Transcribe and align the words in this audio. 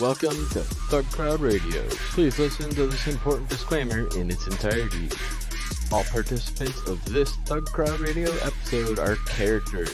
Welcome 0.00 0.48
to 0.50 0.60
Thug 0.62 1.06
Crowd 1.06 1.40
Radio. 1.40 1.82
Please 1.88 2.38
listen 2.38 2.70
to 2.70 2.86
this 2.86 3.08
important 3.08 3.48
disclaimer 3.48 4.06
in 4.16 4.30
its 4.30 4.46
entirety. 4.46 5.08
All 5.90 6.04
participants 6.04 6.86
of 6.86 7.04
this 7.06 7.34
Thug 7.46 7.66
Crowd 7.66 7.98
Radio 7.98 8.30
episode 8.36 9.00
are 9.00 9.16
characters. 9.26 9.92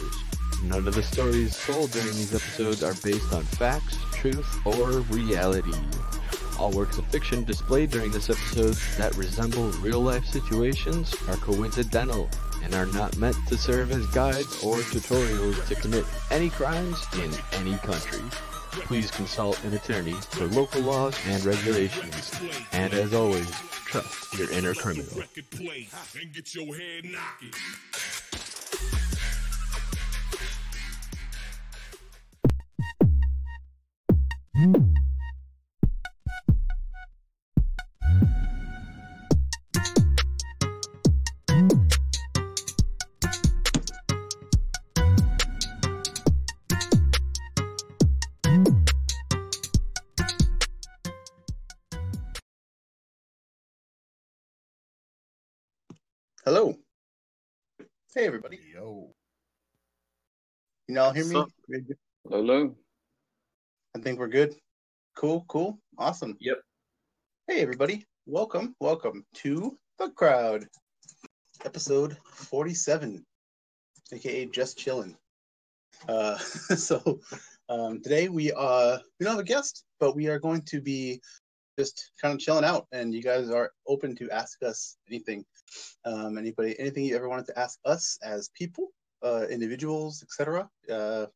None 0.62 0.86
of 0.86 0.94
the 0.94 1.02
stories 1.02 1.58
told 1.64 1.90
during 1.92 2.08
these 2.08 2.34
episodes 2.34 2.82
are 2.82 2.92
based 3.02 3.32
on 3.32 3.44
facts, 3.44 3.96
truth, 4.12 4.66
or 4.66 5.00
reality. 5.10 5.72
All 6.58 6.70
works 6.70 6.98
of 6.98 7.06
fiction 7.06 7.42
displayed 7.44 7.90
during 7.90 8.10
this 8.10 8.28
episode 8.28 8.74
that 8.98 9.16
resemble 9.16 9.70
real 9.80 10.00
life 10.00 10.26
situations 10.26 11.14
are 11.28 11.36
coincidental 11.36 12.28
and 12.62 12.74
are 12.74 12.86
not 12.86 13.16
meant 13.16 13.36
to 13.48 13.56
serve 13.56 13.90
as 13.90 14.06
guides 14.08 14.62
or 14.62 14.76
tutorials 14.76 15.66
to 15.66 15.74
commit 15.76 16.04
any 16.30 16.50
crimes 16.50 17.06
in 17.14 17.30
any 17.54 17.78
country. 17.78 18.20
Please 18.82 19.10
consult 19.10 19.62
an 19.64 19.74
attorney 19.74 20.12
for 20.12 20.46
local 20.46 20.82
laws 20.82 21.18
and 21.26 21.44
regulations. 21.44 22.32
And 22.72 22.92
as 22.92 23.14
always, 23.14 23.50
trust 23.50 24.38
your 24.38 24.50
inner 24.50 24.74
criminal. 24.74 25.22
Record 34.56 34.93
Hello. 56.44 56.74
Hey, 58.14 58.26
everybody. 58.26 58.58
Yo. 58.70 59.14
Can 60.86 60.96
y'all 60.96 61.10
hear 61.10 61.24
me? 61.24 61.36
Sup? 61.36 61.48
Hello. 62.28 62.76
I 63.96 64.00
think 64.00 64.18
we're 64.18 64.28
good. 64.28 64.54
Cool, 65.16 65.46
cool, 65.48 65.78
awesome. 65.96 66.36
Yep. 66.40 66.60
Hey, 67.48 67.60
everybody. 67.62 68.04
Welcome, 68.26 68.76
welcome 68.78 69.24
to 69.36 69.78
the 69.98 70.10
crowd, 70.10 70.66
episode 71.64 72.18
47, 72.26 73.24
aka 74.12 74.44
Just 74.44 74.76
Chillin'. 74.78 75.16
Uh, 76.06 76.36
so, 76.76 77.20
um, 77.70 78.02
today 78.02 78.28
we 78.28 78.52
uh 78.52 78.98
we 79.18 79.24
don't 79.24 79.32
have 79.32 79.40
a 79.40 79.44
guest, 79.44 79.84
but 79.98 80.14
we 80.14 80.28
are 80.28 80.38
going 80.38 80.60
to 80.66 80.82
be 80.82 81.22
just 81.78 82.12
kind 82.20 82.34
of 82.34 82.40
chilling 82.40 82.64
out, 82.64 82.86
and 82.92 83.14
you 83.14 83.22
guys 83.22 83.50
are 83.50 83.72
open 83.86 84.14
to 84.16 84.30
ask 84.30 84.62
us 84.62 84.96
anything. 85.08 85.44
Um, 86.04 86.38
anybody, 86.38 86.78
anything 86.78 87.04
you 87.04 87.16
ever 87.16 87.28
wanted 87.28 87.46
to 87.46 87.58
ask 87.58 87.78
us 87.84 88.18
as 88.22 88.50
people, 88.50 88.88
uh, 89.22 89.46
individuals, 89.50 90.22
etc. 90.22 90.68
Uh, 90.90 91.26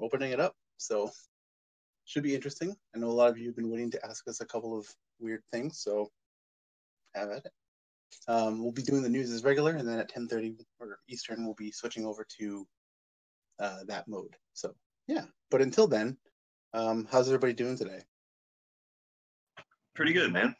opening 0.00 0.32
it 0.32 0.40
up. 0.40 0.54
So 0.76 1.10
should 2.04 2.22
be 2.22 2.34
interesting. 2.34 2.74
I 2.94 2.98
know 2.98 3.08
a 3.08 3.12
lot 3.12 3.30
of 3.30 3.38
you 3.38 3.46
have 3.46 3.56
been 3.56 3.70
waiting 3.70 3.90
to 3.92 4.06
ask 4.06 4.26
us 4.28 4.40
a 4.40 4.46
couple 4.46 4.78
of 4.78 4.86
weird 5.18 5.42
things, 5.50 5.80
so 5.80 6.10
have 7.14 7.30
at 7.30 7.44
it. 7.44 7.52
Um, 8.26 8.62
we'll 8.62 8.72
be 8.72 8.82
doing 8.82 9.02
the 9.02 9.08
news 9.08 9.30
as 9.30 9.44
regular, 9.44 9.76
and 9.76 9.88
then 9.88 9.98
at 9.98 10.10
10:30 10.10 10.56
or 10.80 10.98
Eastern, 11.08 11.44
we'll 11.44 11.54
be 11.54 11.70
switching 11.70 12.06
over 12.06 12.26
to 12.38 12.66
uh, 13.58 13.84
that 13.86 14.08
mode. 14.08 14.36
So 14.54 14.74
yeah, 15.06 15.24
but 15.50 15.62
until 15.62 15.86
then, 15.86 16.16
um, 16.72 17.06
how's 17.10 17.28
everybody 17.28 17.52
doing 17.52 17.76
today? 17.76 18.00
Pretty 19.98 20.12
good, 20.12 20.32
man. 20.32 20.54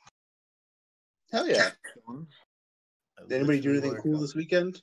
Hell 1.31 1.47
yeah! 1.47 1.71
Did 3.29 3.37
anybody 3.37 3.61
do 3.61 3.71
anything 3.71 3.95
cool 4.03 4.19
this 4.19 4.35
weekend? 4.35 4.83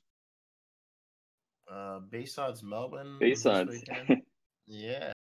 Uh, 1.70 2.00
BSides 2.10 2.62
Melbourne. 2.62 3.18
BSides. 3.20 3.82
yeah. 4.66 5.12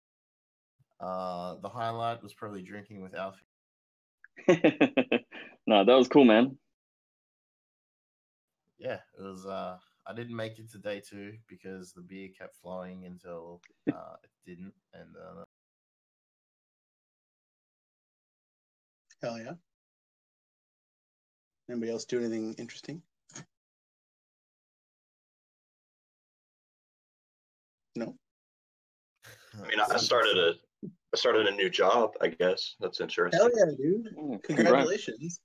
Uh, 1.00 1.56
the 1.62 1.68
highlight 1.68 2.22
was 2.22 2.32
probably 2.32 2.62
drinking 2.62 3.02
with 3.02 3.16
Alfie. 3.16 3.40
no, 5.66 5.84
that 5.84 5.96
was 5.96 6.06
cool, 6.06 6.24
man. 6.24 6.56
Yeah, 8.78 8.98
it 9.18 9.22
was. 9.22 9.46
Uh, 9.46 9.78
I 10.06 10.14
didn't 10.14 10.36
make 10.36 10.60
it 10.60 10.70
to 10.70 10.78
day 10.78 11.00
two 11.00 11.32
because 11.48 11.92
the 11.92 12.02
beer 12.02 12.28
kept 12.38 12.54
flowing 12.62 13.04
until 13.04 13.62
uh, 13.92 14.14
it 14.22 14.30
didn't, 14.46 14.74
and 14.92 15.08
uh, 15.16 15.44
Hell 19.24 19.38
yeah! 19.38 19.52
Anybody 21.70 21.92
else 21.92 22.04
do 22.04 22.20
anything 22.20 22.52
interesting? 22.58 23.00
No. 27.96 28.16
I 29.62 29.66
mean, 29.66 29.80
I 29.80 29.96
started 29.96 30.36
a, 30.36 30.52
I 30.84 31.16
started 31.16 31.46
a 31.46 31.52
new 31.52 31.70
job. 31.70 32.10
I 32.20 32.28
guess 32.28 32.74
that's 32.80 33.00
interesting. 33.00 33.40
Hell 33.40 33.50
yeah, 33.56 33.72
dude! 33.74 34.14
Mm, 34.14 34.42
congrats. 34.42 34.46
Congratulations! 34.46 35.40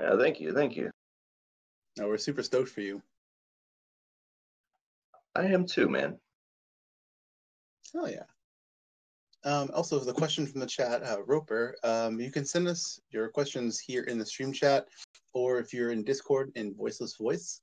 Yeah, 0.00 0.16
thank 0.16 0.40
you, 0.40 0.54
thank 0.54 0.74
you. 0.74 0.90
No, 1.98 2.08
we're 2.08 2.16
super 2.16 2.42
stoked 2.42 2.70
for 2.70 2.80
you. 2.80 3.02
I 5.36 5.44
am 5.44 5.66
too, 5.66 5.90
man. 5.90 6.16
Hell 7.92 8.08
yeah. 8.08 8.22
Um, 9.44 9.70
also, 9.74 9.98
the 9.98 10.12
question 10.12 10.46
from 10.46 10.60
the 10.60 10.66
chat, 10.66 11.02
uh, 11.02 11.22
Roper, 11.26 11.76
um, 11.84 12.18
you 12.18 12.30
can 12.30 12.46
send 12.46 12.66
us 12.66 12.98
your 13.10 13.28
questions 13.28 13.78
here 13.78 14.04
in 14.04 14.18
the 14.18 14.24
stream 14.24 14.52
chat, 14.52 14.88
or 15.34 15.58
if 15.58 15.74
you're 15.74 15.90
in 15.92 16.02
Discord 16.02 16.50
in 16.54 16.74
Voiceless 16.74 17.16
Voice. 17.16 17.60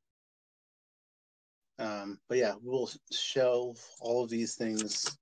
Um, 1.80 2.20
but 2.30 2.38
yeah, 2.38 2.54
we'll 2.62 2.92
shelve 3.12 3.84
all 4.00 4.24
of 4.24 4.30
these 4.30 4.56
things, 4.56 5.18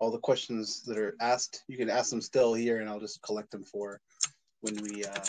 all 0.00 0.10
the 0.10 0.18
questions 0.18 0.82
that 0.82 0.98
are 0.98 1.14
asked. 1.20 1.62
You 1.68 1.76
can 1.76 1.88
ask 1.88 2.10
them 2.10 2.20
still 2.20 2.54
here, 2.54 2.80
and 2.80 2.88
I'll 2.88 2.98
just 2.98 3.22
collect 3.22 3.52
them 3.52 3.62
for 3.62 4.00
when 4.62 4.74
we 4.82 5.04
uh, 5.04 5.24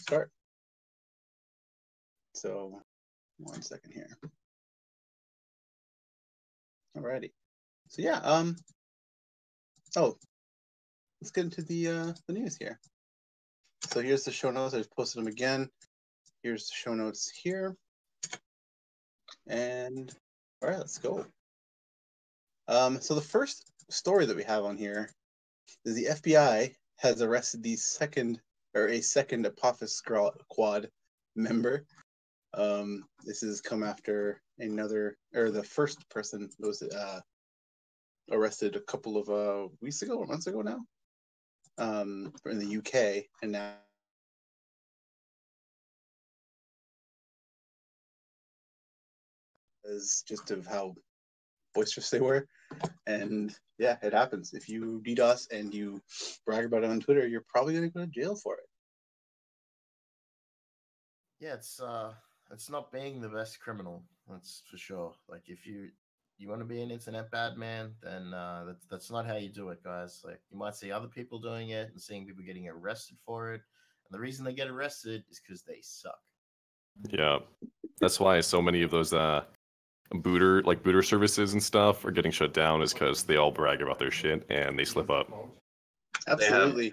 start. 0.00 0.30
So, 2.32 2.80
one 3.36 3.60
second 3.60 3.92
here. 3.92 4.16
Alrighty. 6.96 7.32
So 7.88 8.00
yeah, 8.00 8.20
um, 8.20 8.56
oh, 9.96 10.16
let's 11.20 11.30
get 11.30 11.44
into 11.44 11.62
the 11.62 11.88
uh, 11.88 12.12
the 12.26 12.34
news 12.34 12.56
here. 12.56 12.78
So 13.88 14.00
here's 14.00 14.24
the 14.24 14.32
show 14.32 14.50
notes. 14.50 14.74
I 14.74 14.78
just 14.78 14.94
posted 14.94 15.20
them 15.20 15.28
again. 15.28 15.68
Here's 16.42 16.66
the 16.68 16.74
show 16.74 16.94
notes 16.94 17.30
here. 17.30 17.76
And 19.48 20.12
all 20.62 20.68
right, 20.68 20.78
let's 20.78 20.98
go. 20.98 21.24
Um, 22.68 23.00
so 23.00 23.14
the 23.14 23.20
first 23.20 23.70
story 23.90 24.26
that 24.26 24.36
we 24.36 24.44
have 24.44 24.64
on 24.64 24.76
here 24.76 25.10
is 25.84 25.94
the 25.94 26.06
FBI 26.06 26.74
has 26.98 27.22
arrested 27.22 27.62
the 27.62 27.76
second 27.76 28.40
or 28.74 28.88
a 28.88 29.00
second 29.00 29.46
Apophis 29.46 29.94
Squad 29.94 30.88
member. 31.36 31.84
Um, 32.54 33.04
this 33.24 33.40
has 33.40 33.60
come 33.60 33.82
after 33.82 34.40
another 34.58 35.16
or 35.34 35.50
the 35.50 35.62
first 35.62 36.08
person 36.10 36.48
was 36.58 36.82
uh, 36.82 37.20
arrested 38.30 38.76
a 38.76 38.80
couple 38.80 39.16
of 39.16 39.28
uh, 39.28 39.68
weeks 39.80 40.02
ago 40.02 40.18
or 40.18 40.26
months 40.26 40.46
ago 40.46 40.62
now 40.62 40.80
um, 41.78 42.32
in 42.46 42.58
the 42.58 42.76
UK, 42.78 43.24
and 43.42 43.52
now 43.52 43.74
is 49.84 50.24
just 50.26 50.50
of 50.50 50.66
how 50.66 50.94
boisterous 51.74 52.10
they 52.10 52.20
were. 52.20 52.46
And 53.06 53.54
yeah, 53.78 53.96
it 54.02 54.12
happens. 54.12 54.52
If 54.52 54.68
you 54.68 55.00
DDoS 55.06 55.52
and 55.52 55.72
you 55.72 56.00
brag 56.44 56.64
about 56.64 56.82
it 56.82 56.90
on 56.90 57.00
Twitter, 57.00 57.26
you're 57.26 57.44
probably 57.46 57.74
going 57.74 57.88
to 57.88 57.94
go 57.94 58.04
to 58.04 58.10
jail 58.10 58.34
for 58.34 58.54
it. 58.54 58.64
yeah, 61.40 61.54
it's 61.54 61.80
uh, 61.80 62.12
it's 62.50 62.70
not 62.70 62.92
being 62.92 63.20
the 63.20 63.28
best 63.28 63.60
criminal. 63.60 64.02
That's 64.28 64.62
for 64.70 64.78
sure. 64.78 65.12
Like 65.28 65.44
if 65.46 65.66
you 65.66 65.90
you 66.38 66.48
want 66.48 66.60
to 66.60 66.66
be 66.66 66.82
an 66.82 66.90
internet 66.90 67.30
bad 67.30 67.56
man, 67.56 67.92
then 68.02 68.34
uh, 68.34 68.64
that's 68.66 68.86
that's 68.86 69.10
not 69.10 69.26
how 69.26 69.36
you 69.36 69.48
do 69.48 69.70
it, 69.70 69.82
guys. 69.82 70.22
Like 70.24 70.40
you 70.50 70.58
might 70.58 70.74
see 70.74 70.92
other 70.92 71.08
people 71.08 71.38
doing 71.38 71.70
it 71.70 71.90
and 71.90 72.00
seeing 72.00 72.26
people 72.26 72.44
getting 72.44 72.68
arrested 72.68 73.16
for 73.24 73.52
it, 73.52 73.62
and 74.04 74.14
the 74.14 74.20
reason 74.20 74.44
they 74.44 74.52
get 74.52 74.68
arrested 74.68 75.24
is 75.30 75.40
because 75.40 75.62
they 75.62 75.78
suck. 75.82 76.18
Yeah, 77.10 77.38
that's 78.00 78.20
why 78.20 78.40
so 78.40 78.60
many 78.60 78.82
of 78.82 78.90
those 78.90 79.12
uh, 79.12 79.44
booter 80.12 80.62
like 80.62 80.82
booter 80.82 81.02
services 81.02 81.52
and 81.52 81.62
stuff 81.62 82.04
are 82.04 82.10
getting 82.10 82.32
shut 82.32 82.52
down 82.52 82.82
is 82.82 82.92
because 82.92 83.24
they 83.24 83.36
all 83.36 83.50
brag 83.50 83.82
about 83.82 83.98
their 83.98 84.10
shit 84.10 84.46
and 84.50 84.78
they 84.78 84.84
slip 84.84 85.10
up. 85.10 85.30
Absolutely. 86.28 86.92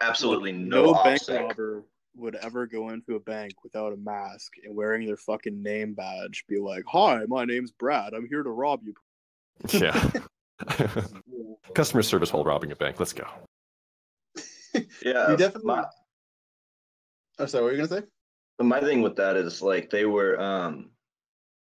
Absolutely 0.00 0.52
no, 0.52 0.92
no 0.92 1.04
bank 1.04 1.22
robber 1.28 1.84
would 2.16 2.36
ever 2.36 2.66
go 2.66 2.90
into 2.90 3.16
a 3.16 3.20
bank 3.20 3.52
without 3.62 3.92
a 3.92 3.96
mask 3.96 4.52
and 4.64 4.74
wearing 4.74 5.06
their 5.06 5.16
fucking 5.16 5.62
name 5.62 5.94
badge 5.94 6.44
be 6.48 6.58
like, 6.58 6.84
Hi, 6.88 7.24
my 7.26 7.44
name's 7.44 7.72
Brad. 7.72 8.14
I'm 8.14 8.28
here 8.28 8.42
to 8.42 8.50
rob 8.50 8.80
you. 8.84 8.94
Yeah. 9.70 10.10
Customer 11.74 12.02
service 12.02 12.32
while 12.32 12.44
robbing 12.44 12.72
a 12.72 12.76
bank. 12.76 12.98
Let's 12.98 13.12
go. 13.12 13.26
Yeah, 15.04 15.30
You 15.30 15.36
definitely. 15.36 15.66
My, 15.66 15.84
Oh, 17.38 17.46
sorry. 17.46 17.62
What 17.64 17.68
were 17.68 17.76
you 17.78 17.86
gonna 17.88 18.00
say? 18.02 18.06
my 18.60 18.80
thing 18.80 19.02
with 19.02 19.16
that 19.16 19.36
is 19.36 19.62
like 19.62 19.90
they 19.90 20.04
were 20.04 20.40
um 20.40 20.90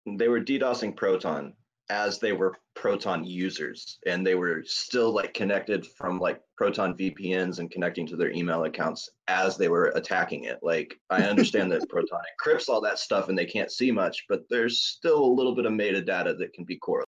they 0.06 0.28
were 0.28 0.40
DDoSing 0.40 0.96
Proton 0.96 1.54
as 1.90 2.18
they 2.20 2.32
were 2.32 2.56
Proton 2.76 3.24
users, 3.24 3.98
and 4.06 4.24
they 4.26 4.36
were 4.36 4.62
still 4.64 5.12
like 5.12 5.34
connected 5.34 5.84
from 5.86 6.18
like 6.18 6.40
Proton 6.56 6.94
VPNs 6.96 7.58
and 7.58 7.70
connecting 7.70 8.06
to 8.06 8.16
their 8.16 8.30
email 8.30 8.64
accounts 8.64 9.10
as 9.28 9.56
they 9.58 9.68
were 9.68 9.92
attacking 9.96 10.44
it. 10.44 10.60
Like 10.62 10.94
I 11.10 11.22
understand 11.32 11.70
that 11.72 11.86
Proton 11.90 12.20
encrypts 12.40 12.68
all 12.68 12.80
that 12.82 12.98
stuff 12.98 13.28
and 13.28 13.36
they 13.36 13.44
can't 13.44 13.70
see 13.72 13.90
much, 13.90 14.24
but 14.28 14.42
there's 14.48 14.78
still 14.78 15.22
a 15.22 15.34
little 15.34 15.54
bit 15.54 15.66
of 15.66 15.72
metadata 15.72 16.38
that 16.38 16.52
can 16.54 16.64
be 16.64 16.76
correlated. 16.76 17.08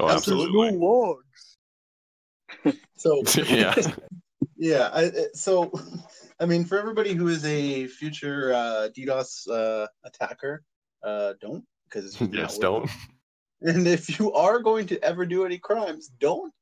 Oh, 0.00 0.08
Absolutely. 0.08 0.68
absolutely. 0.68 0.78
logs. 0.78 1.56
So 2.96 3.22
yeah. 3.44 3.74
yeah. 4.56 4.90
I, 4.92 5.04
I- 5.04 5.12
so, 5.34 5.70
I 6.40 6.46
mean, 6.46 6.64
for 6.64 6.78
everybody 6.78 7.12
who 7.14 7.28
is 7.28 7.44
a 7.44 7.86
future 7.86 8.52
uh, 8.52 8.88
DDoS 8.96 9.46
uh, 9.48 9.86
attacker, 10.04 10.62
uh, 11.04 11.34
don't 11.40 11.64
because 11.84 12.06
it's 12.06 12.16
just 12.16 12.32
yes, 12.32 12.58
don't. 12.58 12.84
it. 12.86 12.90
And 13.60 13.86
if 13.88 14.18
you 14.18 14.32
are 14.32 14.60
going 14.60 14.86
to 14.88 15.02
ever 15.02 15.26
do 15.26 15.44
any 15.44 15.58
crimes, 15.58 16.08
don't 16.20 16.52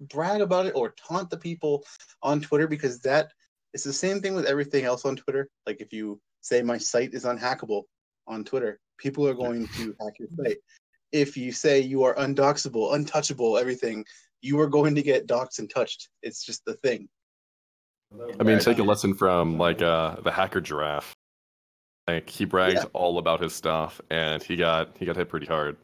brag 0.00 0.42
about 0.42 0.66
it 0.66 0.74
or 0.74 0.90
taunt 0.90 1.30
the 1.30 1.36
people 1.38 1.84
on 2.22 2.40
Twitter 2.40 2.66
because 2.68 3.00
that 3.00 3.32
it's 3.72 3.84
the 3.84 3.92
same 3.92 4.20
thing 4.20 4.34
with 4.34 4.46
everything 4.46 4.84
else 4.84 5.04
on 5.04 5.16
Twitter. 5.16 5.48
Like 5.66 5.80
if 5.80 5.92
you 5.92 6.20
say 6.42 6.62
my 6.62 6.78
site 6.78 7.14
is 7.14 7.24
unhackable 7.24 7.84
on 8.26 8.44
Twitter, 8.44 8.78
people 8.98 9.26
are 9.26 9.34
going 9.34 9.66
to 9.68 9.94
hack 10.00 10.18
your 10.18 10.28
site. 10.42 10.58
If 11.12 11.36
you 11.36 11.52
say 11.52 11.80
you 11.80 12.04
are 12.04 12.18
undoxable, 12.18 12.92
untouchable, 12.92 13.56
everything, 13.58 14.04
you 14.42 14.60
are 14.60 14.66
going 14.66 14.94
to 14.94 15.02
get 15.02 15.26
doxed 15.26 15.58
and 15.58 15.70
touched. 15.70 16.08
It's 16.22 16.44
just 16.44 16.64
the 16.64 16.74
thing. 16.74 17.08
I 18.38 18.42
mean, 18.44 18.58
take 18.58 18.78
a 18.78 18.82
lesson 18.82 19.14
from 19.14 19.58
like 19.58 19.82
uh 19.82 20.16
the 20.22 20.30
hacker 20.30 20.60
giraffe. 20.60 21.14
Like 22.06 22.28
he 22.28 22.44
bragged 22.44 22.76
Yeah. 22.76 22.84
all 22.92 23.18
about 23.18 23.42
his 23.42 23.52
stuff, 23.54 24.00
and 24.10 24.42
he 24.42 24.56
got 24.56 24.96
he 24.98 25.06
got 25.06 25.16
hit 25.16 25.28
pretty 25.28 25.46
hard. 25.46 25.76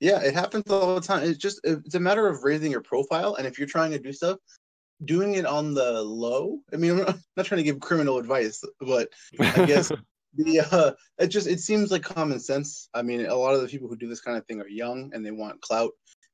Yeah, 0.00 0.20
it 0.20 0.34
happens 0.34 0.70
all 0.70 0.94
the 0.94 1.00
time. 1.00 1.24
It's 1.24 1.38
just 1.38 1.60
it's 1.64 1.94
a 1.94 2.00
matter 2.00 2.28
of 2.28 2.44
raising 2.44 2.70
your 2.70 2.82
profile, 2.82 3.34
and 3.34 3.46
if 3.46 3.58
you're 3.58 3.68
trying 3.68 3.90
to 3.92 3.98
do 3.98 4.12
stuff, 4.12 4.38
doing 5.04 5.34
it 5.34 5.46
on 5.46 5.74
the 5.74 6.02
low. 6.02 6.60
I 6.72 6.76
mean, 6.76 6.90
I'm 6.98 6.98
not, 6.98 7.16
not 7.36 7.46
trying 7.46 7.58
to 7.58 7.64
give 7.64 7.80
criminal 7.80 8.18
advice, 8.18 8.62
but 8.80 9.08
I 9.40 9.64
guess 9.66 9.90
the 10.36 10.60
uh, 10.60 10.92
it 11.18 11.28
just 11.28 11.46
it 11.46 11.60
seems 11.60 11.90
like 11.90 12.02
common 12.02 12.38
sense. 12.40 12.88
I 12.94 13.02
mean, 13.02 13.26
a 13.26 13.34
lot 13.34 13.54
of 13.54 13.60
the 13.60 13.68
people 13.68 13.88
who 13.88 13.96
do 13.96 14.08
this 14.08 14.20
kind 14.20 14.36
of 14.38 14.46
thing 14.46 14.60
are 14.60 14.68
young 14.68 15.10
and 15.12 15.24
they 15.24 15.30
want 15.30 15.60
clout, 15.62 15.90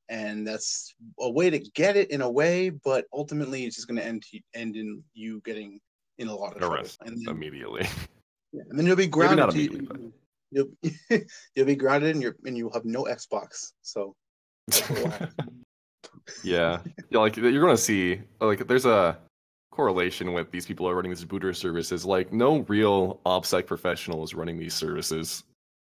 and 0.09 0.47
that's 0.47 0.95
a 1.19 1.31
way 1.31 1.51
to 1.51 1.59
get 1.59 1.97
it 1.97 2.11
in 2.11 2.21
a 2.21 2.31
way. 2.31 2.71
But 2.71 3.07
ultimately, 3.13 3.65
it's 3.65 3.77
just 3.77 3.89
going 3.89 3.99
to 3.99 4.07
end 4.07 4.25
end 4.55 4.77
in 4.77 5.03
you 5.15 5.41
getting 5.45 5.81
in 6.19 6.29
a 6.29 6.35
lot 6.35 6.53
of 6.53 6.59
trouble, 6.59 6.77
Arrest 6.77 6.99
and 7.05 7.17
then, 7.25 7.35
immediately. 7.35 7.87
yeah, 8.53 8.63
and 8.69 8.79
then 8.79 8.87
you'll 8.87 8.97
be 8.97 9.05
Maybe 9.05 9.11
grounded. 9.11 9.39
not 9.39 9.51
to- 9.53 9.57
immediately, 9.59 9.87
but- 9.87 10.01
You'll 10.55 10.69
you'll 11.55 11.67
be 11.67 11.77
grounded, 11.77 12.15
and 12.15 12.23
you're 12.23 12.37
and 12.45 12.57
you'll 12.57 12.73
have 12.73 12.85
no 12.85 13.05
Xbox. 13.05 13.73
So 13.83 14.15
that's 14.69 14.89
what 14.89 14.99
will 15.03 15.11
happen. 15.11 15.65
yeah, 16.45 16.79
yeah. 17.11 17.19
Like 17.19 17.37
you're 17.37 17.61
gonna 17.61 17.77
see, 17.77 18.21
like 18.41 18.67
there's 18.67 18.87
a 18.87 19.19
correlation 19.75 20.33
with 20.33 20.51
these 20.53 20.67
people 20.67 20.87
who 20.87 20.93
are 20.93 20.97
running 20.97 21.11
these 21.11 21.25
booter 21.25 21.53
services. 21.53 22.05
Like 22.05 22.33
no 22.33 22.61
real 22.61 23.21
OPSEC 23.27 23.67
professional 23.67 24.23
is 24.23 24.35
running 24.35 24.59
these 24.59 24.75
services. 24.75 25.45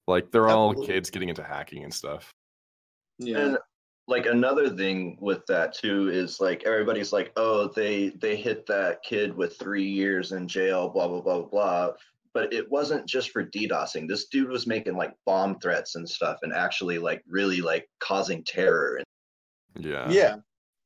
Like 0.08 0.32
they're 0.32 0.50
all 0.50 0.74
kids 0.74 1.10
getting 1.10 1.30
into 1.30 1.44
hacking 1.44 1.84
and 1.84 1.94
stuff. 1.94 2.32
yeah. 3.20 3.38
And 3.40 3.58
like 4.08 4.28
another 4.28 4.70
thing 4.70 5.18
with 5.20 5.46
that 5.48 5.74
too 5.74 6.10
is 6.10 6.40
like 6.40 6.64
everybody's 6.64 7.12
like, 7.12 7.32
oh, 7.38 7.68
they 7.76 8.10
they 8.10 8.36
hit 8.36 8.66
that 8.68 9.02
kid 9.04 9.36
with 9.36 9.58
three 9.58 9.88
years 9.88 10.32
in 10.32 10.48
jail, 10.48 10.90
blah 10.90 11.08
blah 11.08 11.22
blah 11.22 11.42
blah. 11.42 11.92
Blah. 12.36 12.44
But 12.44 12.54
it 12.54 12.70
wasn't 12.70 13.08
just 13.08 13.32
for 13.32 13.44
DDoSing. 13.46 14.08
This 14.08 14.28
dude 14.28 14.50
was 14.50 14.68
making 14.68 14.96
like 14.96 15.14
bomb 15.26 15.60
threats 15.60 15.96
and 15.96 16.10
stuff, 16.10 16.40
and 16.42 16.54
actually 16.54 17.00
like 17.00 17.24
really 17.28 17.62
like 17.62 17.90
causing 18.00 18.44
terror. 18.44 19.00
And 19.76 19.86
Yeah. 19.86 20.10
Yeah, 20.10 20.36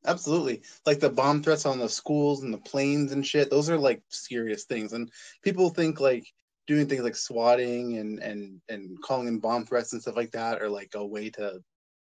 absolutely. 0.05 0.63
Like 0.85 0.99
the 0.99 1.09
bomb 1.09 1.43
threats 1.43 1.65
on 1.65 1.79
the 1.79 1.89
schools 1.89 2.43
and 2.43 2.53
the 2.53 2.59
planes 2.59 3.11
and 3.11 3.25
shit. 3.25 3.49
Those 3.49 3.69
are 3.69 3.77
like 3.77 4.01
serious 4.09 4.65
things. 4.65 4.93
And 4.93 5.11
people 5.43 5.69
think 5.69 5.99
like 5.99 6.25
doing 6.67 6.87
things 6.87 7.01
like 7.01 7.15
swatting 7.15 7.97
and 7.97 8.19
and 8.19 8.61
and 8.69 9.01
calling 9.01 9.27
in 9.27 9.39
bomb 9.39 9.65
threats 9.65 9.93
and 9.93 10.01
stuff 10.01 10.15
like 10.15 10.31
that 10.31 10.61
are 10.61 10.69
like 10.69 10.91
a 10.95 11.05
way 11.05 11.29
to 11.31 11.59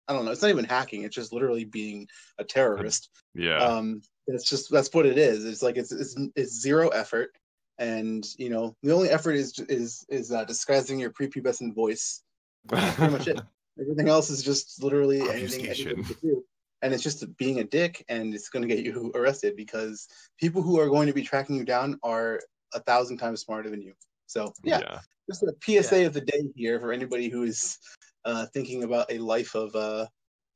I 0.09 0.13
don't 0.13 0.25
know. 0.25 0.31
It's 0.31 0.43
not 0.43 0.51
even 0.51 0.65
hacking. 0.65 1.03
It's 1.03 1.17
just 1.17 1.33
literally 1.33 1.65
being 1.65 2.07
a 2.39 2.45
terrorist. 2.45 3.11
Yeah. 3.35 3.59
Um, 3.59 4.03
that's 4.27 4.49
just 4.49 4.71
that's 4.71 4.93
what 4.93 5.07
it 5.07 5.19
is. 5.19 5.45
It's 5.45 5.63
like 5.63 5.77
it's 5.77 5.93
it's, 5.93 6.17
it's 6.37 6.61
zero 6.61 6.89
effort, 6.89 7.31
and 7.79 8.27
you 8.39 8.49
know 8.49 8.75
the 8.83 8.93
only 8.93 9.11
effort 9.11 9.33
is 9.33 9.59
is 9.69 10.05
is 10.09 10.33
uh, 10.33 10.45
disguising 10.45 10.99
your 10.99 11.11
prepubescent 11.11 11.75
voice 11.75 12.23
pretty 12.69 13.13
much 13.13 13.29
it. 13.29 13.41
Everything 13.81 14.09
else 14.09 14.31
is 14.31 14.43
just 14.43 14.83
literally 14.83 15.21
anything 15.21 15.61
Obfuscation. 15.61 15.93
anybody 15.93 16.15
do. 16.23 16.45
And 16.83 16.95
it's 16.95 17.03
just 17.03 17.37
being 17.37 17.61
a 17.61 17.65
dick 17.65 18.05
and 18.09 18.35
it's 18.35 18.49
going 18.49 18.67
to 18.67 18.75
get 18.75 18.85
you 18.85 19.13
arrested 19.15 19.57
because 19.57 20.09
people 20.39 20.63
who 20.63 20.81
are 20.81 20.89
going 20.89 21.07
to 21.07 21.13
be 21.13 21.23
tracking 21.23 21.57
you 21.57 21.65
down 21.65 21.99
are 22.03 22.41
a 22.75 22.81
thousand 22.81 23.19
times 23.19 23.43
smarter 23.43 23.69
than 23.69 23.83
you. 23.83 23.93
So, 24.27 24.53
yeah, 24.65 25.01
just 25.29 25.43
a 25.43 25.55
PSA 25.63 26.07
of 26.07 26.15
the 26.15 26.21
day 26.21 26.43
here 26.55 26.81
for 26.81 26.93
anybody 26.93 27.29
who 27.29 27.43
is 27.45 27.79
uh, 28.25 28.47
thinking 28.53 28.83
about 28.83 29.11
a 29.11 29.19
life 29.19 29.55
of 29.55 29.75
uh, 29.77 30.07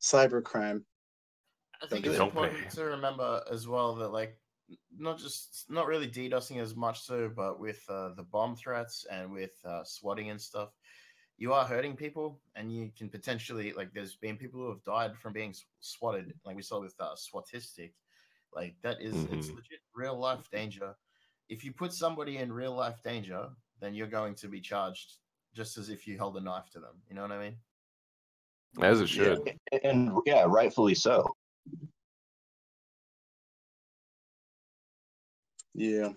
cybercrime. 0.00 0.82
I 1.82 1.86
think 1.86 2.06
it's 2.06 2.16
do 2.16 2.22
it. 2.22 2.26
important 2.26 2.70
to 2.70 2.84
remember 2.84 3.42
as 3.50 3.68
well 3.68 3.94
that 3.96 4.08
like 4.08 4.30
n- 4.30 4.39
not 4.96 5.18
just 5.18 5.66
not 5.68 5.86
really 5.86 6.08
DDoSing 6.08 6.60
as 6.60 6.74
much 6.76 7.00
so, 7.02 7.28
but 7.28 7.58
with 7.60 7.82
uh, 7.88 8.14
the 8.14 8.22
bomb 8.22 8.56
threats 8.56 9.06
and 9.10 9.32
with 9.32 9.52
uh, 9.64 9.84
swatting 9.84 10.30
and 10.30 10.40
stuff, 10.40 10.70
you 11.36 11.52
are 11.52 11.64
hurting 11.64 11.96
people, 11.96 12.40
and 12.54 12.72
you 12.72 12.90
can 12.96 13.08
potentially 13.08 13.72
like 13.72 13.92
there's 13.92 14.16
been 14.16 14.36
people 14.36 14.60
who 14.60 14.68
have 14.68 14.84
died 14.84 15.16
from 15.16 15.32
being 15.32 15.54
swatted, 15.80 16.34
like 16.44 16.56
we 16.56 16.62
saw 16.62 16.80
with 16.80 16.94
uh, 17.00 17.14
SWAuTistic. 17.14 17.92
Like 18.52 18.76
that 18.82 19.00
is 19.00 19.14
it's 19.14 19.48
Mhm. 19.48 19.56
legit 19.56 19.80
real 19.94 20.18
life 20.18 20.50
danger. 20.50 20.94
If 21.48 21.64
you 21.64 21.72
put 21.72 21.92
somebody 21.92 22.38
in 22.38 22.52
real 22.52 22.74
life 22.74 23.02
danger, 23.02 23.48
then 23.80 23.94
you're 23.94 24.06
going 24.06 24.34
to 24.36 24.48
be 24.48 24.60
charged 24.60 25.16
just 25.54 25.78
as 25.78 25.88
if 25.88 26.06
you 26.06 26.16
held 26.16 26.36
a 26.36 26.40
knife 26.40 26.70
to 26.70 26.80
them. 26.80 27.02
You 27.08 27.14
know 27.14 27.22
what 27.22 27.32
I 27.32 27.38
mean? 27.38 27.56
As 28.80 29.00
it 29.00 29.08
should. 29.08 29.40
Yeah, 29.72 29.78
and 29.82 30.12
yeah, 30.26 30.44
rightfully 30.46 30.94
so. 30.94 31.34
Yeah. 35.74 36.10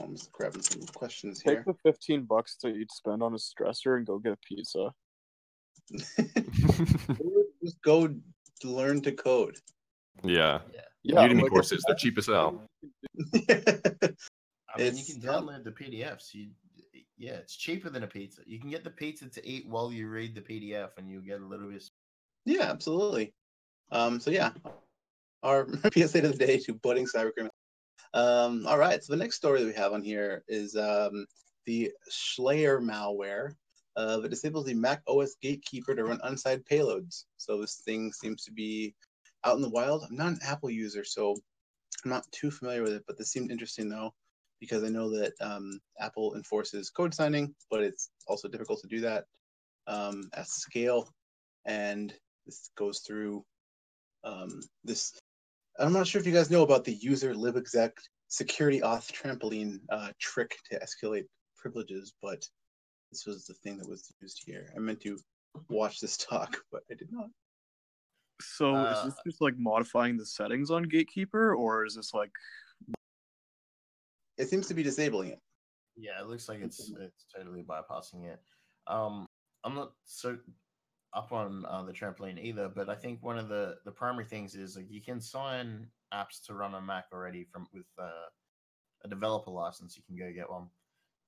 I'm 0.00 0.14
just 0.14 0.32
grabbing 0.32 0.62
some 0.62 0.82
questions 0.94 1.42
Take 1.42 1.58
here. 1.58 1.64
the 1.66 1.74
fifteen 1.82 2.24
bucks 2.24 2.56
that 2.62 2.74
you'd 2.74 2.92
spend 2.92 3.22
on 3.22 3.34
a 3.34 3.36
stressor 3.36 3.96
and 3.96 4.06
go 4.06 4.18
get 4.18 4.32
a 4.32 4.38
pizza. 4.48 4.92
Just 7.62 7.82
go 7.82 8.08
learn 8.64 9.00
to 9.02 9.12
code. 9.12 9.56
yeah. 10.22 10.60
Yeah, 11.04 11.26
Udemy 11.26 11.42
like, 11.42 11.50
courses, 11.50 11.84
they're 11.86 11.96
cheap 11.96 12.18
as 12.18 12.26
hell. 12.26 12.62
I 13.50 14.78
mean, 14.78 14.96
you 14.96 15.04
can 15.04 15.22
download 15.22 15.64
the 15.64 15.70
PDFs. 15.70 16.34
You, 16.34 16.50
yeah, 17.16 17.32
it's 17.32 17.56
cheaper 17.56 17.88
than 17.88 18.02
a 18.02 18.06
pizza. 18.06 18.42
You 18.46 18.60
can 18.60 18.68
get 18.68 18.84
the 18.84 18.90
pizza 18.90 19.28
to 19.28 19.48
eat 19.48 19.66
while 19.68 19.92
you 19.92 20.08
read 20.08 20.34
the 20.34 20.40
PDF, 20.40 20.90
and 20.98 21.08
you 21.08 21.20
get 21.20 21.40
a 21.40 21.46
little 21.46 21.70
bit. 21.70 21.84
Yeah, 22.44 22.64
absolutely. 22.64 23.32
Um, 23.90 24.20
so 24.20 24.30
yeah, 24.30 24.50
our 25.42 25.66
PSA 25.94 26.18
of 26.24 26.32
the 26.32 26.46
day 26.46 26.58
to 26.58 26.74
budding 26.74 27.06
cybercriminals. 27.06 27.50
Um, 28.14 28.66
all 28.66 28.78
right, 28.78 29.02
so 29.02 29.12
the 29.12 29.18
next 29.18 29.36
story 29.36 29.60
that 29.60 29.66
we 29.66 29.74
have 29.74 29.92
on 29.92 30.02
here 30.02 30.44
is 30.48 30.76
um, 30.76 31.26
the 31.66 31.90
Shlayer 32.10 32.80
malware 32.80 33.54
uh, 33.96 34.18
that 34.20 34.30
disables 34.30 34.66
the 34.66 34.74
Mac 34.74 35.02
OS 35.06 35.36
gatekeeper 35.42 35.94
to 35.94 36.04
run 36.04 36.20
unsigned 36.22 36.64
payloads. 36.70 37.24
So 37.36 37.60
this 37.60 37.82
thing 37.84 38.12
seems 38.12 38.44
to 38.44 38.52
be 38.52 38.94
out 39.44 39.56
in 39.56 39.62
the 39.62 39.68
wild. 39.68 40.04
I'm 40.08 40.16
not 40.16 40.32
an 40.32 40.38
Apple 40.42 40.70
user, 40.70 41.04
so 41.04 41.36
I'm 42.04 42.10
not 42.10 42.30
too 42.32 42.50
familiar 42.50 42.82
with 42.82 42.92
it, 42.92 43.04
but 43.06 43.18
this 43.18 43.30
seemed 43.30 43.50
interesting 43.50 43.88
though, 43.88 44.14
because 44.60 44.84
I 44.84 44.88
know 44.88 45.10
that 45.10 45.32
um, 45.40 45.80
Apple 46.00 46.34
enforces 46.36 46.90
code 46.90 47.12
signing, 47.12 47.54
but 47.70 47.82
it's 47.82 48.10
also 48.26 48.48
difficult 48.48 48.80
to 48.82 48.88
do 48.88 49.00
that 49.00 49.24
um, 49.86 50.28
at 50.34 50.46
scale. 50.46 51.12
And 51.64 52.14
this 52.46 52.70
goes 52.76 53.00
through 53.00 53.44
um, 54.24 54.60
this. 54.84 55.18
I'm 55.78 55.92
not 55.92 56.06
sure 56.06 56.20
if 56.20 56.26
you 56.26 56.32
guys 56.32 56.50
know 56.50 56.62
about 56.62 56.84
the 56.84 56.94
user 56.94 57.34
libexec 57.34 57.92
security 58.28 58.80
auth 58.80 59.10
trampoline 59.12 59.80
uh, 59.90 60.10
trick 60.18 60.56
to 60.70 60.80
escalate 60.80 61.24
privileges, 61.56 62.12
but 62.20 62.44
this 63.10 63.26
was 63.26 63.46
the 63.46 63.54
thing 63.54 63.78
that 63.78 63.88
was 63.88 64.12
used 64.20 64.42
here. 64.44 64.72
I 64.76 64.80
meant 64.80 65.00
to 65.02 65.18
watch 65.68 66.00
this 66.00 66.16
talk, 66.28 66.58
but 66.72 66.82
I 66.90 66.94
did 66.94 67.10
not. 67.12 67.28
So 68.40 68.76
is 68.86 69.04
this 69.04 69.14
Uh, 69.14 69.22
just 69.26 69.40
like 69.40 69.54
modifying 69.58 70.16
the 70.16 70.26
settings 70.26 70.70
on 70.70 70.84
Gatekeeper, 70.84 71.54
or 71.54 71.84
is 71.84 71.96
this 71.96 72.14
like 72.14 72.30
It 74.36 74.48
seems 74.48 74.68
to 74.68 74.74
be 74.74 74.82
disabling 74.84 75.30
it. 75.30 75.40
Yeah, 75.96 76.20
it 76.20 76.28
looks 76.28 76.48
like 76.48 76.60
it's 76.60 76.92
it's 77.00 77.26
totally 77.36 77.64
bypassing 77.64 78.24
it. 78.24 78.40
Um, 78.86 79.26
I'm 79.64 79.74
not 79.74 79.92
so. 80.04 80.38
Up 81.12 81.32
on 81.32 81.64
uh, 81.66 81.82
the 81.82 81.92
trampoline 81.92 82.42
either, 82.42 82.68
but 82.68 82.88
I 82.88 82.94
think 82.94 83.22
one 83.22 83.38
of 83.38 83.48
the 83.48 83.76
the 83.84 83.92
primary 83.92 84.24
things 84.24 84.54
is 84.54 84.76
like 84.76 84.90
you 84.90 85.00
can 85.00 85.20
sign 85.20 85.88
apps 86.12 86.44
to 86.46 86.54
run 86.54 86.74
on 86.74 86.86
Mac 86.86 87.06
already 87.12 87.44
from 87.44 87.66
with 87.72 87.86
uh, 87.98 88.28
a 89.04 89.08
developer 89.08 89.50
license. 89.50 89.96
You 89.96 90.02
can 90.04 90.16
go 90.16 90.32
get 90.32 90.50
one 90.50 90.68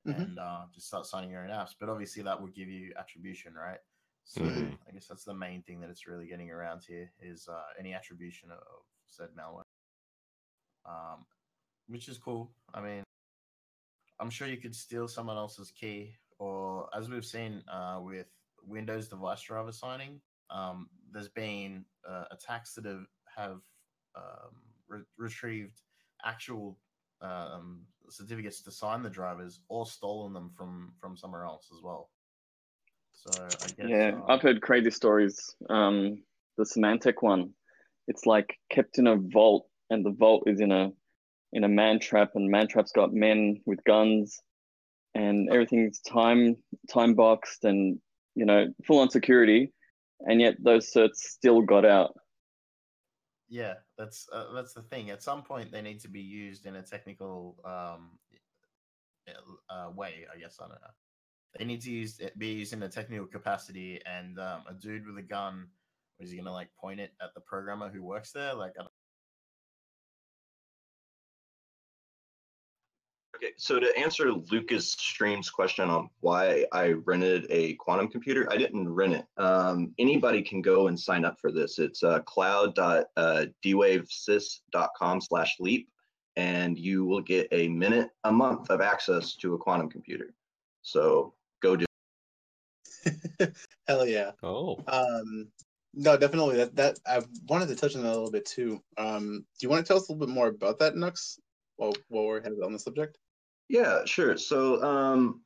Mhm. 0.06 0.22
and 0.22 0.38
uh, 0.38 0.64
just 0.75 0.87
start 0.87 1.06
signing 1.06 1.30
your 1.30 1.44
own 1.44 1.50
apps. 1.50 1.75
But 1.78 1.88
obviously, 1.88 2.22
that 2.22 2.40
would 2.40 2.54
give 2.54 2.68
you 2.68 2.92
attribution, 2.99 3.54
right? 3.54 3.80
So 4.25 4.42
Mhm. 4.42 4.78
I 4.88 4.92
guess 4.92 5.06
that's 5.06 5.25
the 5.25 5.34
main 5.34 5.62
thing 5.62 5.80
that 5.80 5.90
it's 5.90 6.06
really 6.06 6.26
getting 6.26 6.50
around 6.50 6.84
here 6.84 7.12
is 7.20 7.49
uh, 7.49 7.62
any 7.78 7.92
attribution 7.94 8.50
of, 8.50 8.58
of 8.58 8.82
said 9.06 9.28
malware, 9.37 9.62
um, 10.87 11.26
which 11.88 12.08
is 12.08 12.18
cool. 12.18 12.52
I 12.72 12.80
mean, 12.80 13.02
I'm 14.18 14.30
sure 14.30 14.46
you 14.49 14.58
could 14.58 14.75
steal 14.75 15.08
someone 15.08 15.37
else's 15.37 15.70
key, 15.70 16.16
or 16.38 16.88
as 16.94 17.08
we've 17.08 17.25
seen 17.25 17.62
uh, 17.68 18.00
with 18.02 18.26
Windows 18.66 19.08
device 19.08 19.42
driver 19.42 19.72
signing, 19.72 20.20
um, 20.50 20.88
there's 21.12 21.28
been 21.28 21.84
uh, 22.08 22.24
attacks 22.30 22.74
that 22.74 22.84
have 22.84 23.06
have 23.36 23.60
um, 24.16 24.52
re- 24.88 25.04
retrieved 25.16 25.80
actual 26.24 26.78
um, 27.22 27.82
certificates 28.08 28.62
to 28.62 28.70
sign 28.70 29.02
the 29.02 29.10
drivers 29.10 29.60
or 29.68 29.86
stolen 29.86 30.32
them 30.32 30.50
from 30.56 30.92
from 31.00 31.16
somewhere 31.16 31.44
else 31.44 31.68
as 31.76 31.82
well. 31.82 32.10
So 33.12 33.30
I 33.62 33.68
guess 33.68 33.86
Yeah, 33.88 34.12
uh, 34.16 34.32
I've 34.32 34.42
heard 34.42 34.62
crazy 34.62 34.90
stories. 34.90 35.54
Um, 35.68 36.22
the 36.56 36.64
Symantec 36.64 37.14
one, 37.20 37.50
it's 38.08 38.26
like 38.26 38.58
kept 38.70 38.98
in 38.98 39.06
a 39.06 39.16
vault, 39.16 39.68
and 39.90 40.04
the 40.04 40.12
vault 40.12 40.44
is 40.46 40.60
in 40.60 40.72
a 40.72 40.90
in 41.52 41.64
a 41.64 41.68
man 41.68 41.98
trap, 42.00 42.30
and 42.34 42.50
man 42.50 42.68
trap's 42.68 42.92
got 42.92 43.12
men 43.12 43.60
with 43.66 43.82
guns, 43.84 44.40
and 45.14 45.48
everything's 45.50 46.00
time 46.00 46.56
time 46.92 47.14
boxed, 47.14 47.64
and 47.64 47.98
you 48.34 48.44
know 48.44 48.66
full 48.87 48.99
on 49.00 49.10
security, 49.10 49.72
and 50.20 50.40
yet 50.40 50.56
those 50.62 50.92
certs 50.92 51.16
still 51.16 51.62
got 51.62 51.84
out. 51.84 52.14
yeah, 53.49 53.75
that's 53.99 54.28
uh, 54.32 54.52
that's 54.54 54.72
the 54.72 54.82
thing. 54.82 55.10
At 55.10 55.22
some 55.22 55.42
point, 55.42 55.72
they 55.72 55.82
need 55.82 56.00
to 56.00 56.08
be 56.08 56.20
used 56.20 56.66
in 56.66 56.76
a 56.76 56.82
technical 56.82 57.56
um, 57.64 58.18
uh, 59.68 59.90
way. 59.94 60.26
I 60.32 60.38
guess 60.38 60.58
I 60.60 60.64
don't 60.64 60.80
know. 60.80 60.94
They 61.58 61.64
need 61.64 61.80
to 61.82 61.90
use 61.90 62.20
be 62.38 62.49
used 62.49 62.72
in 62.72 62.82
a 62.84 62.88
technical 62.88 63.26
capacity, 63.26 64.00
and 64.06 64.38
um, 64.38 64.62
a 64.68 64.75
dude 64.75 65.06
with 65.06 65.18
a 65.18 65.22
gun 65.22 65.66
is 66.20 66.30
he 66.30 66.37
gonna 66.37 66.52
like 66.52 66.68
point 66.80 67.00
it 67.00 67.12
at 67.20 67.34
the 67.34 67.40
programmer 67.40 67.90
who 67.90 68.02
works 68.02 68.30
there? 68.30 68.54
Like, 68.54 68.72
I 68.78 68.84
Okay, 73.42 73.54
so 73.56 73.80
to 73.80 73.90
answer 73.97 74.30
Lucas 74.30 74.92
Stream's 74.92 75.49
question 75.49 75.88
on 75.88 76.11
why 76.20 76.66
I 76.73 76.90
rented 76.90 77.47
a 77.49 77.73
quantum 77.76 78.09
computer, 78.09 78.47
I 78.52 78.59
didn't 78.59 78.87
rent 78.87 79.14
it. 79.14 79.25
Um, 79.38 79.94
anybody 79.99 80.42
can 80.42 80.61
go 80.61 80.88
and 80.88 81.00
sign 81.00 81.25
up 81.25 81.40
for 81.40 81.50
this. 81.50 81.78
It's 81.78 82.02
uh, 82.02 82.20
cloud.dwavesys.com 82.20 85.20
slash 85.23 85.56
leap, 85.59 85.88
and 86.37 86.78
you 86.78 87.06
will 87.06 87.23
get 87.23 87.49
a 87.50 87.68
minute 87.68 88.11
a 88.25 88.32
month 88.32 88.68
of 88.68 88.82
access 88.82 89.37
to 89.37 89.54
a 89.54 89.59
quantum 89.59 89.88
computer. 89.88 90.35
So 90.82 91.32
go 91.62 91.76
do 91.76 91.87
Hell 93.88 94.06
yeah. 94.06 94.32
Oh, 94.42 94.85
Um, 94.87 95.49
no, 95.94 96.18
definitely. 96.18 96.59
That 96.59 96.76
that 96.76 96.99
I 97.06 97.23
wanted 97.49 97.68
to 97.68 97.76
touch 97.76 97.97
on 97.97 98.02
that 98.02 98.11
a 98.11 98.12
little 98.12 98.30
bit 98.30 98.44
too. 98.44 98.82
Um, 98.99 99.47
do 99.59 99.64
you 99.64 99.70
want 99.70 99.87
to 99.87 99.88
tell 99.88 99.97
us 99.97 100.11
a 100.11 100.12
little 100.12 100.26
bit 100.26 100.35
more 100.35 100.49
about 100.49 100.80
that, 100.80 100.94
Nux? 100.94 101.38
While 101.76 101.94
while 102.09 102.26
we're 102.26 102.42
headed 102.42 102.62
on 102.62 102.75
the 102.75 102.78
subject. 102.78 103.16
Yeah, 103.70 104.04
sure. 104.04 104.36
So, 104.36 104.82
um, 104.82 105.42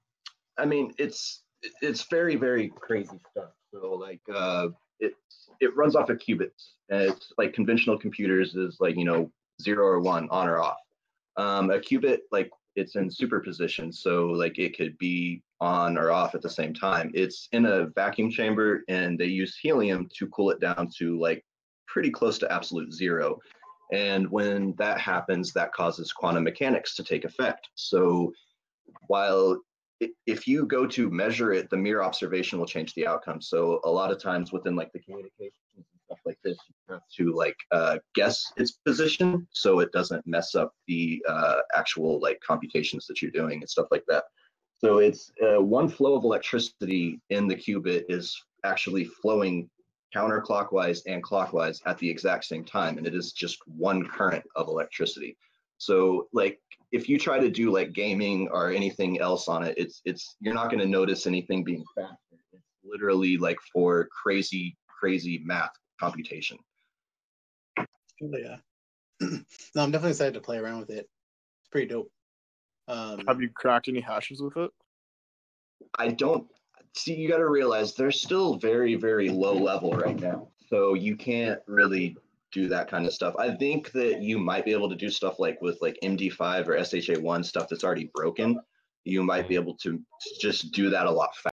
I 0.57 0.64
mean, 0.64 0.95
it's 0.99 1.43
it's 1.83 2.04
very 2.04 2.37
very 2.37 2.71
crazy 2.71 3.21
stuff. 3.31 3.50
So, 3.71 3.93
like, 3.93 4.23
uh, 4.35 4.69
it 4.99 5.12
it 5.61 5.76
runs 5.76 5.95
off 5.95 6.09
of 6.09 6.16
qubits. 6.16 6.71
And 6.88 7.02
it's 7.02 7.35
like 7.37 7.52
conventional 7.52 7.99
computers 7.99 8.54
is 8.54 8.78
like 8.81 8.97
you 8.97 9.04
know 9.04 9.31
zero 9.61 9.85
or 9.87 10.00
one, 10.00 10.26
on 10.31 10.49
or 10.49 10.59
off. 10.59 10.78
Um, 11.37 11.71
a 11.71 11.78
qubit, 11.78 12.21
like, 12.33 12.50
it's 12.76 12.97
in 12.97 13.11
superposition, 13.11 13.93
so 13.93 14.28
like 14.28 14.59
it 14.59 14.75
could 14.75 14.97
be 14.97 15.43
on 15.61 15.99
or 15.99 16.11
off 16.11 16.35
at 16.35 16.40
the 16.40 16.49
same 16.49 16.73
time. 16.73 17.11
It's 17.12 17.49
in 17.52 17.66
a 17.66 17.88
vacuum 17.95 18.31
chamber, 18.31 18.85
and 18.88 19.19
they 19.19 19.26
use 19.26 19.59
helium 19.59 20.09
to 20.16 20.28
cool 20.28 20.50
it 20.50 20.61
down 20.61 20.88
to 20.97 21.21
like 21.21 21.45
pretty 21.87 22.11
close 22.11 22.38
to 22.38 22.50
absolute 22.50 22.90
zero. 22.90 23.38
And 23.93 24.31
when 24.31 24.75
that 24.79 24.99
happens, 24.99 25.53
that 25.53 25.73
causes 25.73 26.12
quantum 26.12 26.45
mechanics 26.45 26.95
to 26.97 27.05
take 27.05 27.25
effect. 27.25 27.69
So 27.75 28.33
while 29.07 29.61
if 30.26 30.47
you 30.47 30.67
go 30.67 30.87
to 30.87 31.11
measure 31.11 31.53
it, 31.53 31.71
the 31.71 31.76
mere 31.76 32.03
observation 32.03 32.59
will 32.59 32.67
change 32.67 32.95
the 32.95 33.07
outcome. 33.07 33.41
So 33.41 33.81
a 33.85 33.91
lot 33.91 34.11
of 34.11 34.21
times 34.21 34.53
within 34.53 34.76
like 34.76 34.93
the 34.93 34.99
communications 35.00 35.55
and 35.76 35.85
stuff 36.07 36.19
like 36.26 36.38
this, 36.43 36.59
you 36.69 36.95
have 36.95 37.03
to 37.17 37.33
like 37.33 37.57
uh, 37.71 37.99
guess 38.14 38.53
its 38.57 38.73
position 38.73 39.47
so 39.53 39.81
it 39.81 39.93
doesn't 39.93 40.26
mess 40.26 40.55
up 40.55 40.73
the 40.87 41.25
uh, 41.29 41.61
actual 41.75 42.21
like 42.21 42.41
computations 42.47 43.07
that 43.07 43.23
you're 43.23 43.31
doing 43.31 43.61
and 43.61 43.71
stuff 43.71 43.87
like 43.91 44.05
that. 44.09 44.25
So 44.79 44.99
it's 44.99 45.33
uh, 45.43 45.62
one 45.62 45.88
flow 45.88 46.14
of 46.14 46.25
electricity 46.25 47.21
in 47.31 47.49
the 47.49 47.55
qubit 47.55 48.05
is 48.09 48.38
actually 48.64 49.05
flowing 49.05 49.71
counterclockwise 50.14 51.00
and 51.06 51.23
clockwise 51.23 51.80
at 51.87 51.99
the 51.99 52.09
exact 52.09 52.44
same 52.44 52.64
time 52.64 52.99
and 52.99 53.06
it 53.06 53.14
is 53.14 53.33
just 53.33 53.59
one 53.66 54.06
current 54.06 54.44
of 54.56 54.68
electricity 54.68 55.37
so 55.78 56.28
like 56.33 56.61
if 56.92 57.09
you 57.09 57.18
try 57.18 57.38
to 57.38 57.50
do 57.50 57.73
like 57.73 57.92
gaming 57.92 58.49
or 58.52 58.71
anything 58.71 59.21
else 59.21 59.49
on 59.49 59.64
it 59.64 59.75
it's 59.76 60.00
it's 60.04 60.37
you're 60.40 60.54
not 60.54 60.71
going 60.71 60.78
to 60.80 60.87
notice 60.87 61.26
anything 61.26 61.64
being 61.64 61.85
faster 61.97 62.16
it's 62.52 62.62
literally 62.85 63.37
like 63.37 63.59
for 63.73 64.09
crazy 64.23 64.76
crazy 65.00 65.42
math 65.44 65.73
computation 65.99 66.59
Hell 68.21 68.30
yeah. 68.40 68.56
no, 69.21 69.83
I'm 69.83 69.90
definitely 69.90 70.11
excited 70.11 70.35
to 70.35 70.40
play 70.40 70.59
around 70.59 70.80
with 70.80 70.90
it. 70.90 71.09
It's 71.61 71.68
pretty 71.71 71.88
dope. 71.88 72.11
Um, 72.88 73.23
Have 73.26 73.40
you 73.40 73.50
cracked 73.54 73.88
any 73.88 74.00
hashes 74.00 74.40
with 74.40 74.56
it? 74.56 74.71
I 75.99 76.09
don't 76.09 76.47
see 76.97 77.15
you 77.15 77.29
got 77.29 77.39
to 77.39 77.49
realize 77.49 77.95
they're 77.95 78.11
still 78.11 78.57
very 78.57 78.95
very 78.95 79.29
low 79.29 79.55
level 79.55 79.93
right 79.93 80.19
now. 80.21 80.49
So 80.69 80.95
you 80.95 81.17
can't 81.17 81.61
really 81.67 82.17
do 82.53 82.69
that 82.69 82.89
kind 82.89 83.05
of 83.05 83.13
stuff. 83.13 83.35
I 83.39 83.55
think 83.55 83.93
that 83.93 84.23
you 84.23 84.39
might 84.39 84.65
be 84.65 84.73
able 84.73 84.89
to 84.89 84.95
do 84.95 85.11
stuff 85.11 85.39
like 85.39 85.61
with 85.61 85.79
like 85.83 85.99
MD5 86.03 86.69
or 86.69 86.77
SHA1 86.77 87.45
stuff 87.45 87.69
that's 87.69 87.85
already 87.85 88.11
broken. 88.15 88.59
You 89.05 89.23
might 89.23 89.49
be 89.49 89.57
mm-hmm. 89.57 89.65
able 89.65 89.75
to 89.79 90.01
just 90.41 90.73
do 90.73 90.89
that 90.91 91.07
a 91.07 91.11
lot 91.11 91.37
faster. 91.37 91.51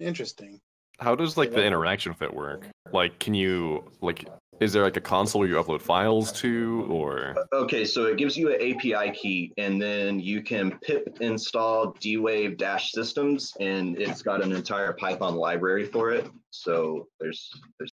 interesting. 0.00 0.60
how 0.98 1.14
does 1.14 1.36
like 1.36 1.52
the 1.52 1.64
interaction 1.64 2.12
with 2.12 2.22
it 2.22 2.34
work? 2.34 2.66
Like, 2.92 3.18
can 3.20 3.34
you 3.34 3.84
like? 4.00 4.26
Is 4.60 4.72
there 4.72 4.82
like 4.82 4.96
a 4.96 5.00
console 5.00 5.40
where 5.40 5.48
you 5.48 5.54
upload 5.54 5.80
files 5.80 6.32
to, 6.32 6.86
or? 6.90 7.34
Okay, 7.52 7.84
so 7.84 8.06
it 8.06 8.16
gives 8.18 8.36
you 8.36 8.52
an 8.52 8.56
API 8.60 9.12
key, 9.12 9.52
and 9.56 9.80
then 9.80 10.18
you 10.18 10.42
can 10.42 10.78
pip 10.80 11.18
install 11.20 11.94
dwave 11.94 12.56
dash 12.58 12.90
systems, 12.92 13.52
and 13.60 14.00
it's 14.00 14.22
got 14.22 14.42
an 14.42 14.52
entire 14.52 14.92
Python 14.92 15.36
library 15.36 15.84
for 15.84 16.10
it. 16.10 16.28
So 16.50 17.06
there's 17.20 17.50
there's. 17.78 17.92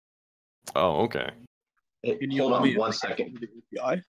Oh, 0.75 1.03
okay. 1.03 1.29
Hey, 2.01 2.17
Can 2.17 2.31
you 2.31 2.41
hold 2.41 2.53
on 2.53 2.63
me 2.63 2.75
one 2.75 2.91
crack 2.91 3.17
second. 3.17 3.47
the 3.71 3.79
API? 3.81 4.01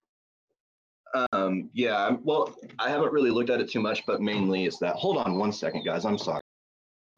Um, 1.33 1.71
yeah, 1.73 2.17
well, 2.23 2.55
I 2.79 2.91
haven't 2.91 3.13
really 3.13 3.31
looked 3.31 3.51
at 3.51 3.61
it 3.61 3.71
too 3.71 3.81
much, 3.81 4.05
but 4.07 4.21
mainly 4.21 4.65
it's 4.67 4.79
that. 4.79 4.97
Hold 4.97 5.19
on 5.19 5.39
one 5.39 5.53
second, 5.53 5.85
guys. 5.85 6.05
I'm 6.05 6.19
sorry. 6.19 6.41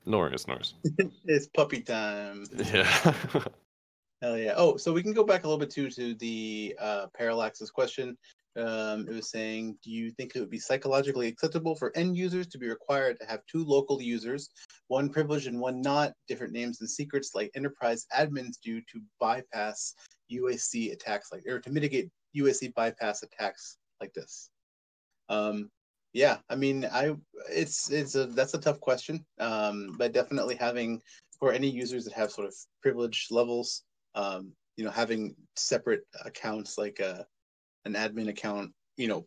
No 0.07 0.19
worries, 0.19 0.47
no 0.49 0.55
worries. 0.55 0.75
It's 1.27 1.47
puppy 1.49 1.81
time. 1.81 2.47
Yeah. 2.73 3.15
Hell 4.21 4.37
yeah. 4.37 4.55
Oh, 4.57 4.77
so 4.77 4.93
we 4.93 5.03
can 5.03 5.13
go 5.13 5.23
back 5.23 5.45
a 5.45 5.47
little 5.47 5.61
bit 5.61 5.71
too 5.71 5.91
to 5.91 6.15
the 6.15 6.75
uh, 6.81 7.07
question. 7.73 8.17
Um, 8.57 9.07
it 9.09 9.15
was 9.15 9.31
saying, 9.31 9.79
do 9.85 9.93
you 9.93 10.11
think 10.11 10.35
it 10.35 10.41
would 10.41 10.51
be 10.51 10.59
psychologically 10.59 11.29
acceptable 11.29 11.77
for 11.77 11.97
end 11.97 12.17
users 12.17 12.49
to 12.49 12.59
be 12.59 12.69
required 12.69 13.21
to 13.21 13.27
have 13.27 13.47
two 13.47 13.65
local 13.65 14.03
users, 14.03 14.49
one 14.89 15.09
privileged 15.09 15.47
and 15.47 15.61
one 15.61 15.81
not, 15.81 16.13
different 16.27 16.53
names 16.53 16.81
and 16.81 16.91
secrets 16.91 17.31
like 17.37 17.53
enterprise 17.55 18.07
admins 18.13 18.57
do 18.61 18.81
to 18.81 19.01
bypass 19.21 19.95
UAC 20.33 20.93
attacks 20.93 21.31
like, 21.31 21.47
or 21.47 21.61
to 21.61 21.71
mitigate 21.71 22.11
UAC 22.37 22.75
bypass 22.75 23.23
attacks 23.23 23.77
like 24.01 24.13
this? 24.15 24.51
Um, 25.29 25.71
yeah, 26.13 26.39
I 26.51 26.57
mean, 26.57 26.85
I 26.91 27.15
it's 27.49 27.91
it's 27.91 28.17
a 28.17 28.27
that's 28.27 28.55
a 28.55 28.59
tough 28.59 28.81
question, 28.81 29.25
um, 29.39 29.95
but 29.99 30.13
definitely 30.13 30.57
having 30.57 31.01
for 31.39 31.53
any 31.53 31.71
users 31.71 32.05
that 32.05 32.15
have 32.15 32.33
sort 32.33 32.49
of 32.49 32.55
privilege 32.83 33.29
levels 33.31 33.85
um, 34.19 34.53
you 34.77 34.85
know, 34.85 34.91
having 34.91 35.35
separate 35.57 36.03
accounts 36.25 36.77
like 36.77 36.99
a, 36.99 37.25
an 37.85 37.95
admin 37.95 38.29
account, 38.29 38.73
you 38.97 39.09
know, 39.09 39.27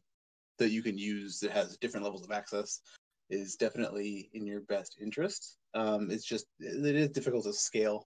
that 0.60 0.70
you 0.70 0.84
can 0.84 0.98
use 0.98 1.40
that 1.40 1.52
has 1.52 1.78
different 1.78 2.04
levels 2.04 2.24
of 2.24 2.32
access 2.32 2.82
is 3.30 3.56
definitely 3.56 4.30
in 4.34 4.46
your 4.46 4.62
best 4.62 4.98
interest. 5.02 5.58
Um, 5.74 6.12
it's 6.12 6.26
just 6.26 6.46
it 6.60 6.96
is 6.96 7.10
difficult 7.10 7.46
to 7.46 7.54
scale 7.54 8.06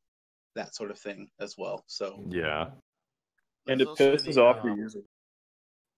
that 0.55 0.75
sort 0.75 0.91
of 0.91 0.99
thing 0.99 1.27
as 1.39 1.55
well. 1.57 1.83
So 1.87 2.23
yeah. 2.29 2.67
And 3.67 3.81
it 3.81 3.87
pisses 3.87 4.35
the, 4.35 4.41
off 4.41 4.63
uh, 4.63 4.67
your 4.67 4.77
user. 4.77 5.01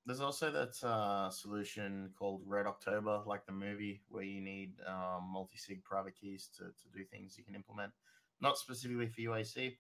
There's 0.06 0.22
also 0.22 0.50
that 0.52 0.88
uh, 0.88 1.30
solution 1.30 2.12
called 2.18 2.42
Red 2.46 2.66
October, 2.66 3.22
like 3.26 3.46
the 3.46 3.52
movie, 3.52 4.02
where 4.08 4.24
you 4.24 4.40
need 4.40 4.72
um, 4.88 5.30
multi-sig 5.34 5.84
private 5.84 6.16
keys 6.16 6.50
to, 6.58 6.64
to 6.64 6.98
do 6.98 7.04
things 7.04 7.38
you 7.38 7.44
can 7.44 7.56
implement. 7.56 7.92
not 8.40 8.58
specifically 8.58 9.08
for 9.08 9.20
UAC. 9.20 9.76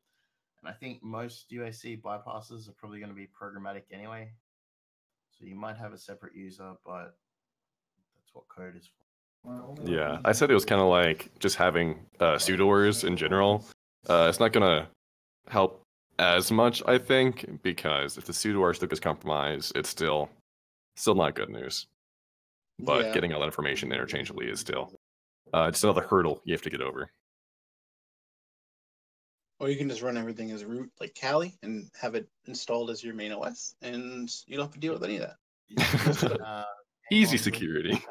And 0.61 0.69
I 0.69 0.73
think 0.73 1.03
most 1.03 1.49
UAC 1.51 2.01
bypasses 2.01 2.67
are 2.67 2.73
probably 2.73 2.99
going 2.99 3.11
to 3.11 3.15
be 3.15 3.27
programmatic 3.27 3.83
anyway. 3.91 4.31
So 5.37 5.45
you 5.45 5.55
might 5.55 5.77
have 5.77 5.93
a 5.93 5.97
separate 5.97 6.35
user, 6.35 6.73
but 6.85 7.15
that's 8.15 8.33
what 8.33 8.45
code 8.49 8.75
is 8.75 8.87
for. 8.87 9.03
Yeah, 9.85 10.19
I 10.25 10.31
said 10.33 10.51
it 10.51 10.55
was 10.55 10.65
kind 10.65 10.81
of 10.81 10.87
like 10.87 11.29
just 11.39 11.55
having 11.55 12.05
uh, 12.19 12.35
sudoers 12.35 13.05
in 13.05 13.15
general. 13.15 13.63
Uh, 14.09 14.25
it's 14.29 14.39
not 14.39 14.51
gonna 14.51 14.87
help 15.47 15.83
as 16.19 16.51
much, 16.51 16.81
I 16.85 16.97
think, 16.97 17.61
because 17.61 18.17
if 18.17 18.25
the 18.25 18.33
sudo 18.33 18.75
stick 18.75 18.91
is 18.91 18.99
compromised, 18.99 19.77
it's 19.77 19.89
still 19.89 20.29
still 20.95 21.15
not 21.15 21.35
good 21.35 21.49
news. 21.49 21.87
But 22.79 23.05
Yeah. 23.05 23.13
getting 23.13 23.33
all 23.33 23.39
that 23.41 23.45
information 23.45 23.91
interchangeably 23.91 24.47
is 24.49 24.59
still 24.59 24.93
uh, 25.53 25.67
it's 25.69 25.83
another 25.83 26.01
hurdle 26.01 26.41
you 26.43 26.53
have 26.53 26.61
to 26.63 26.69
get 26.69 26.81
over. 26.81 27.09
Or 29.59 29.69
you 29.69 29.75
can 29.77 29.89
just 29.89 30.03
run 30.03 30.17
everything 30.17 30.51
as 30.51 30.63
root 30.63 30.91
like 30.99 31.17
Kali 31.19 31.57
and 31.63 31.89
have 31.99 32.13
it 32.15 32.27
installed 32.45 32.91
as 32.91 33.03
your 33.03 33.15
main 33.15 33.31
OS, 33.31 33.73
and 33.81 34.29
you 34.45 34.55
don't 34.57 34.65
have 34.67 34.73
to 34.73 34.79
deal 34.79 34.93
with 34.93 35.03
any 35.03 35.17
of 35.17 35.29
that. 35.29 35.37
Uh, 36.45 36.63
Easy 37.11 37.29
on 37.29 37.31
Win- 37.31 37.39
security. 37.39 38.01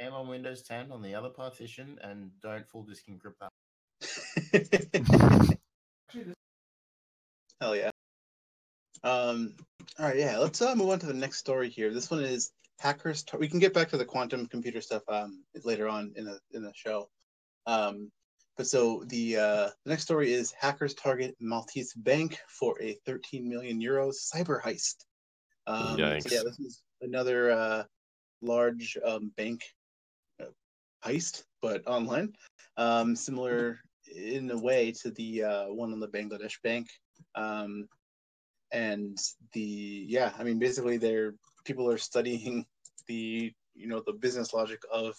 Aim 0.00 0.12
on 0.12 0.28
Windows 0.28 0.62
10 0.62 0.92
on 0.92 1.02
the 1.02 1.14
other 1.14 1.28
partition 1.30 1.98
and 2.02 2.30
don't 2.42 2.68
full 2.68 2.82
disk 2.84 3.04
encrypt 3.08 3.38
that. 3.40 3.50
Hell 7.60 7.76
yeah. 7.76 7.90
Um. 9.02 9.54
All 9.98 10.06
right. 10.06 10.16
Yeah. 10.16 10.38
Let's 10.38 10.60
uh, 10.62 10.74
move 10.74 10.90
on 10.90 10.98
to 11.00 11.06
the 11.06 11.14
next 11.14 11.38
story 11.38 11.68
here. 11.70 11.92
This 11.92 12.10
one 12.10 12.22
is 12.24 12.50
hackers. 12.78 13.22
Tar- 13.22 13.38
we 13.40 13.48
can 13.48 13.58
get 13.60 13.72
back 13.74 13.88
to 13.90 13.96
the 13.96 14.04
quantum 14.04 14.46
computer 14.46 14.80
stuff 14.80 15.02
um 15.08 15.44
later 15.64 15.88
on 15.88 16.12
in 16.16 16.24
the 16.24 16.38
in 16.52 16.62
the 16.62 16.72
show. 16.74 17.08
Um. 17.66 18.10
But 18.56 18.66
so 18.66 19.02
the 19.06 19.36
uh, 19.36 19.70
the 19.84 19.90
next 19.90 20.04
story 20.04 20.32
is 20.32 20.52
hackers 20.52 20.94
target 20.94 21.34
Maltese 21.40 21.92
bank 21.94 22.38
for 22.48 22.80
a 22.80 22.96
13 23.04 23.48
million 23.48 23.80
euros 23.80 24.14
cyber 24.32 24.62
heist. 24.62 25.04
Um, 25.66 25.96
so 25.96 26.28
yeah, 26.30 26.42
this 26.44 26.60
is 26.60 26.82
another 27.00 27.50
uh, 27.50 27.84
large 28.42 28.96
um, 29.04 29.32
bank 29.36 29.60
uh, 30.40 30.46
heist, 31.04 31.42
but 31.62 31.86
online. 31.86 32.32
Um, 32.76 33.16
similar 33.16 33.80
in 34.14 34.50
a 34.50 34.58
way 34.58 34.92
to 35.02 35.10
the 35.12 35.42
uh, 35.42 35.64
one 35.66 35.92
on 35.92 36.00
the 36.00 36.08
Bangladesh 36.08 36.60
bank. 36.62 36.88
Um, 37.34 37.88
and 38.72 39.18
the 39.52 40.06
yeah, 40.08 40.32
I 40.38 40.44
mean, 40.44 40.58
basically, 40.58 40.96
they're 40.96 41.34
people 41.64 41.90
are 41.90 41.98
studying 41.98 42.66
the 43.08 43.52
you 43.74 43.88
know 43.88 44.02
the 44.06 44.12
business 44.12 44.54
logic 44.54 44.80
of 44.92 45.16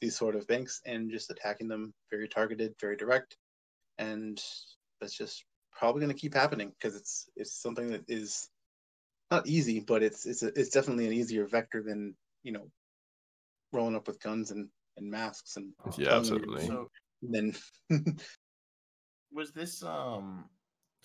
these 0.00 0.16
sort 0.16 0.36
of 0.36 0.46
banks 0.46 0.80
and 0.84 1.10
just 1.10 1.30
attacking 1.30 1.68
them 1.68 1.94
very 2.10 2.28
targeted, 2.28 2.74
very 2.80 2.96
direct, 2.96 3.36
and 3.98 4.42
that's 5.00 5.16
just 5.16 5.44
probably 5.72 6.00
going 6.00 6.12
to 6.12 6.20
keep 6.20 6.34
happening 6.34 6.72
because 6.78 6.96
it's 6.96 7.28
it's 7.36 7.60
something 7.60 7.88
that 7.88 8.04
is 8.08 8.48
not 9.30 9.46
easy, 9.46 9.80
but 9.80 10.02
it's 10.02 10.26
it's 10.26 10.42
a, 10.42 10.48
it's 10.58 10.70
definitely 10.70 11.06
an 11.06 11.12
easier 11.12 11.46
vector 11.46 11.82
than 11.82 12.14
you 12.42 12.52
know 12.52 12.70
rolling 13.72 13.96
up 13.96 14.06
with 14.06 14.20
guns 14.20 14.50
and, 14.50 14.68
and 14.96 15.10
masks 15.10 15.56
and 15.56 15.72
Yeah, 15.98 16.16
absolutely. 16.16 16.66
So 16.66 16.90
then 17.22 17.54
was 19.32 19.52
this 19.52 19.82
um 19.82 20.48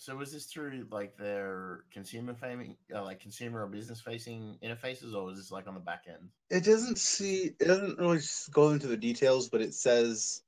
so 0.02 0.16
was 0.16 0.32
this 0.32 0.46
through 0.46 0.84
like 0.90 1.16
their 1.16 1.84
consumer 1.92 2.34
facing, 2.34 2.76
uh, 2.92 3.04
like 3.04 3.20
consumer 3.20 3.62
or 3.62 3.68
business 3.68 4.00
facing 4.00 4.58
interfaces 4.60 5.14
or 5.14 5.24
was 5.24 5.38
this 5.38 5.52
like 5.52 5.68
on 5.68 5.74
the 5.74 5.80
back 5.80 6.06
end? 6.08 6.28
It 6.50 6.64
doesn't 6.64 6.98
see. 6.98 7.54
It 7.60 7.66
doesn't 7.68 8.00
really 8.00 8.18
go 8.50 8.70
into 8.70 8.88
the 8.88 8.96
details, 8.96 9.48
but 9.48 9.60
it 9.60 9.74
says, 9.74 10.42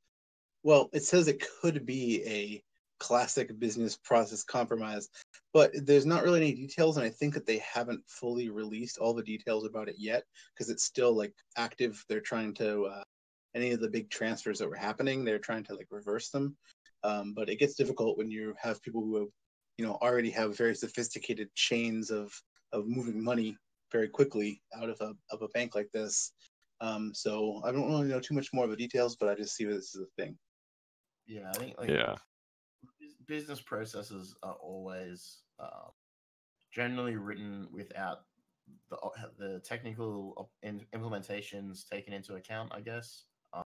well, 0.64 0.90
it 0.92 1.04
says 1.04 1.28
it 1.28 1.44
could 1.60 1.86
be 1.86 2.24
a 2.26 2.64
classic 2.98 3.56
business 3.60 3.96
process 3.96 4.42
compromise, 4.42 5.08
but 5.52 5.70
there's 5.86 6.06
not 6.06 6.24
really 6.24 6.40
any 6.40 6.54
details, 6.54 6.96
and 6.96 7.06
I 7.06 7.10
think 7.10 7.34
that 7.34 7.46
they 7.46 7.58
haven't 7.58 8.02
fully 8.08 8.48
released 8.48 8.98
all 8.98 9.14
the 9.14 9.22
details 9.22 9.66
about 9.66 9.88
it 9.88 9.96
yet 9.98 10.24
because 10.52 10.68
it's 10.68 10.84
still 10.84 11.16
like 11.16 11.32
active. 11.56 12.04
They're 12.08 12.20
trying 12.20 12.54
to 12.54 12.86
uh, 12.86 13.04
any 13.54 13.70
of 13.70 13.78
the 13.78 13.88
big 13.88 14.10
transfers 14.10 14.58
that 14.58 14.68
were 14.68 14.74
happening, 14.74 15.24
they're 15.24 15.38
trying 15.38 15.62
to 15.64 15.76
like 15.76 15.86
reverse 15.92 16.30
them. 16.30 16.56
Um, 17.04 17.34
but 17.34 17.50
it 17.50 17.58
gets 17.58 17.74
difficult 17.74 18.16
when 18.16 18.30
you 18.30 18.54
have 18.60 18.82
people 18.82 19.02
who 19.02 19.16
have, 19.16 19.28
you 19.78 19.84
know, 19.84 19.94
already 20.02 20.30
have 20.30 20.56
very 20.56 20.74
sophisticated 20.74 21.54
chains 21.54 22.10
of 22.10 22.32
of 22.72 22.86
moving 22.86 23.22
money 23.22 23.56
very 23.92 24.08
quickly 24.08 24.60
out 24.76 24.88
of 24.88 25.00
a 25.00 25.14
of 25.30 25.42
a 25.42 25.48
bank 25.48 25.74
like 25.74 25.90
this. 25.92 26.32
Um, 26.80 27.12
so 27.14 27.62
I 27.64 27.72
don't 27.72 27.88
really 27.88 28.08
know 28.08 28.20
too 28.20 28.34
much 28.34 28.52
more 28.52 28.64
of 28.64 28.70
the 28.70 28.76
details, 28.76 29.16
but 29.16 29.28
I 29.28 29.34
just 29.34 29.54
see 29.54 29.64
this 29.64 29.94
as 29.94 30.02
a 30.02 30.22
thing. 30.22 30.36
Yeah, 31.26 31.50
I 31.50 31.58
think 31.58 31.78
like 31.78 31.90
Yeah. 31.90 32.16
business 33.26 33.60
processes 33.60 34.34
are 34.42 34.54
always 34.54 35.42
um, 35.58 35.92
generally 36.72 37.16
written 37.16 37.68
without 37.72 38.18
the 38.90 38.98
the 39.38 39.60
technical 39.60 40.34
op- 40.36 40.84
implementations 40.94 41.88
taken 41.88 42.12
into 42.12 42.34
account, 42.34 42.72
I 42.74 42.80
guess. 42.80 43.24
Um, 43.52 43.62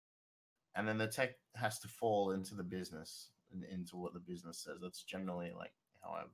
and 0.74 0.88
then 0.88 0.98
the 0.98 1.06
tech 1.06 1.36
has 1.54 1.78
to 1.80 1.88
fall 1.88 2.32
into 2.32 2.54
the 2.54 2.64
business 2.64 3.30
and 3.52 3.64
into 3.64 3.96
what 3.96 4.14
the 4.14 4.20
business 4.20 4.58
says. 4.64 4.78
That's 4.82 5.02
generally 5.04 5.52
like 5.56 5.72
how 6.04 6.12
I've 6.12 6.30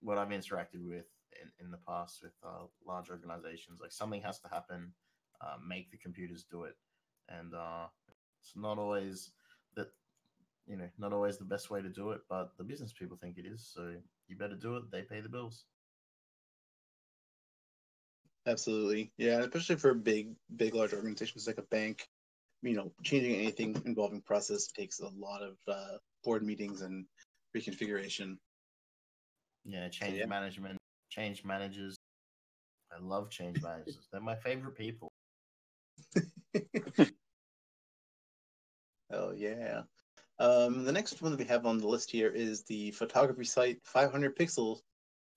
what 0.00 0.18
I've 0.18 0.28
interacted 0.28 0.86
with 0.86 1.06
in, 1.42 1.50
in 1.64 1.70
the 1.70 1.78
past 1.88 2.20
with 2.22 2.32
uh, 2.44 2.66
large 2.86 3.10
organizations. 3.10 3.80
Like 3.80 3.92
something 3.92 4.22
has 4.22 4.40
to 4.40 4.48
happen, 4.48 4.92
uh, 5.40 5.56
make 5.66 5.90
the 5.90 5.98
computers 5.98 6.44
do 6.50 6.64
it, 6.64 6.76
and 7.28 7.54
uh, 7.54 7.86
it's 8.40 8.52
not 8.56 8.78
always 8.78 9.32
that 9.74 9.88
you 10.66 10.76
know 10.76 10.88
not 10.98 11.12
always 11.12 11.38
the 11.38 11.44
best 11.44 11.70
way 11.70 11.82
to 11.82 11.88
do 11.88 12.10
it, 12.10 12.20
but 12.28 12.52
the 12.58 12.64
business 12.64 12.92
people 12.92 13.16
think 13.20 13.38
it 13.38 13.46
is. 13.46 13.70
So 13.74 13.94
you 14.28 14.36
better 14.36 14.56
do 14.56 14.76
it. 14.76 14.90
They 14.90 15.02
pay 15.02 15.20
the 15.20 15.28
bills. 15.28 15.64
Absolutely, 18.46 19.10
yeah, 19.18 19.40
especially 19.40 19.76
for 19.76 19.92
big, 19.94 20.34
big, 20.56 20.74
large 20.74 20.92
organizations 20.92 21.46
like 21.46 21.58
a 21.58 21.62
bank. 21.62 22.08
You 22.62 22.74
know, 22.74 22.92
changing 23.02 23.34
anything 23.34 23.80
involving 23.84 24.22
process 24.22 24.68
takes 24.68 25.00
a 25.00 25.08
lot 25.08 25.42
of 25.42 25.56
uh, 25.68 25.98
board 26.24 26.42
meetings 26.44 26.80
and 26.82 27.06
reconfiguration. 27.56 28.36
Yeah, 29.64 29.88
change 29.88 30.18
yeah. 30.18 30.26
management, 30.26 30.78
change 31.10 31.44
managers. 31.44 31.96
I 32.92 33.02
love 33.02 33.30
change 33.30 33.62
managers. 33.62 34.08
They're 34.12 34.20
my 34.20 34.36
favorite 34.36 34.76
people. 34.76 35.08
Oh 39.12 39.32
yeah. 39.32 39.82
Um, 40.38 40.84
the 40.84 40.92
next 40.92 41.22
one 41.22 41.32
that 41.32 41.38
we 41.38 41.46
have 41.46 41.64
on 41.64 41.78
the 41.78 41.88
list 41.88 42.10
here 42.10 42.28
is 42.28 42.64
the 42.64 42.90
photography 42.92 43.44
site 43.44 43.78
500 43.84 44.36
Pixels 44.36 44.80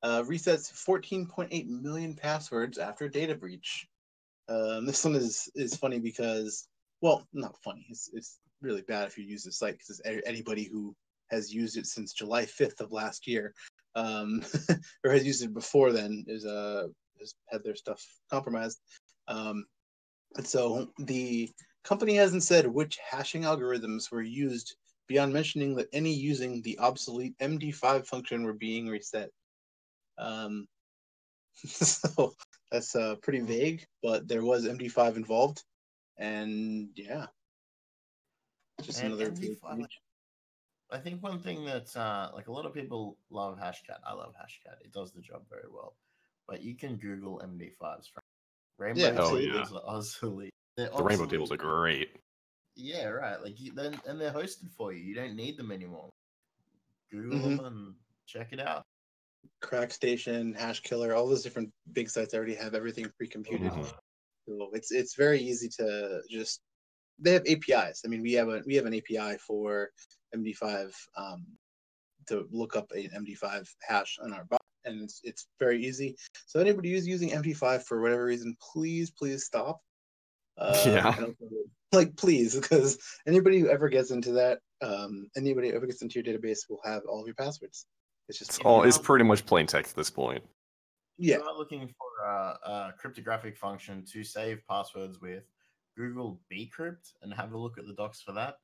uh, 0.02 0.24
resets 0.24 0.72
14.8 0.74 1.68
million 1.68 2.16
passwords 2.16 2.78
after 2.78 3.08
data 3.08 3.36
breach. 3.36 3.88
Um, 4.48 4.86
this 4.86 5.04
one 5.06 5.16
is 5.16 5.50
is 5.56 5.76
funny 5.76 6.00
because, 6.00 6.68
well, 7.02 7.28
not 7.34 7.62
funny. 7.64 7.86
It's 7.90 8.10
it's 8.14 8.40
really 8.62 8.82
bad 8.82 9.08
if 9.08 9.18
you 9.18 9.24
use 9.26 9.44
the 9.44 9.52
site 9.52 9.78
because 9.78 10.02
anybody 10.26 10.64
who 10.64 10.96
has 11.30 11.54
used 11.54 11.78
it 11.78 11.86
since 11.86 12.14
July 12.14 12.46
5th 12.46 12.82
of 12.82 12.92
last 12.92 13.28
year, 13.28 13.54
um, 13.96 14.44
or 15.04 15.12
has 15.12 15.26
used 15.26 15.44
it 15.44 15.54
before 15.54 15.92
then, 15.92 16.26
is 16.28 16.46
uh 16.46 16.88
has 17.20 17.34
had 17.48 17.64
their 17.64 17.76
stuff 17.76 18.04
compromised. 18.30 18.80
Um, 19.28 19.66
and 20.36 20.48
so 20.48 20.92
the 21.00 21.50
company 21.84 22.16
hasn't 22.16 22.44
said 22.44 22.68
which 22.68 22.98
hashing 22.98 23.44
algorithms 23.44 24.12
were 24.12 24.22
used 24.22 24.76
beyond 25.08 25.34
mentioning 25.34 25.76
that 25.76 25.90
any 25.92 26.14
using 26.14 26.62
the 26.62 26.78
obsolete 26.80 27.36
MD5 27.40 28.06
function 28.06 28.44
were 28.44 28.54
being 28.54 28.88
reset. 28.88 29.30
Um, 30.18 30.68
so 31.66 32.34
that's 32.72 32.96
uh, 32.96 33.16
pretty 33.22 33.42
vague, 33.42 33.86
but 34.04 34.28
there 34.28 34.44
was 34.44 34.66
MD5 34.66 35.18
involved, 35.18 35.64
and 36.18 36.90
yeah, 36.96 37.26
just 38.84 39.02
And 39.02 39.14
another. 39.14 39.32
MD5 39.32 39.38
vague 39.40 39.62
breach. 39.76 40.00
I 40.92 40.98
think 40.98 41.22
one 41.22 41.40
thing 41.40 41.66
that 41.66 41.96
uh, 41.96 42.32
like 42.34 42.48
a 42.48 42.52
lot 42.52 42.66
of 42.66 42.74
people 42.74 43.18
love 43.30 43.60
Hashcat. 43.60 44.00
I 44.06 44.14
love 44.14 44.34
Hashcat. 44.34 44.82
It 44.84 44.92
does 44.92 45.12
the 45.12 45.22
job 45.22 45.44
very 45.50 45.68
well. 45.72 45.94
But 46.48 46.64
you 46.64 46.76
can 46.76 46.96
Google 46.98 47.42
MD5s 47.44 48.08
from 48.08 48.22
Rainbow 48.80 49.00
Yeah, 49.00 49.20
Oh, 49.20 49.38
tables 49.38 49.72
are 49.74 49.82
obsolete. 49.86 50.52
They're 50.78 50.90
The 50.96 51.04
rainbow 51.04 51.26
tables 51.26 51.52
are 51.52 51.58
great. 51.58 52.16
Yeah, 52.76 53.08
right. 53.08 53.42
Like 53.42 53.60
you, 53.60 53.74
then 53.74 54.00
and 54.08 54.20
they're 54.20 54.32
hosted 54.32 54.72
for 54.72 54.94
you. 54.94 55.04
You 55.04 55.14
don't 55.14 55.36
need 55.36 55.58
them 55.58 55.72
anymore. 55.72 56.10
Google 57.12 57.40
Mm-hmm. 57.40 57.56
them 57.58 57.66
and 57.66 57.96
check 58.26 58.50
it 58.52 58.60
out. 58.60 58.84
CrackStation, 59.64 60.56
Hash 60.58 60.80
Killer, 60.82 61.14
all 61.14 61.28
those 61.28 61.44
different 61.44 61.72
big 61.94 62.10
sites 62.10 62.34
already 62.34 62.56
have 62.56 62.74
everything 62.74 63.06
pre-computed. 63.18 63.72
Mhm. 63.72 63.94
So 64.48 64.70
it's 64.74 64.92
it's 64.92 65.16
very 65.16 65.40
easy 65.40 65.70
to 65.78 66.22
just 66.30 66.62
they 67.20 67.34
have 67.34 67.44
APIs. 67.48 68.02
I 68.06 68.08
mean, 68.08 68.22
we 68.22 68.34
have 68.34 68.50
a 68.50 68.62
we 68.66 68.76
have 68.76 68.86
an 68.86 68.94
API 68.96 69.38
for 69.38 69.90
MD5 70.36 70.92
um, 71.18 71.46
to 72.28 72.48
look 72.52 72.76
up 72.76 72.92
an 72.92 73.10
MD5 73.26 73.68
hash 73.88 74.18
on 74.24 74.34
our 74.34 74.46
bot, 74.46 74.62
and 74.86 75.02
it's 75.02 75.22
it's 75.24 75.48
very 75.60 75.84
easy. 75.86 76.16
So 76.46 76.60
anybody 76.60 76.92
who's 76.92 77.08
using 77.08 77.30
MD5 77.32 77.84
for 77.84 78.02
whatever 78.02 78.26
reason, 78.26 78.56
please 78.74 79.12
please 79.12 79.46
stop. 79.46 79.82
Uh, 80.58 80.82
Yeah. 80.86 81.26
Like 81.92 82.16
please, 82.18 82.56
because 82.56 83.00
anybody 83.26 83.60
who 83.60 83.68
ever 83.68 83.90
gets 83.90 84.12
into 84.12 84.32
that, 84.34 84.60
um, 84.82 85.28
anybody 85.36 85.70
who 85.70 85.76
ever 85.76 85.88
gets 85.88 86.04
into 86.04 86.22
your 86.22 86.24
database 86.38 86.60
will 86.70 86.82
have 86.86 87.02
all 87.10 87.20
of 87.20 87.26
your 87.26 87.34
passwords. 87.34 87.88
It's 88.28 88.38
just 88.38 88.52
It's 88.52 88.60
all 88.60 88.84
it's 88.84 89.00
pretty 89.00 89.26
much 89.26 89.44
plain 89.44 89.66
text 89.66 89.94
at 89.94 89.98
this 89.98 90.12
point. 90.12 90.44
yeah, 91.18 91.38
You 91.38 91.44
are 91.46 91.58
looking 91.58 91.88
for 91.88 92.28
a, 92.28 92.60
a 92.64 92.94
cryptographic 93.00 93.58
function 93.58 94.06
to 94.14 94.24
save 94.24 94.62
passwords 94.70 95.20
with 95.20 95.46
Google 96.00 96.40
Bcrypt 96.50 97.12
and 97.22 97.34
have 97.34 97.52
a 97.52 97.58
look 97.58 97.78
at 97.78 97.86
the 97.86 97.94
docs 97.94 98.22
for 98.22 98.32
that. 98.32 98.60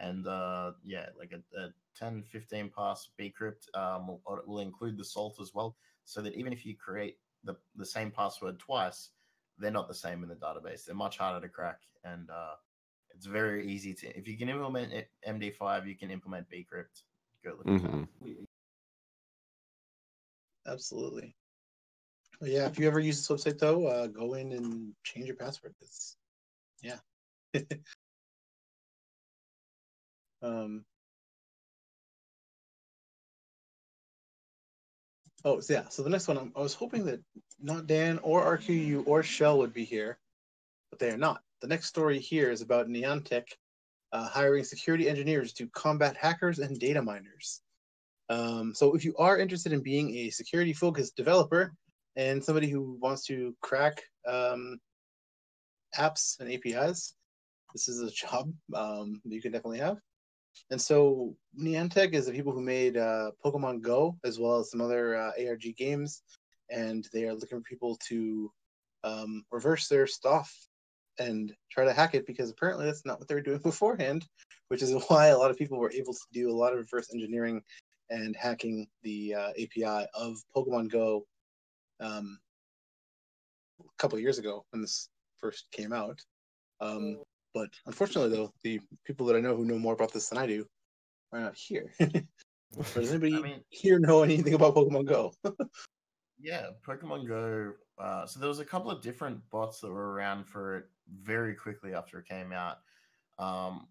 And 0.00 0.26
uh, 0.26 0.72
yeah, 0.82 1.06
like 1.18 1.32
a, 1.32 1.60
a 1.60 1.68
10, 1.98 2.22
15 2.22 2.70
pass 2.74 3.10
Bcrypt 3.20 3.66
um, 3.74 4.06
will, 4.06 4.40
will 4.46 4.60
include 4.60 4.96
the 4.96 5.04
salt 5.04 5.36
as 5.40 5.52
well, 5.52 5.76
so 6.04 6.22
that 6.22 6.34
even 6.34 6.52
if 6.52 6.64
you 6.64 6.74
create 6.76 7.18
the, 7.44 7.56
the 7.76 7.84
same 7.84 8.10
password 8.10 8.58
twice, 8.58 9.10
they're 9.58 9.70
not 9.72 9.88
the 9.88 9.94
same 9.94 10.22
in 10.22 10.28
the 10.28 10.36
database. 10.36 10.84
They're 10.84 10.94
much 10.94 11.18
harder 11.18 11.44
to 11.46 11.52
crack, 11.52 11.80
and 12.04 12.30
uh, 12.30 12.54
it's 13.14 13.26
very 13.26 13.66
easy 13.66 13.92
to. 13.94 14.16
If 14.16 14.28
you 14.28 14.38
can 14.38 14.48
implement 14.48 14.92
it- 14.92 15.10
MD5, 15.26 15.86
you 15.86 15.96
can 15.96 16.10
implement 16.10 16.48
Bcrypt. 16.48 17.02
Go 17.44 17.50
look 17.58 17.66
at 17.66 17.82
that. 17.82 17.90
Mhm. 18.24 18.46
absolutely. 20.66 21.34
But 22.40 22.50
yeah, 22.50 22.66
if 22.66 22.78
you 22.78 22.86
ever 22.86 23.00
use 23.00 23.26
this 23.26 23.28
website 23.28 23.58
though, 23.58 23.86
uh, 23.88 24.06
go 24.06 24.34
in 24.34 24.52
and 24.52 24.94
change 25.02 25.26
your 25.26 25.34
password. 25.34 25.74
It's 25.80 26.17
yeah. 26.82 26.98
um. 30.42 30.84
Oh 35.44 35.60
yeah. 35.68 35.88
So 35.88 36.02
the 36.02 36.10
next 36.10 36.28
one, 36.28 36.36
I'm- 36.36 36.52
I 36.56 36.60
was 36.60 36.74
hoping 36.74 37.04
that 37.06 37.20
not 37.60 37.86
Dan 37.86 38.18
or 38.18 38.42
RQU 38.44 39.04
or 39.06 39.22
Shell 39.22 39.58
would 39.58 39.72
be 39.72 39.84
here, 39.84 40.18
but 40.90 40.98
they 40.98 41.10
are 41.10 41.16
not. 41.16 41.42
The 41.60 41.68
next 41.68 41.86
story 41.86 42.18
here 42.18 42.50
is 42.50 42.60
about 42.60 42.88
Niantic 42.88 43.44
uh, 44.12 44.28
hiring 44.28 44.64
security 44.64 45.08
engineers 45.08 45.52
to 45.54 45.68
combat 45.68 46.16
hackers 46.16 46.58
and 46.58 46.78
data 46.78 47.02
miners. 47.02 47.60
Um, 48.28 48.74
so 48.74 48.94
if 48.94 49.04
you 49.04 49.14
are 49.16 49.38
interested 49.38 49.72
in 49.72 49.82
being 49.82 50.14
a 50.16 50.30
security 50.30 50.72
focused 50.72 51.16
developer 51.16 51.72
and 52.16 52.44
somebody 52.44 52.68
who 52.68 52.98
wants 53.00 53.24
to 53.26 53.54
crack 53.62 54.02
um, 54.26 54.78
apps 55.96 56.38
and 56.40 56.50
APIs, 56.52 57.14
this 57.72 57.88
is 57.88 58.00
a 58.00 58.10
job 58.10 58.52
um, 58.74 59.20
you 59.24 59.40
can 59.40 59.52
definitely 59.52 59.78
have. 59.78 59.98
And 60.70 60.80
so 60.80 61.34
Niantic 61.58 62.12
is 62.14 62.26
the 62.26 62.32
people 62.32 62.52
who 62.52 62.62
made 62.62 62.96
uh, 62.96 63.30
Pokemon 63.44 63.82
Go 63.82 64.16
as 64.24 64.38
well 64.38 64.58
as 64.58 64.70
some 64.70 64.80
other 64.80 65.16
uh, 65.16 65.32
ARG 65.46 65.76
games, 65.76 66.22
and 66.70 67.06
they 67.12 67.24
are 67.24 67.34
looking 67.34 67.58
for 67.58 67.62
people 67.62 67.96
to 68.08 68.50
um, 69.04 69.44
reverse 69.50 69.88
their 69.88 70.06
stuff 70.06 70.52
and 71.18 71.52
try 71.70 71.84
to 71.84 71.92
hack 71.92 72.14
it 72.14 72.26
because 72.26 72.50
apparently 72.50 72.86
that's 72.86 73.04
not 73.04 73.18
what 73.18 73.28
they 73.28 73.34
were 73.34 73.40
doing 73.40 73.58
beforehand, 73.62 74.26
which 74.68 74.82
is 74.82 74.92
why 75.08 75.28
a 75.28 75.38
lot 75.38 75.50
of 75.50 75.58
people 75.58 75.78
were 75.78 75.92
able 75.92 76.12
to 76.12 76.26
do 76.32 76.50
a 76.50 76.52
lot 76.52 76.72
of 76.72 76.78
reverse 76.78 77.12
engineering 77.12 77.62
and 78.10 78.34
hacking 78.36 78.86
the 79.02 79.34
uh, 79.34 79.50
API 79.50 80.06
of 80.14 80.36
Pokemon 80.54 80.90
Go 80.90 81.26
um, 82.00 82.38
a 83.80 83.84
couple 83.98 84.16
of 84.16 84.22
years 84.22 84.38
ago 84.38 84.64
when 84.70 84.82
this 84.82 85.08
first 85.40 85.70
came 85.72 85.92
out. 85.92 86.20
Um, 86.80 87.18
but 87.54 87.70
unfortunately, 87.86 88.36
though, 88.36 88.52
the 88.62 88.80
people 89.04 89.26
that 89.26 89.36
I 89.36 89.40
know 89.40 89.56
who 89.56 89.64
know 89.64 89.78
more 89.78 89.94
about 89.94 90.12
this 90.12 90.28
than 90.28 90.38
I 90.38 90.46
do 90.46 90.64
are 91.32 91.40
not 91.40 91.56
here. 91.56 91.92
Does 92.94 93.10
anybody 93.10 93.36
I 93.36 93.40
mean- 93.40 93.64
here 93.70 93.98
know 93.98 94.22
anything 94.22 94.54
about 94.54 94.74
Pokemon 94.74 95.06
Go? 95.06 95.32
Yeah, 96.40 96.68
Pokemon 96.86 97.26
Go. 97.26 97.72
Uh, 97.98 98.24
so 98.24 98.38
there 98.38 98.48
was 98.48 98.60
a 98.60 98.64
couple 98.64 98.92
of 98.92 99.02
different 99.02 99.40
bots 99.50 99.80
that 99.80 99.90
were 99.90 100.12
around 100.12 100.44
for 100.46 100.76
it 100.76 100.84
very 101.24 101.52
quickly 101.52 101.94
after 101.94 102.20
it 102.20 102.28
came 102.28 102.52
out. 102.52 102.76
Um, 103.40 103.88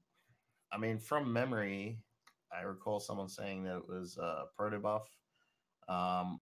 I 0.72 0.78
mean, 0.78 0.98
from 0.98 1.34
memory, 1.34 2.00
I 2.58 2.62
recall 2.62 3.02
someone 3.02 3.28
saying 3.28 3.64
that 3.66 3.76
it 3.76 3.90
was 3.90 4.18
uh, 4.18 4.44
Protobuf. 4.58 5.02
Um, 5.90 6.40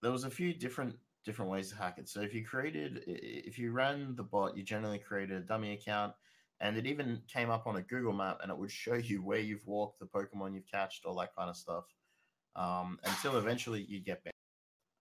there 0.00 0.10
was 0.10 0.24
a 0.24 0.30
few 0.30 0.54
different 0.54 0.96
different 1.24 1.50
ways 1.50 1.70
to 1.70 1.76
hack 1.76 1.98
it. 1.98 2.08
So 2.08 2.20
if 2.20 2.34
you 2.34 2.44
created, 2.44 3.02
if 3.06 3.58
you 3.58 3.72
ran 3.72 4.14
the 4.16 4.22
bot, 4.22 4.56
you 4.56 4.62
generally 4.62 4.98
created 4.98 5.36
a 5.36 5.40
dummy 5.40 5.72
account, 5.72 6.12
and 6.60 6.76
it 6.76 6.86
even 6.86 7.22
came 7.32 7.50
up 7.50 7.66
on 7.66 7.76
a 7.76 7.82
Google 7.82 8.12
map, 8.12 8.38
and 8.42 8.50
it 8.50 8.58
would 8.58 8.70
show 8.70 8.94
you 8.94 9.22
where 9.22 9.40
you've 9.40 9.66
walked, 9.66 10.00
the 10.00 10.06
Pokemon 10.06 10.54
you've 10.54 10.70
catched, 10.70 11.04
all 11.04 11.16
that 11.16 11.34
kind 11.36 11.50
of 11.50 11.56
stuff. 11.56 11.84
Um, 12.56 13.00
until 13.02 13.36
eventually 13.36 13.82
you 13.82 13.98
get 14.00 14.22
banned. 14.22 14.32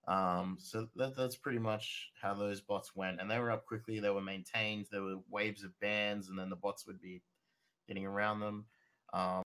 Um, 0.08 0.58
so 0.60 0.88
that, 0.96 1.16
that's 1.16 1.36
pretty 1.36 1.60
much 1.60 2.10
how 2.20 2.34
those 2.34 2.62
bots 2.62 2.96
went, 2.96 3.22
and 3.22 3.30
they 3.30 3.40
were 3.40 3.52
up 3.52 3.66
quickly. 3.66 4.00
They 4.00 4.10
were 4.10 4.22
maintained. 4.22 4.88
There 4.92 5.04
were 5.04 5.18
waves 5.30 5.64
of 5.64 5.80
bans, 5.80 6.30
and 6.30 6.38
then 6.38 6.50
the 6.50 6.56
bots 6.56 6.88
would 6.88 7.00
be 7.00 7.22
getting 7.88 8.06
around 8.06 8.40
them. 8.40 8.66
Um, 9.14 9.43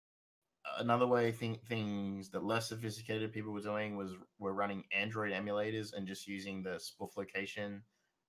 another 0.80 1.08
way 1.08 1.32
thing, 1.32 1.58
things 1.68 2.30
that 2.32 2.44
less 2.44 2.70
sophisticated 2.70 3.32
people 3.34 3.52
were 3.54 3.62
doing 3.62 3.96
was 3.98 4.16
were 4.40 4.54
running 4.54 4.84
Android 4.96 5.32
emulators 5.34 5.94
and 5.94 6.08
just 6.08 6.28
using 6.28 6.64
the 6.64 6.80
spoof 6.80 7.18
location 7.18 7.84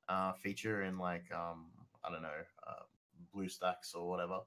uh, 0.09 0.33
feature 0.35 0.83
in 0.83 0.99
like 0.99 1.25
um, 1.33 1.71
I 2.05 2.11
don't 2.11 2.23
know 2.23 2.43
uh, 2.67 2.85
BlueStacks 3.35 3.95
or 3.95 4.09
whatever. 4.09 4.41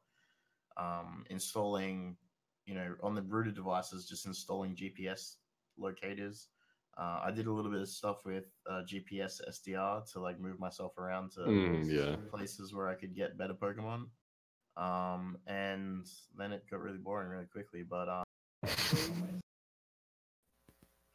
Um, 0.77 1.25
installing, 1.29 2.17
you 2.65 2.75
know, 2.75 2.95
on 3.03 3.15
the 3.15 3.21
rooted 3.21 3.55
devices, 3.55 4.07
just 4.07 4.25
installing 4.25 4.75
GPS 4.75 5.37
locators. 5.77 6.49
Uh, 6.97 7.21
I 7.23 7.31
did 7.31 7.47
a 7.47 7.51
little 7.51 7.71
bit 7.71 7.81
of 7.81 7.89
stuff 7.89 8.25
with 8.25 8.45
uh, 8.69 8.83
GPS 8.85 9.41
SDR 9.47 10.03
to 10.13 10.19
like 10.19 10.39
move 10.39 10.59
myself 10.59 10.97
around 10.97 11.31
to 11.33 11.53
Mm, 11.53 11.89
yeah. 11.89 12.17
places 12.29 12.73
where 12.73 12.87
I 12.87 12.95
could 12.95 13.15
get 13.15 13.37
better 13.37 13.53
Pokemon. 13.53 14.07
Um, 14.77 15.37
and 15.47 16.05
then 16.37 16.51
it 16.51 16.63
got 16.69 16.81
really 16.81 16.99
boring 16.99 17.29
really 17.29 17.47
quickly. 17.47 17.83
But 17.83 18.07
um, 18.09 18.23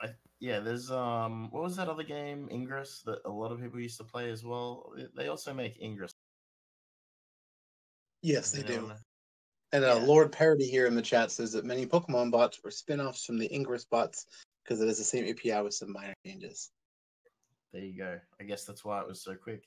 I, 0.01 0.09
yeah, 0.41 0.59
there's 0.59 0.91
um, 0.91 1.49
what 1.53 1.63
was 1.63 1.77
that 1.77 1.89
other 1.89 2.03
game, 2.03 2.49
Ingress, 2.51 3.03
that 3.07 3.21
a 3.25 3.31
lot 3.31 3.53
of 3.53 3.61
people 3.61 3.79
used 3.79 3.99
to 3.99 4.05
play 4.05 4.31
as 4.31 4.45
well. 4.45 4.93
They- 5.17 5.29
also 5.29 5.55
make 5.55 5.81
Ingress. 5.81 6.11
yes, 8.23 8.51
they 8.51 8.63
do. 8.63 8.91
And 9.73 9.85
uh, 9.85 9.97
Yeah. 10.01 10.05
Lord 10.05 10.33
Parody 10.33 10.67
here 10.69 10.87
in 10.87 10.95
the 10.95 11.03
chat 11.03 11.31
says 11.31 11.53
that 11.53 11.65
many 11.65 11.87
Pokemon 11.87 12.31
bots 12.31 12.59
were 12.63 12.71
spin-offs 12.71 13.25
from 13.25 13.39
the 13.39 13.53
Ingress 13.55 13.85
bots 13.87 14.27
because 14.63 14.81
it 14.81 14.89
is 14.89 14.99
the 14.99 15.05
same 15.05 15.25
API 15.29 15.63
with 15.63 15.73
some 15.75 15.93
minor 15.93 16.15
changes. 16.27 16.71
There 17.73 17.83
you 17.83 17.97
go. 17.97 18.19
I 18.39 18.45
guess 18.45 18.65
that's 18.65 18.85
why 18.85 19.01
it 19.01 19.09
was 19.09 19.23
so 19.23 19.35
quick. 19.35 19.63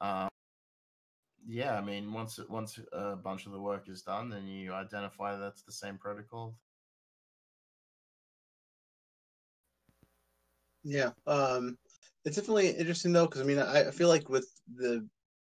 Um, 0.00 0.28
yeah, 1.46 1.76
I 1.76 1.80
mean, 1.80 2.12
once 2.12 2.40
once 2.48 2.78
a 2.92 3.16
bunch 3.16 3.46
of 3.46 3.52
the 3.52 3.60
work 3.60 3.88
is 3.88 4.02
done, 4.02 4.28
then 4.30 4.46
you 4.46 4.72
identify 4.72 5.36
that's 5.36 5.62
the 5.62 5.72
same 5.72 5.98
protocol. 5.98 6.56
Yeah, 10.82 11.10
um, 11.26 11.76
it's 12.24 12.36
definitely 12.36 12.70
interesting 12.70 13.12
though 13.12 13.26
because 13.26 13.40
I 13.40 13.44
mean 13.44 13.58
I, 13.58 13.88
I 13.88 13.90
feel 13.90 14.08
like 14.08 14.28
with 14.28 14.48
the 14.76 15.08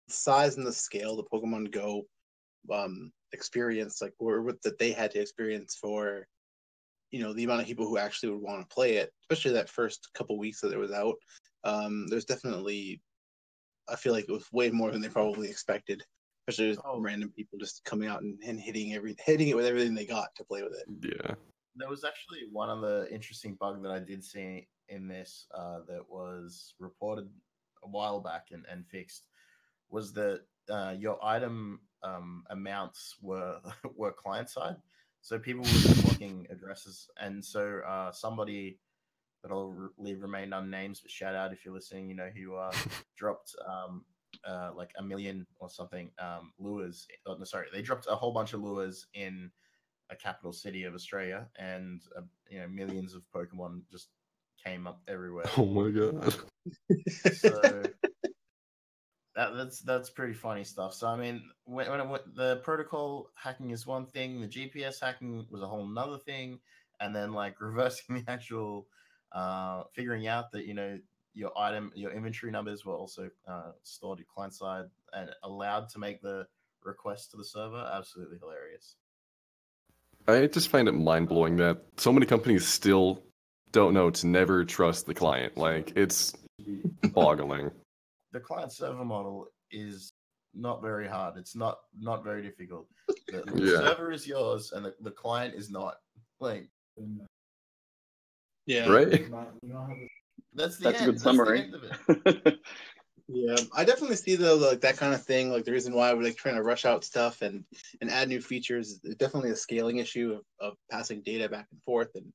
size 0.09 0.57
and 0.57 0.67
the 0.67 0.73
scale 0.73 1.17
the 1.17 1.25
Pokemon 1.25 1.73
Go 1.73 2.05
um, 2.73 3.13
experience, 3.33 4.03
like 4.03 4.15
or 4.19 4.43
what 4.43 4.63
that 4.63 4.79
they 4.79 4.93
had 4.93 5.11
to 5.13 5.21
experience 5.21 5.77
for, 5.81 6.27
you 7.11 7.21
know, 7.23 7.33
the 7.33 7.45
amount 7.45 7.63
of 7.63 7.67
people 7.67 7.87
who 7.89 7.99
actually 7.99 8.31
would 8.33 8.43
want 8.43 8.69
to 8.69 8.75
play 8.75 8.97
it, 8.97 9.13
especially 9.23 9.53
that 9.53 9.71
first 9.71 10.09
couple 10.15 10.39
weeks 10.39 10.61
that 10.61 10.73
it 10.73 10.79
was 10.79 10.93
out. 10.93 11.17
Um, 11.65 12.07
there's 12.09 12.25
definitely, 12.27 13.03
I 13.89 13.97
feel 13.97 14.13
like 14.13 14.25
it 14.29 14.33
was 14.33 14.51
way 14.53 14.71
more 14.71 14.91
than 14.91 15.01
they 15.01 15.09
probably 15.09 15.49
expected, 15.49 16.03
especially 16.47 16.71
with 16.71 16.81
Oh. 16.85 17.01
random 17.01 17.31
people 17.35 17.59
just 17.59 17.85
coming 17.85 18.09
out 18.09 18.23
and, 18.23 18.39
and 18.45 18.61
hitting 18.61 18.95
every 18.95 19.17
hitting 19.25 19.49
it 19.49 19.57
with 19.57 19.67
everything 19.67 19.95
they 19.95 20.07
got 20.07 20.35
to 20.37 20.45
play 20.45 20.63
with 20.63 20.73
it. 20.75 21.15
Yeah. 21.17 21.35
There 21.77 21.89
was 21.89 22.05
actually 22.05 22.41
one 22.51 22.71
other 22.71 23.07
interesting 23.07 23.55
bug 23.55 23.83
that 23.83 23.93
I 23.93 24.01
did 24.01 24.25
see 24.25 24.67
in 24.89 25.07
this 25.07 25.47
uh, 25.55 25.81
that 25.87 26.03
was 26.09 26.75
reported 26.79 27.29
a 27.85 27.89
while 27.89 28.21
back 28.21 28.47
and, 28.51 28.65
and 28.71 28.85
fixed 28.89 29.25
was 29.91 30.13
that 30.15 30.43
uh, 30.69 30.95
your 30.99 31.25
item 31.25 31.81
um, 32.03 32.45
amounts 32.51 33.17
were 33.23 33.61
were 33.97 34.13
client 34.13 34.51
side. 34.51 34.77
So 35.21 35.39
people 35.39 35.63
were 35.63 35.69
just 35.69 36.05
looking 36.05 36.47
addresses, 36.51 37.09
and 37.21 37.45
so 37.45 37.81
uh, 37.87 38.13
somebody 38.13 38.79
that'll 39.43 39.91
remain 39.99 40.53
unnamed, 40.53 40.99
but 41.03 41.11
shout 41.11 41.35
out 41.35 41.53
if 41.53 41.65
you're 41.65 41.75
listening. 41.75 42.09
You 42.09 42.17
know 42.17 42.31
who 42.35 42.57
uh, 42.57 42.73
dropped 43.17 43.55
um, 43.67 44.05
uh, 44.47 44.71
like 44.75 44.91
a 44.99 45.03
million 45.03 45.47
or 45.59 45.71
something 45.71 46.11
um, 46.19 46.53
lures. 46.59 47.07
Oh, 47.27 47.37
no, 47.37 47.45
sorry, 47.45 47.67
they 47.73 47.83
dropped 47.83 48.07
a 48.09 48.17
whole 48.17 48.33
bunch 48.33 48.53
of 48.53 48.61
lures 48.61 49.07
in 49.15 49.51
a 50.11 50.17
capital 50.17 50.53
city 50.53 50.85
of 50.85 50.95
Australia, 50.95 51.49
and 51.59 52.03
uh, 52.17 52.23
you 52.51 52.61
know 52.61 52.69
millions 52.69 53.15
of 53.15 53.23
Pokemon 53.35 53.83
just 53.91 54.09
came 54.65 54.87
up 54.87 55.01
everywhere. 55.09 55.47
Oh 55.57 55.67
my 55.67 55.91
god. 55.91 56.35
So 57.33 57.85
that, 59.39 59.55
that's 59.57 59.81
that's 59.81 60.11
pretty 60.11 60.35
funny 60.35 60.65
stuff. 60.65 60.95
So 60.95 61.07
I 61.07 61.17
mean, 61.17 61.43
when, 61.65 61.89
when 61.89 62.09
went- 62.09 62.35
the 62.35 62.57
protocol 62.65 63.31
hacking 63.35 63.71
is 63.71 63.87
one 63.87 64.07
thing, 64.07 64.41
the 64.41 64.49
GPS 64.49 65.01
hacking 65.01 65.47
was 65.51 65.63
a 65.63 65.67
whole 65.67 65.87
nother 65.87 66.19
thing, 66.19 66.59
and 67.01 67.15
then 67.15 67.33
like 67.33 67.55
reversing 67.61 68.17
the 68.17 68.25
actual, 68.31 68.89
uh, 69.33 69.85
figuring 69.95 70.27
out 70.27 70.51
that 70.53 70.67
you 70.67 70.75
know 70.75 70.99
your 71.35 71.57
item, 71.57 71.93
your 71.95 72.13
inventory 72.13 72.51
numbers 72.51 72.85
were 72.85 72.95
also 72.95 73.31
uh, 73.47 73.73
stored 73.83 74.21
at 74.21 74.29
client 74.29 74.55
side 74.55 74.87
and 75.13 75.31
allowed 75.45 75.89
to 75.91 75.99
make 75.99 76.21
the 76.21 76.47
request 76.85 77.31
to 77.31 77.37
the 77.37 77.45
server. 77.45 77.89
Absolutely 77.95 78.39
hilarious. 78.39 78.97
I 80.27 80.47
just 80.47 80.69
find 80.69 80.89
it 80.89 80.93
mind 80.93 81.29
blowing 81.29 81.57
that 81.57 81.83
so 81.97 82.13
many 82.13 82.27
companies 82.27 82.67
still 82.67 83.23
don't 83.73 83.95
know 83.95 84.11
to 84.11 84.27
never 84.27 84.65
trust 84.65 85.07
the 85.07 85.15
client. 85.15 85.57
Like 85.57 85.93
it's 85.97 86.35
boggling. 87.13 87.71
The 88.31 88.41
client 88.41 88.71
server 88.73 89.07
model 89.07 89.47
is 89.71 90.13
not 90.53 90.83
very 90.83 91.09
hard. 91.09 91.39
It's 91.39 91.57
not 91.57 91.79
not 91.99 92.23
very 92.23 92.43
difficult. 92.43 92.87
The, 93.29 93.43
the 93.47 93.63
Yeah. 93.65 93.79
server 93.79 94.13
is 94.13 94.27
yours, 94.27 94.73
and 94.73 94.85
the, 94.85 94.95
the 95.01 95.11
client 95.11 95.55
is 95.55 95.71
not. 95.71 95.95
Like 96.39 96.69
Yeah. 98.69 98.89
Right? 98.89 99.09
that's 100.55 100.77
the 100.77 100.85
That's 100.85 101.01
a 101.01 101.05
good 101.07 101.21
summary. 101.21 101.73
end. 102.07 102.59
Yeah, 103.31 103.57
I 103.77 103.85
definitely 103.85 104.17
see 104.17 104.37
though 104.37 104.57
like 104.57 104.81
that 104.81 104.97
kind 104.97 105.13
of 105.13 105.23
thing. 105.23 105.53
Like 105.53 105.67
the 105.67 105.73
reason 105.73 105.93
why 105.95 106.15
we're 106.15 106.23
like 106.23 106.39
trying 106.39 106.55
to 106.55 106.63
rush 106.63 106.87
out 106.87 107.05
stuff 107.05 107.43
and 107.43 107.63
and 108.01 108.11
add 108.11 108.29
new 108.29 108.41
features 108.41 109.01
is 109.05 109.17
definitely 109.17 109.51
a 109.51 109.57
scaling 109.57 109.99
issue 109.99 110.33
of, 110.33 110.71
of 110.71 110.79
passing 110.91 111.21
data 111.21 111.47
back 111.47 111.67
and 111.71 111.83
forth 111.83 112.09
and 112.15 112.33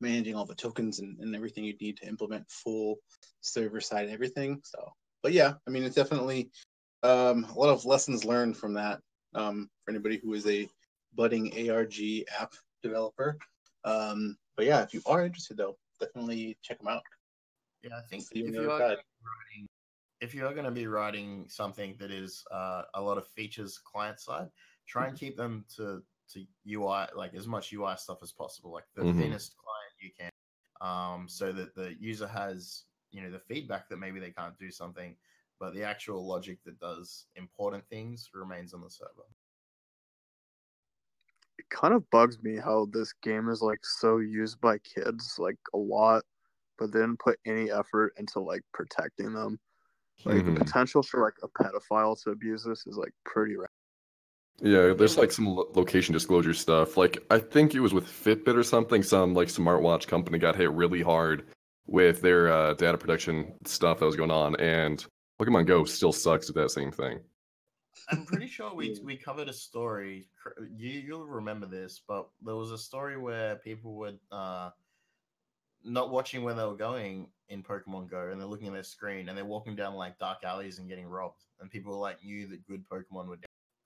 managing 0.00 0.34
all 0.34 0.44
the 0.44 0.56
tokens 0.56 0.98
and, 0.98 1.16
and 1.20 1.36
everything 1.36 1.62
you 1.62 1.76
need 1.80 1.96
to 1.98 2.08
implement 2.08 2.50
full 2.50 2.96
server 3.40 3.80
side 3.80 4.08
everything. 4.08 4.60
So, 4.64 4.92
but 5.22 5.32
yeah, 5.32 5.52
I 5.64 5.70
mean 5.70 5.84
it's 5.84 5.94
definitely 5.94 6.50
um, 7.04 7.44
a 7.44 7.56
lot 7.56 7.70
of 7.70 7.84
lessons 7.84 8.24
learned 8.24 8.56
from 8.56 8.74
that 8.74 8.98
um, 9.36 9.70
for 9.84 9.92
anybody 9.92 10.16
who 10.20 10.34
is 10.34 10.48
a 10.48 10.68
budding 11.14 11.70
ARG 11.70 11.94
app 12.36 12.52
developer. 12.82 13.38
Um, 13.84 14.36
but 14.56 14.66
yeah, 14.66 14.82
if 14.82 14.94
you 14.94 15.02
are 15.06 15.24
interested 15.24 15.56
though, 15.56 15.76
definitely 16.00 16.58
check 16.62 16.78
them 16.78 16.88
out. 16.88 17.02
Yeah, 17.82 17.98
I 17.98 18.02
think 18.02 18.24
if 18.32 18.54
you, 18.54 18.70
are 18.70 18.78
writing, 18.78 19.68
if 20.20 20.34
you 20.34 20.46
are 20.46 20.52
going 20.52 20.64
to 20.66 20.70
be 20.70 20.86
writing 20.86 21.46
something 21.48 21.96
that 21.98 22.10
is 22.10 22.44
uh, 22.52 22.82
a 22.94 23.02
lot 23.02 23.18
of 23.18 23.26
features 23.28 23.78
client 23.78 24.20
side, 24.20 24.48
try 24.86 25.08
and 25.08 25.18
keep 25.18 25.36
them 25.36 25.64
to 25.76 26.02
to 26.30 26.46
UI 26.64 27.06
like 27.14 27.34
as 27.34 27.46
much 27.46 27.72
UI 27.72 27.96
stuff 27.96 28.18
as 28.22 28.32
possible, 28.32 28.72
like 28.72 28.86
the 28.94 29.02
Mhm. 29.02 29.18
thinnest 29.18 29.56
client 29.56 29.92
you 30.00 30.10
can, 30.18 30.30
um, 30.80 31.28
so 31.28 31.52
that 31.52 31.74
the 31.74 31.94
user 32.00 32.26
has 32.26 32.84
you 33.10 33.22
know 33.22 33.30
the 33.30 33.40
feedback 33.40 33.88
that 33.88 33.98
maybe 33.98 34.20
they 34.20 34.30
can't 34.30 34.58
do 34.58 34.70
something, 34.70 35.16
but 35.58 35.74
the 35.74 35.82
actual 35.82 36.26
logic 36.26 36.62
that 36.64 36.78
does 36.78 37.26
important 37.36 37.86
things 37.88 38.30
remains 38.32 38.72
on 38.74 38.80
the 38.80 38.90
server. 38.90 39.26
Kind 41.72 41.94
of 41.94 42.08
bugs 42.10 42.40
me 42.42 42.56
how 42.56 42.86
this 42.92 43.12
game 43.22 43.48
is 43.48 43.62
like 43.62 43.80
so 43.82 44.18
used 44.18 44.60
by 44.60 44.78
kids 44.78 45.36
like 45.38 45.56
a 45.74 45.78
lot, 45.78 46.22
but 46.78 46.92
they 46.92 47.00
didn't 47.00 47.18
put 47.18 47.38
any 47.46 47.70
effort 47.70 48.12
into 48.18 48.40
like 48.40 48.62
protecting 48.72 49.32
them. 49.32 49.58
Like 50.24 50.36
Mhm. 50.42 50.54
the 50.54 50.64
potential 50.64 51.02
for 51.02 51.22
like 51.22 51.34
a 51.42 51.48
pedophile 51.48 52.20
to 52.22 52.30
abuse 52.30 52.62
this 52.62 52.86
is 52.86 52.96
like 52.96 53.12
pretty. 53.24 53.56
Ra- 53.56 53.66
Yeah, 54.60 54.92
there's 54.92 55.16
like 55.16 55.32
some 55.32 55.46
lo- 55.46 55.70
location 55.74 56.12
disclosure 56.12 56.52
stuff. 56.54 56.96
Like 56.96 57.24
I 57.30 57.38
think 57.38 57.74
it 57.74 57.80
was 57.80 57.94
with 57.94 58.04
Fitbit 58.04 58.54
or 58.54 58.62
something. 58.62 59.02
Some 59.02 59.32
like 59.34 59.48
smartwatch 59.48 60.06
company 60.06 60.38
got 60.38 60.54
hit 60.56 60.70
really 60.72 61.00
hard 61.02 61.46
with 61.86 62.20
their 62.20 62.52
uh, 62.52 62.74
data 62.74 62.98
protection 62.98 63.54
stuff 63.64 63.98
that 63.98 64.06
was 64.06 64.14
going 64.14 64.30
on, 64.30 64.54
and 64.56 65.04
Pokemon 65.40 65.66
Go 65.66 65.84
still 65.84 66.12
sucks 66.12 66.48
at 66.48 66.54
that 66.54 66.70
same 66.70 66.92
thing. 66.92 67.18
I'm 68.10 68.26
pretty 68.26 68.46
sure 68.46 68.74
we 68.74 68.98
we 69.02 69.16
covered 69.16 69.48
a 69.48 69.52
story. 69.52 70.28
You 70.76 70.90
you'll 70.90 71.26
remember 71.26 71.66
this, 71.66 72.00
but 72.06 72.28
there 72.44 72.56
was 72.56 72.70
a 72.70 72.78
story 72.78 73.16
where 73.18 73.56
people 73.56 73.94
were 73.94 74.14
uh, 74.30 74.70
not 75.84 76.10
watching 76.10 76.42
where 76.42 76.54
they 76.54 76.64
were 76.64 76.76
going 76.76 77.28
in 77.48 77.62
Pokemon 77.62 78.10
Go, 78.10 78.28
and 78.30 78.40
they're 78.40 78.48
looking 78.48 78.68
at 78.68 78.74
their 78.74 78.82
screen, 78.82 79.28
and 79.28 79.36
they're 79.36 79.44
walking 79.44 79.76
down 79.76 79.94
like 79.94 80.18
dark 80.18 80.44
alleys 80.44 80.78
and 80.78 80.88
getting 80.88 81.06
robbed, 81.06 81.44
and 81.60 81.70
people 81.70 81.98
like 81.98 82.22
knew 82.24 82.46
that 82.48 82.66
good 82.66 82.84
Pokemon 82.88 83.28
were 83.28 83.38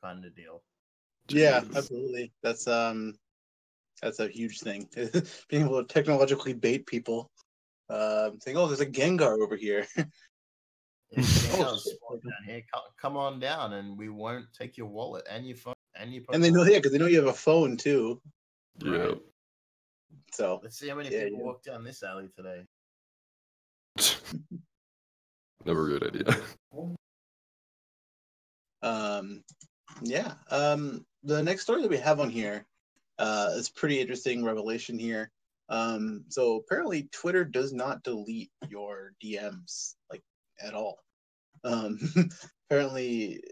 kind 0.02 0.24
of 0.24 0.34
deal. 0.34 0.62
Yeah, 1.28 1.60
Jeez. 1.60 1.76
absolutely. 1.76 2.32
That's 2.42 2.66
um 2.66 3.14
that's 4.02 4.20
a 4.20 4.28
huge 4.28 4.60
thing. 4.60 4.88
Being 5.48 5.64
able 5.64 5.84
to 5.84 5.92
technologically 5.92 6.52
bait 6.52 6.86
people. 6.86 7.30
Um 7.88 8.38
saying, 8.40 8.56
Oh, 8.56 8.66
there's 8.66 8.80
a 8.80 8.86
Gengar 8.86 9.42
over 9.42 9.56
here. 9.56 9.86
Yeah, 11.16 11.20
you 11.20 11.48
Oh, 11.52 11.72
guys 11.72 11.82
shit. 11.84 11.94
spawn 11.96 12.20
down 12.20 12.44
here. 12.44 12.62
Come, 12.72 12.82
come 13.00 13.16
on 13.16 13.38
down, 13.40 13.74
and 13.74 13.96
we 13.96 14.08
won't 14.08 14.46
take 14.52 14.76
your 14.76 14.88
wallet 14.88 15.24
and 15.30 15.46
your 15.46 15.56
phone 15.56 15.74
and 15.98 16.12
your. 16.12 16.22
Pokemon. 16.24 16.34
and 16.34 16.44
they 16.44 16.50
know 16.50 16.64
yeah, 16.64 16.78
because 16.78 16.92
they 16.92 16.98
know 16.98 17.06
you 17.06 17.16
have 17.18 17.26
a 17.28 17.32
phone 17.32 17.76
too. 17.76 18.20
Yeah. 18.84 18.90
Right. 18.90 19.18
So 20.32 20.60
Let's 20.62 20.78
see 20.78 20.88
how 20.88 20.96
many 20.96 21.10
Yeah, 21.10 21.24
people 21.24 21.38
yeah. 21.38 21.44
walk 21.44 21.62
down 21.62 21.84
this 21.84 22.02
alley 22.02 22.28
today. 22.36 22.62
Never 25.64 25.86
a 25.86 25.98
good 25.98 26.14
idea. 26.14 26.42
um 28.82 29.42
yeah. 30.02 30.34
Um 30.50 31.06
the 31.22 31.42
next 31.42 31.62
story 31.62 31.82
that 31.82 31.90
we 31.90 31.96
have 31.98 32.20
on 32.20 32.30
here 32.30 32.66
uh 33.18 33.50
is 33.54 33.70
pretty 33.70 34.00
interesting 34.00 34.44
revelation 34.44 34.98
here. 34.98 35.30
Um 35.68 36.24
so 36.28 36.56
apparently 36.56 37.08
Twitter 37.12 37.44
does 37.44 37.72
not 37.72 38.02
delete 38.02 38.50
your 38.68 39.12
DMs 39.24 39.94
like 40.10 40.22
at 40.62 40.74
all. 40.74 40.98
Um 41.64 41.98
apparently 42.70 43.42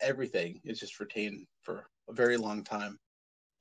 everything 0.00 0.60
is 0.64 0.80
just 0.80 1.00
retained 1.00 1.46
for 1.62 1.86
a 2.08 2.12
very 2.12 2.36
long 2.36 2.64
time. 2.64 2.98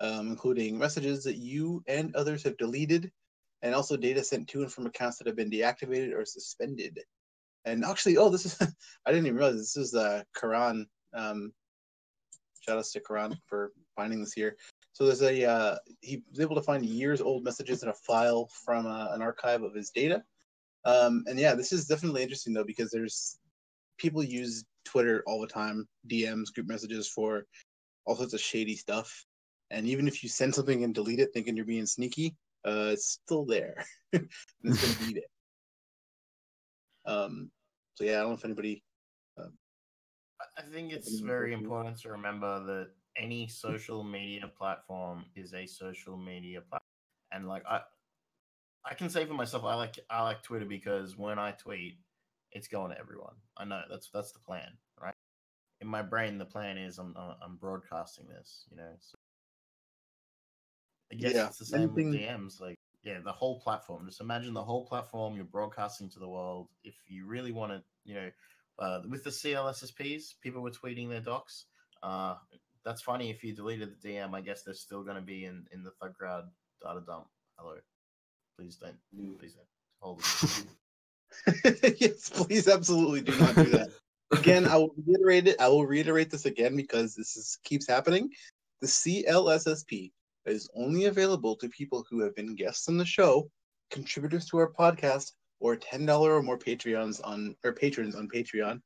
Um, 0.02 0.30
including 0.30 0.78
messages 0.78 1.26
that 1.26 1.36
you 1.36 1.84
and 1.86 2.16
others 2.16 2.44
have 2.44 2.56
deleted, 2.56 3.12
and 3.62 3.76
also 3.76 3.98
data 3.98 4.24
sent 4.24 4.48
to 4.48 4.62
and 4.62 4.72
from 4.72 4.86
accounts 4.86 5.18
that 5.18 5.28
have 5.28 5.36
been 5.36 5.52
deactivated 5.52 6.16
or 6.16 6.24
suspended. 6.24 7.02
And 7.66 7.84
actually, 7.84 8.16
oh, 8.16 8.30
this 8.30 8.46
is 8.46 8.58
I 9.06 9.12
didn't 9.12 9.26
even 9.26 9.38
realize 9.38 9.58
this 9.58 9.76
is 9.76 9.96
uh 9.96 10.24
Karan. 10.40 10.88
Um, 11.14 11.52
shout 12.62 12.78
outs 12.78 12.94
to 12.94 13.02
Karan 13.02 13.38
for 13.48 13.74
finding 13.96 14.22
this 14.22 14.32
here. 14.32 14.56
So 14.94 15.06
there's 15.06 15.22
a 15.22 15.46
uh, 15.46 15.76
he 16.02 16.24
was 16.30 16.40
able 16.40 16.56
to 16.56 16.62
find 16.62 16.86
years 16.86 17.22
old 17.22 17.44
messages 17.44 17.84
in 17.84 17.90
a 17.90 17.94
file 17.94 18.50
from 18.66 18.86
uh, 18.86 19.14
an 19.14 19.22
archive 19.22 19.64
of 19.64 19.74
his 19.74 19.90
data. 19.90 20.24
Um, 20.86 21.24
and 21.28 21.38
yeah, 21.38 21.56
this 21.56 21.72
is 21.72 21.86
definitely 21.88 22.24
interesting 22.24 22.54
though 22.54 22.64
because 22.64 22.90
there's 22.90 23.38
people 23.98 24.24
use 24.24 24.64
Twitter 24.86 25.24
all 25.28 25.42
the 25.42 25.48
time, 25.48 25.88
DMs, 26.10 26.54
group 26.54 26.68
messages 26.68 27.08
for 27.08 27.46
all 28.06 28.16
sorts 28.16 28.34
of 28.34 28.40
shady 28.40 28.76
stuff. 28.76 29.26
And 29.72 29.86
even 29.88 30.08
if 30.08 30.24
you 30.24 30.30
send 30.30 30.56
something 30.56 30.84
and 30.84 30.96
delete 30.96 31.20
it 31.20 31.30
thinking 31.34 31.56
you're 31.56 31.66
being 31.66 31.86
sneaky, 31.86 32.36
uh, 32.66 32.90
it's 32.94 33.20
still 33.24 33.46
there. 33.46 33.86
it's 34.14 34.28
gonna 34.64 34.94
beat 35.00 35.18
it. 35.18 35.30
Um, 37.06 37.52
so 37.96 38.04
yeah, 38.04 38.18
I 38.18 38.22
don't 38.22 38.30
know 38.30 38.36
if 38.36 38.46
anybody. 38.46 38.84
I- 39.38 39.44
I 40.58 40.62
think 40.62 40.94
it's 40.94 41.20
very 41.20 41.52
Facebook. 41.52 41.62
important 41.62 41.98
to 42.02 42.10
remember 42.10 42.64
that 42.66 42.92
any 43.18 43.48
social 43.48 44.04
media 44.04 44.48
platform 44.58 45.26
is 45.36 45.54
a 45.54 45.66
social 45.66 46.18
media 46.18 46.62
platform, 46.62 46.82
and 47.32 47.48
like 47.48 47.64
I, 47.66 47.82
I 48.86 48.94
can 48.94 49.10
say 49.10 49.26
for 49.26 49.34
myself, 49.34 49.64
I 49.66 49.76
like 49.76 50.00
I 50.10 50.24
like 50.24 50.42
Twitter 50.44 50.66
because 50.66 51.18
when 51.18 51.38
I 51.40 51.52
tweet, 51.52 52.00
it's 52.52 52.68
going 52.68 52.92
to 52.92 53.00
everyone. 53.00 53.36
I 53.58 53.66
know 53.66 53.82
that's 53.90 54.10
that's 54.14 54.32
the 54.32 54.40
plan, 54.40 54.70
right? 55.02 55.14
In 55.82 55.88
my 55.88 56.02
brain, 56.02 56.38
the 56.38 56.46
plan 56.46 56.78
is 56.78 56.98
I'm 56.98 57.16
I'm 57.18 57.58
broadcasting 57.58 58.28
this, 58.28 58.66
you 58.72 58.78
know. 58.78 58.92
So 59.00 59.18
I 61.12 61.16
guess 61.16 61.34
Yeah, 61.34 61.48
it's 61.48 61.58
the 61.58 61.66
same 61.66 61.94
with 61.94 62.06
anything- 62.06 62.22
DMs. 62.28 62.60
Like, 62.62 62.76
yeah, 63.04 63.20
the 63.24 63.32
whole 63.32 63.60
platform. 63.60 64.06
Just 64.06 64.22
imagine 64.22 64.54
the 64.54 64.64
whole 64.64 64.86
platform 64.86 65.36
you're 65.36 65.46
broadcasting 65.46 66.10
to 66.12 66.20
the 66.20 66.28
world. 66.28 66.68
If 66.84 66.96
you 67.08 67.26
really 67.26 67.52
want 67.52 67.72
to, 67.72 67.84
you 68.06 68.16
know, 68.16 68.32
uh, 68.78 69.02
with 69.10 69.24
the 69.24 69.30
CLSSPs, 69.32 70.36
people 70.42 70.62
were 70.62 70.72
tweeting 70.72 71.10
their 71.10 71.22
docs. 71.22 71.66
Uh, 72.04 72.36
that's 72.86 73.02
funny. 73.02 73.30
If 73.30 73.44
you 73.44 73.54
deleted 73.56 73.90
the 74.02 74.08
DM, 74.10 74.34
I 74.34 74.42
guess 74.42 74.64
they're 74.64 74.74
still 74.74 75.04
going 75.04 75.16
to 75.18 75.22
be 75.22 75.46
in 75.46 75.66
in 75.72 75.84
the 75.84 75.92
thug 75.92 76.14
crowd 76.16 76.46
data 76.82 77.02
dump. 77.06 77.28
Hello, 77.58 77.76
please 78.60 78.76
don't, 78.76 78.96
mm. 79.18 79.40
please 79.40 79.54
don't 79.54 79.68
hold 80.00 80.22
yes, 82.00 82.30
please, 82.30 82.68
absolutely 82.68 83.22
do 83.22 83.38
not 83.40 83.56
do 83.56 83.64
that. 83.66 83.90
again, 84.32 84.68
I 84.68 84.76
will 84.76 84.94
reiterate 85.06 85.48
it. 85.48 85.62
I 85.62 85.70
will 85.70 85.86
reiterate 85.86 86.30
this 86.30 86.46
again 86.46 86.76
because 86.76 87.16
this 87.16 87.38
is, 87.38 87.58
keeps 87.64 87.88
happening. 87.88 88.30
The 88.82 88.88
CLSSP 88.88 90.12
is 90.46 90.70
only 90.76 91.06
available 91.06 91.56
to 91.58 91.70
people 91.70 92.06
who 92.10 92.22
have 92.22 92.36
been 92.36 92.56
guests 92.56 92.90
on 92.90 92.98
the 92.98 93.06
show, 93.06 93.50
contributors 93.92 94.48
to 94.48 94.58
our 94.58 94.72
podcast, 94.72 95.32
or 95.60 95.76
ten 95.76 96.06
dollar 96.06 96.36
or 96.36 96.44
more 96.44 96.58
Patreons 96.58 97.22
on 97.24 97.56
or 97.64 97.72
patrons 97.74 98.16
on 98.16 98.28
Patreon. 98.28 98.82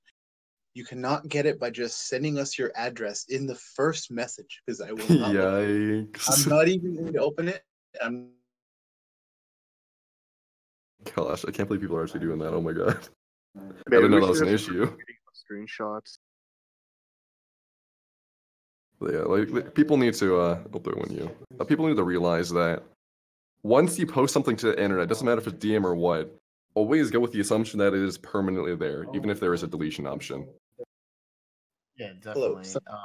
You 0.76 0.86
cannot 0.86 1.28
get 1.28 1.46
it 1.46 1.60
by 1.60 1.70
just 1.70 2.08
sending 2.08 2.38
us 2.38 2.58
your 2.58 2.72
address 2.76 3.26
in 3.30 3.48
the 3.48 3.56
first 3.56 4.12
message 4.12 4.62
because 4.66 4.82
I 4.82 4.92
will 4.92 5.10
not. 5.10 5.32
Yikes. 5.36 6.46
I'm 6.46 6.50
not 6.50 6.68
even 6.68 6.96
going 6.96 7.14
to 7.14 7.20
open 7.20 7.48
it. 7.48 7.64
I'm 8.04 8.30
Gosh, 11.16 11.46
I 11.48 11.52
can't 11.52 11.68
believe 11.68 11.82
people 11.82 11.98
are 11.98 12.04
actually 12.04 12.22
doing 12.22 12.39
that. 12.39 12.54
Oh 12.54 12.62
my 12.62 12.74
god. 12.74 12.98
I 13.58 13.62
didn't 13.89 14.12
know 14.12 14.20
that 14.22 14.30
was 14.30 14.42
an 14.42 14.48
issue. 14.48 14.96
Screenshots. 15.52 16.18
But 19.00 19.13
yeah, 19.13 19.20
like 19.22 19.50
like, 19.50 19.76
people 19.76 19.98
need 19.98 20.13
to 20.16 20.38
uh 20.39 20.60
oh, 20.74 20.80
there 20.80 20.94
when 20.96 21.12
you 21.13 21.30
uh, 21.60 21.63
people 21.66 21.88
need 21.88 21.98
to 21.98 22.04
realize 22.04 22.50
that 22.52 22.84
once 23.63 23.98
you 24.00 24.06
post 24.08 24.34
something 24.34 24.56
to 24.58 24.68
the 24.68 24.82
internet, 24.82 25.08
doesn't 25.10 25.26
matter 25.26 25.42
if 25.42 25.48
it's 25.48 25.63
DM 25.63 25.84
or 25.84 25.96
what, 25.96 26.34
always 26.76 27.12
go 27.12 27.20
with 27.20 27.32
the 27.32 27.39
assumption 27.39 27.80
that 27.80 27.94
it 27.94 28.02
is 28.02 28.18
permanently 28.18 28.76
there, 28.76 29.06
even 29.13 29.30
if 29.30 29.39
there 29.39 29.54
is 29.54 29.63
a 29.63 29.68
deletion 29.68 30.06
option. 30.08 30.48
Yeah, 31.98 32.13
Hello, 32.24 32.56
definitely. 32.56 32.63
so- 32.66 32.80
Um, 32.88 33.00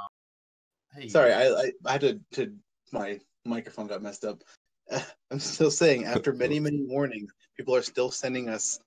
hey, 0.95 1.07
sorry. 1.09 1.33
I, 1.33 1.47
I 1.49 1.71
I 1.85 1.91
had 1.93 2.01
to 2.01 2.19
to 2.33 2.53
my 2.91 3.19
microphone 3.45 3.87
got 3.87 4.01
messed 4.01 4.25
up. 4.25 4.43
I'm 5.31 5.39
still 5.39 5.71
saying, 5.71 6.05
after 6.05 6.33
many, 6.33 6.59
many 6.59 6.83
warnings, 6.87 7.31
people 7.55 7.75
are 7.75 7.81
still 7.81 8.11
sending 8.11 8.49
us 8.49 8.79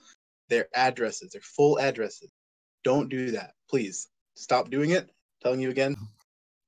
their 0.48 0.68
addresses, 0.74 1.32
their 1.32 1.42
full 1.42 1.78
addresses. 1.78 2.30
Don't 2.84 3.08
do 3.08 3.30
that, 3.32 3.52
please. 3.70 4.08
Stop 4.34 4.70
doing 4.70 4.90
it. 4.90 5.10
telling 5.42 5.60
you 5.60 5.70
again, 5.70 5.94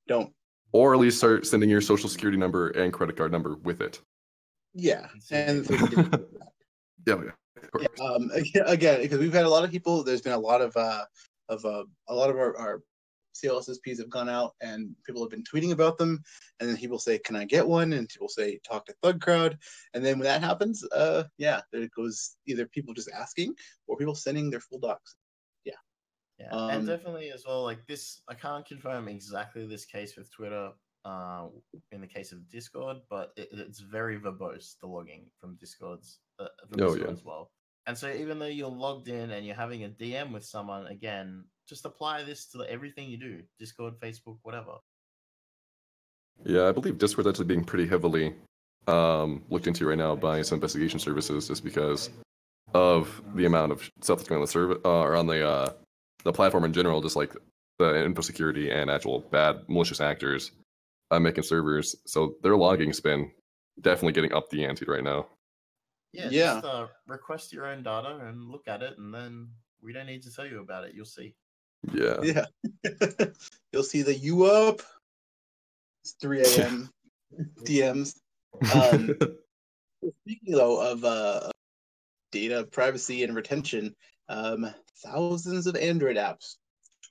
don't. 0.07 0.33
Or 0.73 0.95
at 0.95 1.01
least 1.01 1.19
start 1.19 1.47
sending 1.47 1.71
your 1.71 1.81
social 1.81 2.09
security 2.09 2.39
number 2.39 2.71
and 2.71 2.93
credit 2.93 3.17
card 3.17 3.33
number 3.33 3.57
with 3.63 3.81
it. 3.81 4.01
Yeah, 4.75 5.07
and 5.31 5.69
Yeah, 7.07 7.17
yeah. 7.25 7.31
Yeah, 7.81 8.05
um, 8.05 8.31
again, 8.33 8.63
again, 8.67 9.01
because 9.03 9.19
we've 9.19 9.33
had 9.33 9.45
a 9.45 9.49
lot 9.49 9.65
of 9.65 9.71
people. 9.71 10.03
There's 10.03 10.23
been 10.23 10.33
a 10.33 10.39
lot 10.39 10.61
of 10.61 10.77
uh, 10.77 11.05
of 11.49 11.65
uh, 11.65 11.85
a 12.09 12.15
lot 12.15 12.31
of 12.31 12.37
our, 12.37 12.57
our 12.57 12.83
CLSSPs 13.35 13.99
have 13.99 14.09
gone 14.09 14.29
out, 14.29 14.55
and 14.61 14.95
people 15.05 15.23
have 15.23 15.31
been 15.31 15.45
tweeting 15.45 15.73
about 15.73 15.99
them. 15.99 16.23
And 16.61 16.69
then 16.69 16.77
people 16.77 16.99
say, 16.99 17.19
"Can 17.19 17.37
I 17.37 17.45
get 17.45 17.67
one?" 17.67 17.93
And 17.93 18.09
people 18.09 18.29
say, 18.29 18.59
"Talk 18.67 18.87
to 18.87 18.95
Thug 19.03 19.21
Crowd." 19.21 19.59
And 19.93 20.05
then 20.05 20.19
when 20.19 20.25
that 20.27 20.41
happens, 20.43 20.85
uh, 20.93 21.25
yeah, 21.39 21.61
there 21.73 21.89
goes 21.97 22.37
either 22.47 22.67
people 22.67 22.95
just 22.95 23.11
asking 23.11 23.55
or 23.87 23.97
people 23.97 24.15
sending 24.15 24.51
their 24.51 24.61
full 24.61 24.79
docs. 24.79 25.17
Yeah, 26.37 26.51
Um, 26.51 26.71
and 26.71 26.87
definitely 26.87 27.31
as 27.31 27.45
well. 27.47 27.63
Like 27.63 27.87
this, 27.87 28.21
I 28.27 28.35
can't 28.35 28.67
confirm 28.67 29.07
exactly 29.07 29.67
this 29.69 29.85
case 29.85 30.17
with 30.17 30.33
Twitter. 30.33 30.73
Uh, 31.05 31.49
in 31.93 32.01
the 32.01 32.07
case 32.07 32.33
of 32.33 32.49
Discord, 32.49 32.97
but 33.11 33.35
it, 33.37 33.51
it's 33.53 33.79
very 33.81 34.19
verbose 34.19 34.79
the 34.81 34.87
logging 34.87 35.31
from 35.39 35.55
Discord's 35.57 36.21
uh, 36.39 36.49
from 36.67 36.81
Oh, 36.81 36.95
Discord 36.95 37.01
yeah. 37.03 37.13
as 37.13 37.23
well. 37.23 37.53
And 37.87 37.97
so 37.97 38.11
even 38.11 38.39
though 38.39 38.47
you're 38.47 38.69
logged 38.69 39.09
in 39.09 39.31
and 39.31 39.45
you're 39.45 39.55
having 39.55 39.85
a 39.85 39.89
DM 39.89 40.33
with 40.33 40.45
someone, 40.45 40.87
again, 40.87 41.45
just 41.69 41.85
apply 41.85 42.23
this 42.23 42.47
to 42.47 42.63
everything 42.63 43.09
you 43.09 43.19
do: 43.19 43.43
Discord, 43.59 43.95
Facebook, 44.01 44.39
whatever. 44.43 44.77
Yeah, 46.45 46.69
I 46.69 46.73
believe 46.73 46.99
Discord's 46.99 47.29
actually 47.29 47.47
being 47.47 47.65
pretty 47.65 47.87
heavily 47.87 48.35
um, 48.87 49.43
looked 49.51 49.67
into 49.67 49.87
right 49.87 49.99
now 49.99 50.17
by 50.17 50.43
some 50.43 50.57
investigation 50.57 50.99
services, 50.99 51.49
just 51.49 51.63
because 51.63 52.11
of 52.73 53.23
the 53.35 53.45
amount 53.45 53.73
of 53.73 53.91
stuff 54.01 54.19
that's 54.19 54.29
going 54.29 54.39
on 54.39 54.45
the 54.45 54.51
server 54.51 54.79
uh, 54.85 55.03
or 55.03 55.15
on 55.15 55.27
the 55.27 55.47
uh, 55.47 55.73
the 56.25 56.33
platform 56.33 56.65
in 56.65 56.73
general, 56.73 57.01
just 57.01 57.17
like 57.17 57.35
the 57.79 58.05
info 58.05 58.23
security 58.23 58.71
and 58.71 58.91
actual 58.91 59.21
bad 59.21 59.61
malicious 59.69 60.01
actors 60.01 60.53
uh, 61.11 61.21
making 61.21 61.45
servers. 61.45 61.97
So 62.07 62.37
their 62.43 62.57
logging's 62.57 63.01
been 63.01 63.31
definitely 63.81 64.13
getting 64.13 64.33
up 64.33 64.51
the 64.51 64.65
ante 64.65 64.85
right 64.87 65.05
now. 65.05 65.27
Yeah, 66.15 66.29
Yeah. 66.31 66.55
just 66.55 66.65
uh, 66.65 66.87
request 67.09 67.53
your 67.53 67.67
own 67.67 67.83
data 67.83 68.19
and 68.23 68.49
look 68.49 68.69
at 68.69 68.83
it, 68.83 68.97
and 68.99 69.13
then 69.13 69.49
we 69.83 69.93
don't 69.93 70.07
need 70.07 70.23
to 70.23 70.33
tell 70.33 70.47
you 70.47 70.61
about 70.61 70.85
it. 70.85 70.95
You'll 70.95 71.05
see. 71.05 71.35
Yeah. 71.93 72.21
Yeah, 72.23 72.47
you'll 73.73 73.83
see 73.83 74.03
the 74.03 74.15
you 74.15 74.45
up. 74.45 74.81
It's 76.05 76.13
3 76.21 76.41
a.m. 76.59 76.91
DMs. 77.65 78.15
Um, 78.75 79.15
Speaking 80.23 80.55
though 80.55 80.81
of 80.81 81.05
uh, 81.05 81.51
data 82.31 82.69
privacy 82.71 83.25
and 83.25 83.35
retention, 83.35 83.95
um, 84.29 84.73
thousands 85.03 85.67
of 85.67 85.77
Android 85.77 86.17
apps 86.17 86.57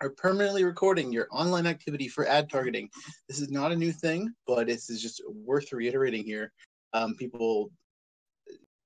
are 0.02 0.12
permanently 0.12 0.64
recording 0.64 1.12
your 1.12 1.28
online 1.32 1.68
activity 1.68 2.08
for 2.08 2.28
ad 2.28 2.50
targeting. 2.50 2.90
This 3.28 3.40
is 3.42 3.50
not 3.52 3.72
a 3.72 3.76
new 3.76 3.92
thing, 3.92 4.34
but 4.48 4.68
this 4.68 4.90
is 4.90 5.02
just 5.02 5.22
worth 5.28 5.74
reiterating 5.74 6.24
here. 6.24 6.54
Um, 6.94 7.16
people, 7.16 7.72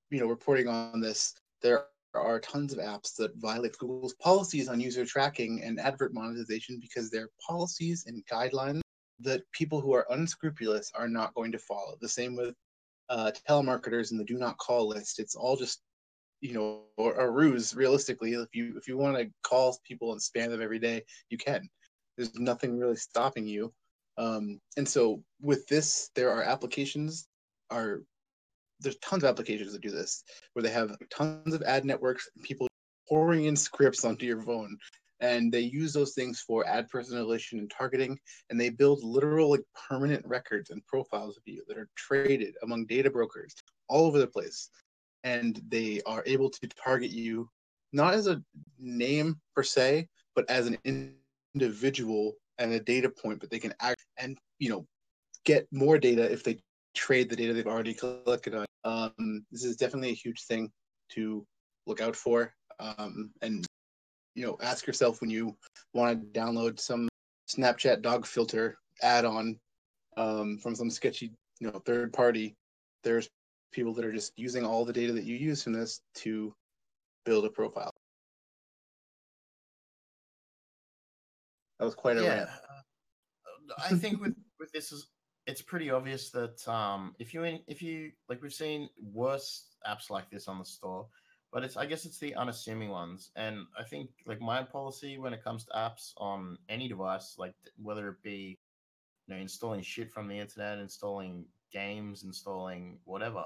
you 0.09 0.19
know, 0.19 0.27
reporting 0.27 0.67
on 0.67 0.99
this. 0.99 1.33
There 1.61 1.85
are 2.13 2.39
tons 2.39 2.73
of 2.73 2.79
apps 2.79 3.15
that 3.15 3.35
violate 3.37 3.77
Google's 3.77 4.15
policies 4.15 4.67
on 4.67 4.79
user 4.79 5.05
tracking 5.05 5.61
and 5.63 5.79
advert 5.79 6.13
monetization 6.13 6.79
because 6.79 7.09
they're 7.09 7.29
policies 7.45 8.05
and 8.07 8.25
guidelines 8.31 8.81
that 9.19 9.41
people 9.51 9.81
who 9.81 9.93
are 9.93 10.05
unscrupulous 10.11 10.91
are 10.95 11.07
not 11.07 11.33
going 11.33 11.51
to 11.51 11.59
follow. 11.59 11.95
The 11.99 12.09
same 12.09 12.35
with 12.35 12.55
uh, 13.09 13.31
telemarketers 13.47 14.11
and 14.11 14.19
the 14.19 14.25
do 14.25 14.37
not 14.37 14.57
call 14.57 14.87
list. 14.87 15.19
It's 15.19 15.35
all 15.35 15.55
just 15.55 15.81
you 16.41 16.53
know 16.53 16.81
a 16.97 17.29
ruse. 17.29 17.75
Realistically, 17.75 18.33
if 18.33 18.49
you 18.53 18.75
if 18.77 18.87
you 18.87 18.97
want 18.97 19.17
to 19.17 19.29
call 19.43 19.77
people 19.87 20.11
and 20.11 20.21
spam 20.21 20.49
them 20.49 20.61
every 20.61 20.79
day, 20.79 21.03
you 21.29 21.37
can. 21.37 21.67
There's 22.15 22.37
nothing 22.37 22.77
really 22.77 22.95
stopping 22.95 23.47
you. 23.47 23.73
Um, 24.17 24.59
and 24.77 24.87
so 24.87 25.23
with 25.41 25.67
this, 25.67 26.09
there 26.15 26.31
are 26.31 26.41
applications 26.41 27.27
are 27.69 28.01
there's 28.79 28.97
tons 28.97 29.23
of 29.23 29.29
applications 29.29 29.73
that 29.73 29.81
do 29.81 29.89
this 29.89 30.23
where 30.53 30.63
they 30.63 30.69
have 30.69 30.95
tons 31.09 31.53
of 31.53 31.61
ad 31.63 31.85
networks 31.85 32.29
people 32.43 32.67
pouring 33.09 33.45
in 33.45 33.55
scripts 33.55 34.05
onto 34.05 34.25
your 34.25 34.41
phone 34.41 34.77
and 35.19 35.51
they 35.51 35.61
use 35.61 35.93
those 35.93 36.13
things 36.13 36.41
for 36.41 36.67
ad 36.67 36.87
personalization 36.93 37.53
and 37.53 37.71
targeting 37.71 38.17
and 38.49 38.59
they 38.59 38.69
build 38.69 39.03
literal 39.03 39.49
like 39.49 39.63
permanent 39.89 40.23
records 40.25 40.69
and 40.69 40.85
profiles 40.85 41.37
of 41.37 41.43
you 41.45 41.63
that 41.67 41.77
are 41.77 41.89
traded 41.95 42.55
among 42.63 42.85
data 42.85 43.09
brokers 43.09 43.55
all 43.87 44.05
over 44.05 44.19
the 44.19 44.27
place. 44.27 44.69
And 45.23 45.59
they 45.69 46.01
are 46.05 46.23
able 46.25 46.49
to 46.49 46.67
target 46.81 47.11
you 47.11 47.49
not 47.93 48.13
as 48.13 48.27
a 48.27 48.41
name 48.79 49.39
per 49.55 49.63
se 49.63 50.07
but 50.35 50.49
as 50.49 50.67
an 50.67 51.13
individual 51.55 52.33
and 52.59 52.73
a 52.73 52.79
data 52.79 53.09
point 53.09 53.39
but 53.39 53.49
they 53.49 53.59
can 53.59 53.73
act 53.79 54.05
and 54.17 54.37
you 54.59 54.69
know 54.69 54.85
get 55.45 55.67
more 55.71 55.97
data 55.97 56.29
if 56.31 56.43
they 56.43 56.59
trade 56.97 57.29
the 57.29 57.35
data 57.35 57.53
they've 57.53 57.67
already 57.67 57.93
collected 57.93 58.55
on. 58.55 58.65
Um, 58.83 59.45
this 59.51 59.63
is 59.63 59.77
definitely 59.77 60.09
a 60.09 60.15
huge 60.15 60.43
thing 60.43 60.69
to 61.11 61.45
look 61.85 62.01
out 62.01 62.15
for. 62.15 62.53
Um, 62.79 63.31
and 63.41 63.65
you 64.35 64.45
know 64.45 64.57
ask 64.61 64.85
yourself 64.85 65.21
when 65.21 65.29
you 65.29 65.55
want 65.93 66.33
to 66.33 66.39
download 66.39 66.79
some 66.79 67.07
snapchat 67.49 68.01
dog 68.01 68.25
filter 68.25 68.77
add-on 69.01 69.57
um, 70.15 70.57
from 70.57 70.75
some 70.75 70.89
sketchy 70.89 71.31
you 71.59 71.71
know 71.71 71.79
third 71.85 72.11
party. 72.13 72.55
There's 73.03 73.29
people 73.71 73.93
that 73.93 74.05
are 74.05 74.11
just 74.11 74.33
using 74.37 74.65
all 74.65 74.85
the 74.85 74.93
data 74.93 75.13
that 75.13 75.23
you 75.23 75.35
use 75.35 75.63
from 75.63 75.73
this 75.73 76.01
to 76.15 76.53
build 77.25 77.45
a 77.45 77.49
profile. 77.49 77.93
That 81.79 81.85
was 81.85 81.95
quite 81.95 82.17
a 82.17 82.23
yeah, 82.23 82.29
rant. 82.29 82.49
Uh, 82.49 83.73
I 83.77 83.89
think 83.89 84.19
with 84.21 84.35
with 84.59 84.71
this 84.71 84.91
is 84.91 85.07
it's 85.47 85.61
pretty 85.61 85.89
obvious 85.89 86.29
that 86.31 86.67
um, 86.67 87.15
if 87.19 87.33
you 87.33 87.43
in, 87.45 87.61
if 87.67 87.81
you 87.81 88.11
like 88.29 88.41
we've 88.41 88.53
seen 88.53 88.89
worse 89.01 89.67
apps 89.87 90.09
like 90.09 90.29
this 90.29 90.47
on 90.49 90.59
the 90.59 90.65
store, 90.65 91.07
but 91.53 91.63
it's 91.63 91.77
I 91.77 91.85
guess 91.85 92.05
it's 92.05 92.19
the 92.19 92.35
unassuming 92.35 92.89
ones, 92.89 93.31
and 93.37 93.59
I 93.79 93.83
think 93.83 94.09
like 94.25 94.41
my 94.41 94.61
policy 94.61 95.17
when 95.17 95.33
it 95.33 95.43
comes 95.43 95.63
to 95.65 95.71
apps 95.71 96.11
on 96.17 96.57
any 96.67 96.89
device, 96.89 97.35
like 97.37 97.53
whether 97.81 98.09
it 98.09 98.21
be 98.21 98.57
you 99.27 99.35
know 99.35 99.41
installing 99.41 99.81
shit 99.81 100.11
from 100.11 100.27
the 100.27 100.37
internet, 100.37 100.79
installing 100.79 101.45
games, 101.71 102.23
installing 102.23 102.99
whatever, 103.05 103.45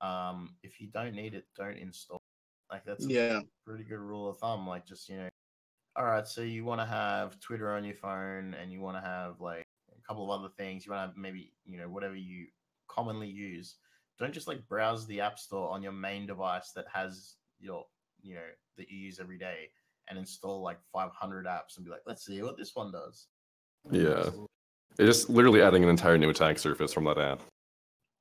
um, 0.00 0.54
if 0.62 0.80
you 0.80 0.88
don't 0.88 1.14
need 1.14 1.34
it, 1.34 1.44
don't 1.54 1.76
install. 1.76 2.20
Like 2.70 2.84
that's 2.86 3.04
a 3.06 3.12
yeah 3.12 3.40
pretty 3.66 3.84
good 3.84 3.98
rule 4.00 4.28
of 4.28 4.38
thumb. 4.38 4.66
Like 4.66 4.86
just 4.86 5.06
you 5.10 5.18
know, 5.18 5.28
all 5.96 6.06
right. 6.06 6.26
So 6.26 6.40
you 6.40 6.64
want 6.64 6.80
to 6.80 6.86
have 6.86 7.38
Twitter 7.40 7.72
on 7.74 7.84
your 7.84 7.94
phone, 7.94 8.56
and 8.60 8.72
you 8.72 8.80
want 8.80 8.96
to 8.96 9.02
have 9.02 9.38
like 9.38 9.65
couple 10.06 10.30
of 10.30 10.40
other 10.40 10.52
things. 10.56 10.86
You 10.86 10.92
want 10.92 11.02
to 11.02 11.06
have 11.08 11.16
maybe 11.16 11.52
you 11.64 11.78
know 11.78 11.88
whatever 11.88 12.14
you 12.14 12.46
commonly 12.88 13.28
use. 13.28 13.76
Don't 14.18 14.32
just 14.32 14.48
like 14.48 14.66
browse 14.68 15.06
the 15.06 15.20
app 15.20 15.38
store 15.38 15.70
on 15.70 15.82
your 15.82 15.92
main 15.92 16.26
device 16.26 16.72
that 16.74 16.86
has 16.92 17.34
your 17.58 17.84
you 18.22 18.34
know 18.34 18.40
that 18.76 18.90
you 18.90 18.98
use 18.98 19.20
every 19.20 19.38
day 19.38 19.68
and 20.08 20.18
install 20.18 20.62
like 20.62 20.78
500 20.92 21.46
apps 21.46 21.76
and 21.76 21.84
be 21.84 21.90
like, 21.90 22.02
let's 22.06 22.24
see 22.24 22.42
what 22.42 22.56
this 22.56 22.74
one 22.74 22.92
does. 22.92 23.26
Yeah. 23.90 24.30
It's 24.98 25.06
just 25.06 25.28
literally 25.28 25.62
adding 25.62 25.82
an 25.82 25.88
entire 25.88 26.16
new 26.16 26.30
attack 26.30 26.58
surface 26.58 26.92
from 26.92 27.04
that 27.04 27.18
app. 27.18 27.40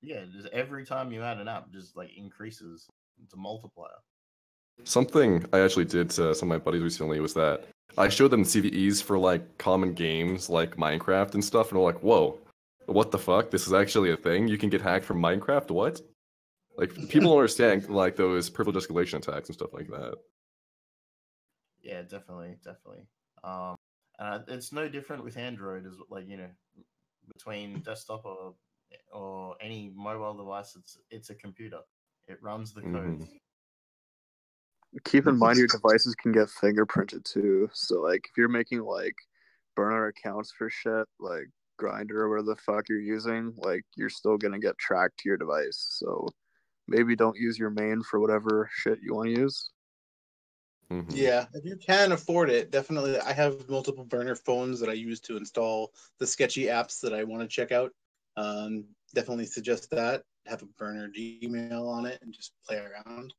Yeah, 0.02 0.24
just 0.32 0.48
every 0.48 0.86
time 0.86 1.12
you 1.12 1.22
add 1.22 1.40
an 1.40 1.48
app, 1.48 1.72
just 1.72 1.96
like 1.96 2.12
increases. 2.18 2.88
It's 3.24 3.34
a 3.34 3.38
multiplier. 3.38 3.90
Something 4.84 5.46
I 5.54 5.60
actually 5.60 5.86
did 5.86 6.10
to 6.12 6.36
some 6.36 6.52
of 6.52 6.60
my 6.60 6.64
buddies 6.64 6.82
recently 6.82 7.20
was 7.20 7.34
that 7.36 7.68
I 7.98 8.10
showed 8.10 8.32
them 8.32 8.44
CVEs 8.44 9.02
for 9.02 9.18
like 9.18 9.58
common 9.58 9.94
games 9.94 10.50
like 10.50 10.76
Minecraft 10.76 11.34
and 11.34 11.44
stuff, 11.44 11.70
and 11.70 11.78
they're 11.78 11.86
like, 11.86 12.02
"Whoa, 12.04 12.40
what 12.88 13.12
the 13.12 13.18
fuck? 13.18 13.52
This 13.52 13.68
is 13.68 13.74
actually 13.74 14.12
a 14.12 14.18
thing. 14.18 14.48
You 14.48 14.58
can 14.58 14.70
get 14.70 14.82
hacked 14.82 15.06
from 15.06 15.22
Minecraft. 15.22 15.72
What?" 15.72 16.02
Like 16.78 16.94
people 17.10 17.30
don't 17.30 17.38
understand 17.38 17.90
like 17.90 18.16
those 18.16 18.50
privilege 18.50 18.84
escalation 18.84 19.16
attacks 19.18 19.48
and 19.48 19.56
stuff 19.56 19.74
like 19.74 19.88
that. 19.88 20.16
Yeah, 21.82 22.02
definitely, 22.02 22.58
definitely. 22.64 23.06
Um, 23.44 23.76
uh, 24.20 24.40
it's 24.48 24.72
no 24.72 24.90
different 24.90 25.24
with 25.24 25.38
Android, 25.38 25.86
as 25.86 25.94
like 26.10 26.28
you 26.28 26.38
know, 26.38 26.50
between 27.34 27.80
desktop 27.82 28.26
or 28.26 28.56
or 29.14 29.56
any 29.62 29.92
mobile 29.96 30.34
device, 30.34 30.76
it's 30.76 30.98
it's 31.12 31.30
a 31.30 31.36
computer. 31.36 31.80
It 32.28 32.42
runs 32.42 32.74
the 32.74 32.82
code. 32.82 33.20
Mhm. 33.20 33.28
Keep 35.04 35.28
in 35.28 35.38
mind 35.38 35.58
your 35.58 35.68
devices 35.72 36.16
can 36.16 36.32
get 36.32 36.48
fingerprinted 36.48 37.24
too. 37.24 37.70
So 37.74 38.02
like 38.02 38.26
if 38.30 38.38
you're 38.38 38.48
making 38.48 38.82
like 38.82 39.16
burner 39.76 40.08
accounts 40.08 40.52
for 40.52 40.70
shit, 40.70 41.08
like 41.20 41.50
Grindr 41.80 42.12
or 42.12 42.30
whatever 42.30 42.50
the 42.50 42.56
fuck 42.56 42.88
you're 42.90 43.00
using, 43.00 43.54
like 43.58 43.84
you're 43.96 44.10
still 44.10 44.38
gonna 44.38 44.60
get 44.60 44.78
tracked 44.78 45.20
to 45.20 45.30
your 45.30 45.38
device. 45.38 45.86
So 46.00 46.28
maybe 46.88 47.16
don't 47.16 47.38
use 47.38 47.58
your 47.58 47.72
main 47.72 48.02
for 48.04 48.20
whatever 48.20 48.70
shit 48.74 49.00
you 49.02 49.16
want 49.16 49.34
to 49.34 49.42
use. 49.42 49.72
Mhm. 50.92 51.06
Yeah, 51.10 51.48
if 51.54 51.66
you 51.66 51.78
can 51.78 52.12
afford 52.12 52.50
it, 52.50 52.72
definitely. 52.72 53.20
I 53.20 53.34
have 53.34 53.68
multiple 53.70 54.06
burner 54.06 54.36
phones 54.36 54.80
that 54.80 54.90
I 54.90 54.94
use 54.94 55.20
to 55.22 55.36
install 55.36 55.94
the 56.20 56.28
sketchy 56.28 56.66
apps 56.66 57.00
that 57.02 57.14
I 57.14 57.24
want 57.24 57.42
to 57.42 57.48
check 57.48 57.72
out. 57.72 57.92
Um, 58.38 58.86
definitely 59.14 59.46
suggest 59.48 59.90
that. 59.92 60.24
Have 60.46 60.62
a 60.62 60.68
burner 60.78 61.10
Gmail 61.10 61.88
on 61.88 62.06
it 62.06 62.22
and 62.22 62.32
just 62.32 62.54
play 62.64 62.78
around. 62.78 63.34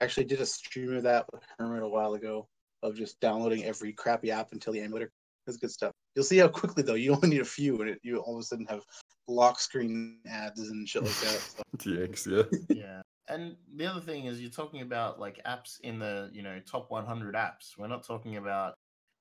Actually, 0.00 0.24
did 0.24 0.40
a 0.40 0.46
stream 0.46 0.94
of 0.94 1.02
that 1.02 1.26
with 1.32 1.42
Hermit 1.58 1.82
a 1.82 1.88
while 1.88 2.14
ago 2.14 2.48
of 2.82 2.94
just 2.96 3.20
downloading 3.20 3.64
every 3.64 3.92
crappy 3.92 4.30
app 4.30 4.52
until 4.52 4.72
the 4.72 4.80
emulator. 4.80 5.10
That's 5.46 5.58
good 5.58 5.70
stuff. 5.70 5.92
You'll 6.14 6.24
see 6.24 6.38
how 6.38 6.48
quickly 6.48 6.82
though. 6.82 6.94
You 6.94 7.12
only 7.14 7.28
need 7.28 7.40
a 7.40 7.44
few, 7.44 7.80
and 7.80 7.90
it, 7.90 7.98
you 8.02 8.18
all 8.18 8.36
of 8.36 8.40
a 8.40 8.44
sudden 8.44 8.66
have 8.66 8.82
lock 9.26 9.58
screen 9.58 10.18
ads 10.28 10.60
and 10.60 10.88
shit 10.88 11.02
like 11.02 11.20
that. 11.20 11.40
So, 11.40 11.62
TX, 11.78 12.50
yeah. 12.50 12.58
yeah. 12.76 13.02
And 13.28 13.56
the 13.76 13.86
other 13.86 14.00
thing 14.00 14.24
is 14.24 14.40
you're 14.40 14.50
talking 14.50 14.80
about 14.80 15.20
like 15.20 15.42
apps 15.44 15.80
in 15.82 15.98
the, 15.98 16.30
you 16.32 16.42
know, 16.42 16.58
top 16.66 16.90
100 16.90 17.34
apps. 17.34 17.76
We're 17.76 17.88
not 17.88 18.06
talking 18.06 18.36
about 18.36 18.74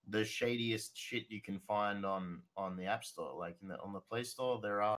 the 0.10 0.24
shadiest 0.24 0.98
shit 0.98 1.26
you 1.30 1.42
can 1.42 1.60
find 1.60 2.06
on 2.06 2.42
on 2.56 2.78
the 2.78 2.86
App 2.86 3.04
Store. 3.04 3.38
Like 3.38 3.58
in 3.62 3.68
the 3.68 3.80
on 3.82 3.94
the 3.94 4.00
Play 4.00 4.24
Store, 4.24 4.60
there 4.62 4.82
are 4.82 4.98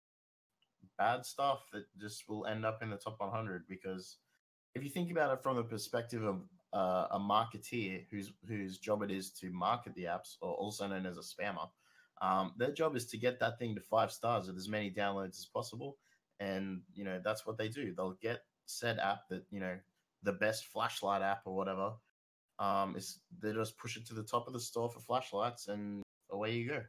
bad 0.98 1.24
stuff 1.24 1.68
that 1.72 1.84
just 1.98 2.28
will 2.28 2.46
end 2.46 2.66
up 2.66 2.82
in 2.82 2.90
the 2.90 2.96
top 2.96 3.20
100 3.20 3.64
because 3.68 4.18
if 4.74 4.84
you 4.84 4.90
think 4.90 5.10
about 5.10 5.32
it 5.32 5.42
from 5.42 5.56
the 5.56 5.62
perspective 5.62 6.22
of 6.24 6.42
uh, 6.72 7.06
a 7.12 7.18
marketeer 7.18 8.04
whose 8.10 8.32
whose 8.46 8.78
job 8.78 9.02
it 9.02 9.10
is 9.10 9.30
to 9.30 9.50
market 9.50 9.94
the 9.94 10.04
apps, 10.04 10.36
or 10.40 10.54
also 10.54 10.86
known 10.86 11.06
as 11.06 11.16
a 11.16 11.20
spammer, 11.20 11.68
um, 12.20 12.52
their 12.56 12.72
job 12.72 12.96
is 12.96 13.06
to 13.06 13.18
get 13.18 13.40
that 13.40 13.58
thing 13.58 13.74
to 13.74 13.80
five 13.80 14.12
stars 14.12 14.46
with 14.46 14.56
as 14.56 14.68
many 14.68 14.90
downloads 14.90 15.38
as 15.38 15.46
possible, 15.46 15.96
and 16.40 16.82
you 16.94 17.04
know 17.04 17.20
that's 17.24 17.46
what 17.46 17.58
they 17.58 17.68
do. 17.68 17.94
They'll 17.94 18.18
get 18.20 18.40
said 18.66 18.98
app 18.98 19.28
that 19.30 19.44
you 19.50 19.60
know 19.60 19.78
the 20.22 20.32
best 20.32 20.66
flashlight 20.66 21.22
app 21.22 21.42
or 21.46 21.56
whatever 21.56 21.92
um, 22.58 22.96
is 22.96 23.20
they 23.40 23.52
just 23.52 23.78
push 23.78 23.96
it 23.96 24.06
to 24.06 24.14
the 24.14 24.22
top 24.22 24.46
of 24.46 24.52
the 24.52 24.60
store 24.60 24.90
for 24.90 25.00
flashlights, 25.00 25.68
and 25.68 26.02
away 26.30 26.54
you 26.54 26.68
go. 26.68 26.82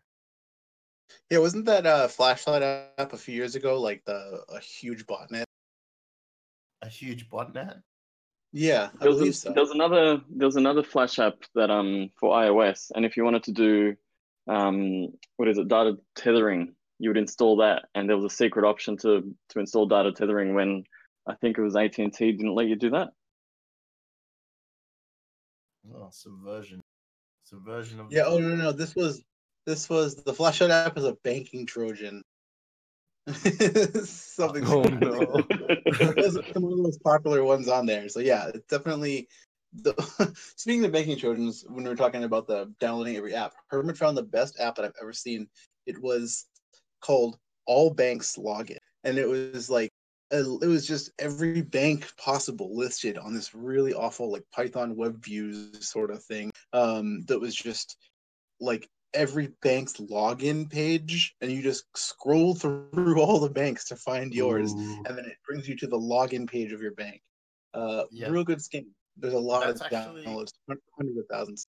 yeah, 1.29 1.39
wasn't 1.39 1.65
that 1.65 1.85
uh, 1.85 2.07
flashlight 2.07 2.63
app 2.63 3.13
a 3.13 3.17
few 3.17 3.35
years 3.35 3.55
ago 3.55 3.79
like 3.79 4.03
the 4.05 4.43
a 4.49 4.59
huge 4.59 5.05
botnet? 5.05 5.48
A 6.89 6.91
huge 6.91 7.29
botnet. 7.29 7.83
Yeah, 8.51 8.89
I 8.99 9.03
There 9.03 9.11
believe 9.13 9.33
a- 9.33 9.33
so. 9.35 9.53
there 9.53 9.61
was 9.61 9.69
another 9.69 10.21
there 10.27 10.47
was 10.47 10.55
another 10.55 10.81
Flash 10.81 11.19
app 11.19 11.43
that 11.53 11.69
um 11.69 12.09
for 12.19 12.33
iOS, 12.35 12.89
and 12.95 13.05
if 13.05 13.15
you 13.15 13.23
wanted 13.23 13.43
to 13.43 13.51
do 13.51 13.95
um 14.47 15.09
what 15.37 15.47
is 15.47 15.59
it 15.59 15.67
data 15.67 15.99
tethering, 16.15 16.73
you 16.97 17.11
would 17.11 17.17
install 17.17 17.57
that, 17.57 17.85
and 17.93 18.09
there 18.09 18.15
was 18.15 18.25
a 18.25 18.35
secret 18.35 18.65
option 18.67 18.97
to 19.03 19.35
to 19.49 19.59
install 19.59 19.85
data 19.85 20.11
tethering 20.11 20.55
when 20.55 20.83
I 21.27 21.35
think 21.35 21.59
it 21.59 21.61
was 21.61 21.75
AT 21.75 21.99
and 21.99 22.11
T 22.11 22.31
didn't 22.31 22.55
let 22.55 22.65
you 22.65 22.75
do 22.75 22.89
that. 22.89 23.09
Oh, 25.93 26.09
subversion. 26.11 26.81
Subversion 27.43 27.99
of. 27.99 28.11
Yeah. 28.11 28.23
Oh 28.25 28.39
no, 28.39 28.55
no. 28.55 28.71
This 28.71 28.95
was 28.95 29.23
this 29.67 29.87
was 29.91 30.15
the 30.15 30.33
flashlight 30.33 30.71
app 30.71 30.97
is 30.97 31.05
a 31.05 31.13
banking 31.23 31.67
trojan. 31.67 32.23
Something. 34.05 34.63
Oh, 34.65 34.83
no. 34.83 35.09
one 35.09 35.43
of 36.17 36.25
the 36.25 36.59
most 36.77 37.03
popular 37.03 37.43
ones 37.43 37.67
on 37.67 37.85
there. 37.85 38.09
So 38.09 38.19
yeah, 38.19 38.47
it's 38.53 38.67
definitely. 38.67 39.27
The, 39.73 39.93
speaking 40.55 40.83
of 40.85 40.91
banking 40.91 41.17
trojans, 41.17 41.63
when 41.67 41.83
we 41.83 41.89
were 41.89 41.95
talking 41.95 42.23
about 42.23 42.47
the 42.47 42.73
downloading 42.79 43.17
every 43.17 43.35
app, 43.35 43.53
Herman 43.67 43.93
found 43.93 44.17
the 44.17 44.23
best 44.23 44.59
app 44.59 44.75
that 44.75 44.85
I've 44.85 44.95
ever 44.99 45.13
seen. 45.13 45.47
It 45.85 46.01
was 46.01 46.45
called 47.01 47.37
All 47.67 47.93
Banks 47.93 48.35
Login, 48.37 48.77
and 49.03 49.17
it 49.19 49.27
was 49.27 49.69
like 49.69 49.91
it 50.31 50.67
was 50.67 50.87
just 50.87 51.11
every 51.19 51.61
bank 51.61 52.11
possible 52.17 52.75
listed 52.75 53.17
on 53.17 53.33
this 53.33 53.55
really 53.55 53.93
awful 53.93 54.31
like 54.31 54.43
Python 54.51 54.95
web 54.95 55.23
views 55.23 55.87
sort 55.87 56.11
of 56.11 56.23
thing. 56.23 56.51
Um, 56.73 57.21
that 57.27 57.39
was 57.39 57.55
just 57.55 57.97
like 58.59 58.87
every 59.13 59.49
bank's 59.61 59.93
login 59.93 60.69
page, 60.69 61.35
and 61.41 61.51
you 61.51 61.61
just 61.61 61.85
scroll 61.95 62.55
through 62.55 63.19
all 63.21 63.39
the 63.39 63.49
banks 63.49 63.85
to 63.85 63.95
find 63.95 64.33
yours 64.33 64.73
Ooh. 64.73 65.03
and 65.05 65.17
then 65.17 65.25
it 65.25 65.37
brings 65.47 65.67
you 65.67 65.75
to 65.77 65.87
the 65.87 65.97
login 65.97 66.47
page 66.49 66.71
of 66.71 66.81
your 66.81 66.93
bank. 66.93 67.21
Uh, 67.73 68.03
Yeah. 68.11 68.29
real 68.29 68.43
good 68.43 68.61
scheme. 68.61 68.87
There's 69.17 69.33
a 69.33 69.39
lot 69.39 69.65
That's 69.65 69.81
of 69.81 69.91
actually- 69.91 70.25
downloads, 70.25 70.51
hundreds 70.97 71.17
of 71.19 71.25
thousands. 71.29 71.67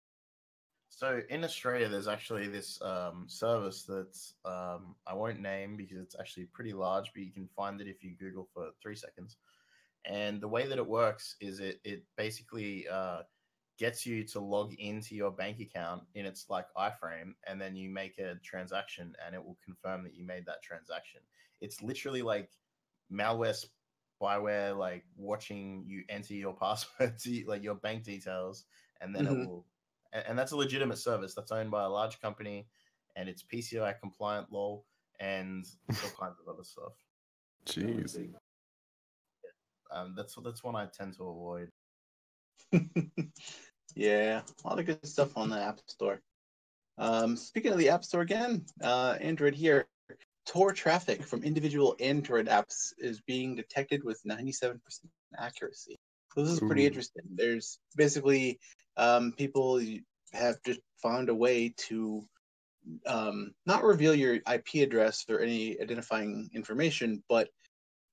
So 0.90 1.22
in 1.30 1.44
Australia, 1.44 1.90
there's 1.90 2.08
actually 2.08 2.48
this 2.48 2.82
um, 2.82 3.26
service 3.28 3.84
that's 3.84 4.34
um, 4.46 4.96
I 5.06 5.14
won't 5.14 5.42
name 5.42 5.76
because 5.76 5.98
it's 5.98 6.16
actually 6.18 6.46
pretty 6.46 6.72
large, 6.72 7.12
but 7.14 7.22
you 7.22 7.34
can 7.34 7.50
find 7.54 7.82
it 7.82 7.88
if 7.90 8.02
you 8.02 8.16
Google 8.18 8.48
for 8.54 8.70
three 8.82 8.96
seconds. 8.96 9.36
And 10.06 10.40
the 10.40 10.48
way 10.48 10.68
that 10.68 10.78
it 10.78 10.88
works 10.88 11.36
is 11.42 11.60
it 11.60 11.82
it 11.84 12.04
basically 12.16 12.88
uh, 12.88 13.24
gets 13.78 14.06
you 14.06 14.24
to 14.26 14.40
log 14.40 14.74
into 14.76 15.16
your 15.16 15.32
bank 15.32 15.60
account 15.60 16.04
in 16.14 16.26
its 16.26 16.50
like 16.50 16.68
iframe, 16.78 17.34
and 17.48 17.60
then 17.62 17.76
you 17.76 17.90
make 17.90 18.18
a 18.20 18.36
transaction, 18.44 19.16
and 19.26 19.36
it 19.36 19.44
will 19.44 19.58
confirm 19.64 20.04
that 20.04 20.16
you 20.16 20.26
made 20.26 20.46
that 20.46 20.64
transaction. 20.64 21.22
It's 21.62 21.82
literally 21.82 22.22
like 22.22 22.52
malware 23.12 23.56
spyware, 24.22 24.78
like 24.78 25.06
watching 25.16 25.84
you 25.86 26.04
enter 26.10 26.34
your 26.34 26.56
password, 26.60 27.20
to, 27.20 27.44
like 27.48 27.64
your 27.64 27.76
bank 27.76 28.04
details, 28.04 28.66
and 29.02 29.16
then 29.16 29.26
Mhm. 29.26 29.32
it 29.32 29.38
will 29.38 29.66
and, 30.14 30.26
and 30.28 30.40
that's 30.40 30.52
a 30.54 30.58
legitimate 30.58 30.98
service 30.98 31.36
that's 31.36 31.52
owned 31.52 31.72
by 31.72 31.84
a 31.84 31.90
large 31.90 32.20
company 32.22 32.68
and 33.16 33.30
it's 33.30 33.44
PCI 33.44 34.00
compliant 34.00 34.52
lol 34.52 34.86
and 35.20 35.66
all 36.04 36.12
kinds 36.20 36.40
of 36.40 36.48
other 36.48 36.64
stuff. 36.64 36.94
Jeez. 37.66 38.34
Um, 39.92 40.14
that's 40.16 40.36
that's 40.44 40.64
one 40.64 40.76
I 40.76 40.88
tend 40.88 41.14
to 41.18 41.24
avoid. 41.24 41.72
yeah, 43.96 44.42
a 44.42 44.68
lot 44.68 44.80
of 44.80 44.86
good 44.86 45.06
stuff 45.06 45.38
on 45.38 45.50
the 45.50 45.60
App 45.60 45.80
Store. 45.88 46.22
Um, 46.98 47.36
speaking 47.36 47.72
of 47.72 47.78
the 47.78 47.90
App 47.90 48.04
Store 48.04 48.22
again, 48.22 48.66
uh, 48.82 49.18
Android 49.20 49.56
here, 49.56 49.88
Tor 50.46 50.74
traffic 50.74 51.24
from 51.24 51.44
individual 51.44 51.96
Android 52.00 52.48
apps 52.48 52.94
is 53.00 53.20
being 53.22 53.56
detected 53.56 54.04
with 54.04 54.22
97% 54.24 54.80
accuracy. 55.38 55.98
So 56.34 56.44
this 56.44 56.52
is 56.52 56.60
pretty 56.60 56.84
Ooh. 56.84 56.88
interesting. 56.88 57.24
There's 57.34 57.80
basically 57.96 58.60
um, 58.96 59.32
people 59.32 59.82
have 60.34 60.58
just 60.64 60.82
found 61.02 61.30
a 61.30 61.36
way 61.36 61.74
to 61.78 62.28
um, 63.08 63.54
not 63.66 63.84
reveal 63.84 64.14
your 64.14 64.36
IP 64.36 64.76
address 64.76 65.26
or 65.30 65.40
any 65.40 65.80
identifying 65.82 66.50
information, 66.54 67.24
but 67.28 67.50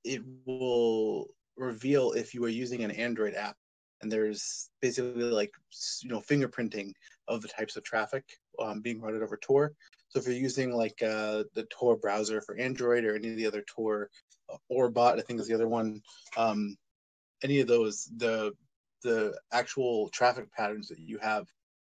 it 0.05 0.22
will 0.47 1.28
reveal 1.57 2.12
if 2.12 2.34
you 2.34 2.45
are 2.45 2.49
using 2.49 2.82
an 2.82 2.90
Android 2.90 3.34
app. 3.34 3.57
And 4.03 4.11
there's 4.11 4.70
basically 4.80 5.22
like 5.24 5.53
you 6.03 6.11
know 6.11 6.20
fingerprinting 6.20 6.92
of 7.28 7.40
the 7.40 7.48
types 7.48 7.76
of 7.76 7.84
traffic 7.84 8.24
um, 8.61 8.80
being 8.80 9.00
routed 9.00 9.22
over 9.22 9.36
Tor. 9.36 9.72
So 10.09 10.18
if 10.18 10.26
you're 10.26 10.34
using 10.34 10.72
like 10.72 11.00
uh, 11.03 11.44
the 11.55 11.66
Tor 11.70 11.96
browser 11.96 12.40
for 12.40 12.57
Android 12.57 13.05
or 13.05 13.14
any 13.14 13.30
of 13.30 13.36
the 13.36 13.46
other 13.46 13.64
Tor 13.66 14.11
uh, 14.53 14.57
Orbot, 14.70 15.18
I 15.18 15.22
think 15.22 15.40
is 15.40 15.48
the 15.48 15.55
other 15.55 15.68
one. 15.68 16.03
Um, 16.36 16.76
any 17.42 17.61
of 17.61 17.68
those, 17.68 18.11
the 18.16 18.53
the 19.03 19.38
actual 19.53 20.09
traffic 20.11 20.53
patterns 20.53 20.88
that 20.88 20.98
you 20.98 21.18
have 21.18 21.46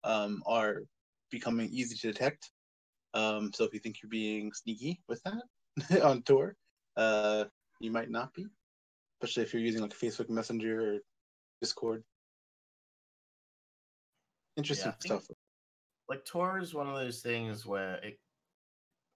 um, 0.03 0.43
are 0.45 0.83
becoming 1.29 1.69
easy 1.71 1.95
to 1.95 2.11
detect. 2.11 2.51
Um, 3.13 3.51
so 3.53 3.63
if 3.63 3.73
you 3.73 3.79
think 3.79 4.01
you're 4.01 4.09
being 4.09 4.51
sneaky 4.53 4.99
with 5.07 5.21
that 5.23 6.03
on 6.03 6.21
Tor, 6.23 6.55
uh, 6.95 7.45
you 7.79 7.91
might 7.91 8.09
not 8.09 8.33
be, 8.33 8.45
especially 9.21 9.43
if 9.43 9.53
you're 9.53 9.61
using 9.61 9.81
like 9.81 9.93
Facebook 9.93 10.29
Messenger 10.29 10.95
or 10.95 10.99
Discord. 11.61 12.03
Interesting 14.55 14.87
Yeah, 14.89 14.95
I 14.95 15.07
think- 15.07 15.23
stuff. 15.23 15.37
Like 16.09 16.23
Tor 16.25 16.59
is 16.59 16.73
one 16.73 16.87
of 16.87 16.95
those 16.95 17.21
things 17.21 17.65
where 17.65 17.95
it 17.95 18.19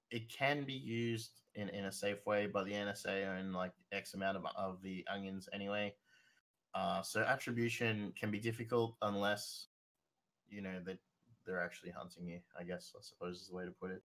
it 0.10 0.28
can 0.30 0.66
be 0.66 0.74
used 0.74 1.32
in, 1.56 1.70
in 1.70 1.86
a 1.86 1.92
safe 1.92 2.26
way 2.26 2.46
by 2.46 2.66
the 2.66 2.74
NSA 2.74 3.40
and 3.40 3.54
like 3.54 3.72
X 3.94 4.14
amount 4.14 4.36
of, 4.36 4.46
of 4.58 4.82
the 4.82 5.08
onions 5.10 5.48
anyway. 5.54 5.96
Uh, 6.74 7.02
so 7.02 7.22
attribution 7.22 8.12
can 8.20 8.30
be 8.30 8.40
difficult 8.40 8.98
unless 9.04 9.68
you 10.50 10.62
know 10.62 10.82
that 10.86 10.98
they're 11.46 11.62
actually 11.64 11.92
hunting 11.92 12.26
you. 12.28 12.40
I 12.60 12.64
guess 12.64 12.92
I 12.94 13.00
suppose 13.02 13.40
is 13.42 13.48
the 13.48 13.56
way 13.56 13.64
to 13.64 13.72
put 13.72 13.92
it. 13.92 14.02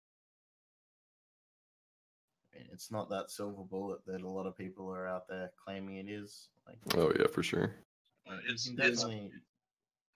I 2.53 2.59
mean, 2.59 2.67
it's 2.71 2.91
not 2.91 3.09
that 3.09 3.31
silver 3.31 3.63
bullet 3.63 4.05
that 4.05 4.21
a 4.21 4.29
lot 4.29 4.45
of 4.45 4.55
people 4.55 4.93
are 4.93 5.07
out 5.07 5.27
there 5.27 5.51
claiming 5.63 5.97
it 5.97 6.07
is. 6.09 6.49
Like, 6.67 6.77
Oh 6.95 7.11
yeah, 7.19 7.27
for 7.27 7.41
sure. 7.41 7.73
Uh, 8.30 8.36
you 8.45 8.53
It's, 8.53 8.67
can 8.67 8.80
it's 8.80 9.03
definitely 9.03 9.32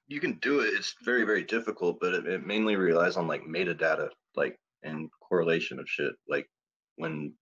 you 0.07 0.19
can 0.19 0.33
do 0.41 0.61
it. 0.61 0.73
It's 0.73 0.95
very 1.03 1.23
very 1.23 1.43
difficult, 1.43 1.99
but 1.99 2.13
it, 2.13 2.27
it 2.27 2.45
mainly 2.45 2.75
relies 2.75 3.15
on 3.15 3.27
like 3.27 3.43
metadata, 3.43 4.09
like 4.35 4.59
and 4.83 5.09
correlation 5.21 5.79
of 5.79 5.87
shit. 5.87 6.13
Like 6.27 6.49
when, 6.95 7.33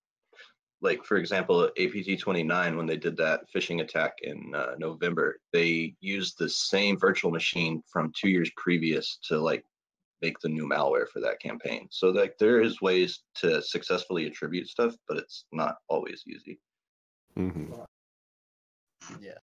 like 0.81 1.03
for 1.05 1.17
example, 1.17 1.69
APT 1.79 2.19
twenty 2.19 2.43
nine 2.43 2.75
when 2.75 2.85
they 2.85 2.97
did 2.97 3.15
that 3.17 3.41
phishing 3.55 3.81
attack 3.81 4.13
in 4.21 4.53
uh, 4.53 4.75
November, 4.77 5.39
they 5.53 5.95
used 6.01 6.37
the 6.37 6.49
same 6.49 6.99
virtual 6.99 7.31
machine 7.31 7.81
from 7.87 8.11
two 8.19 8.29
years 8.29 8.51
previous 8.57 9.17
to 9.23 9.39
like 9.39 9.63
make 10.21 10.37
the 10.39 10.49
new 10.49 10.67
malware 10.67 11.07
for 11.07 11.21
that 11.21 11.39
campaign. 11.39 11.87
So 11.91 12.09
like 12.09 12.37
there 12.37 12.59
is 12.59 12.81
ways 12.81 13.21
to 13.35 13.61
successfully 13.61 14.25
attribute 14.25 14.67
stuff, 14.67 14.95
but 15.07 15.17
it's 15.17 15.45
not 15.53 15.75
always 15.87 16.23
easy. 16.27 16.59
hmm 17.35 17.71
Yeah. 19.21 19.37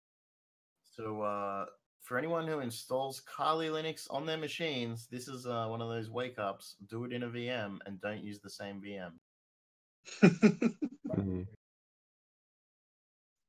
So 0.96 1.22
uh, 1.22 1.66
for 2.02 2.18
anyone 2.18 2.48
who 2.48 2.60
installs 2.60 3.22
Kali 3.22 3.68
Linux 3.68 4.08
on 4.12 4.26
their 4.26 4.38
machines, 4.38 5.08
this 5.10 5.28
is 5.28 5.48
uh, 5.48 5.66
one 5.68 5.82
of 5.82 5.90
those 5.90 6.10
wake 6.10 6.38
ups. 6.38 6.76
Do 6.88 7.04
it 7.06 7.14
in 7.14 7.24
a 7.24 7.30
VM 7.30 7.80
and 7.86 8.00
don't 8.00 8.24
use 8.24 8.40
the 8.40 8.50
same 8.50 8.82
VM. 8.82 9.14
Mhm. 11.14 11.46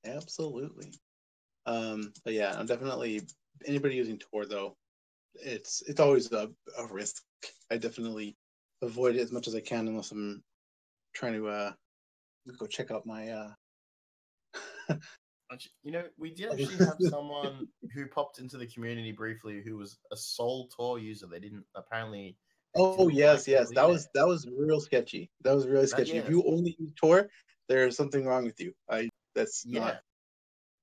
Absolutely. 0.04 0.92
Um, 1.66 2.12
but 2.24 2.34
yeah, 2.34 2.54
I'm 2.58 2.66
definitely 2.66 3.22
anybody 3.66 3.94
using 3.96 4.18
Tor 4.18 4.44
though, 4.44 4.76
it's 5.34 5.82
it's 5.82 6.00
always 6.00 6.30
a, 6.32 6.50
a 6.78 6.86
risk. 6.90 7.22
I 7.70 7.78
definitely 7.78 8.36
avoid 8.82 9.16
it 9.16 9.20
as 9.20 9.32
much 9.32 9.48
as 9.48 9.54
I 9.54 9.60
can 9.60 9.88
unless 9.88 10.10
I'm 10.12 10.42
trying 11.14 11.34
to 11.34 11.48
uh 11.48 11.72
go 12.58 12.66
check 12.66 12.90
out 12.90 13.06
my 13.06 13.30
uh 13.30 13.50
Actu- 14.90 15.00
You 15.82 15.92
know, 15.92 16.04
we 16.18 16.30
did 16.30 16.50
actually 16.52 16.84
have 16.84 16.96
someone 17.00 17.68
who 17.92 18.06
popped 18.06 18.38
into 18.38 18.56
the 18.58 18.66
community 18.66 19.12
briefly 19.12 19.62
who 19.64 19.76
was 19.76 19.98
a 20.12 20.16
sole 20.16 20.68
Tor 20.76 20.98
user. 20.98 21.26
They 21.26 21.38
didn't 21.38 21.64
apparently. 21.74 22.36
they 22.74 22.80
Oh 22.80 22.96
didn't 23.08 23.14
yes, 23.14 23.46
yes. 23.46 23.70
That 23.74 23.84
it. 23.84 23.88
was 23.88 24.08
that 24.14 24.26
was 24.26 24.48
real 24.58 24.80
sketchy. 24.80 25.30
That 25.42 25.54
was 25.54 25.66
really 25.66 25.82
That- 25.82 25.88
sketchy. 25.88 26.16
If 26.16 26.28
you 26.28 26.42
only 26.46 26.74
use 26.78 26.92
Tor, 26.96 27.28
there's 27.68 27.96
something 27.96 28.24
wrong 28.24 28.44
with 28.44 28.58
you. 28.60 28.72
I 28.90 29.08
that's 29.34 29.64
Yeah. 29.66 29.80
not 29.80 30.00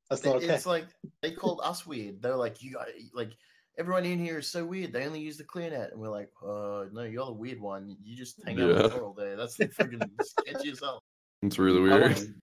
that's 0.10 0.22
It- 0.24 0.28
not 0.28 0.36
okay. 0.38 0.54
It's 0.54 0.66
like 0.66 0.86
they 1.22 1.32
called 1.32 1.60
us 1.64 1.86
weird. 1.86 2.22
They're 2.22 2.36
like, 2.38 2.62
you 2.64 2.74
got 2.74 2.88
like 3.14 3.32
everyone 3.78 4.06
in 4.06 4.20
here 4.20 4.40
is 4.40 4.48
so 4.48 4.64
weird. 4.66 4.94
They 4.94 5.06
only 5.06 5.20
use 5.22 5.38
the 5.38 5.44
ClearNet, 5.44 5.92
and 5.92 6.00
we're 6.00 6.10
like, 6.10 6.30
uh, 6.46 6.86
no, 6.94 7.04
you're 7.04 7.26
the 7.26 7.34
weird 7.34 7.60
one. 7.60 7.98
You 8.04 8.16
just 8.16 8.42
hang 8.46 8.62
out 8.62 8.70
Yeah. 8.70 8.82
with 8.84 8.92
Tor 8.94 9.04
all 9.04 9.14
day. 9.14 9.36
That's 9.36 9.56
the 9.58 9.68
freaking 9.70 10.08
sketchy 10.22 10.72
as 10.72 10.80
hell. 10.80 11.02
It's 11.42 11.58
really 11.60 11.82
weird. 11.82 12.36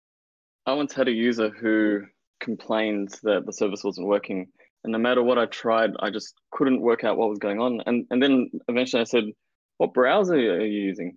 I 0.68 0.74
once 0.74 0.92
had 0.92 1.08
a 1.08 1.12
user 1.12 1.48
who 1.48 2.02
complained 2.40 3.18
that 3.22 3.46
the 3.46 3.54
service 3.54 3.82
wasn't 3.82 4.06
working, 4.06 4.48
and 4.84 4.92
no 4.92 4.98
matter 4.98 5.22
what 5.22 5.38
I 5.38 5.46
tried, 5.46 5.92
I 6.00 6.10
just 6.10 6.34
couldn't 6.50 6.82
work 6.82 7.04
out 7.04 7.16
what 7.16 7.30
was 7.30 7.38
going 7.38 7.58
on. 7.58 7.80
And 7.86 8.06
and 8.10 8.22
then 8.22 8.50
eventually 8.68 9.00
I 9.00 9.04
said, 9.04 9.24
"What 9.78 9.94
browser 9.94 10.34
are 10.34 10.66
you 10.66 10.82
using?" 10.82 11.16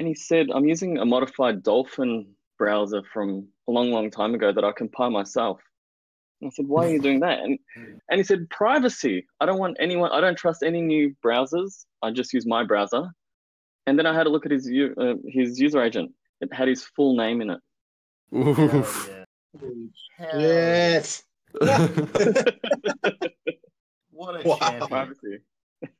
And 0.00 0.08
he 0.08 0.14
said, 0.14 0.48
"I'm 0.52 0.64
using 0.64 0.98
a 0.98 1.04
modified 1.04 1.62
Dolphin 1.62 2.34
browser 2.58 3.04
from 3.12 3.46
a 3.68 3.70
long, 3.70 3.92
long 3.92 4.10
time 4.10 4.34
ago 4.34 4.52
that 4.52 4.64
I 4.64 4.72
compile 4.72 5.10
myself." 5.10 5.60
And 6.40 6.48
I 6.48 6.50
said, 6.50 6.66
"Why 6.66 6.86
are 6.86 6.90
you 6.90 7.00
doing 7.00 7.20
that?" 7.20 7.38
And 7.38 7.60
and 8.10 8.18
he 8.18 8.24
said, 8.24 8.50
"Privacy. 8.50 9.24
I 9.40 9.46
don't 9.46 9.60
want 9.60 9.76
anyone. 9.78 10.10
I 10.10 10.20
don't 10.20 10.36
trust 10.36 10.64
any 10.64 10.82
new 10.82 11.14
browsers. 11.24 11.86
I 12.02 12.10
just 12.10 12.32
use 12.32 12.46
my 12.46 12.64
browser." 12.64 13.12
And 13.86 13.96
then 13.96 14.06
I 14.06 14.12
had 14.12 14.26
a 14.26 14.30
look 14.30 14.44
at 14.44 14.50
his 14.50 14.68
uh, 14.98 15.14
his 15.28 15.60
user 15.60 15.80
agent. 15.80 16.10
It 16.40 16.52
had 16.52 16.66
his 16.66 16.82
full 16.82 17.16
name 17.16 17.40
in 17.40 17.50
it. 17.50 17.60
Hell 18.32 18.48
Oof. 18.48 19.10
yeah. 19.10 19.24
Holy 19.60 19.90
Hell 20.16 20.40
yeah. 20.40 21.02
What 24.10 24.40
a 24.40 24.48
Wow. 24.48 24.56
champion. 24.58 24.88
Privacy. 24.88 25.38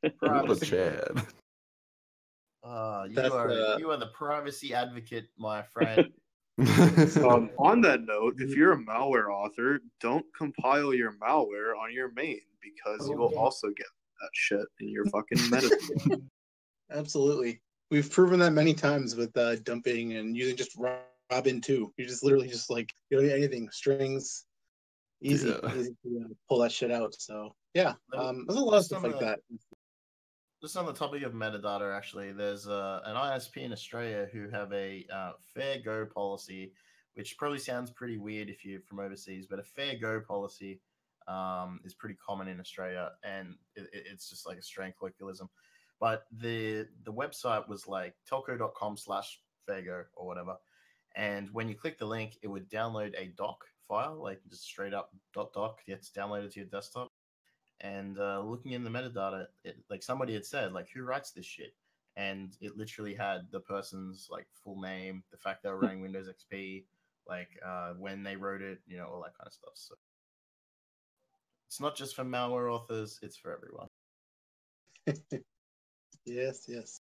what 0.00 0.02
a 0.02 0.10
Privacy. 0.18 0.66
Chad. 0.66 1.26
Ah, 2.64 3.04
you 3.04 3.14
That's, 3.14 3.34
are 3.34 3.50
uh, 3.50 3.76
you 3.78 3.90
are 3.90 3.96
the 3.98 4.06
privacy 4.08 4.72
advocate, 4.74 5.28
my 5.38 5.62
friend. 5.62 6.12
Um, 6.58 7.50
on 7.58 7.80
that 7.82 8.02
note, 8.06 8.36
if 8.38 8.56
you're 8.56 8.72
a 8.72 8.76
malware 8.90 9.28
author, 9.30 9.80
don't 10.00 10.24
compile 10.36 10.94
your 10.94 11.12
malware 11.12 11.76
on 11.78 11.92
your 11.92 12.10
main 12.12 12.40
because 12.62 13.08
you 13.10 13.16
will 13.18 13.26
Okay. 13.26 13.36
also 13.36 13.68
get 13.68 13.86
that 14.20 14.30
shit 14.32 14.64
in 14.80 14.88
your 14.88 15.04
fucking 15.06 15.36
metadata. 15.38 16.22
Absolutely. 16.90 17.60
We've 17.90 18.10
proven 18.10 18.40
that 18.40 18.52
many 18.52 18.72
times 18.72 19.14
with 19.16 19.36
uh, 19.36 19.56
dumping 19.56 20.14
and 20.14 20.34
using 20.36 20.56
just 20.56 20.74
Ro- 20.76 20.98
rabin2. 21.30 21.68
You 21.96 22.06
just 22.06 22.22
literally 22.24 22.48
just 22.48 22.70
like 22.70 22.92
you 23.10 23.16
don't 23.18 23.26
need 23.26 23.32
anything 23.34 23.68
strings, 23.70 24.46
easy, 25.20 25.48
Yeah. 25.48 25.74
easy 25.74 25.96
to 26.04 26.24
uh, 26.24 26.34
pull 26.48 26.58
that 26.60 26.72
shit 26.72 26.90
out. 26.90 27.14
So 27.18 27.54
yeah, 27.74 27.94
um, 28.16 28.44
there's 28.46 28.58
a 28.58 28.64
lot 28.64 28.78
of 28.78 28.84
stuff 28.84 29.02
like 29.02 29.18
the- 29.18 29.24
that. 29.24 29.40
Just 30.62 30.76
on 30.78 30.86
the 30.86 30.92
topic 30.92 31.22
of 31.22 31.32
metadata, 31.32 31.94
actually, 31.94 32.32
there's 32.32 32.66
uh, 32.66 33.00
an 33.04 33.14
ISP 33.14 33.58
in 33.58 33.72
Australia 33.72 34.26
who 34.32 34.48
have 34.48 34.72
a 34.72 35.06
uh, 35.12 35.32
fair 35.54 35.78
go 35.84 36.06
policy, 36.06 36.72
which 37.14 37.36
probably 37.36 37.58
sounds 37.58 37.90
pretty 37.90 38.16
weird 38.16 38.48
if 38.48 38.64
you're 38.64 38.80
from 38.80 38.98
overseas, 39.00 39.46
but 39.46 39.58
a 39.58 39.62
fair 39.62 39.96
go 39.98 40.18
policy 40.26 40.80
um, 41.28 41.80
is 41.84 41.92
pretty 41.92 42.16
common 42.24 42.48
in 42.48 42.58
Australia, 42.58 43.10
and 43.22 43.54
it, 43.74 43.82
it- 43.92 44.06
it's 44.10 44.30
just 44.30 44.46
like 44.46 44.56
Australian 44.58 44.94
colloquialism. 44.98 45.48
But 46.00 46.24
the 46.32 46.86
the 47.04 47.12
website 47.12 47.68
was 47.68 47.86
like 47.86 48.14
telco.com 48.30 48.96
slash 48.96 49.38
fairgo 49.68 50.04
or 50.14 50.26
whatever, 50.26 50.56
and 51.16 51.48
when 51.52 51.68
you 51.68 51.74
click 51.74 51.98
the 51.98 52.06
link, 52.06 52.38
it 52.42 52.48
would 52.48 52.70
download 52.70 53.14
a 53.18 53.32
doc 53.36 53.64
file, 53.88 54.20
like 54.22 54.40
just 54.48 54.64
straight 54.64 54.94
up 54.94 55.10
dot 55.34 55.52
doc. 55.52 55.80
It's 55.86 56.10
downloaded 56.10 56.52
to 56.52 56.60
your 56.60 56.68
desktop 56.68 57.10
and 57.80 58.18
uh, 58.18 58.40
looking 58.40 58.72
in 58.72 58.84
the 58.84 58.90
metadata, 58.90 59.46
it, 59.64 59.76
like 59.90 60.02
somebody 60.02 60.34
had 60.34 60.46
said, 60.46 60.72
like 60.72 60.88
who 60.94 61.02
writes 61.02 61.32
this 61.32 61.44
shit, 61.46 61.74
and 62.16 62.56
it 62.60 62.76
literally 62.76 63.14
had 63.14 63.46
the 63.50 63.60
person's 63.60 64.28
like 64.30 64.46
full 64.64 64.80
name, 64.80 65.22
the 65.30 65.36
fact 65.36 65.62
they 65.62 65.68
were 65.68 65.78
running 65.78 66.00
Windows 66.00 66.28
XP, 66.28 66.84
like 67.28 67.48
uh, 67.64 67.92
when 67.98 68.22
they 68.22 68.36
wrote 68.36 68.62
it, 68.62 68.80
you 68.86 68.96
know, 68.96 69.06
all 69.06 69.22
that 69.22 69.36
kind 69.36 69.46
of 69.46 69.52
stuff. 69.52 69.72
So 69.74 69.94
it's 71.66 71.80
not 71.80 71.96
just 71.96 72.16
for 72.16 72.24
malware 72.24 72.72
authors; 72.72 73.18
it's 73.22 73.36
for 73.36 73.54
everyone. 73.54 73.88
Yes, 76.28 76.64
yes. 76.66 76.98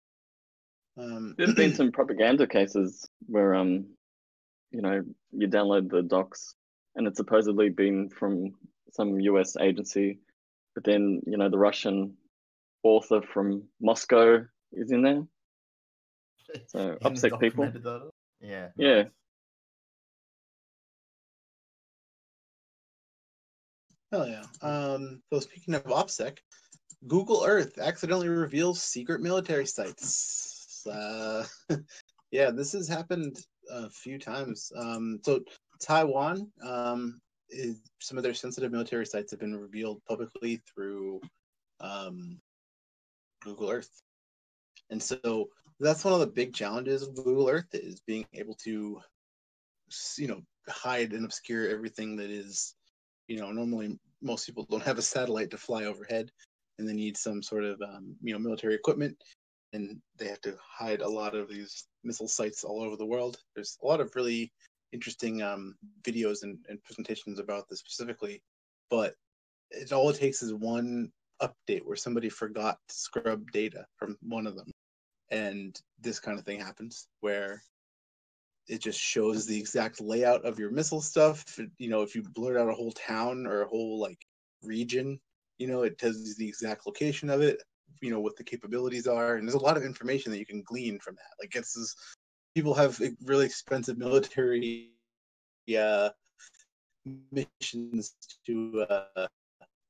Um, 0.98 1.34
There's 1.38 1.54
been 1.54 1.72
some 1.74 1.90
propaganda 1.90 2.46
cases 2.46 3.08
where, 3.26 3.54
um, 3.54 3.86
you 4.74 4.82
know, 4.82 5.04
you 5.30 5.46
download 5.46 5.88
the 5.88 6.02
docs 6.02 6.56
and 6.96 7.06
it's 7.06 7.16
supposedly 7.16 7.68
been 7.70 8.08
from 8.08 8.54
some 8.90 9.20
US 9.20 9.56
agency, 9.56 10.18
but 10.74 10.84
then, 10.84 11.22
you 11.26 11.36
know, 11.36 11.48
the 11.48 11.58
Russian 11.58 12.16
author 12.82 13.22
from 13.22 13.64
Moscow 13.80 14.44
is 14.72 14.90
in 14.90 15.02
there. 15.02 15.22
So 16.66 16.98
upset 17.04 17.38
people. 17.38 17.72
Yeah. 18.40 18.68
Yeah. 18.76 19.02
nice. 19.02 19.10
Hell 24.12 24.28
yeah. 24.28 24.44
Um, 24.60 25.22
so 25.32 25.40
speaking 25.40 25.74
of 25.74 25.84
OPSEC, 25.84 26.38
Google 27.06 27.44
Earth 27.46 27.78
accidentally 27.78 28.28
reveals 28.28 28.82
secret 28.82 29.20
military 29.20 29.66
sites. 29.66 30.86
Uh, 30.86 31.44
yeah, 32.30 32.50
this 32.50 32.72
has 32.72 32.86
happened 32.86 33.38
a 33.70 33.90
few 33.90 34.18
times. 34.18 34.72
Um, 34.76 35.20
so 35.24 35.40
Taiwan, 35.80 36.50
um, 36.64 37.20
is, 37.50 37.80
some 38.00 38.16
of 38.16 38.24
their 38.24 38.34
sensitive 38.34 38.72
military 38.72 39.06
sites 39.06 39.30
have 39.30 39.40
been 39.40 39.56
revealed 39.56 40.02
publicly 40.08 40.60
through 40.72 41.20
um, 41.80 42.40
Google 43.42 43.70
Earth, 43.70 44.02
and 44.90 45.02
so 45.02 45.48
that's 45.80 46.04
one 46.04 46.14
of 46.14 46.20
the 46.20 46.26
big 46.26 46.54
challenges 46.54 47.02
of 47.02 47.14
Google 47.14 47.48
Earth 47.48 47.68
is 47.72 48.00
being 48.06 48.24
able 48.34 48.54
to, 48.64 49.00
you 50.16 50.28
know, 50.28 50.40
hide 50.68 51.12
and 51.12 51.24
obscure 51.24 51.68
everything 51.68 52.16
that 52.16 52.30
is 52.30 52.74
you 53.28 53.38
know 53.38 53.50
normally 53.50 53.98
most 54.22 54.46
people 54.46 54.66
don't 54.70 54.82
have 54.82 54.98
a 54.98 55.02
satellite 55.02 55.50
to 55.50 55.58
fly 55.58 55.84
overhead 55.84 56.30
and 56.78 56.88
they 56.88 56.92
need 56.92 57.16
some 57.16 57.42
sort 57.42 57.64
of 57.64 57.80
um, 57.82 58.14
you 58.22 58.32
know 58.32 58.38
military 58.38 58.74
equipment 58.74 59.16
and 59.74 60.00
they 60.18 60.28
have 60.28 60.40
to 60.40 60.56
hide 60.62 61.02
a 61.02 61.08
lot 61.08 61.34
of 61.34 61.50
these 61.50 61.84
missile 62.02 62.28
sites 62.28 62.64
all 62.64 62.82
over 62.82 62.96
the 62.96 63.04
world. 63.04 63.36
There's 63.54 63.76
a 63.82 63.86
lot 63.86 64.00
of 64.00 64.14
really 64.14 64.50
interesting 64.92 65.42
um, 65.42 65.74
videos 66.02 66.42
and, 66.42 66.56
and 66.68 66.82
presentations 66.82 67.38
about 67.38 67.68
this 67.68 67.80
specifically 67.80 68.40
but 68.90 69.14
it 69.70 69.92
all 69.92 70.10
it 70.10 70.16
takes 70.16 70.42
is 70.42 70.54
one 70.54 71.10
update 71.42 71.84
where 71.84 71.96
somebody 71.96 72.28
forgot 72.28 72.78
to 72.88 72.94
scrub 72.94 73.50
data 73.50 73.86
from 73.96 74.16
one 74.22 74.46
of 74.46 74.56
them. 74.56 74.70
And 75.30 75.78
this 76.00 76.20
kind 76.20 76.38
of 76.38 76.44
thing 76.44 76.60
happens 76.60 77.08
where 77.20 77.62
it 78.68 78.80
just 78.80 79.00
shows 79.00 79.46
the 79.46 79.58
exact 79.58 80.00
layout 80.00 80.44
of 80.44 80.58
your 80.58 80.70
missile 80.70 81.00
stuff. 81.00 81.58
You 81.78 81.88
know, 81.88 82.02
if 82.02 82.14
you 82.14 82.22
blurt 82.22 82.56
out 82.56 82.68
a 82.68 82.74
whole 82.74 82.92
town 82.92 83.46
or 83.46 83.62
a 83.62 83.68
whole 83.68 83.98
like 83.98 84.18
region, 84.62 85.18
you 85.58 85.66
know, 85.66 85.82
it 85.82 85.98
tells 85.98 86.18
you 86.18 86.34
the 86.38 86.48
exact 86.48 86.86
location 86.86 87.30
of 87.30 87.40
it, 87.42 87.62
you 88.00 88.10
know, 88.10 88.20
what 88.20 88.36
the 88.36 88.44
capabilities 88.44 89.06
are. 89.06 89.36
And 89.36 89.46
there's 89.46 89.54
a 89.54 89.58
lot 89.58 89.76
of 89.76 89.84
information 89.84 90.32
that 90.32 90.38
you 90.38 90.46
can 90.46 90.62
glean 90.62 90.98
from 90.98 91.16
that. 91.16 91.42
Like 91.42 91.54
it's 91.54 91.74
this, 91.74 91.94
people 92.54 92.74
have 92.74 93.00
really 93.24 93.46
expensive 93.46 93.98
military 93.98 94.90
uh, 95.78 96.10
missions 97.32 98.14
to 98.46 98.86
uh, 98.88 99.26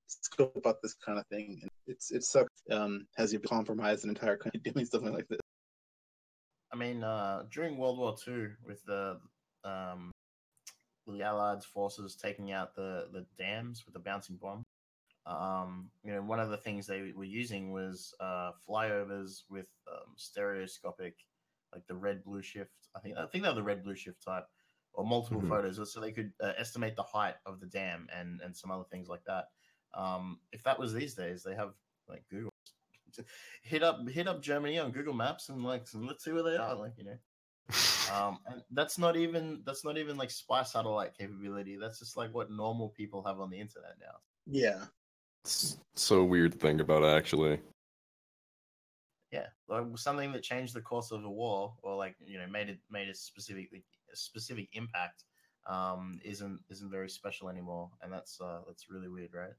scope 0.07 0.66
out 0.66 0.82
this 0.82 0.94
kind 0.94 1.18
of 1.18 1.26
thing. 1.26 1.59
And 1.62 1.70
it's 1.86 2.11
it 2.11 2.24
sucks. 2.24 2.52
Um, 2.70 3.07
has 3.16 3.32
you 3.32 3.40
compromised 3.40 4.05
an 4.05 4.11
entire 4.11 4.36
country 4.36 4.61
doing 4.64 4.86
something 4.86 5.12
like 5.12 5.28
this. 5.28 5.40
I 6.72 6.76
mean, 6.76 7.05
uh, 7.05 7.44
during 7.52 7.76
World 7.78 7.98
War 7.98 8.16
II, 8.26 8.48
with 8.66 8.84
the 8.84 9.20
um, 9.64 10.11
the 11.07 11.22
Allied 11.22 11.62
forces 11.64 12.16
taking 12.16 12.52
out 12.52 12.74
the 12.74 13.09
the 13.12 13.26
dams 13.38 13.84
with 13.84 13.94
the 13.94 14.00
bouncing 14.00 14.36
bomb, 14.36 14.64
um, 15.27 15.91
you 16.03 16.12
know, 16.12 16.22
one 16.22 16.41
of 16.41 16.51
the 16.51 16.57
things 16.59 16.87
they 16.87 17.12
were 17.12 17.25
using 17.25 17.72
was 17.72 18.14
uh, 18.20 18.53
flyovers 18.68 19.45
with 19.49 19.68
um, 19.91 20.14
stereoscopic, 20.16 21.27
like 21.72 21.87
the 21.87 21.97
red 21.97 22.22
blue 22.25 22.43
shift. 22.43 22.89
I 22.95 23.01
think 23.01 23.16
I 23.16 23.27
think 23.27 23.45
they're 23.45 23.55
the 23.55 23.62
red 23.62 23.83
blue 23.83 23.97
shift 23.97 24.22
type, 24.22 24.47
or 24.93 25.05
multiple 25.07 25.41
Mhm. 25.41 25.49
photos, 25.49 25.93
so 25.93 26.01
they 26.01 26.12
could 26.12 26.33
uh, 26.41 26.53
estimate 26.57 26.97
the 26.97 27.03
height 27.03 27.37
of 27.47 27.61
the 27.61 27.66
dam 27.66 28.09
and 28.12 28.41
and 28.41 28.57
some 28.57 28.70
other 28.70 28.85
things 28.85 29.09
like 29.09 29.25
that. 29.25 29.47
Um, 29.95 30.41
if 30.53 30.62
that 30.64 30.79
was 30.79 30.93
these 30.93 31.14
days, 31.14 31.43
they 31.43 31.55
have 31.55 31.75
like 32.09 32.29
Google 32.29 32.51
hit 33.62 33.83
up 33.83 34.07
hit 34.09 34.29
up 34.29 34.43
Germany 34.43 34.79
on 34.79 34.93
Google 34.93 35.14
Maps 35.14 35.49
and 35.49 35.64
like 35.64 35.87
let's 35.95 36.25
see 36.25 36.33
where 36.33 36.43
they 36.43 36.57
are. 36.57 36.75
Like 36.77 36.95
you 36.99 37.05
know, 37.05 37.18
Um, 38.07 38.41
and 38.47 38.62
that's 38.70 38.99
not 38.99 39.16
even 39.16 39.62
that's 39.64 39.85
not 39.85 39.99
even 39.99 40.16
like 40.16 40.31
spy 40.31 40.62
satellite 40.64 41.16
capability. 41.16 41.77
That's 41.77 41.99
just 41.99 42.16
like 42.16 42.35
what 42.35 42.51
normal 42.51 42.91
people 42.91 43.25
have 43.25 43.41
on 43.41 43.51
the 43.51 43.61
internet 43.61 43.99
now. 44.01 44.20
Yeah. 44.47 44.87
It's 45.45 45.76
so 45.95 46.24
weird 46.24 46.53
to 46.53 46.59
think 46.59 46.80
about, 46.80 47.05
actually. 47.05 47.61
Yeah, 49.30 49.47
like 49.68 49.84
something 49.97 50.32
that 50.32 50.42
changed 50.42 50.74
the 50.74 50.80
course 50.80 51.11
of 51.11 51.24
a 51.24 51.30
war, 51.30 51.74
or 51.82 51.97
like 51.97 52.14
you 52.24 52.38
know 52.38 52.47
made 52.47 52.68
it 52.68 52.78
made 52.90 53.09
a 53.09 53.14
specifically 53.14 53.82
a 54.12 54.16
specific 54.16 54.68
impact, 54.74 55.24
um, 55.66 56.20
isn't 56.24 56.61
isn't 56.70 56.90
very 56.90 57.09
special 57.11 57.49
anymore, 57.49 57.90
and 58.03 58.12
that's 58.12 58.40
uh, 58.40 58.61
that's 58.66 58.88
really 58.88 59.09
weird, 59.09 59.34
right? 59.34 59.53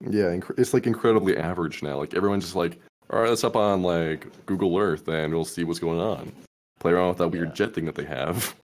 Yeah, 0.00 0.26
inc- 0.26 0.56
it's 0.58 0.72
like 0.74 0.86
incredibly 0.86 1.36
average 1.36 1.82
now. 1.82 1.96
Like 1.98 2.14
everyone's 2.14 2.44
just 2.44 2.54
like, 2.56 2.78
all 3.10 3.20
right, 3.20 3.28
let's 3.28 3.44
up 3.44 3.56
on 3.56 3.82
like 3.82 4.26
Google 4.46 4.78
Earth 4.78 5.08
and 5.08 5.34
we'll 5.34 5.44
see 5.44 5.64
what's 5.64 5.78
going 5.80 5.98
on. 6.00 6.32
Play 6.80 6.92
around 6.92 7.08
with 7.08 7.18
that 7.18 7.28
weird 7.28 7.48
Yeah. 7.48 7.54
jet 7.54 7.74
thing 7.74 7.86
that 7.86 7.94
they 7.94 8.04
have. 8.04 8.54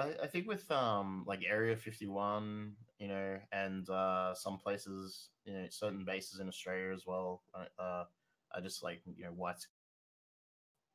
I, 0.00 0.24
I 0.24 0.26
think 0.26 0.46
with 0.48 0.70
um 0.70 1.24
like 1.26 1.42
Area 1.44 1.76
51, 1.76 2.76
you 2.98 3.08
know, 3.08 3.40
and 3.52 3.88
uh 3.88 4.34
some 4.34 4.58
places, 4.58 5.30
you 5.44 5.52
know, 5.54 5.68
certain 5.70 6.04
bases 6.04 6.40
in 6.40 6.48
Australia 6.48 6.92
as 6.92 7.06
well, 7.06 7.44
uh, 7.54 7.66
uh 7.78 8.04
are 8.52 8.60
just 8.62 8.82
like 8.82 9.02
you 9.06 9.24
know 9.24 9.32
white. 9.32 9.66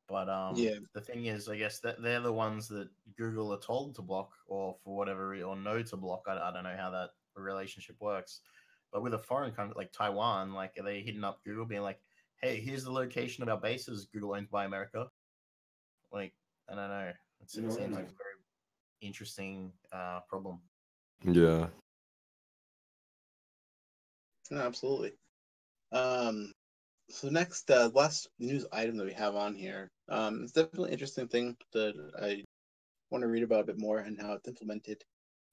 But 0.08 0.28
um, 0.28 0.56
Yeah. 0.56 0.78
the 0.94 1.00
thing 1.00 1.26
is, 1.26 1.48
I 1.48 1.56
guess 1.56 1.80
that 1.80 2.00
they're 2.00 2.20
the 2.20 2.32
ones 2.32 2.68
that 2.68 2.90
Google 3.16 3.52
are 3.52 3.60
told 3.60 3.96
to 3.96 4.02
block, 4.02 4.32
or 4.46 4.78
for 4.84 4.96
whatever 4.96 5.34
or 5.42 5.56
know 5.56 5.82
to 5.82 5.96
block. 5.96 6.24
I, 6.28 6.38
I 6.38 6.52
don't 6.52 6.64
know 6.64 6.76
how 6.76 6.90
that 6.90 7.10
relationship 7.34 8.00
works. 8.00 8.40
But 8.92 9.02
with 9.02 9.14
a 9.14 9.18
foreign 9.18 9.52
country 9.52 9.74
like 9.76 9.92
Taiwan, 9.92 10.52
like 10.52 10.78
are 10.78 10.84
they 10.84 11.02
hitting 11.02 11.24
up 11.24 11.42
Google, 11.42 11.66
being 11.66 11.82
like, 11.82 12.02
"Hey, 12.40 12.60
here's 12.60 12.84
the 12.84 12.92
location 12.92 13.42
of 13.42 13.48
our 13.48 13.60
bases, 13.60 14.06
Google 14.06 14.34
owned 14.36 14.48
by 14.50 14.64
America." 14.64 15.10
Like, 16.10 16.34
I 16.68 16.74
don't 16.74 16.88
know. 16.88 17.12
It 17.40 17.50
seems 17.50 17.76
like 17.78 17.90
very 17.90 18.35
interesting 19.00 19.72
uh, 19.92 20.20
problem. 20.28 20.60
yeah. 21.24 21.66
No, 24.50 24.60
absolutely. 24.60 25.12
Um, 25.92 26.52
so 27.08 27.28
next, 27.28 27.70
uh, 27.70 27.90
last 27.94 28.28
news 28.38 28.66
item 28.72 28.96
that 28.96 29.06
we 29.06 29.12
have 29.12 29.36
on 29.36 29.54
here. 29.54 29.90
Um, 30.08 30.42
it's 30.42 30.52
definitely 30.52 30.88
an 30.88 30.94
interesting 30.94 31.28
thing 31.28 31.56
that 31.72 31.94
I 32.20 32.44
want 33.10 33.22
to 33.22 33.28
read 33.28 33.42
about 33.42 33.60
a 33.60 33.66
bit 33.66 33.78
more 33.78 33.98
and 33.98 34.20
how 34.20 34.32
it's 34.34 34.48
implemented. 34.48 35.02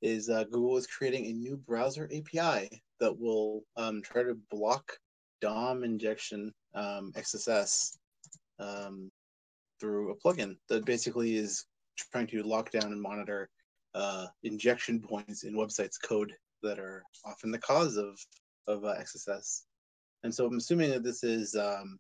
Is 0.02 0.30
uh, 0.30 0.44
Google 0.46 0.78
is 0.78 0.88
creating 0.88 1.26
a 1.26 1.34
new 1.34 1.56
browser 1.56 2.10
API 2.14 2.82
that 3.00 3.18
will 3.18 3.64
um, 3.78 4.02
try 4.02 4.24
to 4.24 4.38
block 4.52 4.98
DOM 5.42 5.84
injection 5.84 6.52
um, 6.76 7.14
XSS 7.16 7.98
um, 8.60 9.10
through 9.80 10.12
a 10.12 10.16
plugin 10.16 10.56
that 10.70 10.86
basically 10.86 11.36
is 11.36 11.66
trying 11.98 12.28
to 12.28 12.44
lock 12.44 12.72
down 12.72 12.92
and 12.92 13.02
monitor 13.02 13.50
uh, 13.94 14.28
injection 14.44 15.02
points 15.02 15.44
in 15.44 15.54
websites 15.54 16.02
code 16.02 16.34
that 16.64 16.80
are 16.80 17.04
often 17.26 17.52
the 17.52 17.60
cause 17.60 17.98
of 17.98 18.18
of 18.68 18.86
uh, 18.86 18.96
XSS. 18.96 19.64
And 20.24 20.34
so 20.34 20.46
I'm 20.46 20.58
assuming 20.58 20.90
that 20.92 21.04
this 21.04 21.24
is 21.24 21.54
um, 21.56 22.00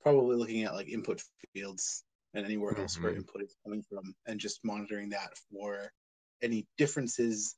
probably 0.00 0.36
looking 0.36 0.62
at 0.62 0.74
like 0.74 0.88
input 0.88 1.20
fields 1.52 2.04
and 2.34 2.44
anywhere 2.44 2.76
else 2.78 3.00
where 3.02 3.12
Mhm. 3.12 3.18
input 3.18 3.42
is 3.42 3.56
coming 3.64 3.82
from, 3.82 4.14
and 4.26 4.38
just 4.38 4.64
monitoring 4.64 5.08
that 5.10 5.36
for 5.50 5.92
any 6.42 6.66
differences 6.76 7.56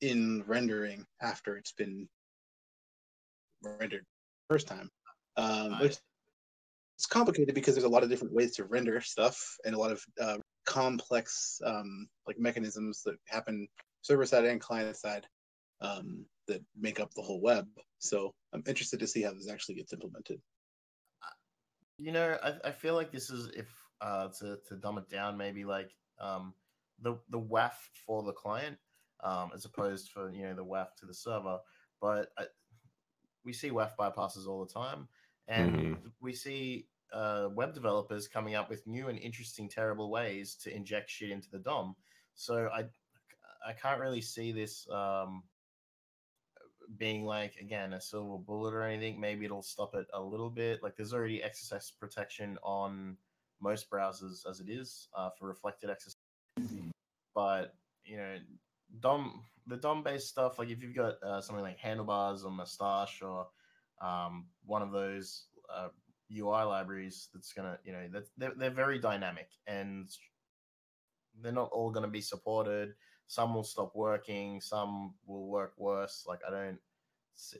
in 0.00 0.44
rendering 0.46 1.04
after 1.20 1.56
it's 1.56 1.72
been 1.72 2.08
rendered 3.62 4.04
first 4.48 4.66
time. 4.68 4.88
Um, 5.36 5.80
it's 5.82 7.06
complicated 7.06 7.54
because 7.54 7.74
there's 7.74 7.84
a 7.84 7.88
lot 7.88 8.02
of 8.02 8.10
different 8.10 8.34
ways 8.34 8.54
to 8.56 8.64
render 8.64 9.00
stuff 9.00 9.56
and 9.64 9.74
a 9.74 9.78
lot 9.78 9.90
of 9.90 10.04
uh, 10.20 10.38
complex 10.64 11.60
um, 11.64 12.08
like 12.26 12.38
mechanisms 12.38 13.02
that 13.04 13.16
happen 13.26 13.68
server 14.02 14.26
side 14.26 14.44
and 14.44 14.60
client 14.60 14.96
side 14.96 15.26
um, 15.80 16.24
that 16.46 16.62
make 16.78 17.00
up 17.00 17.12
the 17.14 17.22
whole 17.22 17.40
web. 17.40 17.66
So 17.98 18.34
I'm 18.52 18.62
interested 18.66 19.00
to 19.00 19.06
see 19.06 19.22
how 19.22 19.32
this 19.32 19.48
actually 19.50 19.76
gets 19.76 19.92
implemented. 19.92 20.40
You 21.98 22.12
know, 22.12 22.38
I, 22.42 22.68
I 22.68 22.72
feel 22.72 22.94
like 22.94 23.12
this 23.12 23.28
is 23.30 23.48
if 23.54 23.68
uh 24.00 24.28
to, 24.38 24.58
to 24.68 24.76
dumb 24.76 24.96
it 24.96 25.10
down, 25.10 25.36
maybe 25.36 25.64
like 25.66 25.90
um 26.18 26.54
the 27.02 27.18
the 27.28 27.38
WAF 27.38 27.72
for 28.06 28.22
the 28.22 28.32
client, 28.32 28.78
um, 29.22 29.50
as 29.54 29.66
opposed 29.66 30.10
for 30.10 30.30
you 30.30 30.42
know 30.44 30.54
the 30.54 30.64
WAF 30.64 30.94
to 31.00 31.06
the 31.06 31.12
server. 31.14 31.58
But 32.00 32.30
I, 32.38 32.44
we 33.44 33.52
see 33.52 33.70
WAF 33.70 33.90
bypasses 33.98 34.46
all 34.46 34.64
the 34.64 34.72
time, 34.72 35.08
and 35.48 35.74
Mhm. 35.76 36.12
we 36.20 36.32
see 36.32 36.88
uh, 37.12 37.48
web 37.52 37.74
developers 37.74 38.28
coming 38.28 38.54
up 38.54 38.70
with 38.70 38.86
new 38.86 39.08
and 39.08 39.18
interesting, 39.18 39.68
terrible 39.68 40.10
ways 40.10 40.54
to 40.56 40.74
inject 40.74 41.10
shit 41.10 41.30
into 41.30 41.50
the 41.50 41.58
DOM. 41.58 41.94
So 42.34 42.68
I 42.72 42.84
I 43.66 43.72
can't 43.72 44.00
really 44.00 44.22
see 44.22 44.52
this 44.52 44.86
um, 44.90 45.42
being 46.96 47.24
like 47.24 47.56
again 47.60 47.92
a 47.92 48.00
silver 48.00 48.38
bullet 48.38 48.74
or 48.74 48.82
anything. 48.82 49.20
Maybe 49.20 49.44
it'll 49.44 49.62
stop 49.62 49.94
it 49.94 50.06
a 50.14 50.20
little 50.20 50.50
bit. 50.50 50.82
Like 50.82 50.96
there's 50.96 51.12
already 51.12 51.40
XSS 51.40 51.92
protection 51.98 52.58
on 52.62 53.16
most 53.60 53.90
browsers 53.90 54.48
as 54.48 54.60
it 54.60 54.68
is 54.68 55.08
uh, 55.16 55.30
for 55.38 55.48
reflected 55.48 55.90
XSS, 55.90 56.16
but 57.34 57.74
you 58.04 58.16
know 58.16 58.36
DOM 59.00 59.42
the 59.66 59.76
DOM 59.76 60.02
based 60.02 60.28
stuff. 60.28 60.58
Like 60.58 60.68
if 60.68 60.82
you've 60.82 60.96
got 60.96 61.22
uh, 61.22 61.40
something 61.40 61.64
like 61.64 61.78
handlebars 61.78 62.44
or 62.44 62.50
Mustache 62.50 63.22
or 63.22 63.46
um, 64.00 64.46
one 64.64 64.82
of 64.82 64.90
those 64.90 65.46
uh, 65.72 65.88
UI 66.32 66.64
libraries 66.64 67.28
that's 67.34 67.52
gonna 67.52 67.78
you 67.84 67.92
know 67.92 68.08
that 68.12 68.24
they're, 68.36 68.54
they're 68.56 68.70
very 68.70 68.98
dynamic 68.98 69.48
and 69.66 70.08
they're 71.40 71.52
not 71.52 71.70
all 71.72 71.92
to 71.92 72.08
be 72.08 72.20
supported. 72.20 72.94
Some 73.26 73.54
will 73.54 73.64
stop 73.64 73.92
working. 73.94 74.60
Some 74.60 75.14
will 75.26 75.46
work 75.46 75.74
worse. 75.76 76.24
Like 76.26 76.40
I 76.46 76.50
don't. 76.50 76.78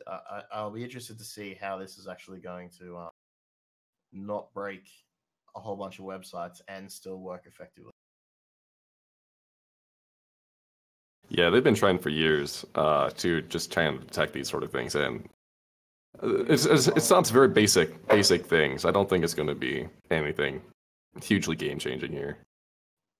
I, 0.07 0.43
I'll 0.53 0.71
be 0.71 0.85
interested 0.85 1.19
to 1.19 1.25
see 1.25 1.57
how 1.59 1.79
this 1.79 1.97
is 1.97 2.07
actually 2.07 2.41
going 2.41 2.71
to 2.81 2.99
uh, 2.99 3.09
not 4.13 4.53
break 4.53 4.87
a 5.57 5.61
whole 5.61 5.77
bunch 5.77 5.99
of 5.99 6.05
websites 6.05 6.61
and 6.69 6.91
still 6.91 7.21
work 7.21 7.45
effectively. 7.47 7.93
Yeah, 11.29 11.49
they've 11.49 11.65
been 11.65 11.77
trying 11.77 11.99
for 11.99 12.09
years 12.09 12.67
uh, 12.75 13.11
to 13.11 13.41
just 13.43 13.73
try 13.73 13.85
and 13.85 14.01
detect 14.01 14.33
these 14.33 14.49
sort 14.49 14.65
of 14.65 14.73
things, 14.73 14.97
and 14.97 15.29
it's, 16.23 16.67
it's, 16.67 16.89
it 16.89 17.03
sounds 17.03 17.31
very 17.31 17.49
basic, 17.49 18.07
basic 18.09 18.47
things. 18.47 18.85
I 18.85 18.91
don't 18.91 19.09
think 19.09 19.25
it's 19.25 19.35
going 19.35 19.49
to 19.49 19.55
be 19.55 19.89
anything 20.11 20.61
hugely 21.23 21.57
game 21.57 21.79
changing 21.79 22.13
here. 22.13 22.39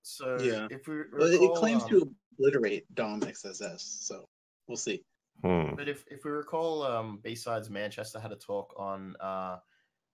So 0.03 0.37
Yeah. 0.39 0.67
if 0.69 0.87
we 0.87 1.03
But 1.11 1.31
it 1.31 1.53
claims 1.55 1.83
um, 1.83 1.89
to 1.89 2.15
obliterate 2.39 2.85
DOM 2.95 3.21
XSS, 3.21 3.79
so 3.79 4.25
we'll 4.67 4.77
see. 4.77 5.03
Hmm. 5.43 5.75
But 5.75 5.87
if, 5.87 6.05
if 6.09 6.23
we 6.23 6.31
recall, 6.31 6.83
um, 6.83 7.19
BSides 7.23 7.69
Manchester 7.69 8.19
had 8.19 8.31
a 8.31 8.35
talk 8.35 8.73
on 8.77 9.15
uh, 9.19 9.57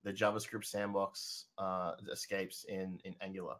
the 0.03 0.13
JavaScript 0.13 0.65
sandbox 0.65 1.45
uh, 1.57 1.93
escapes 2.11 2.65
in, 2.69 2.99
in 3.03 3.15
Angular. 3.21 3.55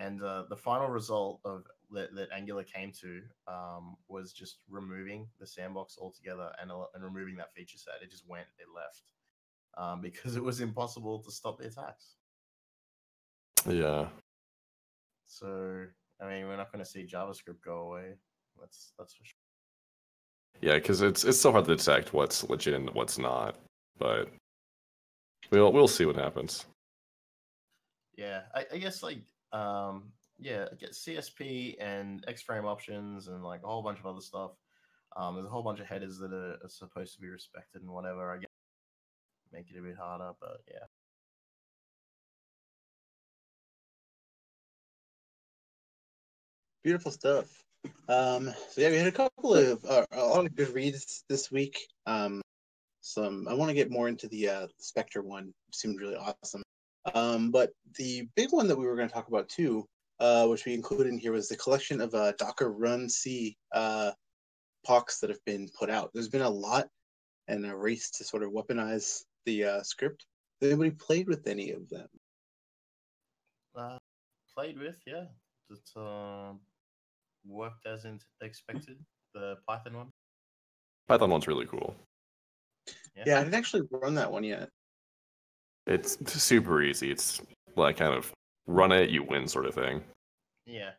And 0.00 0.22
uh, 0.22 0.44
the 0.48 0.56
final 0.56 0.88
result 0.88 1.40
of 1.44 1.64
that, 1.92 2.14
that 2.14 2.28
Angular 2.34 2.64
came 2.64 2.90
to 3.02 3.20
um, 3.46 3.96
was 4.08 4.32
just 4.32 4.60
removing 4.70 5.28
the 5.38 5.46
sandbox 5.46 5.98
altogether 6.00 6.50
and, 6.60 6.70
and 6.94 7.04
removing 7.04 7.36
that 7.36 7.52
feature 7.52 7.76
set. 7.76 7.94
It 8.02 8.10
just 8.10 8.26
went, 8.26 8.46
it 8.58 8.66
left 8.74 9.02
um, 9.76 10.00
because 10.02 10.36
it 10.36 10.42
was 10.42 10.62
impossible 10.62 11.18
to 11.22 11.30
stop 11.30 11.58
the 11.58 11.66
attacks. 11.66 12.14
Yeah. 13.68 14.06
So, 15.26 15.84
I 16.20 16.28
mean, 16.28 16.48
we're 16.48 16.56
not 16.56 16.72
going 16.72 16.82
to 16.82 16.90
see 16.90 17.06
JavaScript 17.06 17.60
go 17.62 17.80
away. 17.80 18.14
That's 18.58 18.92
that's 18.98 19.14
for 19.14 19.24
sure. 19.24 19.34
Yeah, 20.62 20.74
because 20.74 21.02
it's 21.02 21.24
it's 21.24 21.40
so 21.40 21.52
hard 21.52 21.66
to 21.66 21.76
detect 21.76 22.14
what's 22.14 22.42
legit 22.48 22.74
and 22.74 22.90
what's 22.90 23.18
not. 23.18 23.56
But 23.98 24.28
we'll 25.50 25.72
we'll 25.72 25.88
see 25.88 26.06
what 26.06 26.16
happens. 26.16 26.64
Yeah, 28.16 28.42
I, 28.54 28.66
I 28.72 28.78
guess 28.78 29.02
like 29.02 29.18
um 29.52 30.12
yeah, 30.40 30.66
get 30.78 30.92
CSP 30.92 31.76
and 31.80 32.24
X-frame 32.26 32.64
options 32.64 33.28
and 33.28 33.44
like 33.44 33.62
a 33.62 33.66
whole 33.66 33.82
bunch 33.82 33.98
of 33.98 34.06
other 34.06 34.20
stuff. 34.20 34.52
Um, 35.16 35.34
there's 35.34 35.46
a 35.46 35.50
whole 35.50 35.62
bunch 35.62 35.80
of 35.80 35.86
headers 35.86 36.18
that 36.18 36.32
are, 36.32 36.56
are 36.64 36.68
supposed 36.68 37.14
to 37.14 37.20
be 37.20 37.28
respected 37.28 37.82
and 37.82 37.90
whatever. 37.90 38.32
I 38.32 38.38
guess 38.38 38.48
make 39.52 39.66
it 39.70 39.78
a 39.78 39.82
bit 39.82 39.96
harder, 39.96 40.32
but 40.40 40.60
yeah. 40.68 40.86
Beautiful 46.82 47.10
stuff. 47.10 47.46
Um, 48.08 48.52
so 48.70 48.80
yeah, 48.80 48.90
we 48.90 48.96
had 48.96 49.06
a 49.06 49.12
couple 49.12 49.54
of 49.54 49.84
uh, 49.84 50.06
a 50.12 50.24
lot 50.24 50.46
of 50.46 50.54
good 50.54 50.72
reads 50.74 51.24
this 51.28 51.50
week. 51.50 51.78
Um, 52.06 52.40
some 53.02 53.46
I 53.48 53.54
want 53.54 53.68
to 53.70 53.74
get 53.74 53.90
more 53.90 54.08
into 54.08 54.28
the 54.28 54.48
uh, 54.48 54.66
Spectre 54.78 55.22
one. 55.22 55.52
It 55.68 55.74
seemed 55.74 56.00
really 56.00 56.16
awesome. 56.16 56.62
Um, 57.14 57.50
but 57.50 57.70
the 57.96 58.28
big 58.36 58.50
one 58.52 58.68
that 58.68 58.78
we 58.78 58.86
were 58.86 58.96
going 58.96 59.08
to 59.08 59.14
talk 59.14 59.28
about 59.28 59.48
too, 59.48 59.86
uh, 60.18 60.46
which 60.46 60.64
we 60.64 60.74
included 60.74 61.08
in 61.08 61.18
here, 61.18 61.32
was 61.32 61.48
the 61.48 61.56
collection 61.56 62.00
of 62.00 62.14
uh, 62.14 62.32
Docker 62.38 62.72
runC 62.72 63.56
uh, 63.72 64.12
POCs 64.86 65.20
that 65.20 65.30
have 65.30 65.44
been 65.44 65.68
put 65.78 65.90
out. 65.90 66.10
There's 66.12 66.28
been 66.28 66.42
a 66.42 66.50
lot 66.50 66.88
and 67.48 67.66
a 67.66 67.76
race 67.76 68.10
to 68.12 68.24
sort 68.24 68.42
of 68.42 68.50
weaponize 68.50 69.22
the 69.46 69.64
uh, 69.64 69.82
script. 69.82 70.26
Has 70.60 70.70
anybody 70.70 70.90
played 70.90 71.26
with 71.26 71.46
any 71.46 71.70
of 71.70 71.88
them? 71.88 72.06
Uh, 73.74 73.98
played 74.54 74.78
with, 74.78 74.98
yeah. 75.06 75.24
that 75.70 76.00
uh, 76.00 76.52
worked 77.46 77.86
as 77.86 78.04
in- 78.04 78.20
expected? 78.42 78.98
The 79.34 79.56
Python 79.66 79.96
one. 79.96 80.08
Python 81.08 81.30
one's 81.30 81.48
really 81.48 81.66
cool. 81.66 81.94
Yeah, 83.26 83.38
I 83.38 83.44
didn't 83.44 83.54
actually 83.54 83.82
run 83.90 84.14
that 84.14 84.30
one 84.30 84.44
yet. 84.44 84.70
It's 85.86 86.18
super 86.42 86.82
easy. 86.82 87.10
It's 87.10 87.40
like 87.76 87.96
kind 87.96 88.14
of 88.14 88.32
run 88.66 88.92
it, 88.92 89.10
you 89.10 89.24
win 89.24 89.48
sort 89.48 89.66
of 89.66 89.74
thing. 89.74 90.02
Yeah. 90.66 90.90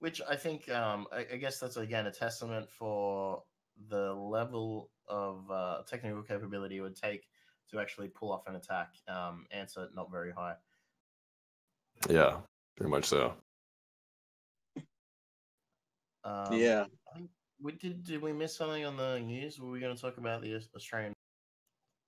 Which 0.00 0.20
I 0.28 0.36
think, 0.36 0.68
um, 0.70 1.06
I, 1.12 1.26
I 1.32 1.36
guess 1.36 1.58
that's 1.58 1.76
again 1.76 2.06
a 2.06 2.10
testament 2.10 2.68
for 2.70 3.42
the 3.88 4.12
level 4.12 4.90
of 5.08 5.50
uh, 5.50 5.82
technical 5.88 6.22
capability 6.22 6.78
it 6.78 6.80
would 6.80 6.96
take 6.96 7.26
to 7.70 7.80
actually 7.80 8.08
pull 8.08 8.32
off 8.32 8.46
an 8.46 8.56
attack. 8.56 8.88
Um, 9.08 9.46
answer 9.50 9.88
not 9.94 10.10
very 10.10 10.32
high. 10.32 10.54
Yeah, 12.08 12.38
very 12.78 12.90
much 12.90 13.06
so. 13.06 13.34
Um, 16.24 16.52
yeah. 16.52 16.84
I 17.12 17.18
think 17.18 17.30
we 17.62 17.72
did. 17.72 18.04
Did 18.04 18.22
we 18.22 18.32
miss 18.32 18.56
something 18.56 18.84
on 18.84 18.96
the 18.96 19.20
news? 19.20 19.58
Were 19.58 19.70
we 19.70 19.80
going 19.80 19.94
to 19.94 20.00
talk 20.00 20.16
about 20.18 20.42
the 20.42 20.60
Australian 20.74 21.12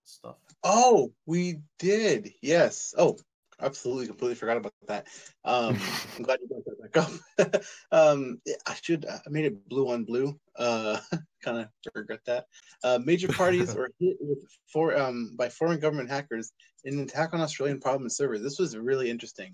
stuff? 0.07 0.36
Oh, 0.62 1.12
we 1.26 1.61
did. 1.78 2.32
Yes. 2.42 2.94
Oh, 2.96 3.16
absolutely. 3.61 4.07
Completely 4.07 4.34
forgot 4.34 4.57
about 4.57 4.72
that. 4.88 5.07
Um, 5.44 5.78
I'm 6.16 6.22
glad 6.22 6.38
you 6.40 6.48
brought 6.48 6.64
that 6.64 6.92
back 6.92 7.52
up. 7.52 7.62
um, 7.92 8.40
I 8.66 8.74
should. 8.80 9.07
I 9.07 9.20
made 9.28 9.44
it 9.44 9.68
blue 9.68 9.90
on 9.90 10.04
blue. 10.04 10.38
Uh, 10.57 10.98
kind 11.42 11.59
of 11.59 11.68
regret 11.94 12.20
that. 12.26 12.46
Uh, 12.82 12.98
major 13.04 13.28
parties 13.28 13.74
were 13.74 13.90
hit 14.00 14.16
with 14.20 14.38
for 14.72 14.96
um 14.96 15.34
by 15.36 15.48
foreign 15.48 15.78
government 15.78 16.11
hackers 16.11 16.52
in 16.84 16.94
an 16.94 17.04
attack 17.04 17.34
on 17.34 17.40
Australian 17.40 17.80
Parliament 17.80 18.12
servers. 18.12 18.42
This 18.42 18.59
was 18.59 18.76
really 18.76 19.11
interesting. 19.11 19.52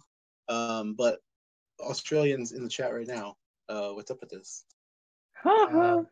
Um, 0.48 0.94
but 0.94 1.18
Australians 1.80 2.53
in 2.53 2.62
the 2.62 2.68
chat 2.68 2.94
right 2.94 3.07
now, 3.07 3.36
uh, 3.68 3.90
what's 3.90 4.11
up 4.11 4.20
with 4.20 4.30
this? 4.30 4.64
Uh, 5.44 6.05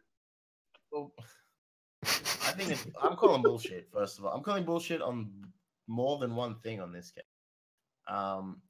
well, 0.92 1.12
I 2.50 2.52
think 2.52 2.70
it's, 2.70 2.86
I'm 3.00 3.16
calling 3.16 3.42
bullshit. 3.42 3.88
First 3.92 4.18
of 4.18 4.24
all, 4.24 4.32
I'm 4.32 4.42
calling 4.42 4.64
bullshit 4.64 5.00
on 5.00 5.30
more 5.86 6.18
than 6.18 6.34
one 6.34 6.56
thing 6.56 6.80
on 6.80 6.92
this 6.92 7.10
case. 7.10 7.24
Um, 8.08 8.60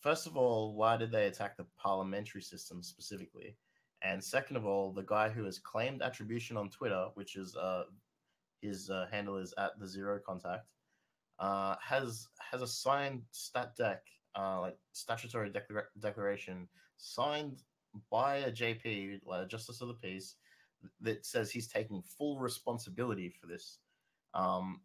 first 0.00 0.26
of 0.26 0.36
all, 0.36 0.74
why 0.74 0.96
did 0.96 1.12
they 1.12 1.26
attack 1.26 1.56
the 1.56 1.66
parliamentary 1.80 2.42
system 2.42 2.82
specifically? 2.82 3.56
And 4.02 4.22
second 4.22 4.56
of 4.56 4.66
all, 4.66 4.92
the 4.92 5.02
guy 5.02 5.28
who 5.28 5.44
has 5.44 5.58
claimed 5.58 6.02
attribution 6.02 6.56
on 6.56 6.70
Twitter, 6.70 7.08
which 7.14 7.36
is 7.36 7.54
uh, 7.56 7.84
his 8.62 8.90
uh, 8.90 9.06
handle 9.10 9.36
is 9.36 9.54
at 9.58 9.78
the 9.78 9.86
zero 9.86 10.18
contact, 10.24 10.66
uh, 11.38 11.76
has 11.82 12.26
has 12.50 12.62
a 12.62 12.66
signed 12.66 13.22
stat 13.30 13.72
dec, 13.78 13.98
uh, 14.38 14.60
like 14.60 14.76
statutory 14.92 15.50
declara- 15.50 15.92
declaration 16.00 16.68
signed 16.96 17.62
by 18.10 18.36
a 18.36 18.52
JP, 18.52 19.20
like 19.26 19.44
a 19.44 19.48
Justice 19.48 19.80
of 19.80 19.88
the 19.88 19.94
Peace, 19.94 20.36
that 21.00 21.24
says 21.26 21.50
he's 21.50 21.68
taking 21.68 22.02
full 22.02 22.38
responsibility 22.38 23.28
for 23.28 23.46
this. 23.46 23.78
Um, 24.34 24.80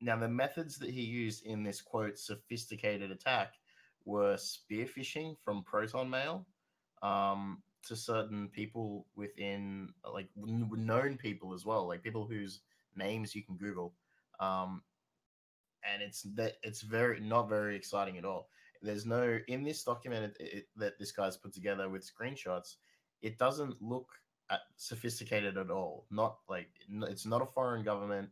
now, 0.00 0.16
the 0.16 0.28
methods 0.28 0.78
that 0.78 0.90
he 0.90 1.02
used 1.02 1.44
in 1.46 1.62
this 1.62 1.80
quote 1.80 2.18
sophisticated 2.18 3.10
attack 3.10 3.54
were 4.04 4.36
spear 4.36 4.86
phishing 4.86 5.36
from 5.42 5.64
Proton 5.64 6.10
Mail 6.10 6.46
um, 7.02 7.62
to 7.86 7.96
certain 7.96 8.48
people 8.48 9.06
within, 9.16 9.88
like 10.12 10.28
known 10.36 11.16
people 11.16 11.54
as 11.54 11.64
well, 11.64 11.88
like 11.88 12.02
people 12.02 12.26
whose 12.26 12.60
names 12.96 13.34
you 13.34 13.42
can 13.42 13.56
Google. 13.56 13.94
Um, 14.40 14.82
and 15.90 16.02
it's 16.02 16.22
that 16.34 16.54
it's 16.62 16.80
very 16.82 17.20
not 17.20 17.48
very 17.48 17.76
exciting 17.76 18.18
at 18.18 18.24
all. 18.24 18.48
There's 18.82 19.06
no 19.06 19.38
in 19.48 19.64
this 19.64 19.84
document 19.84 20.34
it, 20.38 20.46
it, 20.46 20.64
that 20.76 20.98
this 20.98 21.12
guy's 21.12 21.36
put 21.36 21.52
together 21.52 21.88
with 21.88 22.10
screenshots. 22.10 22.76
It 23.22 23.38
doesn't 23.38 23.80
look 23.80 24.08
sophisticated 24.76 25.56
at 25.56 25.70
all. 25.70 26.06
Not 26.10 26.38
like 26.48 26.68
it's 26.88 27.26
not 27.26 27.42
a 27.42 27.46
foreign 27.46 27.84
government. 27.84 28.28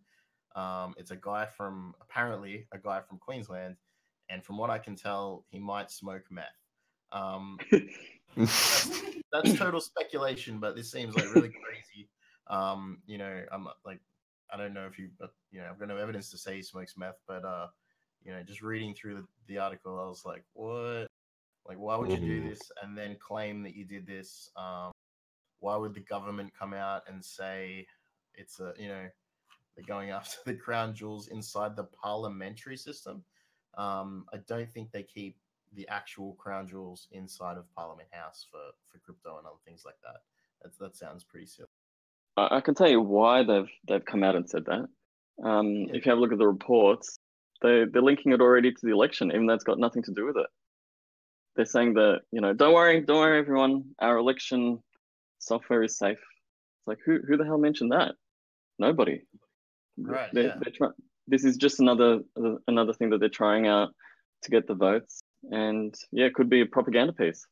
Um, 0.54 0.94
it's 0.96 1.10
a 1.10 1.16
guy 1.16 1.46
from 1.46 1.94
apparently 2.00 2.66
a 2.72 2.78
guy 2.78 3.00
from 3.00 3.18
Queensland, 3.18 3.76
and 4.28 4.44
from 4.44 4.58
what 4.58 4.70
I 4.70 4.78
can 4.78 4.96
tell, 4.96 5.44
he 5.48 5.58
might 5.58 5.90
smoke 5.90 6.24
meth. 6.30 6.46
Um, 7.10 7.58
that's, 8.36 9.02
that's 9.32 9.52
total 9.54 9.80
speculation, 9.80 10.58
but 10.58 10.76
this 10.76 10.90
seems 10.90 11.14
like 11.14 11.30
really 11.30 11.50
crazy. 11.64 12.08
Um, 12.48 12.98
you 13.06 13.18
know, 13.18 13.44
I'm 13.50 13.66
like, 13.84 14.00
I 14.52 14.56
don't 14.56 14.74
know 14.74 14.86
if 14.86 14.98
you, 14.98 15.08
but 15.18 15.30
you 15.50 15.60
know, 15.60 15.68
I've 15.70 15.78
got 15.78 15.88
no 15.88 15.96
evidence 15.96 16.30
to 16.30 16.38
say 16.38 16.56
he 16.56 16.62
smokes 16.62 16.96
meth, 16.96 17.18
but 17.26 17.44
uh, 17.44 17.68
you 18.22 18.32
know, 18.32 18.42
just 18.42 18.62
reading 18.62 18.94
through 18.94 19.14
the, 19.14 19.26
the 19.48 19.58
article, 19.58 19.98
I 19.98 20.06
was 20.06 20.24
like, 20.24 20.44
what? 20.52 21.06
Like, 21.66 21.78
why 21.78 21.96
would 21.96 22.10
you 22.10 22.18
do 22.18 22.40
Mhm. 22.40 22.50
this 22.50 22.72
and 22.82 22.98
then 22.98 23.16
claim 23.16 23.62
that 23.62 23.74
you 23.74 23.84
did 23.84 24.06
this? 24.06 24.50
Um, 24.56 24.90
why 25.62 25.76
would 25.76 25.94
the 25.94 26.00
government 26.00 26.52
come 26.58 26.74
out 26.74 27.02
and 27.08 27.24
say 27.24 27.86
it's 28.34 28.60
a, 28.60 28.74
you 28.78 28.88
know, 28.88 29.06
they're 29.74 29.86
going 29.86 30.10
after 30.18 30.36
the 30.44 30.54
crown 30.54 30.94
jewels 30.94 31.28
inside 31.28 31.76
the 31.76 31.84
parliamentary 31.84 32.76
system? 32.76 33.24
Um, 33.78 34.26
I 34.34 34.38
don't 34.48 34.70
think 34.70 34.90
they 34.90 35.04
keep 35.04 35.38
the 35.74 35.88
actual 35.88 36.34
crown 36.34 36.68
jewels 36.68 37.08
inside 37.12 37.56
of 37.56 37.72
Parliament 37.74 38.08
House 38.10 38.46
for 38.50 38.60
for 38.90 38.98
crypto 38.98 39.38
and 39.38 39.46
other 39.46 39.56
things 39.64 39.84
like 39.86 39.94
that. 40.02 40.20
That 40.62 40.78
that 40.78 40.96
sounds 40.96 41.24
pretty 41.24 41.46
silly. 41.46 41.68
I, 42.36 42.60
can 42.60 42.74
tell 42.74 42.90
you 42.90 43.00
why 43.00 43.42
they've 43.42 43.70
they've 43.88 44.04
come 44.04 44.22
out 44.22 44.36
and 44.36 44.48
said 44.48 44.64
that. 44.66 44.88
Um, 45.42 45.74
Yeah. 45.74 45.94
If 45.94 46.04
you 46.04 46.10
have 46.10 46.18
a 46.18 46.20
look 46.20 46.32
at 46.32 46.38
the 46.38 46.46
reports, 46.46 47.18
they 47.62 47.84
they're 47.90 48.02
linking 48.02 48.32
it 48.32 48.40
already 48.40 48.72
to 48.72 48.80
the 48.82 48.92
election, 48.92 49.30
even 49.32 49.46
though 49.46 49.54
it's 49.54 49.64
got 49.64 49.78
nothing 49.78 50.02
to 50.02 50.12
do 50.12 50.26
with 50.26 50.36
it. 50.36 50.46
They're 51.56 51.64
saying 51.64 51.94
that 51.94 52.22
you 52.30 52.40
know, 52.40 52.52
don't 52.52 52.74
worry, 52.74 53.00
don't 53.00 53.18
worry, 53.18 53.38
everyone, 53.38 53.84
our 54.00 54.18
election 54.18 54.82
software 55.42 55.82
is 55.82 55.98
safe. 55.98 56.18
It's 56.18 56.86
like 56.86 56.98
who 57.04 57.18
who 57.26 57.36
the 57.36 57.44
hell 57.44 57.58
mentioned 57.58 57.92
that? 57.92 58.14
Nobody. 58.78 59.22
Right, 59.98 60.30
They're, 60.32 60.44
yeah. 60.44 60.54
they're 60.60 60.72
try- 60.72 60.96
this 61.28 61.44
is 61.44 61.56
just 61.56 61.80
another 61.80 62.20
uh, 62.42 62.54
another 62.68 62.94
thing 62.94 63.10
that 63.10 63.20
they're 63.20 63.28
trying 63.28 63.66
out 63.66 63.90
to 64.42 64.50
get 64.50 64.66
the 64.66 64.74
votes, 64.74 65.22
and 65.50 65.94
yeah, 66.10 66.26
it 66.26 66.34
could 66.34 66.48
be 66.48 66.62
a 66.62 66.66
propaganda 66.66 67.12
piece. 67.12 67.46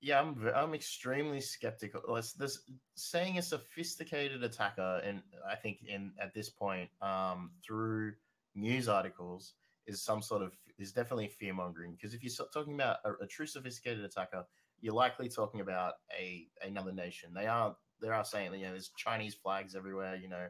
Yeah, 0.00 0.20
I'm 0.20 0.48
I'm 0.54 0.74
extremely 0.74 1.40
skeptical. 1.40 2.02
Let's 2.06 2.34
this 2.34 2.60
saying 2.94 3.38
a 3.38 3.42
sophisticated 3.42 4.44
attacker, 4.44 5.00
and 5.04 5.22
I 5.50 5.56
think 5.56 5.78
in 5.86 6.12
at 6.20 6.34
this 6.34 6.50
point, 6.50 6.90
um, 7.00 7.50
through 7.66 8.12
news 8.54 8.88
articles, 8.88 9.54
is 9.86 10.02
some 10.02 10.22
sort 10.22 10.42
of 10.42 10.52
is 10.78 10.92
definitely 10.92 11.28
fear 11.28 11.54
mongering. 11.54 11.92
Because 11.92 12.14
if 12.14 12.22
you're 12.22 12.46
talking 12.54 12.74
about 12.74 12.98
a, 13.04 13.24
a 13.24 13.26
true 13.26 13.46
sophisticated 13.46 14.04
attacker, 14.04 14.44
you're 14.80 14.94
likely 14.94 15.28
talking 15.28 15.60
about 15.60 15.94
a 16.18 16.46
another 16.62 16.92
nation. 16.92 17.30
They 17.34 17.46
are 17.46 17.76
they 18.00 18.08
are 18.08 18.24
saying 18.24 18.54
you 18.54 18.66
know 18.66 18.72
there's 18.72 18.90
Chinese 18.96 19.34
flags 19.34 19.74
everywhere, 19.74 20.16
you 20.16 20.28
know, 20.28 20.46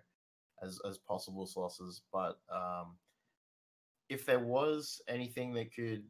as 0.62 0.80
as 0.88 0.98
possible 0.98 1.46
sources. 1.46 2.02
But 2.12 2.38
um, 2.52 2.96
if 4.08 4.26
there 4.26 4.40
was 4.40 5.00
anything 5.08 5.54
that 5.54 5.74
could 5.74 6.04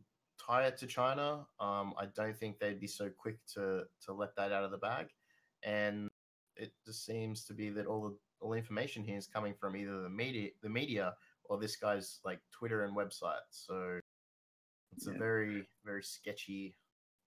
tie 0.45 0.65
it 0.65 0.77
to 0.79 0.87
China, 0.87 1.47
um, 1.61 1.95
I 1.99 2.07
don't 2.15 2.37
think 2.37 2.59
they'd 2.59 2.81
be 2.81 2.87
so 2.87 3.09
quick 3.17 3.39
to 3.55 3.85
to 4.07 4.13
let 4.13 4.35
that 4.37 4.53
out 4.53 4.65
of 4.65 4.71
the 4.71 4.79
bag. 4.79 5.07
And 5.65 6.09
it 6.57 6.73
just 6.85 7.05
seems 7.05 7.45
to 7.45 7.55
be 7.55 7.71
that 7.71 7.87
all 7.87 8.03
the 8.03 8.17
all 8.41 8.51
the 8.51 8.59
information 8.59 9.05
here 9.05 9.17
is 9.17 9.27
coming 9.27 9.55
from 9.59 9.77
either 9.77 10.01
the 10.01 10.11
media, 10.11 10.51
the 10.63 10.69
media, 10.69 11.15
or 11.45 11.59
this 11.59 11.77
guy's 11.77 12.21
like 12.25 12.41
Twitter 12.53 12.85
and 12.85 12.97
website. 12.97 13.47
So 13.51 14.01
it's 14.93 15.07
a 15.07 15.13
very 15.13 15.67
very 15.85 16.03
sketchy 16.03 16.75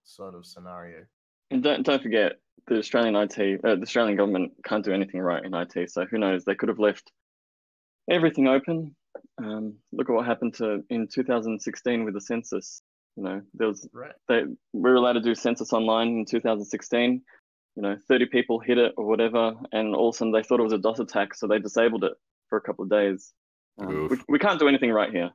sort 0.04 0.36
of 0.36 0.46
scenario. 0.46 1.06
And 1.50 1.64
don't 1.64 1.84
don't 1.84 2.02
forget 2.02 2.34
the 2.68 2.78
Australian 2.78 3.16
IT, 3.16 3.60
uh, 3.64 3.76
the 3.76 3.82
Australian 3.82 4.18
government 4.18 4.54
can't 4.66 4.86
do 4.86 4.94
anything 4.94 5.20
right 5.20 5.44
in 5.44 5.54
IT. 5.54 5.92
So 5.92 6.06
who 6.06 6.18
knows? 6.18 6.46
They 6.46 6.56
could 6.56 6.70
have 6.70 6.80
left 6.80 7.12
everything 8.10 8.48
open. 8.48 8.96
Um, 9.38 9.76
look 9.92 10.10
at 10.10 10.14
what 10.14 10.26
happened 10.26 10.54
to 10.56 10.84
in 10.90 11.08
2016 11.08 12.06
with 12.06 12.14
the 12.14 12.22
census. 12.22 12.82
You 13.18 13.24
know, 13.24 13.42
there 13.54 13.68
was 13.68 13.88
Right. 13.94 14.14
they 14.28 14.44
we 14.74 14.82
were 14.90 14.96
allowed 14.96 15.14
to 15.14 15.22
do 15.22 15.36
census 15.36 15.74
online 15.74 16.20
in 16.20 16.26
2016. 16.26 17.22
You 17.76 17.82
know, 17.82 17.98
30 18.08 18.26
people 18.28 18.60
hit 18.60 18.78
it 18.78 18.94
or 18.98 19.06
whatever, 19.06 19.54
and 19.72 19.96
all 19.96 20.10
of 20.10 20.16
a 20.16 20.18
sudden 20.18 20.32
they 20.34 20.44
thought 20.44 20.60
it 20.60 20.64
was 20.64 20.74
a 20.74 20.78
DOS 20.78 21.00
attack, 21.00 21.34
so 21.34 21.48
they 21.48 21.60
disabled 21.60 22.04
it 22.04 22.14
for 22.50 22.58
a 22.58 22.62
couple 22.62 22.84
of 22.84 22.90
days. 22.90 23.34
Um, 23.80 24.10
we, 24.10 24.18
we 24.28 24.40
can't 24.40 24.60
do 24.60 24.68
anything 24.68 24.92
right 24.92 25.10
here, 25.12 25.32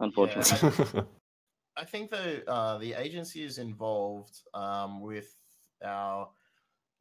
unfortunately. 0.00 1.02
I 1.76 1.84
think 1.84 2.10
the 2.10 2.48
uh, 2.48 2.78
the 2.78 2.94
agency 2.94 3.42
is 3.42 3.58
involved 3.58 4.42
um, 4.54 5.00
with 5.00 5.34
our 5.84 6.28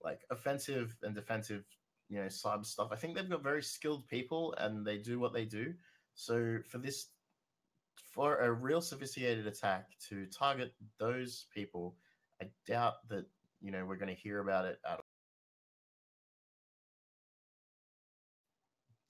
like 0.03 0.21
offensive 0.31 0.95
and 1.03 1.15
defensive, 1.15 1.63
you 2.09 2.19
know, 2.19 2.25
cyber 2.25 2.65
stuff. 2.65 2.89
I 2.91 2.95
think 2.95 3.15
they've 3.15 3.29
got 3.29 3.43
very 3.43 3.63
skilled 3.63 4.07
people 4.07 4.53
and 4.57 4.85
they 4.85 4.97
do 4.97 5.19
what 5.19 5.33
they 5.33 5.45
do. 5.45 5.73
So 6.15 6.59
for 6.67 6.79
this, 6.79 7.07
for 7.95 8.37
a 8.39 8.51
real 8.51 8.81
sophisticated 8.81 9.47
attack 9.47 9.87
to 10.09 10.25
target 10.27 10.73
those 10.99 11.45
people, 11.53 11.95
I 12.41 12.47
doubt 12.67 13.07
that 13.09 13.25
you 13.61 13.71
know 13.71 13.85
we're 13.85 13.97
going 13.97 14.13
to 14.13 14.21
hear 14.21 14.39
about 14.39 14.65
it 14.65 14.79
at 14.85 14.95
all. 14.95 14.99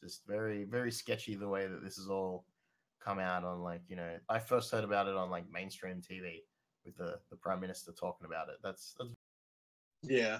Just 0.04 0.28
very 0.28 0.66
very 0.66 0.92
sketchy 0.92 1.36
the 1.36 1.48
way 1.48 1.68
that 1.68 1.82
this 1.82 1.98
is 1.98 2.10
all 2.10 2.46
come 3.04 3.20
out 3.20 3.44
on 3.44 3.62
like 3.62 3.82
you 3.88 3.96
know 3.96 4.18
I 4.30 4.40
first 4.40 4.72
heard 4.72 4.84
about 4.84 5.08
it 5.08 5.16
on 5.16 5.30
like 5.30 5.50
mainstream 5.52 6.02
TV, 6.02 6.44
with 6.86 6.98
the, 6.98 7.20
the 7.30 7.36
prime 7.38 7.60
minister 7.60 7.92
talking 7.92 8.26
about 8.26 8.50
it. 8.50 8.56
That's 8.64 8.96
that's 8.98 9.12
Yeah. 10.04 10.40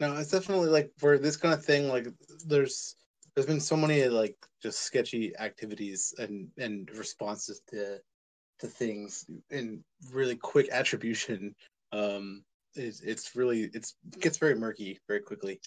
No, 0.00 0.16
it's 0.16 0.30
definitely 0.30 0.68
like 0.68 0.90
for 0.98 1.18
this 1.18 1.36
kind 1.36 1.54
of 1.54 1.64
thing, 1.64 1.88
like 1.88 2.08
there's 2.46 2.96
there's 3.34 3.46
been 3.46 3.60
so 3.60 3.76
many 3.76 4.04
like 4.08 4.36
just 4.62 4.80
sketchy 4.80 5.36
activities 5.38 6.14
and 6.18 6.48
and 6.58 6.90
responses 6.90 7.60
to 7.68 8.00
to 8.58 8.66
things 8.66 9.26
and 9.50 9.82
really 10.12 10.36
quick 10.36 10.68
attribution. 10.70 11.54
Um 11.92 12.44
it's 12.74 13.00
it's 13.00 13.36
really 13.36 13.70
it's 13.72 13.94
it 14.12 14.20
gets 14.20 14.38
very 14.38 14.54
murky 14.54 14.98
very 15.06 15.20
quickly. 15.20 15.60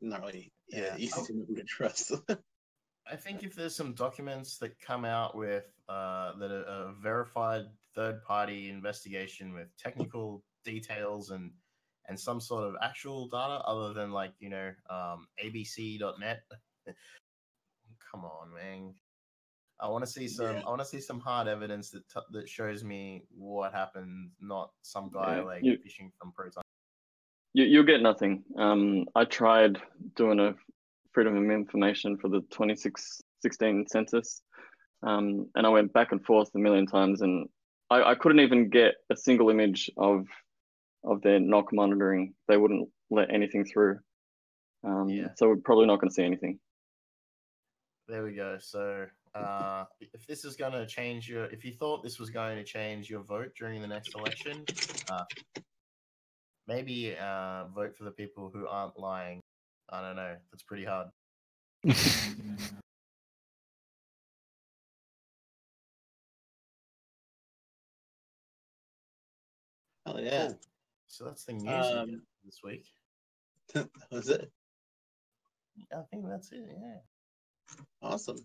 Not 0.00 0.20
really 0.20 0.52
yeah, 0.68 0.78
Yeah. 0.78 0.96
easy 0.98 1.14
Oh. 1.16 1.26
to 1.26 1.36
know 1.36 1.44
who 1.48 1.56
to 1.56 1.64
trust. 1.64 2.12
I 3.10 3.16
think 3.16 3.42
if 3.42 3.54
there's 3.54 3.74
some 3.76 3.92
documents 3.94 4.56
that 4.58 4.78
come 4.80 5.04
out 5.04 5.36
with 5.36 5.64
uh, 5.88 6.32
that 6.38 6.50
are 6.50 6.64
a 6.64 6.94
verified 7.02 7.64
third 7.94 8.22
party 8.22 8.70
investigation 8.70 9.52
with 9.52 9.68
technical 9.76 10.42
details 10.64 11.30
and 11.30 11.50
and 12.08 12.18
some 12.18 12.40
sort 12.40 12.64
of 12.64 12.74
actual 12.82 13.28
data 13.28 13.62
other 13.66 13.92
than 13.94 14.10
like 14.12 14.32
you 14.40 14.48
know 14.50 14.70
um, 14.90 15.26
abc.net 15.44 16.42
come 18.10 18.24
on 18.24 18.52
man 18.54 18.94
i 19.80 19.88
want 19.88 20.04
to 20.04 20.10
see 20.10 20.28
some 20.28 20.56
Yeah. 20.56 20.62
i 20.66 20.68
want 20.68 20.80
to 20.80 20.84
see 20.86 21.00
some 21.00 21.18
hard 21.20 21.48
evidence 21.48 21.90
that 21.90 22.06
t- 22.08 22.20
that 22.32 22.48
shows 22.48 22.84
me 22.84 23.24
what 23.30 23.72
happened 23.72 24.30
not 24.40 24.70
some 24.82 25.10
guy 25.12 25.36
Yeah, 25.38 25.42
like 25.44 25.64
you- 25.64 25.78
fishing 25.82 26.10
from 26.18 26.32
proton 26.32 26.62
You 27.54 27.64
you'll 27.64 27.84
get 27.84 28.02
nothing. 28.02 28.42
Um, 28.58 29.04
I 29.14 29.24
tried 29.24 29.80
doing 30.16 30.40
a 30.40 30.54
freedom 31.14 31.36
of 31.36 31.50
information 31.50 32.18
for 32.18 32.28
the 32.28 32.40
2016 32.50 33.86
census, 33.88 34.42
um, 35.02 35.48
and 35.54 35.66
I 35.66 35.70
went 35.70 35.92
back 35.92 36.12
and 36.12 36.24
forth 36.24 36.50
a 36.54 36.58
million 36.58 36.86
times, 36.86 37.22
and 37.22 37.48
I, 37.90 38.02
I 38.02 38.14
couldn't 38.14 38.40
even 38.40 38.68
get 38.68 38.94
a 39.10 39.16
single 39.16 39.50
image 39.50 39.90
of 39.96 40.26
of 41.04 41.20
their 41.22 41.38
NOC 41.38 41.66
monitoring. 41.72 42.34
They 42.48 42.56
wouldn't 42.56 42.88
let 43.10 43.32
anything 43.32 43.64
through. 43.64 43.98
Um, 44.84 45.08
Yeah. 45.08 45.28
So 45.36 45.48
we're 45.48 45.56
probably 45.56 45.86
not 45.86 46.00
going 46.00 46.08
to 46.08 46.14
see 46.14 46.24
anything. 46.24 46.58
There 48.08 48.22
we 48.22 48.34
go. 48.34 48.58
So, 48.60 49.06
uh, 49.34 49.84
if 50.00 50.26
this 50.26 50.44
is 50.44 50.56
going 50.56 50.72
to 50.72 50.86
change 50.86 51.28
your, 51.28 51.46
if 51.46 51.64
you 51.64 51.72
thought 51.72 52.02
this 52.02 52.18
was 52.18 52.30
going 52.30 52.56
to 52.56 52.64
change 52.64 53.08
your 53.08 53.22
vote 53.22 53.52
during 53.58 53.80
the 53.80 53.86
next 53.86 54.14
election, 54.14 54.64
uh, 55.10 55.24
maybe 56.68 57.16
uh, 57.16 57.64
vote 57.74 57.96
for 57.96 58.04
the 58.04 58.10
people 58.10 58.50
who 58.52 58.66
aren't 58.66 58.98
lying. 58.98 59.40
I 59.94 60.02
don't 60.02 60.16
know. 60.16 60.36
That's 60.50 60.64
pretty 60.64 60.84
hard. 60.84 61.08
oh 70.06 70.18
yeah. 70.18 70.46
Cool. 70.48 70.58
So 71.06 71.24
that's 71.24 71.44
the 71.44 71.52
news 71.52 71.86
Um, 71.86 72.22
this 72.44 72.58
week. 72.64 72.86
that 73.74 73.88
was 74.10 74.28
it. 74.28 74.50
I 75.92 76.02
think 76.10 76.28
that's 76.28 76.50
it. 76.52 76.64
Yeah. 76.68 76.98
Awesome. 78.02 78.38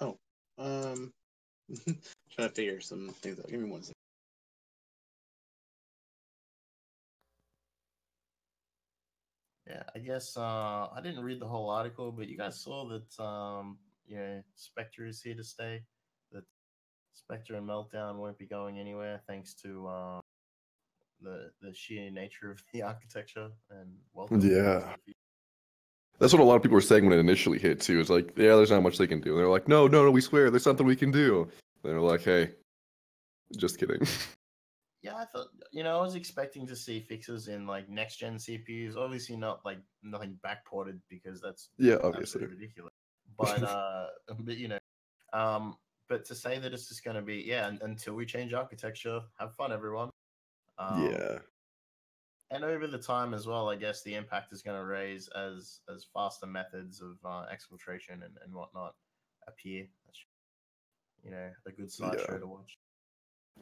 Oh, 0.00 0.18
um, 0.58 1.12
trying 2.32 2.48
to 2.48 2.54
figure 2.54 2.80
some 2.80 3.08
things 3.20 3.38
out. 3.38 3.48
Give 3.48 3.60
me 3.60 3.70
one 3.70 3.82
second. 3.82 3.99
Yeah, 9.70 9.82
I 9.94 9.98
guess 10.00 10.36
uh, 10.36 10.88
I 10.92 11.00
didn't 11.02 11.22
read 11.22 11.40
the 11.40 11.46
whole 11.46 11.70
article, 11.70 12.10
but 12.10 12.28
you 12.28 12.36
guys 12.36 12.60
saw 12.60 12.88
that 12.88 13.22
um, 13.22 13.78
you 14.06 14.16
know 14.16 14.42
Spectre 14.56 15.06
is 15.06 15.22
here 15.22 15.36
to 15.36 15.44
stay. 15.44 15.82
That 16.32 16.42
Spectre 17.14 17.54
and 17.54 17.68
Meltdown 17.68 18.16
won't 18.16 18.38
be 18.38 18.46
going 18.46 18.80
anywhere 18.80 19.20
thanks 19.28 19.54
to 19.62 19.86
uh, 19.86 20.20
the 21.22 21.50
the 21.62 21.72
sheer 21.72 22.10
nature 22.10 22.50
of 22.50 22.60
the 22.72 22.82
architecture 22.92 23.50
and 23.70 23.90
welcome. 24.12 24.40
Yeah. 24.40 24.94
That's 26.18 26.34
what 26.34 26.42
a 26.42 26.44
lot 26.44 26.56
of 26.56 26.62
people 26.62 26.74
were 26.74 26.82
saying 26.82 27.04
when 27.04 27.14
it 27.14 27.20
initially 27.20 27.58
hit 27.58 27.80
too. 27.80 27.98
It's 27.98 28.10
like, 28.10 28.36
yeah, 28.36 28.56
there's 28.56 28.70
not 28.70 28.82
much 28.82 28.98
they 28.98 29.06
can 29.06 29.22
do. 29.22 29.30
And 29.30 29.38
they're 29.38 29.48
like, 29.48 29.68
no, 29.68 29.86
no, 29.86 30.04
no, 30.04 30.10
we 30.10 30.20
swear, 30.20 30.50
there's 30.50 30.64
something 30.64 30.84
we 30.84 30.94
can 30.94 31.10
do. 31.10 31.48
And 31.82 31.92
they're 31.92 31.98
like, 31.98 32.22
hey, 32.22 32.50
just 33.56 33.78
kidding. 33.78 34.06
Yeah, 35.02 35.16
I 35.16 35.24
thought 35.24 35.48
you 35.72 35.82
know 35.82 35.98
I 35.98 36.02
was 36.02 36.14
expecting 36.14 36.66
to 36.66 36.76
see 36.76 37.00
fixes 37.00 37.48
in 37.48 37.66
like 37.66 37.88
next 37.88 38.16
gen 38.16 38.36
CPUs. 38.36 38.96
Obviously, 38.96 39.36
not 39.36 39.64
like 39.64 39.78
nothing 40.02 40.38
backported 40.44 41.00
because 41.08 41.40
that's 41.40 41.70
yeah, 41.78 41.96
obviously. 42.02 42.46
ridiculous. 42.46 42.92
But 43.38 43.62
uh, 43.62 44.06
but 44.40 44.56
you 44.58 44.68
know, 44.68 44.78
um, 45.32 45.76
but 46.08 46.24
to 46.26 46.34
say 46.34 46.58
that 46.58 46.74
it's 46.74 46.88
just 46.88 47.02
going 47.02 47.16
to 47.16 47.22
be 47.22 47.36
yeah 47.46 47.66
un- 47.66 47.78
until 47.82 48.14
we 48.14 48.26
change 48.26 48.52
architecture, 48.52 49.20
have 49.38 49.54
fun, 49.54 49.72
everyone. 49.72 50.10
Um, 50.78 51.10
yeah. 51.10 51.38
and 52.50 52.64
over 52.64 52.86
the 52.86 52.98
time 52.98 53.32
as 53.34 53.46
well, 53.46 53.68
I 53.70 53.76
guess 53.76 54.02
the 54.02 54.14
impact 54.14 54.52
is 54.52 54.60
going 54.62 54.78
to 54.78 54.84
raise 54.84 55.28
as 55.28 55.80
as 55.94 56.06
faster 56.12 56.46
methods 56.46 57.00
of 57.00 57.16
uh, 57.24 57.46
exfiltration 57.52 58.24
and, 58.24 58.36
and 58.44 58.52
whatnot 58.54 58.94
appear. 59.48 59.86
That's, 60.04 60.24
you 61.24 61.30
know, 61.30 61.50
a 61.66 61.72
good 61.72 61.90
sideshow 61.90 62.32
Yeah. 62.32 62.38
to 62.38 62.46
watch. 62.46 62.78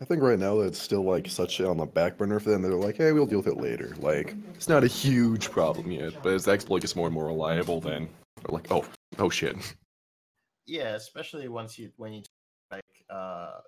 I 0.00 0.04
think 0.04 0.22
right 0.22 0.38
now 0.38 0.60
it's 0.60 0.78
still 0.78 1.02
like 1.02 1.28
such 1.28 1.60
on 1.60 1.76
the 1.76 1.86
back 1.86 2.16
burner 2.16 2.38
for 2.38 2.50
them. 2.50 2.62
They're 2.62 2.72
like, 2.72 2.96
hey, 2.96 3.10
we'll 3.12 3.26
deal 3.26 3.38
with 3.38 3.48
it 3.48 3.56
later. 3.56 3.94
Like, 3.98 4.36
it's 4.54 4.68
not 4.68 4.84
a 4.84 4.86
huge 4.86 5.50
problem 5.50 5.90
yet, 5.90 6.12
but 6.22 6.32
as 6.34 6.44
the 6.44 6.52
exploit 6.52 6.82
gets 6.82 6.94
more 6.94 7.06
and 7.06 7.14
more 7.14 7.26
reliable, 7.26 7.80
then 7.80 8.08
they're 8.36 8.52
like, 8.54 8.70
oh, 8.70 8.84
oh 9.18 9.28
shit. 9.28 9.56
Yeah, 10.66 10.94
especially 10.94 11.48
once 11.48 11.78
you 11.78 11.90
when 11.96 12.12
you 12.12 12.22
like 12.70 12.84
uh 13.10 13.60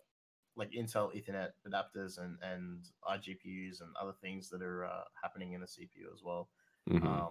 like 0.56 0.70
Intel 0.72 1.10
Ethernet 1.16 1.48
adapters 1.66 2.18
and 2.20 2.36
and 2.42 2.84
iGPUs 3.08 3.80
and 3.80 3.90
other 4.00 4.12
things 4.20 4.50
that 4.50 4.60
are 4.62 4.84
uh, 4.84 5.04
happening 5.20 5.54
in 5.54 5.62
the 5.62 5.66
CPU 5.66 6.12
as 6.12 6.20
well. 6.24 6.48
Mhm. 6.90 7.04
Um, 7.06 7.28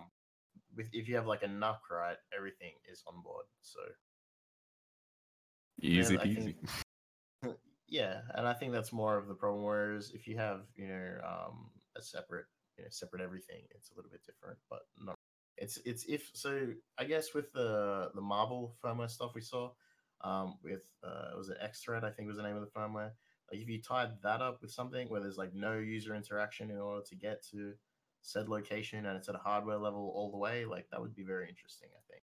with 0.76 0.90
if 0.92 1.08
you 1.08 1.16
have 1.16 1.28
like 1.28 1.44
a 1.44 1.48
NUC, 1.48 1.78
right, 1.92 2.18
everything 2.36 2.72
is 2.92 3.04
on 3.08 3.22
board. 3.22 3.46
So 3.62 3.80
Easy 5.82 6.18
I 6.18 6.26
peasy. 6.26 6.44
think- 6.44 6.70
yeah, 7.90 8.22
and 8.36 8.48
I 8.48 8.54
think 8.54 8.72
that's 8.72 8.94
more 8.94 9.18
of 9.18 9.28
the 9.28 9.34
problem. 9.34 9.64
Whereas 9.64 10.12
if 10.14 10.28
you 10.28 10.38
have 10.38 10.62
you 10.76 10.88
know 10.88 11.18
um 11.26 11.70
a 11.98 12.02
separate 12.02 12.46
you 12.78 12.84
know 12.84 12.90
separate 12.92 13.22
everything, 13.22 13.64
it's 13.72 13.92
a 13.92 13.96
little 13.96 14.12
bit 14.12 14.22
different, 14.26 14.58
but 14.70 14.82
not. 14.98 15.16
It's 15.58 15.78
it's 15.86 16.06
if 16.06 16.30
so. 16.34 16.68
I 16.98 17.04
guess 17.04 17.34
with 17.34 17.52
the 17.54 18.12
the 18.16 18.22
Marble 18.22 18.76
firmware 18.84 19.10
stuff 19.10 19.32
we 19.36 19.42
saw, 19.42 19.72
um, 20.22 20.58
with 20.64 20.84
uh, 21.04 21.32
was 21.38 21.50
it 21.50 21.58
X 21.62 21.82
Thread? 21.82 22.04
I 22.04 22.12
think 22.12 22.28
was 22.28 22.38
the 22.38 22.44
name 22.44 22.56
of 22.56 22.62
the 22.62 22.80
firmware. 22.80 23.12
Like 23.52 23.62
if 23.62 23.68
you 23.68 23.82
tied 23.82 24.12
that 24.24 24.42
up 24.42 24.62
with 24.62 24.72
something 24.72 25.10
where 25.10 25.22
there's 25.22 25.38
like 25.38 25.54
no 25.54 25.78
user 25.80 26.16
interaction 26.16 26.70
in 26.70 26.78
order 26.78 27.04
to 27.10 27.16
get 27.16 27.44
to 27.52 27.74
said 28.22 28.50
location 28.50 29.06
and 29.06 29.18
it's 29.18 29.30
at 29.30 29.36
a 29.36 29.40
hardware 29.40 29.78
level 29.78 30.12
all 30.16 30.30
the 30.30 30.38
way, 30.38 30.66
like 30.66 30.88
that 30.92 31.02
would 31.02 31.16
be 31.16 31.24
very 31.24 31.50
interesting. 31.50 31.90
I 31.98 32.02
think. 32.12 32.24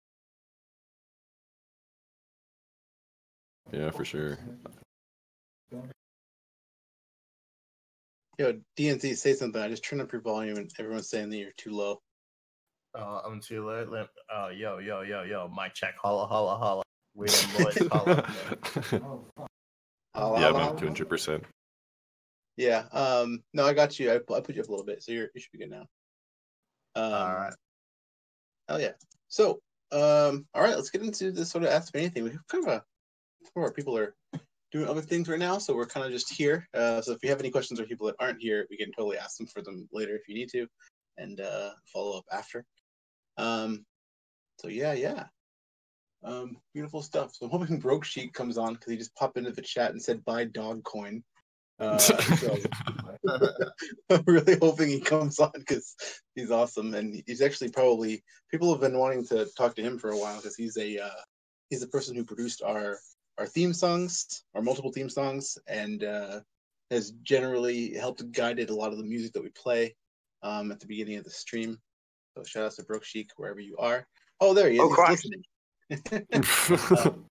Yeah, 3.72 3.90
for 3.90 4.04
sure. 4.04 4.38
Yo, 8.39 8.53
DNC, 8.78 9.16
say 9.16 9.32
something. 9.32 9.61
I 9.61 9.68
just 9.68 9.84
turned 9.84 10.03
up 10.03 10.12
your 10.12 10.20
volume 10.20 10.59
and 10.59 10.70
everyone's 10.78 11.09
saying 11.09 11.30
that 11.30 11.39
you're 11.39 11.53
too 11.57 11.72
low. 11.72 12.03
Uh, 12.95 13.20
I'm 13.24 13.41
too 13.41 13.66
late. 13.66 13.89
Let, 13.89 14.09
uh, 14.34 14.49
yo, 14.49 14.78
yo, 14.78 15.03
yo, 15.03 15.22
yo, 15.22 15.51
mic 15.57 15.74
check. 15.74 15.95
Holla, 15.99 16.26
holla, 16.26 16.57
holla. 16.57 16.82
We 17.14 17.28
them 17.28 17.51
boys. 17.64 17.89
Holla. 17.91 18.32
Hello, 20.14 20.39
yeah, 20.39 20.49
hello? 20.49 20.53
man, 20.53 20.76
two 20.76 20.87
hundred 20.87 21.09
percent. 21.09 21.45
Yeah. 22.57 22.84
Um. 22.93 23.43
No, 23.53 23.64
I 23.64 23.74
got 23.74 23.99
you. 23.99 24.11
I, 24.12 24.16
I 24.16 24.41
put 24.41 24.55
you 24.55 24.62
up 24.62 24.68
a 24.68 24.70
little 24.70 24.87
bit, 24.87 25.03
so 25.03 25.12
you're 25.12 25.28
you 25.34 25.41
should 25.41 25.53
be 25.53 25.59
good 25.59 25.70
now. 25.70 25.87
Um, 26.95 27.12
All 27.12 27.34
right. 27.34 27.55
Hell 28.68 28.80
yeah. 28.80 28.93
So, 29.28 29.61
um, 29.93 30.47
all 30.55 30.62
right, 30.62 30.74
let's 30.74 30.91
get 30.91 31.03
into 31.03 31.32
this 31.32 31.51
sort 31.51 31.64
of 31.64 31.70
ask 31.70 31.95
me 31.95 32.01
anything. 32.01 32.24
We 32.24 32.30
have 32.30 32.47
kind 32.49 32.64
of 32.64 32.70
a 32.72 32.84
some 33.45 33.62
of 33.62 33.68
our 33.68 33.72
people 33.72 33.97
are 33.97 34.14
doing 34.77 34.89
other 34.89 35.01
things 35.01 35.29
right 35.29 35.39
now, 35.39 35.59
so 35.59 35.74
we're 35.74 35.87
kind 35.87 36.05
of 36.05 36.12
just 36.12 36.33
here. 36.33 36.68
Uh, 36.74 37.01
so 37.01 37.12
if 37.12 37.18
you 37.22 37.31
have 37.31 37.41
any 37.41 37.51
questions 37.51 37.81
or 37.81 37.87
people 37.87 38.07
that 38.07 38.16
aren't 38.20 38.41
here, 38.41 38.66
we 38.70 38.77
can 38.77 38.93
totally 38.93 39.16
ask 39.16 39.39
them 39.39 39.47
for 39.47 39.62
them 39.62 39.89
later 39.93 40.14
if 40.14 40.29
you 40.29 40.35
need 40.35 40.51
to, 40.51 40.66
and 41.16 41.41
uh, 41.41 41.70
follow 41.87 42.18
up 42.18 42.24
after. 42.31 42.64
Um, 43.39 43.87
so 44.61 44.68
yeah, 44.68 44.93
yeah. 44.93 45.24
Um, 46.22 46.57
beautiful 46.74 47.03
stuff. 47.03 47.35
So 47.35 47.47
I'm 47.47 47.53
hoping 47.53 47.79
Broke 47.79 48.05
Sheet 48.05 48.35
comes 48.35 48.59
on 48.59 48.74
because 48.74 48.91
he 48.91 48.99
just 48.99 49.14
popped 49.14 49.39
into 49.39 49.53
the 49.53 49.62
chat 49.62 49.93
and 49.93 50.03
said 50.03 50.24
buy 50.24 50.45
dog 50.45 50.83
coin. 50.85 51.22
Uh, 51.79 51.99
so 51.99 52.57
I'm 54.11 54.22
really 54.27 54.59
hoping 54.61 54.89
he 54.89 55.01
comes 55.01 55.39
on 55.39 55.53
because 55.55 55.95
he's 56.35 56.51
awesome 56.51 56.95
and 56.95 57.22
he's 57.27 57.43
actually 57.43 57.70
probably 57.70 58.22
people 58.51 58.72
have 58.72 58.81
been 58.81 58.99
wanting 58.99 59.27
to 59.27 59.47
talk 59.57 59.74
to 59.77 59.83
him 59.83 59.99
for 59.99 60.11
a 60.11 60.18
while 60.18 60.37
because 60.37 60.57
he's 60.57 60.77
a 60.79 60.99
uh, 60.99 61.22
he's 61.68 61.81
the 61.81 61.89
person 61.89 62.16
who 62.16 62.24
produced 62.24 62.62
our 62.62 62.99
our 63.39 63.47
theme 63.47 63.72
songs, 63.72 64.45
our 64.55 64.62
multiple 64.62 64.93
theme 64.93 65.11
songs, 65.11 65.59
and 65.66 66.05
uh, 66.05 66.41
has 66.91 67.12
generally 67.22 67.95
helped 67.95 68.30
guided 68.32 68.70
a 68.70 68.74
lot 68.74 68.93
of 68.93 68.99
the 68.99 69.05
music 69.05 69.32
that 69.32 69.43
we 69.43 69.51
play 69.51 69.95
um, 70.43 70.72
at 70.72 70.80
the 70.80 70.87
beginning 70.87 71.16
of 71.16 71.24
the 71.24 71.30
stream. 71.30 71.78
So 72.37 72.45
shout 72.45 72.64
out 72.64 72.72
to 72.72 72.84
Brooke 72.84 73.05
Sheik 73.05 73.30
wherever 73.37 73.61
you 73.61 73.76
are. 73.78 74.07
Oh, 74.41 74.55
there 74.55 74.70
he 74.70 74.76
is. 74.76 74.82
Oh, 74.82 75.07
He's 75.07 75.24
listening. 75.24 75.43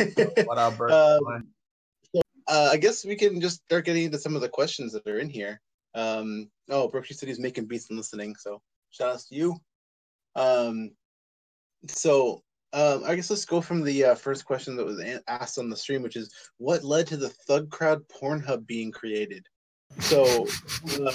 Um, 0.00 0.44
What 0.44 0.58
up, 0.58 0.76
bro? 0.76 1.18
Um, 1.18 1.48
so, 2.14 2.20
uh, 2.46 2.70
I 2.72 2.76
guess 2.76 3.04
we 3.04 3.16
can 3.16 3.40
just 3.40 3.64
start 3.64 3.84
getting 3.84 4.04
into 4.04 4.18
some 4.18 4.36
of 4.36 4.42
the 4.42 4.48
questions 4.48 4.92
that 4.92 5.06
are 5.08 5.18
in 5.18 5.28
here. 5.28 5.60
Um, 5.94 6.50
oh, 6.70 6.88
Brooksy 6.88 7.14
City's 7.14 7.40
making 7.40 7.66
beats 7.66 7.88
and 7.90 7.98
listening, 7.98 8.36
so 8.36 8.62
shout 8.90 9.14
outs 9.14 9.28
to 9.28 9.34
you. 9.34 9.56
Um, 10.36 10.92
so 11.88 12.42
um, 12.72 13.02
I 13.06 13.14
guess 13.14 13.30
let's 13.30 13.44
go 13.44 13.60
from 13.60 13.82
the 13.82 14.04
uh, 14.04 14.14
first 14.14 14.44
question 14.44 14.76
that 14.76 14.84
was 14.84 15.02
asked 15.26 15.58
on 15.58 15.70
the 15.70 15.76
stream, 15.76 16.02
which 16.02 16.16
is 16.16 16.32
what 16.58 16.84
led 16.84 17.06
to 17.08 17.16
the 17.16 17.30
Thug 17.30 17.70
Crowd 17.70 18.02
Pornhub 18.08 18.66
being 18.66 18.92
created. 18.92 19.46
So 20.00 20.22
uh, 20.44 21.12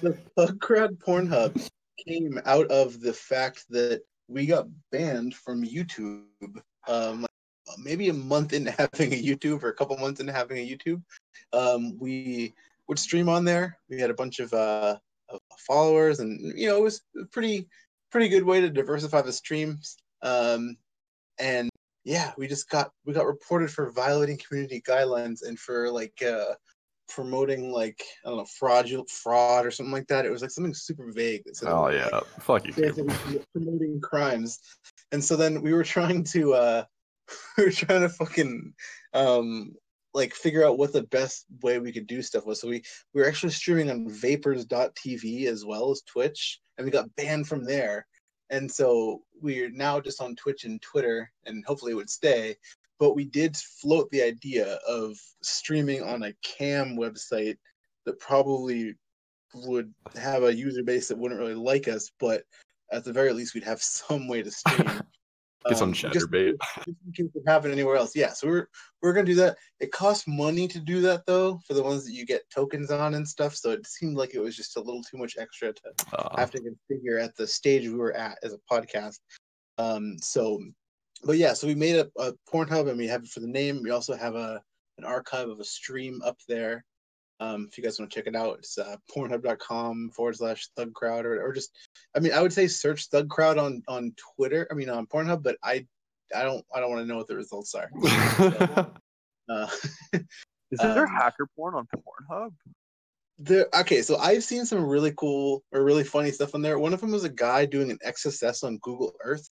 the 0.00 0.16
Thug 0.36 0.60
Crowd 0.60 0.98
Pornhub 0.98 1.68
came 2.06 2.40
out 2.46 2.66
of 2.68 3.00
the 3.00 3.12
fact 3.12 3.64
that 3.70 4.02
we 4.28 4.46
got 4.46 4.66
banned 4.90 5.34
from 5.34 5.62
YouTube. 5.64 6.24
Um, 6.88 7.26
maybe 7.78 8.08
a 8.08 8.14
month 8.14 8.52
into 8.52 8.70
having 8.78 9.12
a 9.12 9.22
YouTube, 9.22 9.62
or 9.62 9.68
a 9.68 9.74
couple 9.74 9.96
months 9.98 10.20
into 10.20 10.32
having 10.32 10.58
a 10.58 10.68
YouTube, 10.68 11.02
um, 11.52 11.98
we 11.98 12.54
would 12.88 12.98
stream 12.98 13.28
on 13.28 13.44
there. 13.44 13.78
We 13.90 14.00
had 14.00 14.10
a 14.10 14.14
bunch 14.14 14.38
of, 14.40 14.52
uh, 14.52 14.96
followers, 15.66 16.20
and 16.20 16.56
you 16.56 16.68
know, 16.68 16.76
it 16.76 16.82
was 16.82 17.02
a 17.20 17.24
pretty 17.26 17.66
pretty 18.10 18.28
good 18.28 18.44
way 18.44 18.60
to 18.60 18.70
diversify 18.70 19.20
the 19.22 19.32
streams. 19.32 19.96
Um, 20.22 20.76
and 21.38 21.70
yeah, 22.04 22.32
we 22.36 22.46
just 22.46 22.68
got 22.68 22.90
we 23.06 23.12
got 23.12 23.26
reported 23.26 23.70
for 23.70 23.90
violating 23.90 24.38
community 24.38 24.82
guidelines 24.86 25.46
and 25.46 25.58
for 25.58 25.90
like 25.90 26.22
uh, 26.22 26.54
promoting 27.08 27.72
like 27.72 28.02
I 28.24 28.28
don't 28.28 28.38
know 28.38 28.44
fraudulent 28.44 29.10
fraud 29.10 29.66
or 29.66 29.70
something 29.70 29.92
like 29.92 30.06
that. 30.08 30.26
It 30.26 30.30
was 30.30 30.42
like 30.42 30.50
something 30.50 30.74
super 30.74 31.12
vague. 31.12 31.42
That 31.44 31.56
said 31.56 31.70
Oh 31.70 31.84
like, 31.84 31.94
yeah, 31.94 32.20
fuck 32.40 32.66
you. 32.66 32.74
yeah, 32.76 32.90
Caleb. 32.90 33.10
so 33.12 33.28
we 33.28 33.36
were 33.36 33.44
promoting 33.52 34.00
crimes. 34.00 34.58
And 35.12 35.22
so 35.22 35.36
then 35.36 35.62
we 35.62 35.72
were 35.72 35.84
trying 35.84 36.24
to 36.24 36.54
uh 36.54 36.84
we 37.58 37.64
were 37.64 37.70
trying 37.70 38.02
to 38.02 38.08
fucking 38.08 38.74
um 39.14 39.72
like 40.12 40.34
figure 40.34 40.64
out 40.64 40.78
what 40.78 40.92
the 40.92 41.02
best 41.04 41.46
way 41.62 41.78
we 41.78 41.92
could 41.92 42.06
do 42.06 42.22
stuff 42.22 42.46
was. 42.46 42.60
So 42.60 42.68
we 42.68 42.82
we 43.14 43.22
were 43.22 43.28
actually 43.28 43.52
streaming 43.52 43.90
on 43.90 44.08
vapors.tv 44.08 45.46
as 45.46 45.64
well 45.64 45.90
as 45.90 46.02
Twitch 46.02 46.60
and 46.76 46.84
we 46.84 46.90
got 46.90 47.14
banned 47.16 47.48
from 47.48 47.64
there. 47.64 48.06
And 48.50 48.70
so 48.70 49.22
we're 49.40 49.70
now 49.70 50.00
just 50.00 50.20
on 50.20 50.36
Twitch 50.36 50.64
and 50.64 50.80
Twitter 50.82 51.30
and 51.46 51.64
hopefully 51.64 51.92
it 51.92 51.96
would 51.96 52.10
stay. 52.10 52.56
But 52.98 53.14
we 53.14 53.24
did 53.24 53.56
float 53.56 54.10
the 54.10 54.22
idea 54.22 54.78
of 54.88 55.16
streaming 55.42 56.02
on 56.02 56.22
a 56.22 56.34
cam 56.42 56.96
website 56.96 57.56
that 58.04 58.20
probably 58.20 58.94
would 59.54 59.92
have 60.16 60.42
a 60.42 60.54
user 60.54 60.82
base 60.82 61.08
that 61.08 61.18
wouldn't 61.18 61.40
really 61.40 61.54
like 61.54 61.88
us, 61.88 62.10
but 62.18 62.44
at 62.92 63.04
the 63.04 63.12
very 63.12 63.32
least 63.32 63.54
we'd 63.54 63.64
have 63.64 63.82
some 63.82 64.28
way 64.28 64.42
to 64.42 64.50
stream. 64.50 65.00
Get 65.68 65.78
some 65.78 65.88
Um, 65.88 65.94
just- 65.94 66.14
Chaturbate. 66.14 66.56
just 66.84 66.88
in 67.06 67.12
case 67.12 67.30
it 67.34 67.42
happened 67.46 67.72
anywhere 67.72 67.96
else. 67.96 68.14
Yeah, 68.14 68.32
so 68.32 68.46
we're 68.48 68.68
we're 69.02 69.12
gonna 69.12 69.26
do 69.26 69.34
that. 69.36 69.56
It 69.80 69.92
costs 69.92 70.26
money 70.26 70.68
to 70.68 70.78
do 70.80 71.00
that 71.02 71.24
though, 71.26 71.58
for 71.66 71.74
the 71.74 71.82
ones 71.82 72.04
that 72.04 72.12
you 72.12 72.26
get 72.26 72.42
tokens 72.50 72.90
on 72.90 73.14
and 73.14 73.26
stuff. 73.26 73.54
So 73.54 73.70
it 73.70 73.86
seemed 73.86 74.16
like 74.16 74.34
it 74.34 74.40
was 74.40 74.56
just 74.56 74.76
a 74.76 74.80
little 74.80 75.02
too 75.02 75.16
much 75.16 75.36
extra 75.38 75.72
to 75.72 75.92
Uh, 76.12 76.36
have 76.36 76.50
to 76.52 76.60
configure 76.60 77.22
at 77.22 77.34
the 77.36 77.46
stage 77.46 77.84
we 77.88 77.94
were 77.94 78.12
at 78.14 78.38
as 78.42 78.52
a 78.52 78.58
podcast. 78.70 79.20
Um, 79.78 80.16
so, 80.20 80.60
but 81.24 81.38
yeah, 81.38 81.52
so 81.54 81.66
we 81.66 81.74
made 81.74 81.96
a, 81.96 82.10
a 82.18 82.32
Pornhub 82.52 82.88
and 82.88 82.98
we 82.98 83.06
have 83.08 83.22
it 83.24 83.28
for 83.30 83.40
the 83.40 83.46
name. 83.48 83.80
We 83.82 83.90
also 83.90 84.14
have 84.14 84.34
a 84.34 84.62
an 84.98 85.04
archive 85.04 85.48
of 85.48 85.58
a 85.60 85.64
stream 85.64 86.20
up 86.24 86.38
there. 86.46 86.84
Um, 87.44 87.68
if 87.70 87.76
you 87.76 87.84
guys 87.84 87.98
want 87.98 88.10
to 88.10 88.14
check 88.14 88.26
it 88.26 88.36
out, 88.36 88.58
it's 88.58 88.78
uh, 88.78 88.96
pornhub.com 89.14 90.10
forward 90.14 90.36
slash 90.36 90.68
thug 90.76 90.94
crowd 90.94 91.26
or, 91.26 91.42
or 91.42 91.52
just, 91.52 91.70
I 92.16 92.20
mean, 92.20 92.32
I 92.32 92.40
would 92.40 92.52
say 92.52 92.66
search 92.66 93.06
thug 93.08 93.28
crowd 93.28 93.58
on, 93.58 93.82
on 93.86 94.14
Twitter. 94.36 94.66
I 94.70 94.74
mean, 94.74 94.88
on 94.88 95.06
Pornhub, 95.06 95.42
but 95.42 95.56
I, 95.62 95.86
I 96.34 96.42
don't, 96.42 96.64
I 96.74 96.80
don't 96.80 96.90
want 96.90 97.02
to 97.02 97.06
know 97.06 97.16
what 97.16 97.28
the 97.28 97.36
results 97.36 97.74
are. 97.74 97.90
Uh, 99.46 99.68
Is 100.70 100.78
there 100.80 101.06
Um, 101.06 101.14
hacker 101.14 101.46
porn 101.54 101.74
on 101.74 101.86
Pornhub? 101.94 102.52
There, 103.38 103.66
okay, 103.78 104.00
so 104.00 104.16
I've 104.16 104.42
seen 104.42 104.64
some 104.64 104.82
really 104.82 105.12
cool 105.18 105.62
or 105.70 105.84
really 105.84 106.02
funny 106.02 106.30
stuff 106.30 106.54
on 106.54 106.62
there. 106.62 106.78
One 106.78 106.94
of 106.94 107.02
them 107.02 107.10
was 107.10 107.24
a 107.24 107.28
guy 107.28 107.66
doing 107.66 107.90
an 107.90 107.98
XSS 108.06 108.64
on 108.64 108.78
Google 108.78 109.14
Earth. 109.22 109.46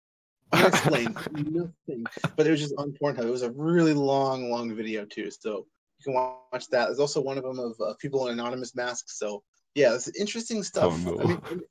I 0.50 0.66
explained 0.66 1.14
nothing, 1.32 2.06
but 2.36 2.46
it 2.46 2.50
was 2.50 2.60
just 2.60 2.74
on 2.78 2.92
Pornhub. 2.92 3.26
It 3.26 3.30
was 3.30 3.42
a 3.42 3.52
really 3.52 3.92
long, 3.92 4.50
long 4.50 4.74
video 4.74 5.04
too, 5.04 5.30
so 5.30 5.66
you 6.04 6.12
can 6.12 6.14
watch 6.14 6.68
that. 6.68 6.86
There's 6.86 6.98
also 6.98 7.20
one 7.20 7.38
of 7.38 7.44
them 7.44 7.58
of 7.58 7.74
uh, 7.80 7.94
people 7.98 8.26
in 8.26 8.32
anonymous 8.32 8.74
masks. 8.74 9.18
So 9.18 9.42
yeah, 9.74 9.94
it's 9.94 10.08
interesting 10.18 10.62
stuff. 10.62 10.92
Oh, 11.06 11.20
I 11.20 11.24
mean, 11.24 11.62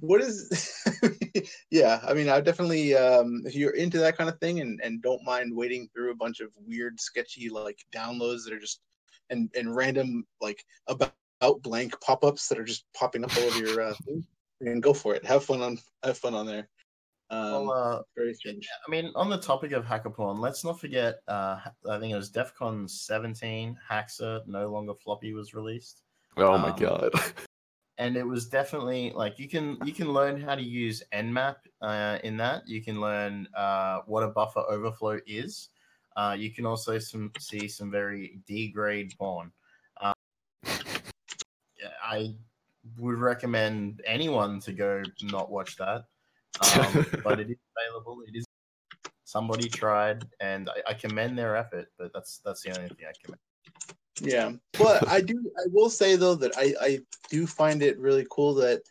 what 0.00 0.20
is? 0.20 0.84
yeah, 1.70 2.00
I 2.06 2.14
mean, 2.14 2.28
I 2.28 2.40
definitely 2.40 2.94
um, 2.94 3.42
if 3.46 3.54
you're 3.54 3.74
into 3.74 3.98
that 3.98 4.16
kind 4.16 4.28
of 4.28 4.38
thing 4.40 4.60
and 4.60 4.80
and 4.82 5.02
don't 5.02 5.24
mind 5.24 5.54
wading 5.54 5.88
through 5.88 6.10
a 6.10 6.16
bunch 6.16 6.40
of 6.40 6.50
weird, 6.66 7.00
sketchy 7.00 7.48
like 7.48 7.78
downloads 7.94 8.44
that 8.44 8.52
are 8.52 8.60
just 8.60 8.80
and 9.30 9.50
and 9.56 9.74
random 9.74 10.26
like 10.40 10.62
about 10.86 11.12
out 11.42 11.62
blank 11.62 11.94
pop-ups 12.00 12.48
that 12.48 12.58
are 12.58 12.64
just 12.64 12.86
popping 12.94 13.22
up 13.22 13.36
all 13.36 13.44
over 13.44 13.58
your 13.58 13.82
uh, 13.82 13.94
and 14.60 14.82
go 14.82 14.92
for 14.92 15.14
it. 15.14 15.24
Have 15.24 15.44
fun 15.44 15.62
on 15.62 15.78
have 16.02 16.18
fun 16.18 16.34
on 16.34 16.46
there. 16.46 16.68
Um, 17.30 17.66
well, 17.66 17.72
uh, 17.72 18.02
very 18.16 18.34
strange. 18.34 18.68
I 18.86 18.90
mean, 18.90 19.10
on 19.16 19.28
the 19.28 19.38
topic 19.38 19.72
of 19.72 19.84
hacker 19.84 20.10
porn, 20.10 20.38
let's 20.38 20.64
not 20.64 20.80
forget. 20.80 21.16
Uh, 21.26 21.58
I 21.90 21.98
think 21.98 22.12
it 22.12 22.16
was 22.16 22.30
DefCon 22.30 22.88
17. 22.88 23.76
Haxa 23.90 24.46
no 24.46 24.70
longer 24.70 24.94
floppy 24.94 25.32
was 25.32 25.54
released, 25.54 26.02
oh 26.36 26.56
my 26.58 26.70
Um, 26.70 26.78
god. 26.78 27.12
and 27.98 28.16
it 28.16 28.26
was 28.26 28.46
definitely 28.46 29.10
like 29.14 29.38
you 29.38 29.48
can 29.48 29.78
you 29.84 29.92
can 29.92 30.12
learn 30.12 30.40
how 30.40 30.54
to 30.54 30.62
use 30.62 31.02
Nmap 31.12 31.56
uh, 31.82 32.18
in 32.22 32.36
that. 32.36 32.68
You 32.68 32.82
can 32.82 33.00
learn 33.00 33.48
uh, 33.56 34.00
what 34.06 34.22
a 34.22 34.28
buffer 34.28 34.60
overflow 34.68 35.18
is. 35.26 35.70
Uh, 36.16 36.36
you 36.38 36.50
can 36.52 36.64
also 36.64 36.98
some 36.98 37.32
see 37.38 37.68
some 37.68 37.90
very 37.90 38.38
D 38.46 38.68
grade 38.68 39.12
porn. 39.18 39.52
Uh, 40.00 40.12
I 42.02 42.34
would 42.98 43.18
recommend 43.18 44.02
anyone 44.06 44.60
to 44.60 44.72
go 44.72 45.02
not 45.22 45.50
watch 45.50 45.76
that. 45.76 46.04
Um, 46.60 47.06
but 47.24 47.40
it 47.40 47.50
is 47.50 47.56
available. 47.76 48.22
It 48.26 48.36
is 48.36 48.44
somebody 49.24 49.68
tried, 49.68 50.24
and 50.40 50.70
I, 50.70 50.90
I 50.90 50.94
commend 50.94 51.38
their 51.38 51.56
effort. 51.56 51.88
But 51.98 52.12
that's 52.12 52.40
that's 52.44 52.62
the 52.62 52.76
only 52.76 52.88
thing 52.88 53.06
I 53.08 53.12
commend. 53.22 53.40
Yeah, 54.20 54.52
but 54.78 55.06
I 55.08 55.20
do. 55.20 55.34
I 55.58 55.68
will 55.72 55.90
say 55.90 56.16
though 56.16 56.36
that 56.36 56.56
I 56.56 56.74
I 56.80 56.98
do 57.30 57.46
find 57.46 57.82
it 57.82 57.98
really 57.98 58.26
cool 58.30 58.54
that 58.54 58.82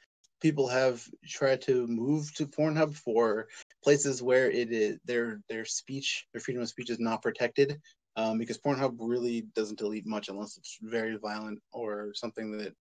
people 0.42 0.68
have 0.68 1.04
tried 1.28 1.62
to 1.64 1.88
move 1.88 2.34
to 2.36 2.46
Pornhub 2.46 2.96
for 2.96 3.48
places 3.84 4.22
where 4.22 4.52
it 4.52 4.72
is 4.72 5.00
their 5.06 5.42
their 5.50 5.66
speech, 5.66 6.28
their 6.34 6.42
freedom 6.42 6.62
of 6.62 6.70
speech 6.70 6.90
is 6.90 7.00
not 7.00 7.22
protected. 7.22 7.80
Um, 8.18 8.38
because 8.38 8.58
Pornhub 8.58 8.96
really 9.00 9.42
doesn't 9.56 9.78
delete 9.78 10.08
much 10.08 10.30
unless 10.30 10.56
it's 10.56 10.78
very 10.82 11.18
violent 11.18 11.60
or 11.74 12.14
something 12.14 12.58
that 12.58 12.74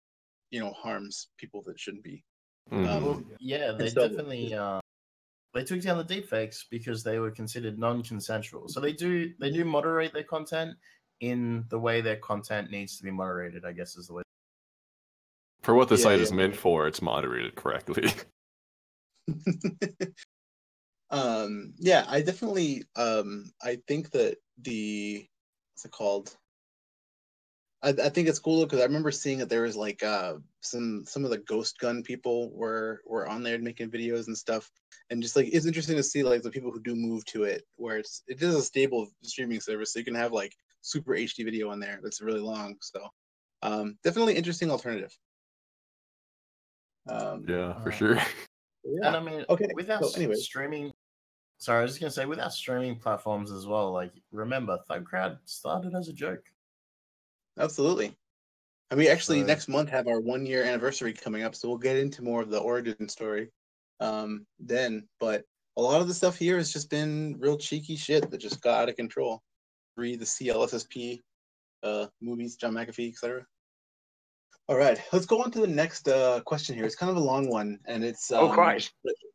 you 0.51 0.59
know 0.59 0.71
harms 0.71 1.27
people 1.37 1.61
that 1.63 1.79
shouldn't 1.79 2.03
be. 2.03 2.23
Mhm. 2.71 2.87
Um, 2.87 3.31
yeah, 3.39 3.71
they 3.71 3.89
so- 3.89 4.07
definitely 4.07 4.53
uh, 4.53 4.79
they 5.53 5.63
took 5.63 5.81
down 5.81 5.97
the 5.97 6.03
deepfakes 6.03 6.65
because 6.69 7.03
they 7.03 7.19
were 7.19 7.31
considered 7.31 7.77
non-consensual. 7.79 8.67
So 8.67 8.79
they 8.79 8.93
do 8.93 9.33
they 9.39 9.49
do 9.51 9.63
moderate 9.65 10.13
their 10.13 10.23
content 10.23 10.75
in 11.21 11.65
the 11.69 11.79
way 11.79 12.01
their 12.01 12.17
content 12.17 12.71
needs 12.71 12.97
to 12.97 13.03
be 13.03 13.11
moderated. 13.11 13.65
I 13.65 13.71
guess 13.71 13.95
is 13.95 14.07
the 14.07 14.13
way. 14.15 14.23
For 15.61 15.73
what 15.73 15.89
the 15.89 15.97
Yeah, 15.97 16.03
site 16.03 16.19
yeah. 16.19 16.23
is 16.23 16.31
meant 16.31 16.55
for, 16.55 16.87
it's 16.87 17.01
moderated 17.01 17.55
correctly. 17.55 18.09
um 21.11 21.73
yeah 21.77 22.03
i 22.07 22.21
definitely 22.21 22.83
um 22.95 23.51
i 23.61 23.77
think 23.87 24.09
that 24.11 24.37
the 24.61 25.25
what's 25.73 25.85
it 25.85 25.91
called 25.91 26.35
i, 27.83 27.89
I 27.89 28.09
think 28.09 28.27
it's 28.27 28.39
cool 28.39 28.63
because 28.63 28.79
i 28.79 28.83
remember 28.85 29.11
seeing 29.11 29.39
that 29.39 29.49
there 29.49 29.63
was 29.63 29.75
like 29.75 30.01
uh 30.03 30.35
some 30.61 31.03
some 31.05 31.23
of 31.25 31.31
the 31.31 31.39
ghost 31.39 31.79
gun 31.79 32.03
people 32.03 32.51
were 32.53 33.01
were 33.05 33.27
on 33.27 33.43
there 33.43 33.57
making 33.59 33.91
videos 33.91 34.27
and 34.27 34.37
stuff 34.37 34.69
and 35.09 35.21
just 35.21 35.35
like 35.35 35.47
it's 35.51 35.65
interesting 35.65 35.95
to 35.95 36.03
see 36.03 36.23
like 36.23 36.41
the 36.41 36.49
people 36.51 36.71
who 36.71 36.81
do 36.81 36.95
move 36.95 37.25
to 37.25 37.43
it 37.43 37.63
where 37.75 37.97
it's 37.97 38.23
it 38.27 38.41
is 38.41 38.55
a 38.55 38.61
stable 38.61 39.07
streaming 39.23 39.59
service 39.59 39.93
so 39.93 39.99
you 39.99 40.05
can 40.05 40.15
have 40.15 40.31
like 40.31 40.53
super 40.81 41.13
hd 41.13 41.43
video 41.43 41.69
on 41.69 41.79
there 41.79 41.99
that's 42.03 42.21
really 42.21 42.39
long 42.39 42.75
so 42.81 43.07
um 43.63 43.97
definitely 44.03 44.35
interesting 44.35 44.69
alternative 44.71 45.15
um 47.09 47.45
yeah, 47.47 47.73
for 47.83 47.89
Uh, 47.89 47.91
sure. 47.91 48.15
yeah. 48.15 49.07
And 49.07 49.15
I 49.15 49.19
mean, 49.19 49.45
Okay, 49.49 49.67
Without 49.75 50.03
so 50.05 50.15
anyway. 50.17 50.35
streaming. 50.35 50.91
Sorry, 51.57 51.79
I 51.79 51.81
was 51.83 51.91
just 51.91 52.01
gonna 52.01 52.11
say 52.11 52.25
without 52.25 52.51
streaming 52.51 52.97
platforms 52.97 53.51
as 53.51 53.65
well. 53.67 53.91
Like, 53.91 54.11
remember, 54.31 54.77
Thug 54.87 55.05
Crowd 55.05 55.37
started 55.45 55.93
as 55.95 56.09
a 56.09 56.13
joke. 56.13 56.43
Absolutely. 57.59 58.15
And 58.91 58.99
we 58.99 59.07
actually 59.07 59.41
next 59.43 59.67
month 59.67 59.89
have 59.89 60.07
our 60.07 60.19
one 60.19 60.45
year 60.45 60.63
anniversary 60.63 61.13
coming 61.13 61.43
up, 61.43 61.55
so 61.55 61.67
we'll 61.67 61.77
get 61.77 61.97
into 61.97 62.21
more 62.21 62.41
of 62.41 62.49
the 62.49 62.59
origin 62.59 63.09
story 63.09 63.49
um 63.99 64.45
then. 64.59 65.07
But 65.19 65.43
a 65.77 65.81
lot 65.81 66.01
of 66.01 66.07
the 66.07 66.13
stuff 66.13 66.37
here 66.37 66.57
has 66.57 66.71
just 66.71 66.89
been 66.89 67.35
real 67.39 67.57
cheeky 67.57 67.95
shit 67.95 68.29
that 68.29 68.37
just 68.37 68.61
got 68.61 68.81
out 68.81 68.89
of 68.89 68.95
control. 68.95 69.41
Read 69.97 70.19
the 70.19 70.25
CISSP 70.25 71.21
uh 71.83 72.07
movies, 72.21 72.57
John 72.57 72.73
McAfee, 72.73 73.11
etc. 73.11 73.45
All 74.67 74.77
right, 74.77 74.99
let's 75.13 75.27
go 75.27 75.43
on 75.43 75.51
to 75.51 75.61
the 75.61 75.67
next 75.67 76.07
uh, 76.07 76.41
question 76.41 76.75
here. 76.75 76.85
It's 76.85 76.95
kind 76.95 77.11
of 77.11 77.17
a 77.17 77.19
long 77.19 77.49
one, 77.49 77.77
and 77.85 78.03
it's 78.03 78.31
um, 78.31 78.45
Oh, 78.45 78.49
Christ. 78.49 78.93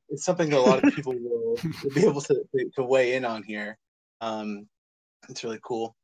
It's 0.09 0.25
something 0.25 0.51
that 0.51 0.59
a 0.59 0.61
lot 0.61 0.83
of 0.83 0.93
people 0.95 1.15
will, 1.15 1.57
will 1.85 1.95
be 1.95 2.05
able 2.05 2.21
to, 2.23 2.43
to 2.75 2.83
weigh 2.83 3.15
in 3.15 3.25
on 3.25 3.45
here. 3.45 3.79
Um, 4.21 4.67
It's 5.29 5.45
really 5.45 5.61
cool. 5.63 5.95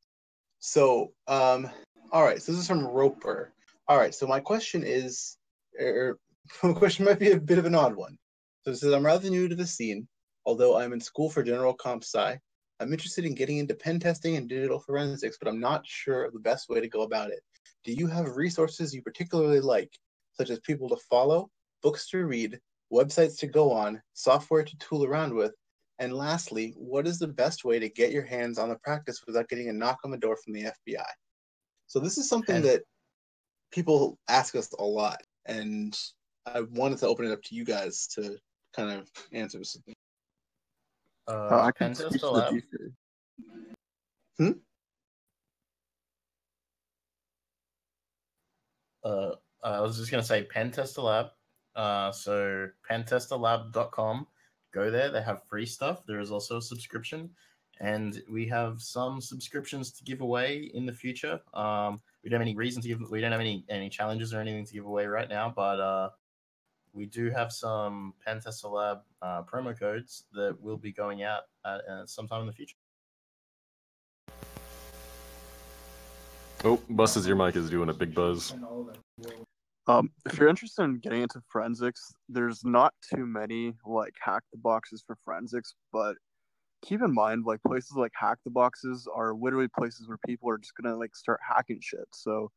So, 0.60 1.12
um, 1.26 1.68
all 2.12 2.24
right. 2.24 2.42
So 2.42 2.52
this 2.52 2.60
is 2.60 2.66
from 2.66 2.86
Roper. 2.86 3.52
All 3.88 3.96
right. 3.96 4.14
So 4.14 4.26
my 4.26 4.40
question 4.40 4.82
is, 4.84 5.36
or 5.78 5.86
er, 5.86 6.18
my 6.62 6.72
question 6.72 7.04
might 7.04 7.18
be 7.18 7.32
a 7.32 7.40
bit 7.40 7.58
of 7.58 7.66
an 7.66 7.74
odd 7.74 7.96
one. 7.96 8.18
So 8.62 8.72
it 8.72 8.76
says 8.76 8.92
I'm 8.92 9.06
rather 9.06 9.30
new 9.30 9.48
to 9.48 9.54
the 9.54 9.66
scene, 9.66 10.08
although 10.44 10.78
I'm 10.78 10.92
in 10.92 11.00
school 11.00 11.30
for 11.30 11.42
general 11.42 11.74
comp 11.74 12.02
sci. 12.02 12.38
I'm 12.78 12.92
interested 12.92 13.24
in 13.24 13.34
getting 13.34 13.58
into 13.58 13.74
pen 13.74 14.00
testing 14.00 14.36
and 14.36 14.48
digital 14.48 14.80
forensics, 14.80 15.38
but 15.40 15.48
I'm 15.48 15.60
not 15.60 15.86
sure 15.86 16.24
of 16.24 16.32
the 16.32 16.40
best 16.40 16.68
way 16.68 16.80
to 16.80 16.88
go 16.88 17.02
about 17.02 17.30
it. 17.30 17.40
Do 17.84 17.92
you 17.92 18.06
have 18.08 18.36
resources 18.36 18.94
you 18.94 19.02
particularly 19.02 19.60
like, 19.60 19.90
such 20.34 20.50
as 20.50 20.60
people 20.60 20.88
to 20.90 20.96
follow, 21.08 21.48
books 21.82 22.10
to 22.10 22.26
read, 22.26 22.58
websites 22.92 23.38
to 23.38 23.46
go 23.46 23.72
on, 23.72 24.02
software 24.12 24.62
to 24.62 24.78
tool 24.78 25.04
around 25.04 25.32
with, 25.32 25.52
and 25.98 26.12
lastly, 26.12 26.74
what 26.76 27.06
is 27.06 27.18
the 27.18 27.28
best 27.28 27.64
way 27.64 27.78
to 27.78 27.88
get 27.88 28.12
your 28.12 28.24
hands 28.24 28.58
on 28.58 28.68
the 28.68 28.76
practice 28.76 29.22
without 29.26 29.48
getting 29.48 29.70
a 29.70 29.72
knock 29.72 30.00
on 30.04 30.10
the 30.10 30.18
door 30.18 30.36
from 30.36 30.52
the 30.52 30.64
FBI? 30.64 31.06
So 31.86 32.00
this 32.00 32.18
is 32.18 32.28
something 32.28 32.56
And- 32.56 32.64
that 32.64 32.84
people 33.70 34.18
ask 34.28 34.54
us 34.54 34.72
a 34.72 34.82
lot, 34.84 35.22
and 35.44 35.98
I 36.46 36.60
wanted 36.62 36.98
to 36.98 37.06
open 37.08 37.26
it 37.26 37.32
up 37.32 37.42
to 37.44 37.54
you 37.54 37.64
guys 37.64 38.06
to 38.08 38.38
kind 38.72 38.90
of 38.90 39.10
answer 39.32 39.58
this. 39.58 39.76
Uh, 41.28 41.32
Uh, 41.32 41.60
I 41.64 41.72
can 41.72 41.92
Pentest 41.92 42.08
speak 42.08 42.12
to 42.12 42.18
the 42.26 42.30
Lab. 42.30 42.52
teacher. 42.52 42.92
uh, 49.04 49.30
I 49.62 49.80
was 49.80 49.96
just 49.98 50.10
going 50.10 50.22
to 50.22 50.26
say 50.26 50.46
Pentester 50.46 51.02
Lab. 51.02 51.26
Uh, 51.74 52.10
so 52.12 52.68
pentesterlab.com. 52.90 54.26
Go 54.72 54.90
there. 54.90 55.10
They 55.10 55.22
have 55.22 55.42
free 55.48 55.66
stuff. 55.66 56.04
There 56.06 56.20
is 56.20 56.30
also 56.30 56.58
a 56.58 56.62
subscription. 56.62 57.30
And 57.80 58.22
we 58.30 58.46
have 58.48 58.80
some 58.80 59.20
subscriptions 59.20 59.92
to 59.92 60.04
give 60.04 60.22
away 60.22 60.70
in 60.72 60.86
the 60.86 60.92
future. 60.92 61.40
Um, 61.52 62.00
we 62.24 62.30
don't 62.30 62.40
have 62.40 62.46
any 62.46 62.56
reason 62.56 62.80
to 62.82 62.88
give. 62.88 63.00
We 63.10 63.20
don't 63.20 63.32
have 63.32 63.40
any 63.40 63.64
any 63.68 63.90
challenges 63.90 64.32
or 64.32 64.40
anything 64.40 64.64
to 64.64 64.72
give 64.72 64.86
away 64.86 65.06
right 65.06 65.28
now, 65.28 65.52
but 65.54 65.78
uh, 65.78 66.10
we 66.94 67.04
do 67.04 67.30
have 67.30 67.52
some 67.52 68.14
Pentester 68.26 68.72
Lab 68.72 69.00
uh, 69.20 69.42
promo 69.42 69.78
codes 69.78 70.24
that 70.32 70.56
will 70.60 70.78
be 70.78 70.90
going 70.90 71.22
out 71.22 71.42
at, 71.66 71.82
uh, 71.88 72.06
sometime 72.06 72.40
in 72.40 72.46
the 72.46 72.52
future. 72.52 72.76
Oh, 76.64 76.80
Bus's 76.88 77.26
your 77.26 77.36
mic 77.36 77.54
is 77.54 77.68
doing 77.68 77.90
a 77.90 77.94
big 77.94 78.14
buzz. 78.14 78.54
Um, 79.88 80.10
if 80.24 80.38
you're 80.38 80.48
interested 80.48 80.82
in 80.82 80.98
getting 80.98 81.22
into 81.22 81.40
forensics, 81.46 82.12
there's 82.28 82.64
not 82.64 82.92
too 83.14 83.24
many 83.24 83.74
like 83.86 84.14
hack 84.20 84.42
the 84.50 84.58
boxes 84.58 85.04
for 85.06 85.16
forensics, 85.24 85.74
but 85.92 86.16
keep 86.86 87.02
in 87.02 87.12
mind 87.12 87.44
like 87.44 87.60
places 87.62 87.96
like 87.96 88.12
hack 88.14 88.38
the 88.44 88.50
boxes 88.50 89.08
are 89.12 89.34
literally 89.34 89.68
places 89.68 90.06
where 90.06 90.18
people 90.26 90.48
are 90.48 90.58
just 90.58 90.74
gonna 90.76 90.96
like 90.96 91.16
start 91.16 91.40
hacking 91.46 91.80
shit. 91.80 92.06
So 92.12 92.50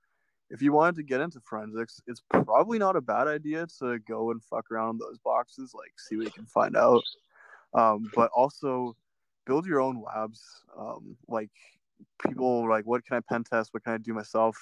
if 0.49 0.61
you 0.61 0.71
wanted 0.71 0.95
to 0.95 1.03
get 1.03 1.21
into 1.21 1.39
forensics, 1.41 2.01
it's 2.07 2.21
probably 2.29 2.79
not 2.79 2.95
a 2.95 3.01
bad 3.01 3.27
idea 3.27 3.67
to 3.79 3.99
go 3.99 4.31
and 4.31 4.43
fuck 4.43 4.71
around 4.71 4.95
in 4.95 4.97
those 4.99 5.17
boxes, 5.19 5.73
like 5.73 5.93
see 5.97 6.15
what 6.15 6.25
you 6.25 6.31
can 6.31 6.45
find 6.45 6.75
out. 6.75 7.03
Um, 7.73 8.09
but 8.15 8.31
also 8.35 8.95
build 9.45 9.65
your 9.65 9.79
own 9.79 10.01
labs. 10.01 10.41
Um, 10.77 11.17
like 11.27 11.51
people 12.25 12.69
like 12.69 12.85
what 12.85 13.05
can 13.05 13.17
I 13.17 13.21
pen 13.21 13.43
test? 13.43 13.73
What 13.73 13.83
can 13.83 13.93
I 13.93 13.97
do 13.97 14.13
myself? 14.13 14.57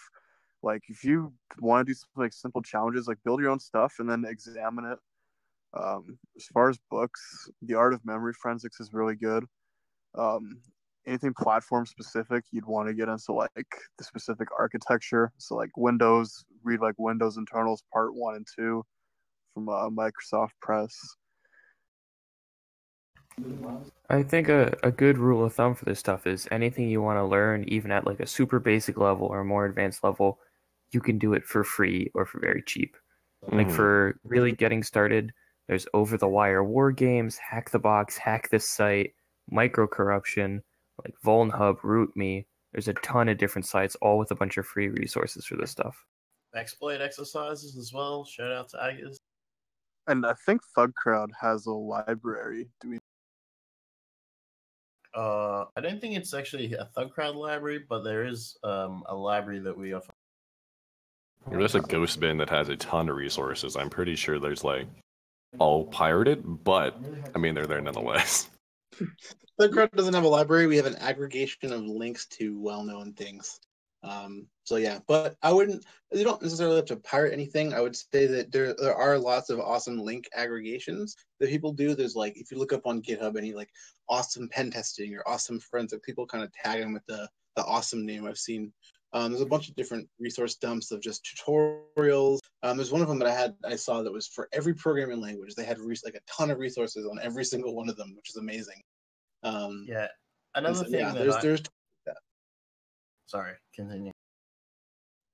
like 0.64 0.82
if 0.90 1.04
you 1.04 1.32
want 1.60 1.86
to 1.86 1.92
do 1.92 1.96
some 1.96 2.10
like 2.16 2.34
simple 2.34 2.62
challenges 2.62 3.08
like 3.08 3.18
build 3.24 3.40
your 3.40 3.52
own 3.52 3.60
stuff 3.60 3.96
and 4.00 4.10
then 4.10 4.26
examine 4.26 4.86
it 4.86 4.98
um, 5.74 6.18
as 6.36 6.46
far 6.46 6.70
as 6.70 6.80
books 6.90 7.48
the 7.62 7.76
art 7.76 7.94
of 7.94 8.04
memory 8.04 8.34
forensics 8.34 8.80
is 8.80 8.92
really 8.92 9.16
good 9.16 9.46
um, 10.18 10.62
anything 11.06 11.34
platform 11.38 11.86
specific 11.86 12.44
you'd 12.52 12.66
want 12.66 12.88
to 12.88 12.94
get 12.94 13.08
into 13.08 13.32
like 13.34 13.68
the 13.98 14.04
specific 14.04 14.48
architecture 14.58 15.32
so 15.38 15.56
like 15.56 15.70
windows 15.78 16.44
read 16.64 16.80
like 16.82 16.96
windows 16.98 17.38
internals 17.38 17.84
part 17.94 18.14
one 18.14 18.36
and 18.36 18.48
two 18.56 18.84
from 19.54 19.70
uh, 19.70 19.90
microsoft 19.90 20.52
press 20.62 20.94
I 24.10 24.24
think 24.24 24.50
a, 24.50 24.76
a 24.84 24.92
good 24.92 25.18
rule 25.18 25.44
of 25.46 25.54
thumb 25.54 25.76
for 25.76 25.86
this 25.86 26.00
stuff 26.00 26.26
is 26.26 26.48
anything 26.50 26.90
you 26.90 27.02
want 27.02 27.18
to 27.18 27.26
learn, 27.26 27.66
even 27.68 27.92
at 27.92 28.06
like 28.06 28.20
a 28.20 28.28
super 28.28 28.60
basic 28.60 28.98
level 28.98 29.28
or 29.28 29.44
more 29.44 29.66
advanced 29.66 30.04
level, 30.04 30.40
you 30.92 31.02
can 31.02 31.18
do 31.20 31.34
it 31.34 31.44
for 31.44 31.64
free 31.64 32.10
or 32.14 32.26
for 32.26 32.40
very 32.40 32.64
cheap. 32.66 32.96
Like 33.52 33.68
Mhm. 33.68 33.72
for 33.76 34.20
really 34.24 34.54
getting 34.54 34.82
started, 34.84 35.34
there's 35.68 35.88
over 35.94 36.18
the 36.18 36.28
wire 36.28 36.64
war 36.64 36.92
games, 36.92 37.38
hack 37.38 37.70
the 37.72 37.80
box, 37.80 38.18
hack 38.18 38.50
this 38.50 38.70
site, 38.70 39.14
micro 39.50 39.88
corruption, 39.88 40.62
like 41.04 41.14
VulnHub, 41.26 41.80
RootMe. 41.80 42.46
There's 42.74 42.88
a 42.88 42.94
ton 42.94 43.30
of 43.30 43.38
different 43.38 43.66
sites, 43.66 43.96
all 44.02 44.18
with 44.18 44.32
a 44.32 44.36
bunch 44.36 44.58
of 44.58 44.66
free 44.66 44.90
resources 44.90 45.46
for 45.46 45.56
this 45.56 45.72
stuff. 45.72 46.06
Exploit 46.56 47.02
exercises 47.02 47.78
as 47.78 47.92
well. 47.94 48.26
Shout 48.26 48.52
out 48.52 48.70
to 48.70 48.84
Agus. 48.84 49.18
and 50.08 50.26
i 50.26 50.34
think 50.46 50.62
thug 50.76 50.94
crowd 50.96 51.30
has 51.40 51.66
a 51.66 51.72
library 51.72 52.70
do 52.80 52.90
we 52.92 53.00
Uh, 55.14 55.66
I 55.76 55.82
don't 55.82 56.00
think 56.00 56.16
it's 56.16 56.34
actually 56.36 56.74
a 56.74 56.86
Thug 56.94 57.12
Crowd 57.12 57.36
library, 57.36 57.80
but 57.90 58.04
there 58.04 58.26
is 58.26 58.56
um, 58.64 59.04
a 59.08 59.16
library 59.16 59.58
that 59.60 59.76
we 59.76 59.94
offer. 59.94 60.12
There's 61.50 61.74
a 61.74 61.80
ghost 61.80 62.20
bin 62.20 62.38
that 62.38 62.50
has 62.52 62.70
a 62.70 62.76
ton 62.76 63.10
of 63.10 63.16
resources. 63.16 63.76
I'm 63.76 63.90
pretty 63.90 64.16
sure 64.16 64.38
there's 64.38 64.64
like 64.64 64.86
all 65.58 65.86
pirated, 65.86 66.44
but 66.64 66.96
I 67.34 67.40
mean 67.40 67.56
they're 67.56 67.66
there 67.66 67.82
nonetheless. 67.82 68.50
The 69.58 69.70
crowd 69.70 69.92
doesn't 69.92 70.14
have 70.14 70.24
a 70.24 70.28
library. 70.28 70.68
We 70.68 70.78
have 70.78 70.86
an 70.86 70.98
aggregation 70.98 71.72
of 71.72 71.84
links 71.84 72.28
to 72.38 72.60
well-known 72.60 73.14
things. 73.14 73.60
Um, 74.04 74.48
so 74.64 74.76
yeah, 74.76 75.00
but 75.08 75.36
I 75.42 75.52
wouldn't. 75.52 75.84
You 76.12 76.24
don't 76.24 76.42
necessarily 76.42 76.78
have 76.78 76.86
to 76.86 76.98
pirate 76.98 77.34
anything. 77.34 77.74
I 77.74 77.82
would 77.82 77.96
say 77.96 78.28
that 78.28 78.52
there 78.52 78.76
there 78.76 78.96
are 78.96 79.18
lots 79.18 79.50
of 79.50 79.60
awesome 79.60 79.98
link 79.98 80.30
aggregations 80.36 81.16
that 81.40 81.50
people 81.50 81.74
do. 81.74 81.96
There's 81.96 82.16
like 82.16 82.38
if 82.38 82.52
you 82.52 82.58
look 82.58 82.74
up 82.74 82.86
on 82.86 83.02
GitHub 83.02 83.38
any 83.38 83.54
like 83.54 83.70
awesome 84.08 84.48
pen 84.50 84.72
testing 84.72 85.16
or 85.16 85.28
awesome 85.28 85.60
forensic, 85.60 86.04
people 86.04 86.28
kind 86.28 86.44
of 86.44 86.54
tag 86.54 86.80
them 86.80 86.94
with 86.94 87.06
the 87.08 87.28
the 87.56 87.66
awesome 87.66 88.06
name. 88.06 88.26
I've 88.26 88.38
seen. 88.38 88.72
Um, 89.14 89.32
there's 89.32 89.42
a 89.42 89.46
bunch 89.46 89.70
of 89.70 89.76
different 89.76 90.08
resource 90.20 90.56
dumps 90.56 90.92
of 90.92 91.02
just 91.02 91.26
tutorials. 91.26 92.40
Um, 92.64 92.78
there's 92.78 92.92
one 92.92 93.02
of 93.02 93.08
them 93.08 93.20
that 93.20 93.28
I 93.28 93.34
had 93.34 93.56
I 93.66 93.76
saw 93.76 94.04
that 94.04 94.12
was 94.12 94.28
for 94.28 94.50
every 94.52 94.74
programming 94.74 95.22
language. 95.22 95.56
They 95.56 95.64
had 95.64 95.80
like 95.80 96.16
a 96.16 96.32
ton 96.32 96.52
of 96.52 96.60
resources 96.60 97.08
on 97.10 97.20
every 97.22 97.46
single 97.46 97.76
one 97.76 97.90
of 97.90 97.96
them, 97.96 98.14
which 98.16 98.30
is 98.30 98.36
amazing. 98.36 98.82
Um, 99.44 99.86
Yeah. 99.88 100.08
Another 100.56 100.76
so, 100.76 100.84
thing 100.84 101.00
yeah, 101.00 101.12
that 101.12 101.20
there's 101.20 101.36
I... 101.36 101.42
there's 101.42 101.62
Sorry, 103.28 103.56
continue. 103.76 104.14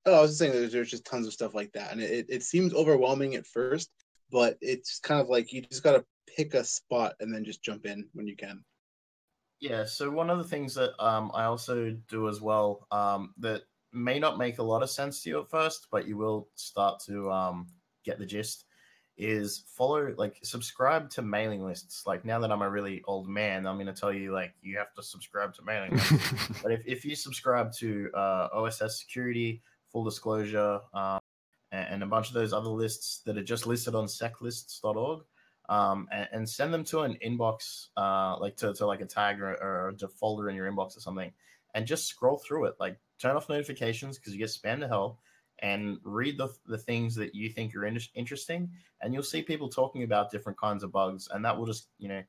oh, 0.07 0.15
I 0.15 0.21
was 0.21 0.31
just 0.31 0.39
saying 0.39 0.51
there's, 0.51 0.71
there's 0.73 0.89
just 0.89 1.05
tons 1.05 1.27
of 1.27 1.33
stuff 1.33 1.53
like 1.53 1.71
that, 1.73 1.91
and 1.91 2.01
it, 2.01 2.09
it, 2.09 2.25
it 2.27 2.43
seems 2.43 2.73
overwhelming 2.73 3.35
at 3.35 3.45
first, 3.45 3.91
but 4.31 4.57
it's 4.61 4.99
kind 4.99 5.21
of 5.21 5.29
like 5.29 5.53
you 5.53 5.61
just 5.61 5.83
gotta 5.83 6.03
pick 6.35 6.55
a 6.55 6.63
spot 6.63 7.13
and 7.19 7.31
then 7.31 7.45
just 7.45 7.63
jump 7.63 7.85
in 7.85 8.09
when 8.13 8.25
you 8.25 8.35
can. 8.35 8.63
Yeah, 9.63 9.85
so 9.85 10.11
one 10.11 10.29
of 10.29 10.39
the 10.39 10.43
things 10.43 10.75
that 10.75 10.91
um, 11.01 11.31
I 11.33 11.45
also 11.45 11.95
do 12.09 12.27
as 12.27 12.41
well 12.41 12.85
um, 12.91 13.33
that 13.37 13.61
may 13.93 14.19
not 14.19 14.37
make 14.37 14.57
a 14.57 14.63
lot 14.63 14.83
of 14.83 14.89
sense 14.89 15.23
to 15.23 15.29
you 15.29 15.39
at 15.39 15.49
first, 15.49 15.87
but 15.89 16.05
you 16.05 16.17
will 16.17 16.49
start 16.55 17.01
to 17.05 17.31
um, 17.31 17.67
get 18.03 18.19
the 18.19 18.25
gist 18.25 18.65
is 19.17 19.63
follow, 19.69 20.13
like, 20.17 20.37
subscribe 20.43 21.09
to 21.11 21.21
mailing 21.21 21.63
lists. 21.63 22.05
Like, 22.05 22.25
now 22.25 22.39
that 22.39 22.51
I'm 22.51 22.61
a 22.61 22.69
really 22.69 23.03
old 23.05 23.29
man, 23.29 23.65
I'm 23.65 23.77
going 23.77 23.87
to 23.87 23.93
tell 23.93 24.11
you, 24.11 24.33
like, 24.33 24.53
you 24.61 24.77
have 24.79 24.93
to 24.95 25.01
subscribe 25.01 25.53
to 25.53 25.61
mailing 25.63 25.91
lists. 25.91 26.59
but 26.61 26.73
if, 26.73 26.81
if 26.85 27.05
you 27.05 27.15
subscribe 27.15 27.71
to 27.75 28.09
uh, 28.13 28.49
OSS 28.51 28.99
Security, 28.99 29.61
Full 29.93 30.03
Disclosure, 30.03 30.81
um, 30.93 31.21
and, 31.71 31.87
and 31.89 32.03
a 32.03 32.07
bunch 32.07 32.27
of 32.27 32.33
those 32.33 32.51
other 32.51 32.67
lists 32.67 33.21
that 33.25 33.37
are 33.37 33.43
just 33.43 33.65
listed 33.65 33.95
on 33.95 34.07
seclists.org, 34.07 35.21
um, 35.69 36.07
and, 36.11 36.27
and 36.31 36.49
send 36.49 36.73
them 36.73 36.83
to 36.85 37.01
an 37.01 37.17
inbox, 37.25 37.87
uh, 37.97 38.37
like 38.39 38.57
to, 38.57 38.73
to 38.73 38.85
like 38.85 39.01
a 39.01 39.05
tag 39.05 39.41
or, 39.41 39.51
or 39.53 39.93
a 40.01 40.07
folder 40.07 40.49
in 40.49 40.55
your 40.55 40.71
inbox 40.71 40.97
or 40.97 40.99
something, 40.99 41.31
and 41.73 41.87
just 41.87 42.07
scroll 42.07 42.37
through 42.37 42.65
it. 42.65 42.75
Like 42.79 42.99
turn 43.19 43.35
off 43.35 43.49
notifications 43.49 44.17
because 44.17 44.33
you 44.33 44.39
get 44.39 44.49
spam 44.49 44.79
to 44.81 44.87
hell, 44.87 45.19
and 45.59 45.97
read 46.03 46.37
the, 46.37 46.49
the 46.65 46.77
things 46.77 47.15
that 47.15 47.33
you 47.33 47.49
think 47.49 47.75
are 47.75 47.85
in- 47.85 47.99
interesting, 48.15 48.69
and 49.01 49.13
you'll 49.13 49.23
see 49.23 49.41
people 49.41 49.69
talking 49.69 50.03
about 50.03 50.31
different 50.31 50.59
kinds 50.59 50.83
of 50.83 50.91
bugs, 50.91 51.29
and 51.31 51.43
that 51.45 51.57
will 51.57 51.65
just 51.65 51.87
you 51.97 52.09
know 52.09 52.21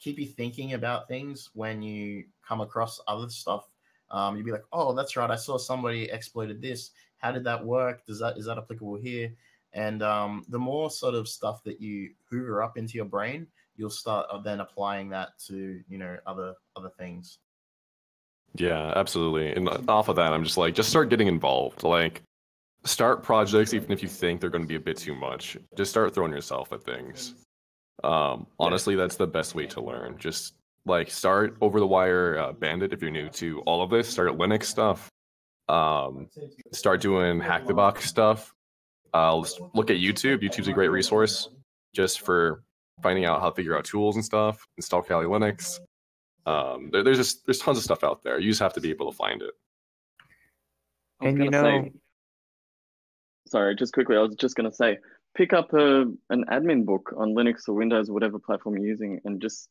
keep 0.00 0.18
you 0.18 0.26
thinking 0.26 0.74
about 0.74 1.08
things 1.08 1.50
when 1.54 1.82
you 1.82 2.24
come 2.46 2.60
across 2.60 3.00
other 3.08 3.28
stuff. 3.28 3.68
Um, 4.10 4.36
you'll 4.36 4.46
be 4.46 4.52
like, 4.52 4.64
oh, 4.72 4.94
that's 4.94 5.16
right, 5.16 5.30
I 5.30 5.36
saw 5.36 5.58
somebody 5.58 6.04
exploited 6.04 6.62
this. 6.62 6.92
How 7.18 7.32
did 7.32 7.44
that 7.44 7.64
work? 7.64 8.06
Does 8.06 8.20
that 8.20 8.38
is 8.38 8.46
that 8.46 8.56
applicable 8.56 8.96
here? 8.96 9.32
And 9.78 10.02
um, 10.02 10.44
the 10.48 10.58
more 10.58 10.90
sort 10.90 11.14
of 11.14 11.28
stuff 11.28 11.62
that 11.62 11.80
you 11.80 12.10
hoover 12.28 12.64
up 12.64 12.76
into 12.76 12.94
your 12.94 13.04
brain, 13.04 13.46
you'll 13.76 13.90
start 13.90 14.26
uh, 14.28 14.40
then 14.42 14.58
applying 14.60 15.08
that 15.10 15.28
to 15.46 15.80
you 15.88 15.98
know 15.98 16.16
other 16.26 16.54
other 16.74 16.90
things. 16.98 17.38
Yeah, 18.54 18.92
absolutely. 18.96 19.52
And 19.52 19.68
off 19.88 20.08
of 20.08 20.16
that, 20.16 20.32
I'm 20.32 20.42
just 20.42 20.56
like, 20.56 20.74
just 20.74 20.88
start 20.88 21.10
getting 21.10 21.28
involved. 21.28 21.84
Like, 21.84 22.22
start 22.84 23.22
projects 23.22 23.72
even 23.72 23.92
if 23.92 24.02
you 24.02 24.08
think 24.08 24.40
they're 24.40 24.50
going 24.50 24.64
to 24.64 24.68
be 24.68 24.74
a 24.74 24.80
bit 24.80 24.96
too 24.96 25.14
much. 25.14 25.56
Just 25.76 25.92
start 25.92 26.12
throwing 26.12 26.32
yourself 26.32 26.72
at 26.72 26.82
things. 26.82 27.34
Um, 28.02 28.46
honestly, 28.58 28.96
that's 28.96 29.16
the 29.16 29.26
best 29.28 29.54
way 29.54 29.66
to 29.66 29.80
learn. 29.80 30.16
Just 30.18 30.54
Like 30.86 31.10
start 31.10 31.56
over 31.60 31.78
the 31.78 31.86
wire 31.86 32.38
uh, 32.38 32.52
Bandit 32.52 32.92
if 32.92 33.02
you're 33.02 33.10
new 33.12 33.28
to 33.30 33.60
all 33.60 33.82
of 33.82 33.90
this. 33.90 34.08
Start 34.08 34.38
Linux 34.38 34.64
stuff. 34.64 35.08
Um, 35.68 36.28
start 36.72 37.00
doing 37.00 37.38
hack 37.38 37.66
the 37.66 37.74
box 37.74 38.06
stuff. 38.06 38.54
Uh, 39.14 39.36
let's 39.36 39.58
look 39.74 39.90
at 39.90 39.96
YouTube. 39.96 40.42
YouTube's 40.42 40.68
a 40.68 40.72
great 40.72 40.90
resource 40.90 41.48
just 41.94 42.20
for 42.20 42.62
finding 43.02 43.24
out 43.24 43.40
how 43.40 43.50
to 43.50 43.54
figure 43.54 43.76
out 43.76 43.84
tools 43.84 44.16
and 44.16 44.24
stuff. 44.24 44.66
Install 44.76 45.02
Kali 45.02 45.26
Linux. 45.26 45.78
Um, 46.46 46.90
there, 46.92 47.02
there's 47.02 47.18
just 47.18 47.44
there's 47.46 47.58
tons 47.58 47.78
of 47.78 47.84
stuff 47.84 48.04
out 48.04 48.22
there. 48.22 48.38
You 48.38 48.50
just 48.50 48.60
have 48.60 48.74
to 48.74 48.80
be 48.80 48.90
able 48.90 49.10
to 49.10 49.16
find 49.16 49.42
it. 49.42 49.52
And 51.20 51.42
you 51.42 51.50
know, 51.50 51.62
say, 51.62 51.92
sorry, 53.48 53.74
just 53.76 53.92
quickly, 53.92 54.16
I 54.16 54.20
was 54.20 54.34
just 54.36 54.54
gonna 54.54 54.72
say, 54.72 54.98
pick 55.36 55.52
up 55.52 55.72
a 55.72 56.02
an 56.30 56.44
admin 56.50 56.84
book 56.84 57.12
on 57.16 57.34
Linux 57.34 57.68
or 57.68 57.74
Windows, 57.74 58.10
whatever 58.10 58.38
platform 58.38 58.76
you're 58.76 58.86
using, 58.86 59.20
and 59.24 59.42
just 59.42 59.68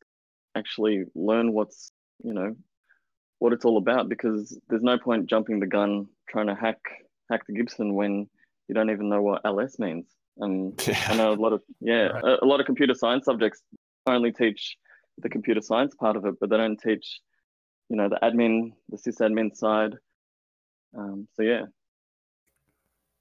actually 0.55 1.05
learn 1.15 1.53
what's 1.53 1.91
you 2.23 2.33
know 2.33 2.55
what 3.39 3.53
it's 3.53 3.65
all 3.65 3.77
about. 3.77 4.09
Because 4.09 4.59
there's 4.69 4.83
no 4.83 4.97
point 4.97 5.29
jumping 5.29 5.59
the 5.59 5.67
gun 5.67 6.07
trying 6.29 6.47
to 6.47 6.55
hack 6.55 6.79
hack 7.31 7.41
the 7.47 7.53
Gibson 7.53 7.95
when 7.95 8.29
you 8.67 8.75
don't 8.75 8.89
even 8.89 9.09
know 9.09 9.21
what 9.21 9.41
ls 9.45 9.79
means. 9.79 10.05
And 10.37 10.79
I 11.07 11.15
know 11.15 11.33
a 11.33 11.35
lot 11.35 11.53
of 11.53 11.61
yeah, 11.79 12.07
Right. 12.07 12.23
a, 12.23 12.43
a 12.43 12.47
lot 12.47 12.59
of 12.59 12.65
computer 12.65 12.93
science 12.93 13.25
subjects 13.25 13.61
only 14.05 14.31
teach 14.31 14.77
the 15.17 15.29
computer 15.29 15.61
science 15.61 15.95
part 15.95 16.15
of 16.15 16.25
it, 16.25 16.35
but 16.39 16.49
they 16.49 16.57
don't 16.57 16.79
teach 16.79 17.19
you 17.89 17.95
know 17.97 18.09
the 18.09 18.19
admin, 18.21 18.71
the 18.89 18.97
sysadmin 18.97 19.55
side. 19.55 19.95
Um, 20.97 21.27
so 21.33 21.43
yeah. 21.43 21.63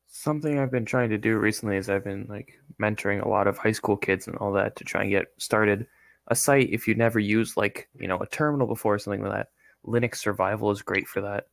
Something 0.08 0.58
I've 0.58 0.70
been 0.70 0.86
trying 0.86 1.10
to 1.10 1.18
do 1.18 1.36
recently 1.38 1.76
is 1.76 1.90
I've 1.90 2.04
been 2.04 2.26
like 2.28 2.58
mentoring 2.80 3.24
a 3.24 3.28
lot 3.28 3.46
of 3.46 3.58
high 3.58 3.72
school 3.72 3.96
kids 3.96 4.26
and 4.28 4.36
all 4.38 4.52
that 4.52 4.76
to 4.76 4.84
try 4.84 5.02
and 5.02 5.10
get 5.10 5.26
started. 5.38 5.86
A 6.28 6.34
site 6.34 6.70
if 6.70 6.88
you 6.88 6.94
never 6.94 7.18
used 7.20 7.56
like, 7.56 7.88
you 7.98 8.08
know, 8.08 8.18
a 8.18 8.26
terminal 8.26 8.66
before 8.66 8.94
or 8.94 8.98
something 8.98 9.22
like 9.22 9.32
that, 9.32 9.48
Linux 9.84 10.16
Survival 10.16 10.70
is 10.70 10.82
great 10.82 11.06
for 11.06 11.20
that. 11.22 11.44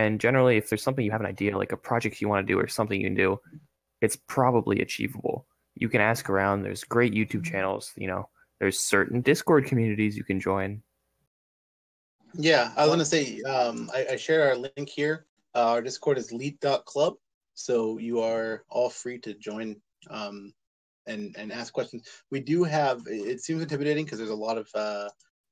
And 0.00 0.18
generally 0.18 0.56
if 0.56 0.70
there's 0.70 0.82
something 0.82 1.04
you 1.04 1.10
have 1.10 1.20
an 1.20 1.26
idea, 1.26 1.58
like 1.58 1.72
a 1.72 1.76
project 1.76 2.22
you 2.22 2.28
want 2.28 2.46
to 2.46 2.50
do 2.50 2.58
or 2.58 2.68
something 2.68 2.98
you 2.98 3.06
can 3.08 3.14
do, 3.14 3.38
it's 4.00 4.16
probably 4.16 4.80
achievable. 4.80 5.46
You 5.74 5.90
can 5.90 6.00
ask 6.00 6.30
around, 6.30 6.62
there's 6.62 6.84
great 6.84 7.12
YouTube 7.12 7.44
channels, 7.44 7.92
you 7.96 8.08
know, 8.08 8.30
there's 8.60 8.80
certain 8.80 9.20
Discord 9.20 9.66
communities 9.66 10.16
you 10.16 10.24
can 10.24 10.40
join. 10.40 10.82
Yeah, 12.32 12.72
I 12.76 12.82
was 12.82 12.90
gonna 12.90 13.04
say, 13.04 13.42
um, 13.42 13.90
I, 13.94 14.06
I 14.12 14.16
shared 14.16 14.48
our 14.48 14.56
link 14.56 14.88
here. 14.88 15.26
Uh, 15.54 15.72
our 15.72 15.82
Discord 15.82 16.16
is 16.16 16.32
lead.club, 16.32 17.14
so 17.54 17.98
you 17.98 18.20
are 18.20 18.64
all 18.70 18.88
free 18.88 19.18
to 19.18 19.34
join 19.34 19.76
um, 20.08 20.54
and 21.06 21.34
and 21.36 21.52
ask 21.52 21.72
questions. 21.74 22.08
We 22.30 22.40
do 22.40 22.62
have. 22.64 23.02
It 23.06 23.26
it 23.32 23.40
seems 23.42 23.60
intimidating 23.60 24.04
because 24.04 24.18
there's 24.18 24.30
a 24.30 24.44
lot 24.48 24.58
of 24.58 24.68
uh, 24.74 25.08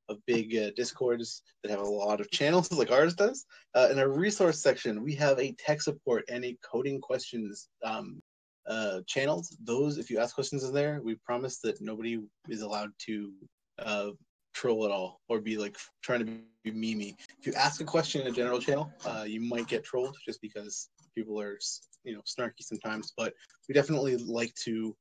of 0.08 0.18
big 0.26 0.56
uh, 0.56 0.70
Discords 0.76 1.42
that 1.62 1.70
have 1.70 1.80
a 1.80 1.88
lot 1.88 2.20
of 2.20 2.30
channels 2.30 2.70
like 2.72 2.90
ours 2.90 3.14
does. 3.14 3.46
Uh, 3.74 3.88
in 3.90 3.98
our 3.98 4.08
resource 4.08 4.60
section, 4.60 5.02
we 5.02 5.14
have 5.14 5.38
a 5.38 5.52
tech 5.52 5.82
support 5.82 6.24
and 6.28 6.44
a 6.44 6.56
coding 6.62 7.00
questions 7.00 7.68
um, 7.84 8.20
uh, 8.68 9.00
channels. 9.06 9.56
Those, 9.64 9.98
if 9.98 10.10
you 10.10 10.18
ask 10.18 10.34
questions 10.34 10.64
in 10.64 10.74
there, 10.74 11.00
we 11.02 11.16
promise 11.16 11.58
that 11.60 11.80
nobody 11.80 12.20
is 12.48 12.62
allowed 12.62 12.90
to 13.06 13.32
uh, 13.78 14.10
troll 14.54 14.84
at 14.84 14.90
all 14.90 15.20
or 15.28 15.40
be 15.40 15.56
like 15.56 15.76
trying 16.02 16.26
to 16.26 16.32
be 16.64 16.72
memey. 16.72 17.14
If 17.38 17.46
you 17.46 17.54
ask 17.54 17.80
a 17.80 17.84
question 17.84 18.22
in 18.22 18.26
a 18.26 18.32
general 18.32 18.60
channel, 18.60 18.92
uh, 19.06 19.24
you 19.26 19.40
might 19.40 19.68
get 19.68 19.84
trolled 19.84 20.16
just 20.24 20.40
because 20.42 20.90
people 21.14 21.40
are 21.40 21.58
you 22.04 22.14
know 22.14 22.22
snarky 22.26 22.62
sometimes. 22.62 23.12
But 23.16 23.34
we 23.68 23.74
definitely 23.74 24.16
like 24.16 24.54
to 24.66 24.96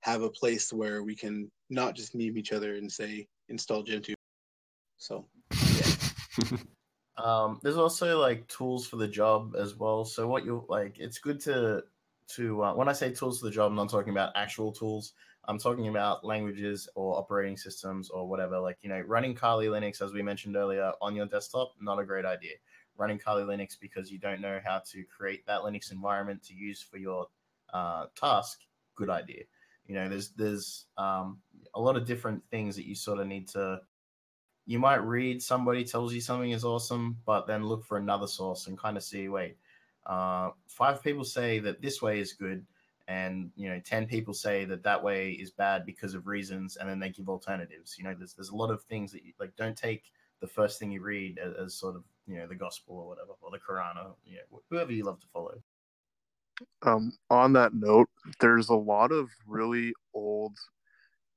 have 0.00 0.22
a 0.22 0.30
place 0.30 0.72
where 0.72 1.02
we 1.02 1.14
can 1.14 1.50
not 1.68 1.94
just 1.94 2.14
meme 2.14 2.38
each 2.38 2.52
other 2.52 2.76
and 2.76 2.90
say 2.90 3.26
install 3.48 3.82
Gentoo. 3.82 4.15
So 5.06 5.26
yeah, 5.76 6.56
Um, 7.16 7.60
there's 7.62 7.78
also 7.78 8.20
like 8.20 8.46
tools 8.48 8.86
for 8.86 8.96
the 8.96 9.08
job 9.08 9.54
as 9.58 9.74
well. 9.74 10.04
So 10.04 10.28
what 10.28 10.44
you 10.44 10.66
like, 10.68 10.98
it's 10.98 11.18
good 11.18 11.40
to 11.42 11.84
to 12.34 12.62
uh, 12.62 12.74
when 12.74 12.88
I 12.88 12.92
say 12.92 13.10
tools 13.12 13.40
for 13.40 13.46
the 13.46 13.52
job, 13.52 13.70
I'm 13.70 13.76
not 13.76 13.88
talking 13.88 14.10
about 14.10 14.32
actual 14.34 14.72
tools. 14.72 15.14
I'm 15.48 15.58
talking 15.58 15.88
about 15.88 16.24
languages 16.24 16.88
or 16.94 17.16
operating 17.16 17.56
systems 17.56 18.10
or 18.10 18.28
whatever. 18.28 18.58
Like 18.58 18.78
you 18.82 18.90
know, 18.90 19.00
running 19.06 19.34
Kali 19.34 19.68
Linux, 19.68 20.02
as 20.02 20.12
we 20.12 20.22
mentioned 20.22 20.56
earlier, 20.56 20.92
on 21.00 21.14
your 21.14 21.26
desktop, 21.26 21.72
not 21.80 21.98
a 21.98 22.04
great 22.04 22.24
idea. 22.24 22.54
Running 22.98 23.18
Kali 23.18 23.44
Linux 23.44 23.78
because 23.80 24.10
you 24.10 24.18
don't 24.18 24.40
know 24.40 24.60
how 24.64 24.82
to 24.90 25.04
create 25.04 25.46
that 25.46 25.60
Linux 25.60 25.92
environment 25.92 26.42
to 26.44 26.54
use 26.54 26.82
for 26.82 26.98
your 26.98 27.28
uh, 27.72 28.06
task, 28.14 28.60
good 28.94 29.08
idea. 29.08 29.44
You 29.86 29.94
know, 29.94 30.08
there's 30.08 30.30
there's 30.30 30.86
um, 30.98 31.38
a 31.74 31.80
lot 31.80 31.96
of 31.96 32.04
different 32.04 32.42
things 32.50 32.76
that 32.76 32.86
you 32.86 32.94
sort 32.94 33.20
of 33.20 33.26
need 33.26 33.48
to 33.48 33.80
you 34.66 34.78
might 34.80 34.96
read 34.96 35.40
somebody 35.40 35.84
tells 35.84 36.12
you 36.12 36.20
something 36.20 36.50
is 36.50 36.64
awesome, 36.64 37.16
but 37.24 37.46
then 37.46 37.64
look 37.64 37.84
for 37.84 37.98
another 37.98 38.26
source 38.26 38.66
and 38.66 38.76
kind 38.76 38.96
of 38.96 39.04
see, 39.04 39.28
wait, 39.28 39.56
uh, 40.06 40.50
five 40.66 41.02
people 41.02 41.24
say 41.24 41.60
that 41.60 41.80
this 41.80 42.02
way 42.02 42.18
is 42.20 42.32
good, 42.32 42.66
and 43.08 43.50
you 43.56 43.68
know, 43.68 43.80
ten 43.84 44.06
people 44.06 44.34
say 44.34 44.64
that 44.64 44.82
that 44.82 45.02
way 45.02 45.30
is 45.30 45.50
bad 45.50 45.86
because 45.86 46.14
of 46.14 46.26
reasons, 46.26 46.76
and 46.76 46.88
then 46.88 46.98
they 46.98 47.10
give 47.10 47.28
alternatives. 47.28 47.96
You 47.96 48.04
know, 48.04 48.14
there's 48.14 48.34
there's 48.34 48.50
a 48.50 48.56
lot 48.56 48.70
of 48.70 48.82
things 48.82 49.12
that 49.12 49.24
you 49.24 49.32
like. 49.38 49.54
Don't 49.56 49.76
take 49.76 50.04
the 50.40 50.46
first 50.46 50.78
thing 50.78 50.90
you 50.90 51.02
read 51.02 51.38
as, 51.38 51.54
as 51.54 51.74
sort 51.74 51.94
of 51.94 52.02
you 52.26 52.36
know 52.36 52.46
the 52.46 52.54
gospel 52.54 52.98
or 52.98 53.08
whatever, 53.08 53.32
or 53.40 53.50
the 53.50 53.58
Quran, 53.58 53.96
or 53.96 54.14
you 54.24 54.36
know, 54.36 54.62
whoever 54.68 54.92
you 54.92 55.04
love 55.04 55.20
to 55.20 55.26
follow. 55.32 55.54
Um, 56.82 57.12
on 57.30 57.52
that 57.52 57.74
note, 57.74 58.08
there's 58.40 58.68
a 58.70 58.74
lot 58.74 59.12
of 59.12 59.28
really 59.46 59.92
old 60.14 60.56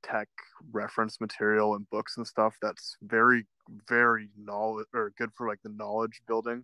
tech 0.04 0.28
reference 0.72 1.20
material 1.22 1.76
and 1.76 1.90
books 1.90 2.18
and 2.18 2.26
stuff 2.26 2.56
that's 2.62 2.98
very, 3.02 3.46
very 3.88 4.30
knowledge 4.38 4.88
or 4.94 5.14
good 5.18 5.30
for 5.36 5.48
like 5.48 5.60
the 5.64 5.70
knowledge 5.70 6.22
building. 6.28 6.64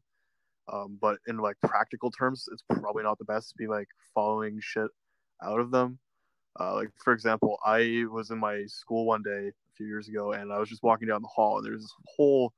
Um, 0.71 0.97
but 0.99 1.17
in 1.27 1.37
like 1.37 1.57
practical 1.61 2.11
terms, 2.11 2.47
it's 2.51 2.63
probably 2.69 3.03
not 3.03 3.19
the 3.19 3.25
best 3.25 3.49
to 3.49 3.55
be 3.57 3.67
like 3.67 3.87
following 4.13 4.59
shit 4.61 4.89
out 5.43 5.59
of 5.59 5.71
them. 5.71 5.99
Uh, 6.59 6.73
like 6.75 6.89
for 7.03 7.13
example, 7.13 7.59
I 7.65 8.05
was 8.09 8.31
in 8.31 8.39
my 8.39 8.65
school 8.65 9.05
one 9.05 9.21
day 9.21 9.49
a 9.49 9.75
few 9.75 9.85
years 9.85 10.07
ago, 10.07 10.31
and 10.31 10.51
I 10.51 10.57
was 10.57 10.69
just 10.69 10.83
walking 10.83 11.07
down 11.07 11.21
the 11.21 11.27
hall, 11.27 11.57
and 11.57 11.65
there's 11.65 11.81
this 11.81 11.93
whole 12.15 12.53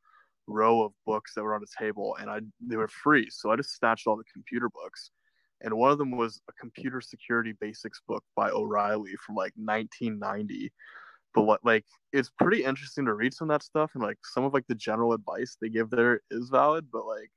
row 0.45 0.83
of 0.83 0.93
books 1.05 1.33
that 1.33 1.43
were 1.43 1.55
on 1.55 1.63
a 1.63 1.83
table, 1.83 2.15
and 2.19 2.29
I 2.29 2.39
they 2.61 2.77
were 2.77 2.87
free, 2.87 3.27
so 3.29 3.51
I 3.51 3.55
just 3.55 3.75
snatched 3.75 4.07
all 4.07 4.15
the 4.15 4.23
computer 4.31 4.69
books 4.69 5.11
and 5.61 5.73
one 5.73 5.91
of 5.91 5.97
them 5.97 6.11
was 6.11 6.41
a 6.49 6.53
computer 6.53 7.01
security 7.01 7.53
basics 7.59 8.01
book 8.07 8.23
by 8.35 8.49
O'Reilly 8.49 9.15
from 9.25 9.35
like 9.35 9.53
1990. 9.55 10.71
But 11.33 11.43
what 11.43 11.61
like 11.63 11.85
it's 12.13 12.31
pretty 12.39 12.63
interesting 12.63 13.05
to 13.05 13.13
read 13.13 13.33
some 13.33 13.49
of 13.49 13.55
that 13.55 13.63
stuff 13.63 13.91
and 13.93 14.03
like 14.03 14.17
some 14.23 14.43
of 14.43 14.53
like 14.53 14.65
the 14.67 14.75
general 14.75 15.13
advice 15.13 15.57
they 15.61 15.69
give 15.69 15.89
there 15.89 16.21
is 16.31 16.49
valid, 16.49 16.87
but 16.91 17.05
like 17.05 17.29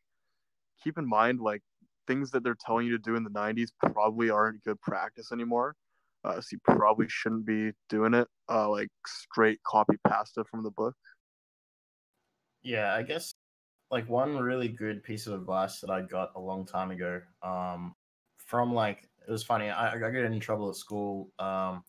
keep 0.83 0.99
in 0.99 1.07
mind 1.09 1.41
like 1.41 1.63
things 2.07 2.31
that 2.31 2.43
they're 2.43 2.57
telling 2.65 2.87
you 2.87 2.93
to 2.93 2.99
do 2.99 3.17
in 3.17 3.25
the 3.25 3.31
90s 3.31 3.69
probably 3.93 4.31
aren't 4.31 4.63
good 4.65 4.81
practice 4.81 5.33
anymore. 5.33 5.77
Uh, 6.25 6.41
so 6.41 6.49
you 6.53 6.59
probably 6.65 7.07
shouldn't 7.09 7.47
be 7.47 7.73
doing 7.89 8.13
it 8.15 8.29
uh, 8.51 8.69
like 8.69 8.89
straight 9.07 9.59
copy 9.67 9.97
pasta 10.07 10.45
from 10.45 10.63
the 10.63 10.71
book. 10.71 10.95
Yeah, 12.63 12.95
I 12.95 13.03
guess 13.03 13.33
like 13.91 14.09
one 14.09 14.37
really 14.37 14.69
good 14.69 15.03
piece 15.03 15.27
of 15.27 15.35
advice 15.35 15.81
that 15.81 15.91
I 15.91 16.03
got 16.03 16.31
a 16.37 16.41
long 16.41 16.67
time 16.67 16.91
ago 16.91 17.21
um, 17.43 17.95
from 18.51 18.75
like 18.75 19.09
it 19.27 19.31
was 19.31 19.45
funny. 19.45 19.71
I, 19.71 19.95
I 19.95 19.99
got 19.99 20.13
in 20.13 20.41
trouble 20.41 20.69
at 20.69 20.75
school 20.75 21.31
um, 21.39 21.85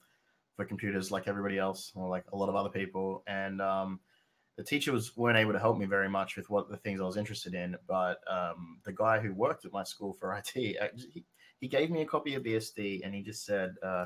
for 0.55 0.63
computers, 0.63 1.11
like 1.11 1.27
everybody 1.27 1.57
else, 1.57 1.91
or 1.95 2.07
like 2.07 2.23
a 2.31 2.37
lot 2.37 2.49
of 2.49 2.55
other 2.55 2.69
people, 2.69 3.23
and 3.25 3.59
um, 3.59 3.99
the 4.57 4.63
teacher 4.63 4.91
was 4.91 5.17
weren't 5.17 5.39
able 5.39 5.53
to 5.53 5.59
help 5.59 5.79
me 5.79 5.87
very 5.87 6.07
much 6.07 6.37
with 6.37 6.51
what 6.51 6.69
the 6.69 6.77
things 6.77 7.01
I 7.01 7.05
was 7.05 7.17
interested 7.17 7.55
in. 7.55 7.75
But 7.87 8.19
um, 8.29 8.77
the 8.85 8.93
guy 8.93 9.19
who 9.19 9.33
worked 9.33 9.65
at 9.65 9.73
my 9.73 9.83
school 9.83 10.13
for 10.13 10.33
IT, 10.37 10.51
he, 10.53 11.25
he 11.59 11.67
gave 11.67 11.89
me 11.89 12.03
a 12.03 12.05
copy 12.05 12.35
of 12.35 12.43
BSD, 12.43 13.01
and 13.03 13.13
he 13.13 13.23
just 13.23 13.43
said. 13.43 13.75
Uh, 13.83 14.05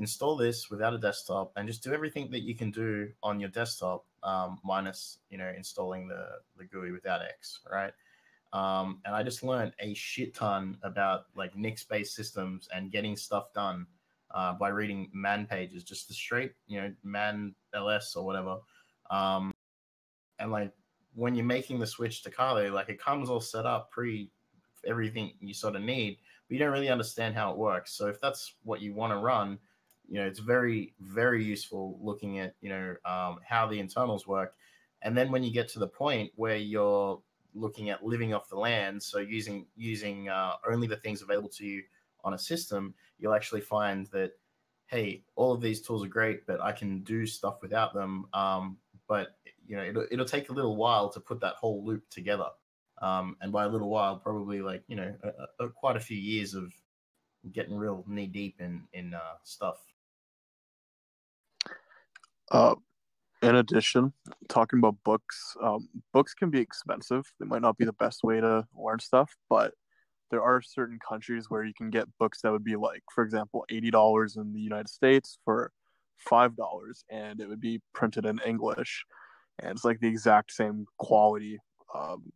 install 0.00 0.36
this 0.36 0.70
without 0.70 0.94
a 0.94 0.98
desktop 0.98 1.50
and 1.56 1.66
just 1.66 1.82
do 1.82 1.92
everything 1.92 2.30
that 2.30 2.44
you 2.44 2.54
can 2.54 2.70
do 2.70 3.08
on 3.20 3.40
your 3.40 3.48
desktop 3.48 4.04
um, 4.22 4.56
minus 4.64 5.18
you 5.28 5.36
know 5.36 5.52
installing 5.56 6.06
the 6.06 6.24
the 6.56 6.64
GUI 6.64 6.92
without 6.92 7.20
X 7.20 7.58
right 7.68 7.92
um, 8.52 9.00
and 9.04 9.14
I 9.14 9.22
just 9.22 9.42
learned 9.42 9.72
a 9.78 9.94
shit 9.94 10.34
ton 10.34 10.78
about 10.82 11.26
like 11.36 11.56
Nix 11.56 11.84
based 11.84 12.14
systems 12.14 12.68
and 12.74 12.90
getting 12.90 13.16
stuff 13.16 13.52
done 13.54 13.86
uh, 14.34 14.54
by 14.54 14.68
reading 14.68 15.10
man 15.12 15.46
pages 15.46 15.84
just 15.84 16.08
the 16.08 16.14
straight 16.14 16.52
you 16.66 16.80
know 16.80 16.92
man 17.02 17.54
ls 17.74 18.14
or 18.16 18.24
whatever. 18.24 18.58
Um, 19.10 19.52
and 20.38 20.50
like 20.50 20.72
when 21.14 21.34
you're 21.34 21.44
making 21.44 21.78
the 21.78 21.86
switch 21.86 22.22
to 22.22 22.30
Kali 22.30 22.70
like 22.70 22.88
it 22.88 23.00
comes 23.00 23.28
all 23.28 23.40
set 23.40 23.66
up 23.66 23.90
pre 23.90 24.30
everything 24.86 25.32
you 25.40 25.52
sort 25.52 25.74
of 25.74 25.82
need 25.82 26.18
but 26.46 26.54
you 26.54 26.58
don't 26.58 26.72
really 26.72 26.88
understand 26.88 27.34
how 27.34 27.50
it 27.50 27.58
works. 27.58 27.92
So 27.92 28.06
if 28.06 28.20
that's 28.20 28.54
what 28.62 28.80
you 28.80 28.94
want 28.94 29.12
to 29.12 29.18
run 29.18 29.58
you 30.08 30.18
know 30.18 30.26
it's 30.26 30.38
very 30.38 30.94
very 31.00 31.44
useful 31.44 31.98
looking 32.02 32.38
at 32.38 32.54
you 32.62 32.70
know 32.70 32.96
um, 33.04 33.38
how 33.46 33.66
the 33.66 33.78
internals 33.78 34.26
work. 34.26 34.54
And 35.02 35.16
then 35.16 35.30
when 35.30 35.44
you 35.44 35.52
get 35.52 35.68
to 35.68 35.78
the 35.78 35.86
point 35.86 36.32
where 36.34 36.56
you're 36.56 37.20
looking 37.54 37.90
at 37.90 38.04
living 38.04 38.34
off 38.34 38.48
the 38.48 38.56
land. 38.56 39.02
So 39.02 39.18
using 39.18 39.66
using 39.76 40.28
uh, 40.28 40.54
only 40.68 40.86
the 40.86 40.96
things 40.96 41.22
available 41.22 41.48
to 41.50 41.66
you 41.66 41.82
on 42.24 42.34
a 42.34 42.38
system 42.38 42.94
you'll 43.18 43.34
actually 43.34 43.60
find 43.60 44.06
that 44.08 44.32
hey 44.86 45.22
all 45.36 45.52
of 45.52 45.60
these 45.60 45.80
tools 45.80 46.04
are 46.04 46.08
great 46.08 46.44
but 46.46 46.60
i 46.60 46.72
can 46.72 47.00
do 47.02 47.26
stuff 47.26 47.62
without 47.62 47.94
them. 47.94 48.26
Um, 48.32 48.78
but 49.06 49.36
you 49.66 49.76
know 49.76 49.82
it'll, 49.82 50.06
it'll 50.10 50.26
take 50.26 50.50
a 50.50 50.52
little 50.52 50.76
while 50.76 51.08
to 51.10 51.20
put 51.20 51.40
that 51.40 51.54
whole 51.54 51.84
loop 51.84 52.08
together. 52.10 52.48
Um, 53.00 53.36
and 53.40 53.52
by 53.52 53.64
a 53.64 53.68
little 53.68 53.88
while 53.88 54.16
probably 54.16 54.60
like 54.60 54.82
you 54.88 54.96
know 54.96 55.14
a, 55.22 55.64
a, 55.64 55.68
quite 55.68 55.96
a 55.96 56.00
few 56.00 56.16
years 56.16 56.54
of 56.54 56.72
getting 57.52 57.76
real 57.76 58.04
knee 58.06 58.26
deep 58.26 58.60
in 58.60 58.82
in 58.92 59.14
uh, 59.14 59.36
stuff. 59.44 59.78
Uh, 62.50 62.74
in 63.42 63.56
addition, 63.56 64.12
talking 64.48 64.78
about 64.78 64.96
books, 65.04 65.56
um, 65.62 65.88
books 66.12 66.34
can 66.34 66.50
be 66.50 66.60
expensive. 66.60 67.24
They 67.38 67.46
might 67.46 67.62
not 67.62 67.76
be 67.76 67.84
the 67.84 67.92
best 67.92 68.24
way 68.24 68.40
to 68.40 68.66
learn 68.76 68.98
stuff, 68.98 69.36
but 69.48 69.74
there 70.30 70.42
are 70.42 70.60
certain 70.60 70.98
countries 71.06 71.46
where 71.48 71.64
you 71.64 71.72
can 71.74 71.90
get 71.90 72.06
books 72.18 72.42
that 72.42 72.52
would 72.52 72.64
be 72.64 72.76
like, 72.76 73.02
for 73.14 73.24
example, 73.24 73.64
eighty 73.70 73.90
dollars 73.90 74.36
in 74.36 74.52
the 74.52 74.60
United 74.60 74.88
States 74.88 75.38
for 75.44 75.72
five 76.16 76.56
dollars, 76.56 77.04
and 77.10 77.40
it 77.40 77.48
would 77.48 77.60
be 77.60 77.80
printed 77.94 78.26
in 78.26 78.40
English, 78.44 79.04
and 79.60 79.70
it's 79.70 79.84
like 79.84 80.00
the 80.00 80.08
exact 80.08 80.52
same 80.52 80.86
quality. 80.98 81.58
Um, 81.94 82.32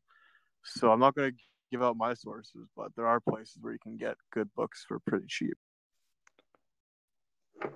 so 0.64 0.90
I'm 0.92 1.00
not 1.00 1.14
going 1.14 1.32
to 1.32 1.36
give 1.70 1.82
out 1.82 1.96
my 1.96 2.14
sources, 2.14 2.68
but 2.76 2.92
there 2.96 3.06
are 3.06 3.20
places 3.20 3.58
where 3.60 3.72
you 3.72 3.78
can 3.82 3.96
get 3.96 4.16
good 4.32 4.48
books 4.54 4.84
for 4.86 5.00
pretty 5.00 5.26
cheap. 5.28 5.54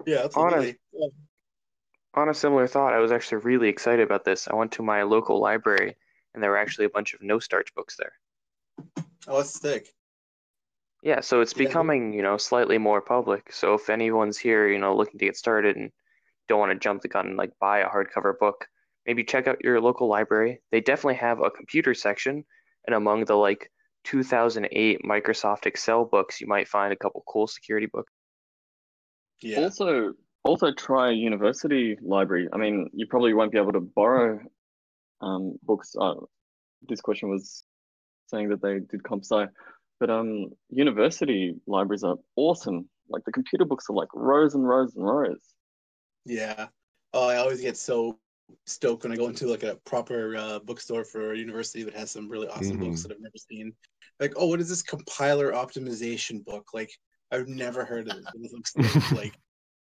Yeah, 0.06 0.24
absolutely. 0.24 0.76
On 2.16 2.30
a 2.30 2.34
similar 2.34 2.66
thought, 2.66 2.94
I 2.94 2.98
was 2.98 3.12
actually 3.12 3.42
really 3.42 3.68
excited 3.68 4.02
about 4.02 4.24
this. 4.24 4.48
I 4.48 4.54
went 4.54 4.72
to 4.72 4.82
my 4.82 5.02
local 5.02 5.38
library, 5.38 5.96
and 6.32 6.42
there 6.42 6.50
were 6.50 6.56
actually 6.56 6.86
a 6.86 6.90
bunch 6.90 7.12
of 7.12 7.22
no 7.22 7.38
starch 7.38 7.74
books 7.74 7.96
there. 7.96 8.12
Oh, 9.28 9.36
that's 9.38 9.60
sick. 9.60 9.92
Yeah, 11.02 11.20
so 11.20 11.42
it's 11.42 11.52
Yeah. 11.52 11.66
becoming, 11.66 12.14
you 12.14 12.22
know, 12.22 12.38
slightly 12.38 12.78
more 12.78 13.02
public. 13.02 13.52
So 13.52 13.74
if 13.74 13.90
anyone's 13.90 14.38
here, 14.38 14.66
you 14.66 14.78
know, 14.78 14.96
looking 14.96 15.18
to 15.18 15.26
get 15.26 15.36
started 15.36 15.76
and 15.76 15.92
don't 16.48 16.58
want 16.58 16.72
to 16.72 16.78
jump 16.78 17.02
the 17.02 17.08
gun 17.08 17.26
and 17.26 17.36
like 17.36 17.52
buy 17.60 17.80
a 17.80 17.88
hardcover 17.88 18.38
book, 18.38 18.66
maybe 19.04 19.22
check 19.22 19.46
out 19.46 19.62
your 19.62 19.80
local 19.80 20.08
library. 20.08 20.62
They 20.70 20.80
definitely 20.80 21.16
have 21.16 21.40
a 21.40 21.50
computer 21.50 21.92
section, 21.92 22.46
and 22.86 22.94
among 22.94 23.26
the 23.26 23.36
like 23.36 23.70
2008 24.04 25.02
Microsoft 25.04 25.66
Excel 25.66 26.04
books, 26.06 26.40
you 26.40 26.46
might 26.46 26.68
find 26.68 26.92
a 26.92 26.96
couple 26.96 27.22
cool 27.28 27.46
security 27.46 27.86
books. 27.86 28.12
Yeah. 29.42 29.64
Also, 29.64 30.14
also 30.46 30.72
try 30.72 31.10
a 31.10 31.14
university 31.14 31.96
library. 32.02 32.48
I 32.52 32.56
mean, 32.56 32.88
you 32.92 33.06
probably 33.06 33.34
won't 33.34 33.52
be 33.52 33.58
able 33.58 33.72
to 33.72 33.80
borrow 33.80 34.40
um, 35.20 35.56
books. 35.62 35.94
Uh, 36.00 36.14
this 36.88 37.00
question 37.00 37.28
was 37.30 37.64
saying 38.28 38.48
that 38.50 38.62
they 38.62 38.80
did 38.80 39.02
comp 39.02 39.24
sci, 39.24 39.46
but 40.00 40.10
um, 40.10 40.50
university 40.70 41.54
libraries 41.66 42.04
are 42.04 42.16
awesome. 42.36 42.88
Like 43.08 43.24
the 43.24 43.32
computer 43.32 43.64
books 43.64 43.86
are 43.88 43.94
like 43.96 44.08
rows 44.14 44.54
and 44.54 44.66
rows 44.66 44.94
and 44.96 45.04
rows. 45.04 45.54
Yeah. 46.24 46.66
Oh, 47.14 47.28
I 47.28 47.36
always 47.36 47.60
get 47.60 47.76
so 47.76 48.18
stoked 48.66 49.02
when 49.04 49.12
I 49.12 49.16
go 49.16 49.26
into 49.28 49.46
like 49.46 49.62
a 49.62 49.76
proper 49.84 50.36
uh, 50.36 50.58
bookstore 50.60 51.04
for 51.04 51.32
a 51.32 51.38
university 51.38 51.82
that 51.84 51.94
has 51.94 52.10
some 52.10 52.28
really 52.28 52.48
awesome 52.48 52.78
books 52.78 53.00
Mhm. 53.00 53.02
that 53.04 53.12
I've 53.12 53.20
never 53.20 53.38
seen. 53.50 53.72
Like, 54.20 54.32
oh, 54.36 54.46
what 54.46 54.60
is 54.60 54.68
this 54.68 54.82
compiler 54.82 55.52
optimization 55.52 56.44
book? 56.44 56.68
Like, 56.74 56.90
I've 57.30 57.48
never 57.48 57.84
heard 57.84 58.08
of 58.08 58.18
it. 58.18 58.24
It 58.34 58.52
looks 58.52 58.74
like, 59.12 59.12
like 59.12 59.34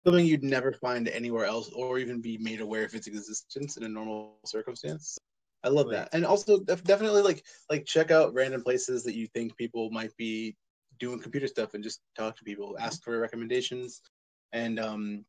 something 0.04 0.24
you'd 0.24 0.44
never 0.44 0.72
find 0.72 1.08
anywhere 1.08 1.46
else, 1.46 1.70
or 1.70 1.98
even 1.98 2.20
be 2.20 2.38
made 2.38 2.60
aware 2.60 2.84
of 2.84 2.94
its 2.94 3.06
existence 3.06 3.76
in 3.76 3.84
a 3.84 3.88
normal 3.88 4.36
circumstance. 4.44 5.18
I 5.62 5.68
love 5.68 5.90
that, 5.90 6.10
and 6.12 6.26
also 6.26 6.60
def- 6.60 6.84
definitely 6.84 7.22
like 7.22 7.44
like 7.70 7.86
check 7.86 8.10
out 8.10 8.34
random 8.34 8.62
places 8.62 9.02
that 9.04 9.14
you 9.14 9.26
think 9.28 9.56
people 9.56 9.90
might 9.90 10.14
be 10.16 10.56
doing 11.00 11.20
computer 11.20 11.46
stuff, 11.46 11.74
and 11.74 11.82
just 11.82 12.00
talk 12.16 12.36
to 12.36 12.44
people, 12.44 12.76
ask 12.78 13.02
for 13.02 13.18
recommendations, 13.18 14.02
and 14.52 14.78
um, 14.78 15.24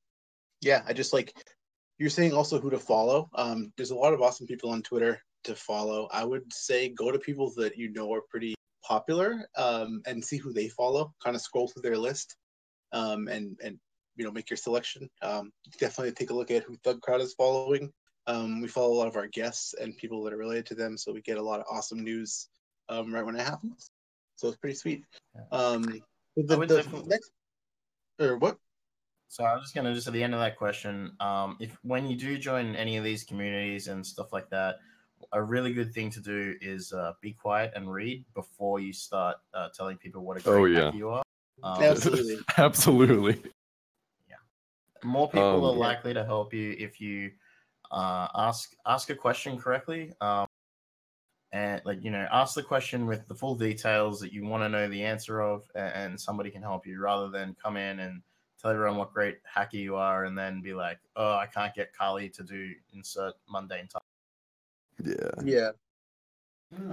yeah, 0.61 0.81
I 0.85 0.93
just 0.93 1.13
like 1.13 1.33
you're 1.97 2.09
saying 2.09 2.33
also 2.33 2.59
who 2.59 2.69
to 2.69 2.79
follow. 2.79 3.29
Um, 3.35 3.71
there's 3.77 3.91
a 3.91 3.95
lot 3.95 4.13
of 4.13 4.21
awesome 4.21 4.47
people 4.47 4.71
on 4.71 4.81
Twitter 4.81 5.21
to 5.45 5.55
follow. 5.55 6.09
I 6.11 6.25
would 6.25 6.51
say 6.51 6.89
go 6.89 7.11
to 7.11 7.19
people 7.19 7.53
that 7.55 7.77
you 7.77 7.93
know 7.93 8.13
are 8.13 8.21
pretty 8.29 8.55
popular 8.83 9.47
um, 9.57 10.01
and 10.05 10.23
see 10.23 10.37
who 10.37 10.51
they 10.51 10.67
follow. 10.67 11.13
Kind 11.23 11.35
of 11.35 11.41
scroll 11.41 11.69
through 11.69 11.83
their 11.83 11.97
list 11.97 12.35
um, 12.91 13.27
and 13.27 13.57
and 13.63 13.77
you 14.15 14.23
know 14.25 14.31
make 14.31 14.49
your 14.49 14.57
selection. 14.57 15.09
Um, 15.21 15.51
definitely 15.79 16.13
take 16.13 16.29
a 16.29 16.33
look 16.33 16.51
at 16.51 16.63
who 16.63 16.77
Thug 16.83 17.01
Crowd 17.01 17.21
is 17.21 17.33
following. 17.33 17.91
Um, 18.27 18.61
we 18.61 18.67
follow 18.67 18.91
a 18.93 18.97
lot 18.97 19.07
of 19.07 19.15
our 19.15 19.27
guests 19.27 19.75
and 19.79 19.95
people 19.97 20.23
that 20.23 20.33
are 20.33 20.37
related 20.37 20.65
to 20.67 20.75
them, 20.75 20.97
so 20.97 21.13
we 21.13 21.21
get 21.21 21.37
a 21.37 21.41
lot 21.43 21.59
of 21.59 21.65
awesome 21.69 22.03
news 22.03 22.47
um, 22.89 23.13
right 23.13 23.25
when 23.25 23.35
it 23.35 23.45
happens. 23.45 23.91
So 24.35 24.47
it's 24.47 24.57
pretty 24.57 24.75
sweet. 24.75 25.03
Um, 25.51 25.83
the, 26.35 26.43
the 26.57 26.65
definitely- 26.65 27.07
next 27.07 27.31
or 28.19 28.37
what? 28.37 28.57
So 29.27 29.43
I'm 29.43 29.59
just 29.59 29.75
gonna 29.75 29.93
just 29.93 30.07
at 30.07 30.13
the 30.13 30.23
end 30.23 30.33
of 30.33 30.39
that 30.39 30.57
question, 30.57 31.11
um, 31.19 31.57
if 31.59 31.75
when 31.81 32.07
you 32.07 32.15
do 32.15 32.37
join 32.37 32.75
any 32.75 32.97
of 32.97 33.03
these 33.03 33.23
communities 33.23 33.87
and 33.87 34.05
stuff 34.05 34.31
like 34.31 34.49
that, 34.51 34.77
a 35.33 35.41
really 35.41 35.73
good 35.73 35.93
thing 35.93 36.09
to 36.11 36.21
do 36.21 36.55
is 36.61 36.93
uh, 36.93 37.13
be 37.21 37.33
quiet 37.33 37.73
and 37.75 37.91
read 37.91 38.23
before 38.33 38.79
you 38.79 38.93
start 38.93 39.37
uh, 39.53 39.69
telling 39.75 39.97
people 39.97 40.23
what 40.23 40.37
a 40.37 40.41
great 40.41 40.53
Oh, 40.61 40.65
yeah. 40.65 40.91
you 40.93 41.09
are. 41.09 41.23
Um, 41.63 41.81
Absolutely. 41.83 42.37
Absolutely. 42.57 43.41
More 45.05 45.29
people 45.29 45.57
Um, 45.57 45.63
are 45.63 45.73
likely 45.77 46.13
to 46.13 46.25
help 46.25 46.53
you 46.53 46.75
if 46.77 46.99
you 46.99 47.31
uh, 47.91 48.27
ask 48.35 48.75
ask 48.85 49.09
a 49.09 49.15
question 49.15 49.57
correctly 49.57 50.11
um, 50.21 50.47
and 51.51 51.81
like 51.85 52.03
you 52.03 52.09
know 52.11 52.27
ask 52.31 52.55
the 52.55 52.63
question 52.63 53.05
with 53.05 53.27
the 53.27 53.35
full 53.35 53.55
details 53.55 54.19
that 54.19 54.33
you 54.33 54.45
want 54.45 54.63
to 54.63 54.69
know 54.69 54.89
the 54.89 55.03
answer 55.03 55.41
of 55.41 55.63
and, 55.75 55.93
and 55.95 56.19
somebody 56.19 56.49
can 56.49 56.61
help 56.63 56.85
you 56.87 56.99
rather 56.99 57.29
than 57.29 57.55
come 57.61 57.77
in 57.77 57.99
and 57.99 58.21
tell 58.59 58.71
everyone 58.71 58.97
what 58.97 59.13
great 59.13 59.37
hacker 59.43 59.77
you 59.77 59.95
are 59.95 60.25
and 60.25 60.37
then 60.37 60.61
be 60.61 60.73
like 60.73 60.97
oh 61.15 61.35
i 61.35 61.45
can't 61.45 61.73
get 61.75 61.93
kali 61.93 62.27
to 62.29 62.43
do 62.43 62.71
insert 62.93 63.33
mundane 63.47 63.87
task 63.87 64.03
Yeah. 65.03 65.15
Yeah. 65.43 65.69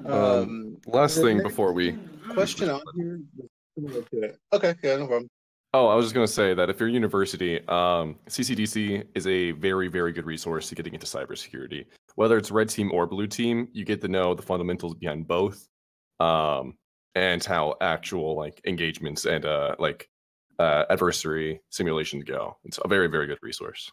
Um, 0.04 0.12
Um, 0.12 0.76
last 0.86 1.16
thing 1.16 1.42
before 1.42 1.72
we 1.72 1.96
question 2.34 2.68
on 2.68 2.82
here. 2.94 3.18
is 3.38 3.48
similar 3.74 4.02
to 4.02 4.22
it. 4.22 4.38
Okay, 4.52 4.74
yeah, 4.82 4.96
no 4.96 5.06
problem. 5.06 5.30
Oh, 5.74 5.88
I 5.88 5.94
was 5.94 6.04
just 6.04 6.14
going 6.14 6.26
to 6.26 6.32
say 6.32 6.52
that 6.52 6.68
if 6.68 6.78
you're 6.78 6.90
a 6.90 6.92
university, 6.92 7.56
um, 7.68 8.18
CCDC 8.28 9.04
is 9.14 9.26
a 9.26 9.52
very, 9.52 9.88
very 9.88 10.12
good 10.12 10.26
resource 10.26 10.68
to 10.68 10.74
getting 10.74 10.92
into 10.92 11.06
cybersecurity. 11.06 11.86
Whether 12.14 12.36
it's 12.36 12.50
red 12.50 12.68
team 12.68 12.90
or 12.92 13.06
blue 13.06 13.26
team, 13.26 13.68
you 13.72 13.86
get 13.86 14.02
to 14.02 14.08
know 14.08 14.34
the 14.34 14.42
fundamentals 14.42 14.94
behind 14.96 15.26
both, 15.26 15.66
um, 16.20 16.76
and 17.14 17.42
how 17.42 17.76
actual 17.80 18.36
like 18.36 18.60
engagements 18.66 19.24
and 19.24 19.46
uh, 19.46 19.74
like 19.78 20.10
uh, 20.58 20.84
adversary 20.90 21.62
simulations 21.70 22.24
go. 22.24 22.58
It's 22.64 22.78
a 22.84 22.86
very, 22.86 23.06
very 23.06 23.26
good 23.26 23.38
resource. 23.40 23.90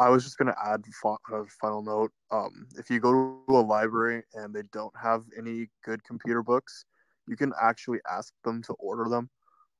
I 0.00 0.08
was 0.10 0.22
just 0.22 0.38
gonna 0.38 0.54
add 0.64 0.84
fi- 1.02 1.16
a 1.32 1.44
final 1.60 1.82
note. 1.82 2.12
Um, 2.30 2.66
if 2.76 2.88
you 2.88 3.00
go 3.00 3.42
to 3.48 3.56
a 3.56 3.58
library 3.58 4.22
and 4.34 4.54
they 4.54 4.62
don't 4.72 4.94
have 5.00 5.24
any 5.36 5.68
good 5.84 6.04
computer 6.04 6.42
books, 6.42 6.84
you 7.26 7.36
can 7.36 7.52
actually 7.60 7.98
ask 8.08 8.32
them 8.44 8.62
to 8.62 8.74
order 8.74 9.08
them. 9.08 9.28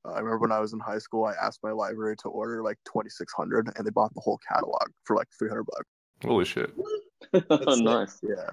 Uh, 0.04 0.12
I 0.12 0.18
remember 0.18 0.38
when 0.38 0.52
I 0.52 0.60
was 0.60 0.72
in 0.72 0.80
high 0.80 0.98
school, 0.98 1.24
I 1.24 1.34
asked 1.40 1.60
my 1.62 1.72
library 1.72 2.16
to 2.22 2.28
order 2.28 2.62
like 2.62 2.78
2,600, 2.86 3.70
and 3.76 3.86
they 3.86 3.90
bought 3.90 4.14
the 4.14 4.20
whole 4.20 4.38
catalog 4.48 4.88
for 5.04 5.16
like 5.16 5.28
300 5.38 5.64
bucks. 5.64 5.84
Holy 6.24 6.44
shit! 6.44 6.72
That's 7.32 7.80
nice. 7.80 8.18
Yeah. 8.22 8.50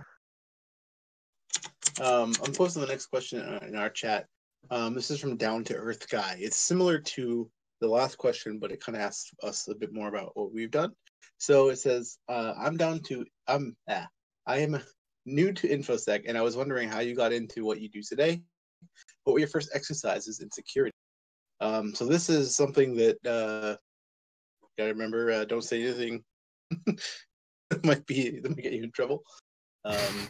Um, 2.03 2.33
I'm 2.43 2.53
posting 2.53 2.81
the 2.81 2.87
next 2.87 3.07
question 3.07 3.39
in 3.39 3.47
our, 3.47 3.63
in 3.67 3.75
our 3.75 3.89
chat. 3.89 4.25
Um, 4.69 4.93
this 4.93 5.11
is 5.11 5.19
from 5.19 5.37
Down 5.37 5.63
to 5.65 5.75
Earth 5.75 6.09
Guy. 6.09 6.37
It's 6.39 6.57
similar 6.57 6.99
to 6.99 7.49
the 7.81 7.87
last 7.87 8.17
question, 8.17 8.59
but 8.59 8.71
it 8.71 8.81
kind 8.81 8.95
of 8.95 9.01
asks 9.01 9.31
us 9.43 9.67
a 9.67 9.75
bit 9.75 9.93
more 9.93 10.07
about 10.07 10.31
what 10.33 10.53
we've 10.53 10.71
done. 10.71 10.91
So 11.37 11.69
it 11.69 11.77
says, 11.77 12.17
uh, 12.29 12.53
"I'm 12.57 12.77
down 12.77 13.01
to 13.07 13.25
I'm 13.47 13.75
ah, 13.89 14.07
I 14.47 14.59
am 14.59 14.81
new 15.25 15.51
to 15.51 15.67
infosec, 15.67 16.23
and 16.27 16.37
I 16.37 16.41
was 16.41 16.55
wondering 16.55 16.89
how 16.89 16.99
you 16.99 17.15
got 17.15 17.33
into 17.33 17.65
what 17.65 17.81
you 17.81 17.89
do 17.89 18.01
today. 18.01 18.41
What 19.23 19.33
were 19.33 19.39
your 19.39 19.47
first 19.47 19.69
exercises 19.73 20.39
in 20.39 20.51
security? 20.51 20.95
Um, 21.65 21.95
so 21.95 22.05
this 22.05 22.29
is 22.29 22.55
something 22.55 22.95
that 22.97 23.17
uh, 23.25 23.75
gotta 24.77 24.93
remember. 24.93 25.31
Uh, 25.31 25.45
don't 25.45 25.63
say 25.63 25.81
anything 25.83 26.23
that 26.85 27.83
might 27.83 28.05
be 28.05 28.39
that 28.39 28.49
might 28.49 28.61
get 28.61 28.73
you 28.73 28.83
in 28.83 28.91
trouble. 28.91 29.23
Um, 29.83 30.29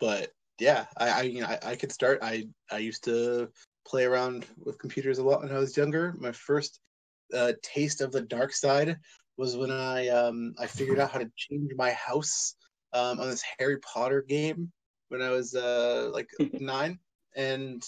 but 0.00 0.30
yeah, 0.58 0.86
I, 0.96 1.08
I 1.08 1.22
you 1.22 1.40
know 1.42 1.46
I, 1.46 1.58
I 1.62 1.76
could 1.76 1.92
start. 1.92 2.18
I 2.20 2.48
I 2.70 2.78
used 2.78 3.04
to 3.04 3.48
play 3.86 4.04
around 4.04 4.44
with 4.64 4.78
computers 4.80 5.18
a 5.18 5.22
lot 5.22 5.42
when 5.42 5.52
I 5.52 5.58
was 5.58 5.76
younger. 5.76 6.16
My 6.18 6.32
first 6.32 6.80
uh, 7.32 7.52
taste 7.62 8.00
of 8.00 8.10
the 8.10 8.22
dark 8.22 8.52
side 8.52 8.96
was 9.36 9.56
when 9.56 9.70
I 9.70 10.08
um 10.08 10.54
I 10.58 10.66
figured 10.66 10.98
out 10.98 11.12
how 11.12 11.20
to 11.20 11.30
change 11.36 11.70
my 11.76 11.92
house 11.92 12.56
um 12.92 13.20
on 13.20 13.30
this 13.30 13.44
Harry 13.58 13.78
Potter 13.78 14.22
game 14.26 14.72
when 15.10 15.22
I 15.22 15.30
was 15.30 15.54
uh 15.54 16.10
like 16.12 16.28
nine, 16.54 16.98
and 17.36 17.84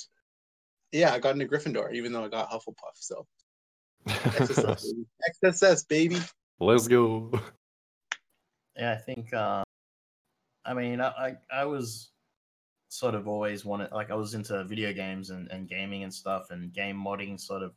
yeah, 0.93 1.13
I 1.13 1.19
got 1.19 1.35
into 1.35 1.47
Gryffindor 1.47 1.93
even 1.93 2.13
though 2.13 2.25
I 2.25 2.29
got 2.29 2.51
Hufflepuff. 2.51 2.95
So 2.95 3.27
XSS, 4.07 4.83
baby. 4.93 5.07
XSS 5.45 5.89
baby. 5.89 6.19
Let's 6.61 6.89
go. 6.89 7.31
yeah 8.77 8.93
i 8.93 8.97
think 8.97 9.33
uh, 9.35 9.63
i 10.65 10.73
mean 10.75 11.01
I, 11.01 11.09
I 11.09 11.37
i 11.53 11.65
was 11.65 12.11
sort 12.89 13.15
of 13.15 13.29
always 13.29 13.65
wanted 13.65 13.93
like 13.93 14.11
i 14.11 14.15
was 14.15 14.35
into 14.35 14.65
video 14.65 14.93
games 14.93 15.31
and, 15.31 15.49
and 15.51 15.69
gaming 15.69 16.05
and 16.05 16.15
stuff 16.15 16.51
and 16.51 16.73
game 16.73 16.97
modding 16.97 17.39
sort 17.39 17.63
of 17.63 17.75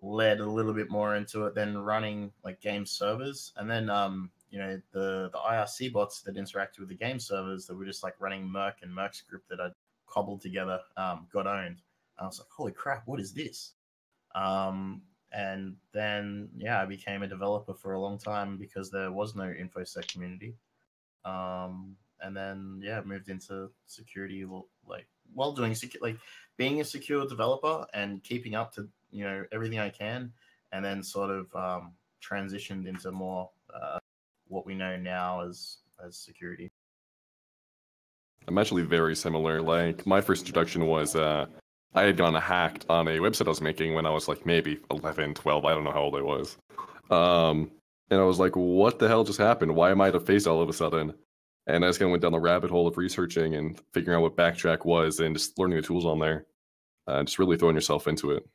led 0.00 0.40
a 0.40 0.46
little 0.46 0.72
bit 0.72 0.90
more 0.90 1.16
into 1.16 1.46
it 1.46 1.54
than 1.54 1.78
running 1.78 2.32
like 2.44 2.60
game 2.60 2.86
servers 2.86 3.52
and 3.56 3.70
then 3.70 3.90
um 3.90 4.30
you 4.50 4.58
know 4.58 4.80
the 4.92 5.30
the 5.32 5.38
IRC 5.38 5.92
bots 5.92 6.20
that 6.22 6.36
interacted 6.36 6.80
with 6.80 6.88
the 6.90 6.94
game 6.94 7.18
servers 7.18 7.66
that 7.66 7.74
were 7.74 7.86
just 7.86 8.02
like 8.02 8.14
running 8.20 8.46
mIRC 8.46 8.74
and 8.82 8.94
mIRC 8.94 9.26
group 9.26 9.42
that 9.48 9.60
I 9.60 9.68
cobbled 10.06 10.42
together 10.42 10.78
um, 10.98 11.26
got 11.32 11.46
owned. 11.46 11.78
I 12.22 12.26
was 12.26 12.38
like, 12.38 12.48
holy 12.56 12.72
crap, 12.72 13.02
what 13.06 13.20
is 13.20 13.32
this? 13.32 13.74
Um, 14.34 15.02
and 15.32 15.76
then 15.92 16.48
yeah, 16.56 16.80
I 16.80 16.86
became 16.86 17.22
a 17.22 17.28
developer 17.28 17.74
for 17.74 17.94
a 17.94 18.00
long 18.00 18.18
time 18.18 18.58
because 18.58 18.90
there 18.90 19.10
was 19.10 19.34
no 19.34 19.44
infosec 19.44 20.12
community. 20.12 20.54
Um, 21.24 21.96
and 22.20 22.36
then 22.36 22.80
yeah, 22.82 23.00
moved 23.04 23.28
into 23.28 23.70
security 23.86 24.44
like 24.86 25.06
while 25.34 25.52
doing 25.52 25.72
secu- 25.72 26.00
like 26.00 26.18
being 26.56 26.80
a 26.80 26.84
secure 26.84 27.26
developer 27.26 27.86
and 27.94 28.22
keeping 28.22 28.54
up 28.54 28.72
to 28.74 28.88
you 29.10 29.24
know 29.24 29.44
everything 29.52 29.78
I 29.78 29.90
can, 29.90 30.32
and 30.72 30.84
then 30.84 31.02
sort 31.02 31.30
of 31.30 31.54
um, 31.54 31.92
transitioned 32.22 32.86
into 32.86 33.10
more 33.10 33.50
uh, 33.74 33.98
what 34.48 34.66
we 34.66 34.74
know 34.74 34.96
now 34.96 35.40
as 35.40 35.78
as 36.04 36.16
security. 36.16 36.70
I'm 38.48 38.58
actually 38.58 38.82
very 38.82 39.14
similar. 39.14 39.62
Like 39.62 40.06
my 40.06 40.20
first 40.20 40.42
introduction 40.42 40.86
was 40.86 41.14
uh, 41.14 41.46
I 41.94 42.02
had 42.02 42.16
gone 42.16 42.34
hacked 42.34 42.86
on 42.88 43.06
a 43.08 43.18
website 43.18 43.46
I 43.46 43.50
was 43.50 43.60
making 43.60 43.94
when 43.94 44.06
I 44.06 44.10
was 44.10 44.28
like 44.28 44.46
maybe 44.46 44.80
11, 44.90 45.34
12. 45.34 45.64
I 45.64 45.74
don't 45.74 45.84
know 45.84 45.92
how 45.92 46.02
old 46.02 46.16
I 46.16 46.22
was. 46.22 46.56
Um, 47.10 47.70
and 48.10 48.20
I 48.20 48.24
was 48.24 48.38
like, 48.38 48.56
what 48.56 48.98
the 48.98 49.08
hell 49.08 49.24
just 49.24 49.38
happened? 49.38 49.74
Why 49.74 49.90
am 49.90 50.00
I 50.00 50.10
face 50.18 50.46
all 50.46 50.62
of 50.62 50.68
a 50.68 50.72
sudden? 50.72 51.12
And 51.66 51.84
I 51.84 51.88
just 51.88 51.98
kind 51.98 52.08
of 52.08 52.12
went 52.12 52.22
down 52.22 52.32
the 52.32 52.40
rabbit 52.40 52.70
hole 52.70 52.88
of 52.88 52.96
researching 52.96 53.54
and 53.54 53.80
figuring 53.92 54.16
out 54.16 54.22
what 54.22 54.36
Backtrack 54.36 54.84
was 54.84 55.20
and 55.20 55.36
just 55.36 55.58
learning 55.58 55.76
the 55.76 55.82
tools 55.82 56.06
on 56.06 56.18
there. 56.18 56.46
Uh, 57.06 57.22
just 57.22 57.38
really 57.38 57.56
throwing 57.56 57.74
yourself 57.74 58.08
into 58.08 58.30
it. 58.32 58.48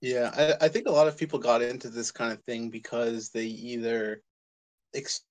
Yeah, 0.00 0.56
I, 0.60 0.66
I 0.66 0.68
think 0.68 0.86
a 0.86 0.92
lot 0.92 1.08
of 1.08 1.16
people 1.16 1.38
got 1.38 1.62
into 1.62 1.88
this 1.88 2.10
kind 2.10 2.32
of 2.32 2.42
thing 2.44 2.68
because 2.70 3.30
they 3.30 3.46
either 3.46 4.22
ex- 4.94 5.24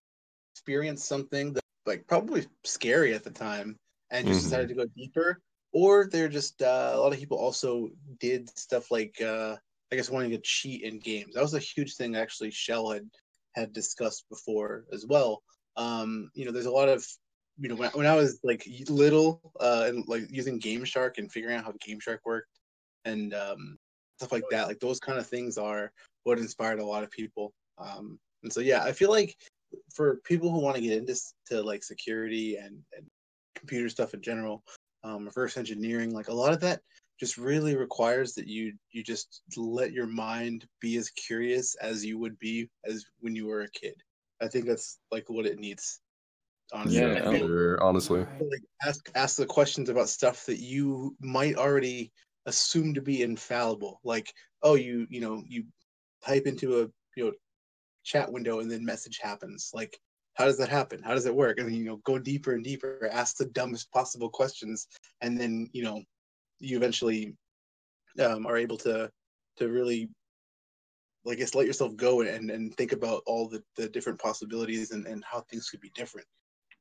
experienced 0.55 1.05
something 1.05 1.53
that 1.53 1.63
like 1.85 2.07
probably 2.07 2.45
scary 2.63 3.13
at 3.13 3.23
the 3.23 3.29
time 3.29 3.77
and 4.13 4.27
just 4.27 4.39
Mhm. 4.39 4.43
decided 4.43 4.69
to 4.69 4.75
go 4.75 4.85
deeper, 4.95 5.41
or 5.73 6.07
they're 6.07 6.29
just 6.29 6.61
uh, 6.61 6.91
a 6.93 6.99
lot 6.99 7.11
of 7.13 7.19
people 7.19 7.37
also 7.37 7.89
did 8.19 8.49
stuff 8.57 8.91
like 8.91 9.19
uh, 9.21 9.57
I 9.91 9.95
guess 9.95 10.09
wanting 10.09 10.31
to 10.31 10.37
cheat 10.37 10.83
in 10.83 10.99
games. 10.99 11.33
That 11.33 11.41
was 11.41 11.55
a 11.55 11.59
huge 11.59 11.95
thing 11.95 12.15
actually. 12.15 12.51
Shell 12.51 12.91
had 12.91 13.09
had 13.55 13.73
discussed 13.73 14.25
before 14.29 14.85
as 14.93 15.05
well. 15.05 15.43
Um, 15.75 16.29
you 16.33 16.45
know, 16.45 16.51
there's 16.51 16.67
a 16.67 16.71
lot 16.71 16.89
of 16.89 17.05
you 17.57 17.69
know 17.69 17.75
when, 17.75 17.89
when 17.91 18.05
I 18.05 18.15
was 18.15 18.39
like 18.43 18.65
little 18.87 19.51
uh, 19.59 19.85
and 19.87 20.07
like 20.07 20.29
using 20.29 20.59
Game 20.59 20.85
Shark 20.85 21.17
and 21.17 21.31
figuring 21.31 21.57
out 21.57 21.65
how 21.65 21.73
Game 21.81 21.99
Shark 21.99 22.21
worked 22.25 22.59
and 23.05 23.33
um, 23.33 23.77
stuff 24.17 24.31
like 24.31 24.45
that. 24.51 24.67
Like 24.67 24.79
those 24.79 24.99
kind 24.99 25.19
of 25.19 25.27
things 25.27 25.57
are 25.57 25.91
what 26.23 26.39
inspired 26.39 26.79
a 26.79 26.85
lot 26.85 27.03
of 27.03 27.11
people. 27.11 27.53
Um, 27.77 28.19
and 28.43 28.53
so 28.53 28.59
yeah, 28.59 28.83
I 28.83 28.91
feel 28.91 29.09
like 29.09 29.35
for 29.93 30.17
people 30.23 30.51
who 30.51 30.59
want 30.59 30.75
to 30.75 30.81
get 30.81 30.97
into 30.97 31.15
to 31.47 31.61
like 31.63 31.83
security 31.83 32.57
and, 32.57 32.77
and 32.95 33.05
computer 33.63 33.89
stuff 33.89 34.13
in 34.13 34.21
general, 34.21 34.63
um, 35.03 35.25
reverse 35.25 35.57
engineering, 35.57 36.13
like 36.13 36.27
a 36.27 36.33
lot 36.33 36.53
of 36.53 36.59
that 36.61 36.81
just 37.19 37.37
really 37.37 37.75
requires 37.75 38.33
that 38.33 38.47
you 38.47 38.73
you 38.91 39.03
just 39.03 39.43
let 39.55 39.93
your 39.93 40.07
mind 40.07 40.67
be 40.81 40.97
as 40.97 41.09
curious 41.11 41.75
as 41.75 42.03
you 42.03 42.17
would 42.19 42.37
be 42.39 42.69
as 42.85 43.05
when 43.19 43.35
you 43.35 43.47
were 43.47 43.61
a 43.61 43.71
kid. 43.71 43.95
I 44.41 44.47
think 44.47 44.65
that's 44.65 44.99
like 45.11 45.29
what 45.29 45.45
it 45.45 45.59
needs. 45.59 46.01
Honestly, 46.73 47.01
Yeah, 47.01 47.13
I 47.25 47.29
think 47.29 47.43
Sure, 47.45 47.83
honestly. 47.83 48.25
like 48.39 48.63
ask 48.85 49.09
ask 49.15 49.37
the 49.37 49.45
questions 49.45 49.89
about 49.89 50.09
stuff 50.09 50.45
that 50.45 50.59
you 50.59 51.15
might 51.21 51.55
already 51.55 52.11
assume 52.45 52.93
to 52.93 53.01
be 53.01 53.21
infallible 53.21 54.01
like 54.03 54.33
oh 54.63 54.75
you 54.75 55.07
you 55.09 55.21
know 55.21 55.41
you 55.47 55.63
type 56.25 56.45
into 56.45 56.81
a 56.81 56.87
you 57.15 57.25
know 57.25 57.31
chat 58.03 58.31
window 58.31 58.59
and 58.59 58.69
then 58.69 58.83
message 58.83 59.19
happens 59.19 59.71
like 59.73 59.97
how 60.35 60.45
does 60.45 60.57
that 60.57 60.69
happen? 60.69 61.01
How 61.03 61.13
does 61.13 61.25
it 61.25 61.35
work? 61.35 61.59
And 61.59 61.73
you 61.75 61.85
know 61.85 61.97
go 61.97 62.17
deeper 62.17 62.53
and 62.53 62.63
deeper 62.63 63.09
ask 63.11 63.37
the 63.37 63.45
dumbest 63.45 63.91
possible 63.91 64.29
questions. 64.29 64.87
And 65.21 65.39
then 65.39 65.69
you 65.73 65.83
know 65.83 66.01
you 66.59 66.77
eventually 66.77 67.35
um, 68.19 68.45
are 68.45 68.57
able 68.57 68.77
to 68.77 69.09
to 69.57 69.69
really 69.69 70.09
like 71.25 71.37
just 71.37 71.55
let 71.55 71.67
yourself 71.67 71.95
go 71.95 72.21
and 72.21 72.49
and 72.49 72.75
think 72.75 72.91
about 72.91 73.21
all 73.25 73.47
the 73.47 73.63
the 73.77 73.87
different 73.89 74.19
possibilities 74.19 74.91
and 74.91 75.05
and 75.07 75.23
how 75.23 75.41
things 75.41 75.69
could 75.69 75.81
be 75.81 75.91
different. 75.95 76.27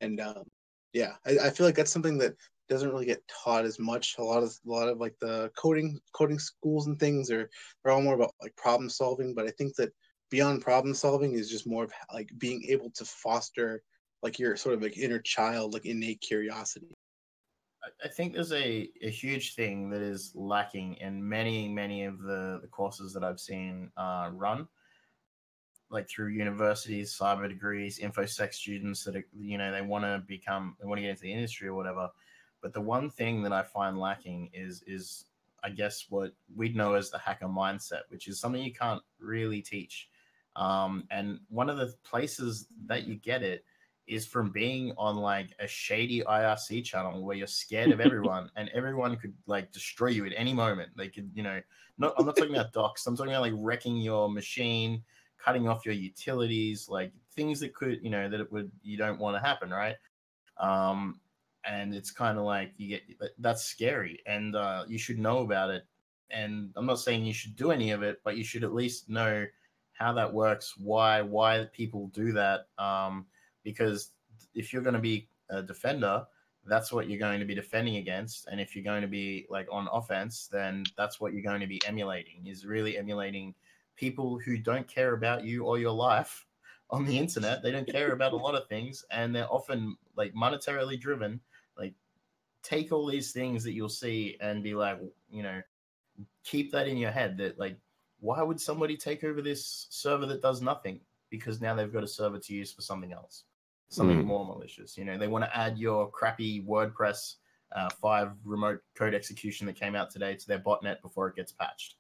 And 0.01 0.21
um 0.21 0.45
yeah 0.93 1.15
I, 1.27 1.39
I 1.47 1.51
feel 1.51 1.67
like 1.67 1.75
that's 1.75 1.93
something 1.93 2.19
that 2.19 2.35
doesn't 2.69 2.91
really 2.91 3.07
get 3.07 3.23
taught 3.45 3.67
as 3.67 3.79
much. 3.79 4.17
A 4.19 4.25
lot 4.25 4.43
of 4.43 4.57
a 4.67 4.71
lot 4.71 4.89
of 4.89 4.99
like 4.99 5.15
the 5.21 5.51
coding 5.57 6.01
coding 6.15 6.39
schools 6.39 6.87
and 6.87 6.99
things 6.99 7.31
are 7.31 7.51
are 7.85 7.93
all 7.93 8.03
more 8.03 8.15
about 8.15 8.35
like 8.41 8.57
problem 8.57 8.89
solving. 8.89 9.35
But 9.35 9.47
i 9.47 9.51
think 9.51 9.75
that 9.77 9.93
beyond 10.33 10.63
problem 10.63 10.95
solving 10.95 11.35
is 11.35 11.51
just 11.51 11.67
more 11.67 11.85
of 11.85 11.93
like 12.13 12.31
being 12.39 12.65
able 12.69 12.91
to 12.91 13.05
foster 13.05 13.83
like 14.23 14.39
your 14.39 14.57
sort 14.57 14.75
of 14.75 14.83
like 14.83 14.97
inner 14.97 15.21
child 15.21 15.75
like 15.75 15.85
innate 15.87 16.21
curiosity 16.21 16.93
I- 18.05 18.09
think 18.09 18.33
there's 18.33 18.53
a, 18.53 18.89
a 19.03 19.11
huge 19.11 19.55
thing 19.55 19.91
that 19.91 20.03
is 20.03 20.33
lacking 20.35 20.95
in 20.95 21.29
many, 21.29 21.69
many 21.69 22.05
of 22.05 22.21
the, 22.21 22.61
the 22.63 22.69
courses 22.69 23.13
that 23.13 23.25
I've 23.25 23.41
seen 23.41 23.91
uh, 23.97 24.31
run, 24.33 24.69
like 25.91 26.09
through 26.09 26.29
universities, 26.29 27.17
cyber 27.21 27.49
degrees, 27.49 27.99
infosec 27.99 28.55
students 28.55 29.05
that 29.05 29.17
are, 29.17 29.27
you 29.37 29.59
know, 29.59 29.73
they 29.73 29.83
want 29.83 30.05
to 30.05 30.23
become, 30.27 30.77
they 30.81 30.87
want 30.87 30.99
to 30.99 31.03
get 31.03 31.11
into 31.11 31.23
the 31.23 31.33
industry 31.33 31.69
or 31.69 31.75
whatever. 31.75 32.09
But 32.63 32.73
the 32.73 32.81
one 32.81 33.11
thing 33.11 33.43
that 33.43 33.53
I 33.53 33.63
find 33.63 33.99
lacking 33.99 34.51
is, 34.55 34.85
is 34.87 35.25
I 35.65 35.71
guess 35.71 36.07
what 36.09 36.33
we'd 36.55 36.77
know 36.77 36.95
as 36.95 37.11
the 37.11 37.19
hacker 37.19 37.47
mindset, 37.47 38.03
which 38.09 38.29
is 38.29 38.41
something 38.41 38.63
you 38.63 38.73
can't 38.73 39.03
really 39.19 39.61
teach. 39.61 40.09
Um, 40.57 41.05
and 41.11 41.41
one 41.49 41.71
of 41.71 41.79
the 41.79 41.95
places 42.05 42.67
that 42.87 43.07
you 43.07 43.17
get 43.17 43.43
it 43.43 43.65
is 44.07 44.27
from 44.27 44.51
being 44.51 44.93
on 44.99 45.17
like 45.17 45.55
a 45.61 45.67
shady 45.67 46.23
IRC 46.23 46.85
channel 46.85 47.25
where 47.25 47.37
you're 47.37 47.47
scared 47.47 47.91
of 47.93 48.01
everyone 48.09 48.51
and 48.57 48.69
everyone 48.75 49.17
could 49.17 49.35
like 49.47 49.73
destroy 49.73 50.09
you 50.09 50.27
at 50.27 50.33
any 50.37 50.53
moment. 50.53 50.91
They 50.97 51.09
could, 51.09 51.31
you 51.35 51.43
know, 51.43 51.61
not 51.99 52.15
I'm 52.19 52.27
not 52.27 52.37
talking 52.37 52.55
about 52.55 52.73
dox. 52.75 53.07
I'm 53.07 53.17
talking 53.17 53.33
about 53.33 53.43
like 53.43 53.55
wrecking 53.57 53.97
your 53.97 54.31
machine, 54.31 55.03
cutting 55.39 55.69
off 55.69 55.87
your 55.87 55.95
utilities, 55.95 56.89
like 56.89 57.13
things 57.35 57.61
that 57.61 57.75
could, 57.75 58.01
you 58.03 58.11
know, 58.11 58.29
that 58.29 58.41
it 58.41 58.53
would 58.53 58.71
you 58.83 58.97
don't 58.97 59.19
want 59.19 59.37
to 59.37 59.47
happen, 59.47 59.71
right? 59.71 59.97
Um, 60.59 61.21
and 61.65 61.95
it's 61.95 62.11
kind 62.11 62.39
of 62.39 62.45
like 62.45 62.73
you 62.77 62.89
get 62.89 63.03
that's 63.39 63.63
scary, 63.63 64.21
and 64.27 64.57
uh, 64.57 64.85
you 64.89 64.99
should 64.99 65.19
know 65.19 65.39
about 65.39 65.71
it. 65.71 65.85
And 66.31 66.71
I'm 66.77 66.87
not 66.87 66.99
saying 66.99 67.25
you 67.25 67.35
should 67.35 67.57
do 67.57 67.71
any 67.71 67.91
of 67.91 68.03
it, 68.03 68.21
but 68.25 68.37
you 68.37 68.43
should 68.43 68.65
at 68.65 68.75
least 68.75 69.09
know 69.09 69.47
how 70.03 70.13
that 70.13 70.33
works, 70.33 70.75
why 70.77 71.23
why 71.23 71.67
people 71.73 72.09
do 72.09 72.33
that. 72.33 72.67
Um, 72.79 73.27
because 73.63 74.11
if 74.55 74.73
you're 74.73 74.83
going 74.83 74.95
to 74.95 75.01
be 75.01 75.29
a 75.51 75.63
defender, 75.63 76.25
that's 76.67 76.93
what 76.93 77.09
you're 77.09 77.19
going 77.19 77.41
to 77.41 77.47
be 77.47 77.55
defending 77.55 77.97
against. 77.97 78.47
And 78.47 78.61
if 78.61 78.75
you're 78.75 78.85
going 78.85 79.03
to 79.03 79.09
be 79.09 79.47
like 79.51 79.67
on 79.71 79.89
offense, 79.93 80.49
then 80.51 80.85
that's 80.97 81.21
what 81.21 81.33
you're 81.33 81.43
going 81.43 81.61
to 81.61 81.67
be 81.67 81.81
emulating 81.87 82.47
is 82.47 82.65
really 82.65 82.97
emulating 82.97 83.55
people 83.97 84.39
who 84.39 84.57
don't 84.57 84.87
care 84.87 85.15
about 85.15 85.45
you 85.45 85.65
or 85.65 85.79
your 85.79 85.93
life 85.93 86.47
on 86.91 87.05
the 87.05 87.19
internet. 87.19 87.63
They 87.63 87.73
don't 87.73 87.91
care 87.91 88.13
about 88.13 88.33
a 88.33 88.37
lot 88.37 88.55
of 88.55 88.69
things 88.69 89.05
and 89.11 89.35
they're 89.35 89.53
often 89.53 89.97
like 90.17 90.35
monetarily 90.35 91.01
driven. 91.01 91.41
Like 91.77 91.95
take 92.63 92.93
all 92.93 93.07
these 93.07 93.33
things 93.33 93.65
that 93.65 93.73
you'll 93.73 93.89
see 93.89 94.37
and 94.41 94.63
be 94.63 94.75
like, 94.75 94.99
you 95.31 95.43
know, 95.43 95.63
keep 96.45 96.71
that 96.73 96.87
in 96.87 96.97
your 96.97 97.11
head 97.11 97.37
that 97.39 97.59
like, 97.59 97.77
why 98.23 98.41
would 98.41 98.61
somebody 98.61 98.97
take 98.97 99.25
over 99.25 99.43
this 99.43 99.87
server 99.91 100.27
that 100.27 100.41
does 100.41 100.63
nothing? 100.63 101.01
Because 101.29 101.61
now 101.61 101.75
they've 101.75 101.93
got 101.93 102.05
a 102.05 102.09
server 102.09 102.39
to 102.39 102.55
use 102.55 102.73
for 102.73 102.81
something 102.83 103.13
else 103.13 103.45
something 103.89 104.23
Mm. 104.23 104.25
more 104.25 104.47
malicious. 104.47 104.97
You 104.97 105.05
know, 105.05 105.19
they 105.19 105.29
want 105.29 105.45
to 105.45 105.55
add 105.55 105.77
your 105.77 106.11
crappy 106.11 106.63
WordPress 106.63 107.35
uh, 107.73 107.91
five 108.01 108.33
remote 108.43 108.81
code 108.95 109.13
execution 109.15 109.67
that 109.67 109.77
came 109.77 109.95
out 109.95 110.09
today 110.11 110.35
to 110.35 110.47
their 110.49 110.59
botnet 110.59 111.03
before 111.03 111.29
it 111.29 111.37
gets 111.37 111.53
patched. 111.53 111.97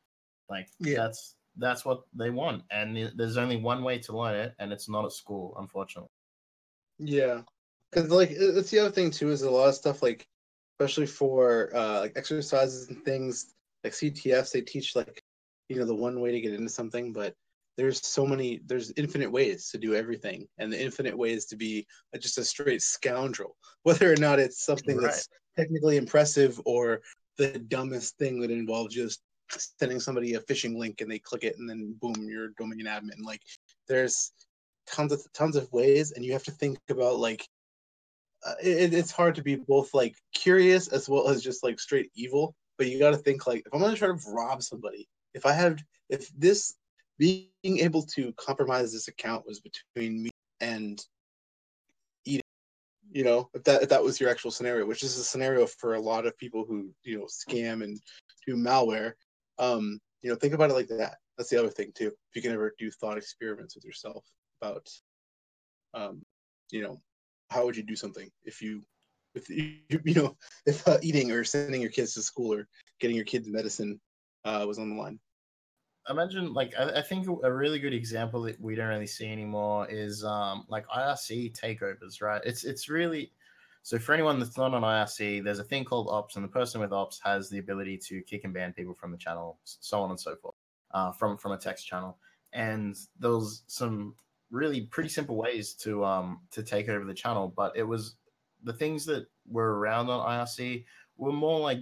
Like 0.49 0.69
Yeah. 0.78 0.97
that's 0.97 1.36
that's 1.57 1.85
what 1.85 2.05
they 2.15 2.31
want, 2.31 2.62
and 2.70 3.12
there's 3.15 3.36
only 3.36 3.59
one 3.59 3.82
way 3.85 3.99
to 3.99 4.16
learn 4.16 4.35
it, 4.36 4.55
and 4.59 4.73
it's 4.73 4.89
not 4.89 5.05
at 5.05 5.12
school, 5.12 5.55
unfortunately. 5.59 6.09
Yeah, 6.99 7.43
because 7.90 8.11
like 8.11 8.31
it- 8.31 8.57
it's 8.57 8.70
the 8.70 8.78
other 8.78 8.90
thing 8.90 9.11
too 9.11 9.31
is 9.31 9.43
a 9.43 9.51
lot 9.51 9.69
of 9.69 9.74
stuff 9.74 10.03
like, 10.03 10.27
especially 10.78 11.07
for 11.07 11.74
uh, 11.77 12.01
like 12.01 12.12
exercises 12.16 12.89
and 12.89 13.05
things 13.05 13.55
like 13.85 13.93
CTFs, 13.93 14.53
they 14.53 14.62
teach 14.62 14.97
like, 14.97 15.23
you 15.73 15.78
know, 15.78 15.86
the 15.86 15.94
one 15.94 16.20
way 16.20 16.32
to 16.32 16.40
get 16.40 16.55
into 16.55 16.69
something, 16.69 17.12
but 17.12 17.35
there's 17.77 18.05
so 18.07 18.27
many, 18.27 18.61
there's 18.66 18.93
infinite 18.97 19.32
ways 19.32 19.70
to 19.70 19.78
do 19.78 19.94
everything, 19.94 20.47
and 20.59 20.73
the 20.73 20.82
infinite 20.82 21.16
ways 21.16 21.47
to 21.47 21.57
be 21.57 21.86
a- 22.12 22.19
just 22.19 22.39
a 22.39 22.44
straight 22.44 22.82
scoundrel, 22.82 23.57
whether 23.82 24.12
or 24.12 24.16
not 24.16 24.39
it's 24.39 24.65
something 24.65 24.99
that's 24.99 25.28
technically 25.57 25.97
impressive 25.97 26.61
or 26.66 27.01
the 27.39 27.59
dumbest 27.59 28.19
thing 28.19 28.40
that 28.40 28.51
involves 28.51 28.94
just 28.94 29.23
sending 29.78 30.01
somebody 30.01 30.35
a 30.35 30.40
phishing 30.40 30.77
link 30.77 31.01
and 31.01 31.11
they 31.11 31.19
click 31.19 31.44
it 31.44 31.57
and 31.59 31.69
then 31.69 31.94
boom, 32.01 32.15
you're 32.28 32.51
domain 32.59 32.86
admin. 32.86 33.23
Like 33.23 33.40
there's 33.89 34.32
tons 34.86 35.12
of 35.12 35.20
tons 35.32 35.57
of 35.57 35.70
ways 35.73 36.12
and 36.12 36.24
you 36.24 36.32
have 36.32 36.44
to 36.44 36.51
think 36.51 36.78
about 36.90 37.19
like 37.19 37.47
uh, 38.44 38.55
it, 38.62 38.93
it's 38.93 39.12
hard 39.12 39.35
to 39.36 39.43
be 39.43 39.55
both 39.57 39.94
like 39.94 40.16
curious 40.35 40.89
as 40.89 41.09
well 41.09 41.28
as 41.28 41.43
just 41.43 41.62
like 41.62 41.78
straight 41.78 42.11
evil 42.15 42.55
but 42.78 42.89
you 42.89 42.99
got 42.99 43.11
to 43.11 43.16
think 43.16 43.47
like 43.47 43.62
if 43.65 43.73
i'm 43.73 43.81
going 43.81 43.93
to 43.93 43.99
try 43.99 44.09
to 44.09 44.19
rob 44.28 44.62
somebody 44.62 45.09
if 45.35 45.47
i 45.47 45.53
have 45.53 45.79
if 46.09 46.29
this 46.37 46.75
being 47.19 47.79
able 47.79 48.03
to 48.03 48.33
compromise 48.33 48.93
this 48.93 49.09
account 49.09 49.47
was 49.47 49.61
between 49.61 50.25
me 50.25 50.31
and 50.61 51.05
eating. 52.25 52.43
You 53.11 53.25
know, 53.25 53.51
if 53.55 53.63
that 53.65 53.83
if 53.83 53.89
that 53.91 54.03
was 54.03 54.21
your 54.21 54.31
actual 54.31 54.51
scenario, 54.51 54.87
which 54.87 55.03
is 55.03 55.19
a 55.19 55.25
scenario 55.25 55.67
for 55.67 55.95
a 55.95 56.01
lot 56.01 56.27
of 56.27 56.37
people 56.39 56.65
who 56.67 56.91
you 57.05 57.19
know 57.19 57.27
scam 57.27 57.85
and 57.85 58.01
do 58.47 58.57
malware. 58.57 59.13
Um, 59.59 60.01
you 60.23 60.31
know, 60.31 60.37
think 60.37 60.55
about 60.55 60.71
it 60.71 60.75
like 60.75 60.89
that. 60.89 61.19
That's 61.37 61.51
the 61.51 61.59
other 61.59 61.69
thing 61.69 61.93
too. 61.95 62.09
If 62.09 62.37
you 62.37 62.43
can 62.43 62.53
ever 62.53 62.75
do 62.79 62.91
thought 62.91 63.19
experiments 63.19 63.75
with 63.75 63.85
yourself 63.85 64.25
about, 64.61 64.89
um, 65.95 66.23
you 66.71 66.83
know, 66.83 67.01
how 67.51 67.65
would 67.65 67.77
you 67.77 67.83
do 67.83 67.97
something 67.97 68.31
if 68.45 68.63
you, 68.63 68.83
if 69.35 69.51
you, 69.51 69.79
you 70.05 70.15
know, 70.15 70.37
if 70.65 70.87
uh, 70.87 70.99
eating 71.03 71.33
or 71.33 71.45
sending 71.45 71.81
your 71.81 71.91
kids 71.91 72.15
to 72.15 72.23
school 72.23 72.55
or 72.55 72.69
getting 73.01 73.17
your 73.17 73.25
kids 73.25 73.49
medicine 73.49 74.01
uh, 74.44 74.64
was 74.66 74.78
on 74.78 74.90
the 74.90 74.97
line. 74.97 75.19
imagine 76.09 76.52
like 76.52 76.73
I, 76.78 76.98
I 76.98 77.02
think 77.02 77.27
a 77.44 77.52
really 77.52 77.78
good 77.78 77.94
example 77.94 78.43
that 78.43 78.60
we 78.60 78.74
don't 78.74 78.89
really 78.89 79.06
see 79.06 79.31
anymore 79.31 79.89
is 79.89 80.24
um 80.24 80.64
like 80.69 80.86
IRC 80.89 81.59
takeovers, 81.59 82.20
right? 82.23 82.43
It's 82.44 82.64
it's 82.64 82.89
really 82.89 83.32
so 83.82 83.98
for 83.98 84.12
anyone 84.14 84.39
that's 84.39 84.56
not 84.56 84.74
on 84.74 84.82
IRC, 84.82 85.43
there's 85.43 85.59
a 85.59 85.64
thing 85.64 85.85
called 85.85 86.09
ops, 86.09 86.36
and 86.36 86.44
the 86.44 86.48
person 86.48 86.81
with 86.81 86.93
ops 86.93 87.20
has 87.24 87.51
the 87.51 87.59
ability 87.59 87.98
to 87.98 88.23
kick 88.23 88.44
and 88.44 88.55
ban 88.55 88.73
people 88.73 88.94
from 88.94 89.10
the 89.10 89.19
channel, 89.19 89.59
so 89.64 90.01
on 90.01 90.10
and 90.10 90.20
so 90.20 90.36
forth, 90.36 90.55
uh, 90.93 91.10
from 91.12 91.36
from 91.36 91.52
a 91.52 91.59
text 91.59 91.86
channel. 91.86 92.19
And 92.52 92.97
there 93.19 93.32
was 93.32 93.62
some 93.66 94.14
really 94.51 94.82
pretty 94.82 95.09
simple 95.09 95.36
ways 95.36 95.73
to 95.74 96.05
um 96.05 96.43
to 96.52 96.62
take 96.62 96.89
over 96.89 97.05
the 97.05 97.14
channel, 97.14 97.52
but 97.56 97.77
it 97.77 97.82
was 97.82 98.16
the 98.64 98.73
things 98.73 99.05
that 99.06 99.27
were 99.48 99.78
around 99.78 100.09
on 100.10 100.27
IRC 100.28 100.85
were 101.16 101.32
more 101.32 101.59
like 101.60 101.81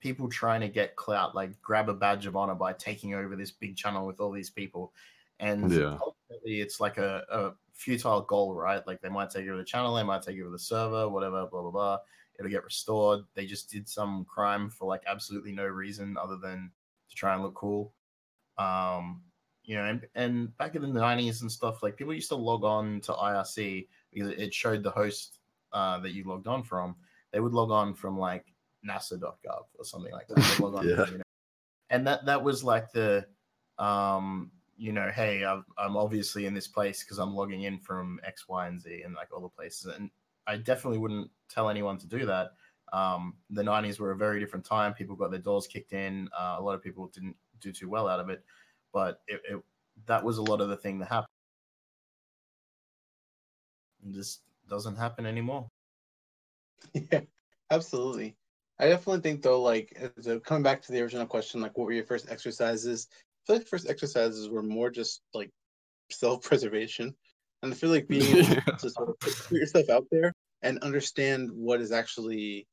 people 0.00 0.28
trying 0.28 0.60
to 0.60 0.68
get 0.68 0.96
clout, 0.96 1.34
like 1.34 1.60
grab 1.60 1.88
a 1.88 1.94
badge 1.94 2.26
of 2.26 2.36
honor 2.36 2.54
by 2.54 2.72
taking 2.72 3.14
over 3.14 3.36
this 3.36 3.50
big 3.50 3.76
channel 3.76 4.06
with 4.06 4.20
all 4.20 4.30
these 4.30 4.50
people. 4.50 4.94
And 5.40 5.72
Yeah. 5.72 5.98
ultimately, 6.00 6.60
it's 6.60 6.80
like 6.80 6.98
a, 6.98 7.24
a 7.30 7.54
futile 7.72 8.22
goal, 8.22 8.54
right? 8.54 8.86
Like 8.86 9.00
they 9.00 9.08
might 9.08 9.30
take 9.30 9.48
over 9.48 9.58
the 9.58 9.64
channel, 9.64 9.94
they 9.94 10.02
might 10.02 10.22
take 10.22 10.40
over 10.40 10.50
the 10.50 10.58
server, 10.58 11.08
whatever, 11.08 11.46
blah, 11.46 11.62
blah, 11.62 11.70
blah. 11.70 11.98
It'll 12.38 12.50
get 12.50 12.64
restored. 12.64 13.24
They 13.34 13.46
just 13.46 13.70
did 13.70 13.88
some 13.88 14.24
crime 14.24 14.70
for 14.70 14.86
like 14.88 15.02
absolutely 15.06 15.52
no 15.52 15.66
reason 15.66 16.16
other 16.16 16.36
than 16.36 16.72
to 17.08 17.14
try 17.16 17.34
and 17.34 17.42
look 17.42 17.54
cool. 17.54 17.94
Um, 18.56 19.24
you 19.64 19.76
know, 19.76 19.84
and, 19.84 20.08
and 20.14 20.56
back 20.56 20.74
in 20.74 20.82
the 20.82 20.88
90s 20.88 21.42
and 21.42 21.50
stuff, 21.52 21.82
like 21.82 21.96
people 21.96 22.14
used 22.14 22.30
to 22.30 22.36
log 22.36 22.64
on 22.64 23.00
to 23.02 23.12
IRC 23.12 23.88
because 24.12 24.30
it 24.30 24.54
showed 24.54 24.82
the 24.82 24.90
host 24.90 25.40
uh, 25.72 25.98
that 26.00 26.12
you 26.12 26.24
logged 26.24 26.46
on 26.46 26.62
from. 26.62 26.96
They 27.32 27.40
would 27.40 27.52
log 27.52 27.70
on 27.70 27.94
from 27.94 28.18
like 28.18 28.54
nasa.gov 28.86 29.64
or 29.78 29.84
something 29.84 30.12
like 30.12 30.28
that. 30.28 30.36
They'd 30.36 30.88
Yeah. 30.98 31.10
you 31.10 31.18
know. 31.18 31.24
And 31.90 32.06
that 32.06 32.26
that 32.26 32.42
was 32.42 32.62
like 32.62 32.92
the 32.92 33.26
um 33.78 34.50
you 34.78 34.92
know, 34.92 35.10
hey, 35.12 35.44
I'm, 35.44 35.64
I'm 35.76 35.96
obviously 35.96 36.46
in 36.46 36.54
this 36.54 36.68
place 36.68 37.02
because 37.02 37.18
I'm 37.18 37.34
logging 37.34 37.62
in 37.62 37.80
from 37.80 38.20
X, 38.24 38.48
Y, 38.48 38.68
and 38.68 38.80
Z 38.80 39.02
and 39.04 39.12
like 39.12 39.28
all 39.34 39.40
the 39.40 39.48
places. 39.48 39.92
And 39.92 40.08
I 40.46 40.56
definitely 40.56 40.98
wouldn't 40.98 41.30
tell 41.48 41.68
anyone 41.68 41.98
to 41.98 42.06
do 42.06 42.24
that. 42.26 42.52
Um, 42.92 43.34
the 43.50 43.62
90s 43.62 43.98
were 43.98 44.12
a 44.12 44.16
very 44.16 44.38
different 44.38 44.64
time. 44.64 44.94
People 44.94 45.16
got 45.16 45.32
their 45.32 45.40
doors 45.40 45.66
kicked 45.66 45.92
in. 45.92 46.28
Uh, 46.38 46.56
a 46.58 46.62
lot 46.62 46.74
of 46.74 46.82
people 46.82 47.08
didn't 47.08 47.36
do 47.60 47.72
too 47.72 47.88
well 47.88 48.08
out 48.08 48.20
of 48.20 48.30
it, 48.30 48.44
but 48.92 49.20
it, 49.26 49.42
it 49.50 49.60
that 50.06 50.24
was 50.24 50.38
a 50.38 50.42
lot 50.42 50.60
of 50.60 50.68
the 50.68 50.76
thing 50.76 51.00
that 51.00 51.08
happened. 51.08 51.26
It 54.06 54.14
just 54.14 54.42
doesn't 54.68 54.96
happen 54.96 55.26
anymore. 55.26 55.68
Yeah, 56.94 57.20
absolutely. 57.70 58.37
I 58.78 58.88
definitely 58.88 59.22
think 59.22 59.42
though, 59.42 59.60
like 59.60 60.12
so 60.20 60.38
coming 60.40 60.62
back 60.62 60.82
to 60.82 60.92
the 60.92 61.00
original 61.00 61.26
question, 61.26 61.60
like 61.60 61.76
what 61.76 61.86
were 61.86 61.92
your 61.92 62.04
first 62.04 62.30
exercises? 62.30 63.08
I 63.10 63.40
feel 63.46 63.56
like 63.56 63.66
first 63.66 63.88
exercises 63.88 64.48
were 64.48 64.62
more 64.62 64.90
just 64.90 65.22
like 65.34 65.50
self-preservation, 66.10 67.14
and 67.62 67.72
I 67.72 67.76
feel 67.76 67.90
like 67.90 68.08
being 68.08 68.36
able 68.36 68.62
to 68.78 68.90
sort 68.90 69.08
of 69.08 69.20
put 69.20 69.50
yourself 69.50 69.88
out 69.90 70.06
there 70.10 70.32
and 70.62 70.78
understand 70.80 71.50
what 71.52 71.80
is 71.80 71.92
actually 71.92 72.66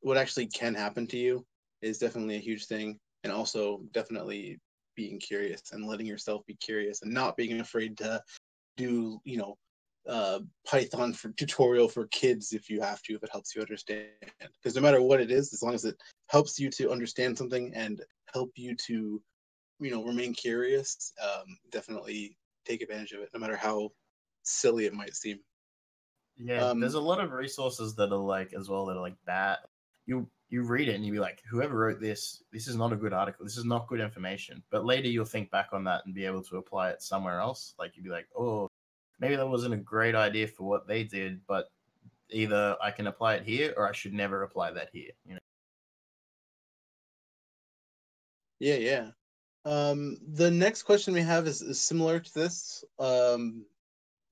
what 0.00 0.16
actually 0.16 0.46
can 0.46 0.74
happen 0.74 1.06
to 1.08 1.18
you 1.18 1.44
is 1.82 1.98
definitely 1.98 2.36
a 2.36 2.40
huge 2.40 2.66
thing, 2.66 2.98
and 3.24 3.32
also 3.32 3.82
definitely 3.92 4.58
being 4.96 5.18
curious 5.18 5.62
and 5.72 5.86
letting 5.86 6.06
yourself 6.06 6.44
be 6.46 6.56
curious 6.56 7.00
and 7.02 7.12
not 7.12 7.36
being 7.36 7.60
afraid 7.60 7.96
to 7.96 8.20
do 8.76 9.20
you 9.24 9.38
know 9.38 9.56
uh, 10.08 10.40
Python 10.66 11.12
for 11.12 11.30
tutorial 11.32 11.88
for 11.88 12.06
kids 12.08 12.52
if 12.52 12.70
you 12.70 12.80
have 12.80 13.02
to, 13.02 13.14
if 13.14 13.22
it 13.22 13.30
helps 13.32 13.54
you 13.54 13.60
understand. 13.60 14.08
Because 14.62 14.74
no 14.74 14.82
matter 14.82 15.02
what 15.02 15.20
it 15.20 15.30
is, 15.30 15.52
as 15.52 15.62
long 15.62 15.74
as 15.74 15.84
it 15.84 15.96
helps 16.28 16.58
you 16.58 16.70
to 16.70 16.90
understand 16.90 17.36
something 17.36 17.72
and 17.74 18.02
help 18.32 18.50
you 18.56 18.74
to, 18.86 19.22
you 19.78 19.90
know, 19.90 20.04
remain 20.04 20.34
curious, 20.34 21.12
um, 21.22 21.56
definitely 21.70 22.36
take 22.64 22.82
advantage 22.82 23.12
of 23.12 23.20
it, 23.20 23.30
no 23.34 23.40
matter 23.40 23.56
how 23.56 23.90
silly 24.42 24.86
it 24.86 24.94
might 24.94 25.14
seem. 25.14 25.38
Yeah, 26.36 26.66
Um, 26.66 26.80
there's 26.80 26.94
a 26.94 27.00
lot 27.00 27.22
of 27.22 27.32
resources 27.32 27.94
that 27.96 28.12
are 28.12 28.16
like 28.16 28.54
as 28.54 28.68
well 28.68 28.86
that 28.86 28.96
are 28.96 29.02
like 29.02 29.18
that. 29.26 29.60
You 30.06 30.28
you 30.48 30.62
read 30.62 30.88
it 30.88 30.96
and 30.96 31.06
you 31.06 31.12
be 31.12 31.20
like, 31.20 31.40
whoever 31.48 31.78
wrote 31.78 32.00
this, 32.00 32.42
this 32.52 32.66
is 32.66 32.74
not 32.74 32.92
a 32.92 32.96
good 32.96 33.12
article. 33.12 33.44
This 33.44 33.56
is 33.56 33.64
not 33.64 33.86
good 33.86 34.00
information. 34.00 34.64
But 34.70 34.84
later 34.84 35.06
you'll 35.06 35.24
think 35.24 35.48
back 35.52 35.68
on 35.72 35.84
that 35.84 36.02
and 36.04 36.14
be 36.14 36.26
able 36.26 36.42
to 36.42 36.56
apply 36.56 36.90
it 36.90 37.02
somewhere 37.02 37.38
else. 37.38 37.74
Like 37.78 37.94
you'd 37.94 38.04
be 38.04 38.10
like, 38.10 38.26
oh, 38.36 38.68
maybe 39.20 39.36
that 39.36 39.48
wasn't 39.48 39.74
a 39.74 39.78
great 39.78 40.14
idea 40.14 40.48
for 40.48 40.64
what 40.64 40.88
they 40.88 41.04
did, 41.04 41.40
but 41.46 41.66
either 42.30 42.76
I 42.82 42.90
can 42.90 43.06
apply 43.06 43.34
it 43.34 43.44
here 43.44 43.74
or 43.76 43.88
I 43.88 43.92
should 43.92 44.14
never 44.14 44.42
apply 44.42 44.72
that 44.72 44.88
here. 44.92 45.10
You 45.26 45.34
know. 45.34 45.40
Yeah, 48.58 48.76
yeah. 48.76 49.10
Um, 49.64 50.16
the 50.32 50.50
next 50.50 50.84
question 50.84 51.14
we 51.14 51.20
have 51.20 51.46
is, 51.46 51.62
is 51.62 51.80
similar 51.80 52.18
to 52.18 52.34
this. 52.34 52.84
Um, 52.98 53.64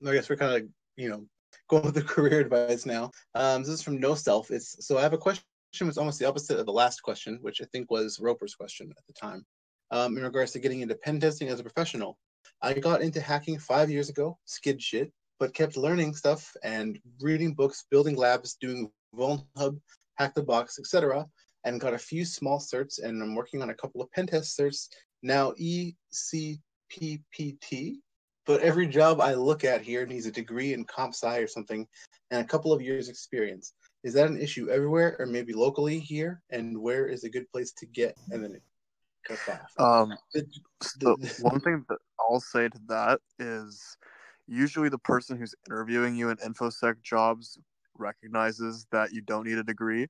I 0.05 0.13
guess 0.13 0.29
we're 0.29 0.37
kind 0.37 0.63
of, 0.63 0.69
you 0.95 1.09
know, 1.09 1.25
going 1.67 1.83
with 1.83 1.95
the 1.95 2.01
career 2.15 2.39
advice 2.39 2.85
now. 2.85 3.11
Um, 3.35 3.61
this 3.61 3.69
is 3.69 3.81
from 3.81 3.99
No 3.99 4.15
Self. 4.15 4.49
It's 4.51 4.85
so 4.85 4.97
I 4.97 5.01
have 5.01 5.13
a 5.13 5.17
question 5.17 5.43
that's 5.81 5.97
almost 5.97 6.19
the 6.19 6.27
opposite 6.27 6.59
of 6.59 6.65
the 6.65 6.71
last 6.71 7.01
question, 7.01 7.37
which 7.41 7.61
I 7.61 7.65
think 7.65 7.91
was 7.91 8.19
Roper's 8.19 8.55
question 8.55 8.91
at 8.97 9.05
the 9.05 9.13
time. 9.13 9.45
Um, 9.91 10.17
in 10.17 10.23
regards 10.23 10.51
to 10.51 10.59
getting 10.59 10.81
into 10.81 10.95
pen 10.95 11.19
testing 11.19 11.47
as 11.47 11.59
a 11.59 11.63
professional, 11.63 12.17
I 12.61 12.73
got 12.73 13.01
into 13.01 13.21
hacking 13.21 13.59
five 13.59 13.89
years 13.89 14.09
ago, 14.09 14.37
skid 14.45 14.81
shit, 14.81 15.11
but 15.39 15.53
kept 15.53 15.77
learning 15.77 16.13
stuff 16.15 16.51
and 16.63 16.99
reading 17.21 17.53
books, 17.53 17.85
building 17.89 18.15
labs, 18.15 18.57
doing 18.59 18.89
Vulnhub, 19.15 19.79
Hack 20.17 20.35
the 20.35 20.43
Box, 20.43 20.77
etc 20.79 21.25
and 21.65 21.79
got 21.79 21.93
a 21.93 21.97
few 21.97 22.25
small 22.25 22.59
certs, 22.59 23.01
and 23.01 23.21
I'm 23.21 23.35
working 23.35 23.61
on 23.61 23.69
a 23.69 23.75
couple 23.75 24.01
of 24.01 24.11
pen 24.11 24.27
test 24.27 24.57
certs 24.57 24.87
now. 25.21 25.53
ECPPT, 25.59 25.97
but 28.45 28.61
every 28.61 28.87
job 28.87 29.19
I 29.21 29.33
look 29.33 29.63
at 29.63 29.81
here 29.81 30.05
needs 30.05 30.25
a 30.25 30.31
degree 30.31 30.73
in 30.73 30.85
comp 30.85 31.13
sci 31.13 31.37
or 31.37 31.47
something, 31.47 31.85
and 32.31 32.41
a 32.41 32.47
couple 32.47 32.71
of 32.73 32.81
years 32.81 33.09
experience. 33.09 33.73
Is 34.03 34.13
that 34.13 34.27
an 34.27 34.39
issue 34.39 34.69
everywhere, 34.69 35.17
or 35.19 35.25
maybe 35.25 35.53
locally 35.53 35.99
here? 35.99 36.41
And 36.49 36.77
where 36.77 37.07
is 37.07 37.25
a 37.25 37.29
good 37.29 37.49
place 37.51 37.73
to 37.73 37.85
get? 37.85 38.15
And 38.31 38.43
then. 38.43 38.59
Um, 39.77 40.17
The- 40.33 41.17
so 41.17 41.17
one 41.37 41.59
thing 41.61 41.85
that 41.89 41.99
I'll 42.19 42.39
say 42.41 42.69
to 42.69 42.79
that 42.87 43.21
is 43.39 43.97
usually 44.47 44.89
the 44.89 44.99
person 44.99 45.37
who's 45.37 45.55
interviewing 45.67 46.15
you 46.15 46.29
in 46.29 46.37
infosec 46.37 47.01
jobs 47.01 47.57
recognizes 47.97 48.87
that 48.91 49.13
you 49.13 49.21
don't 49.21 49.45
need 49.45 49.57
a 49.57 49.63
degree. 49.63 50.07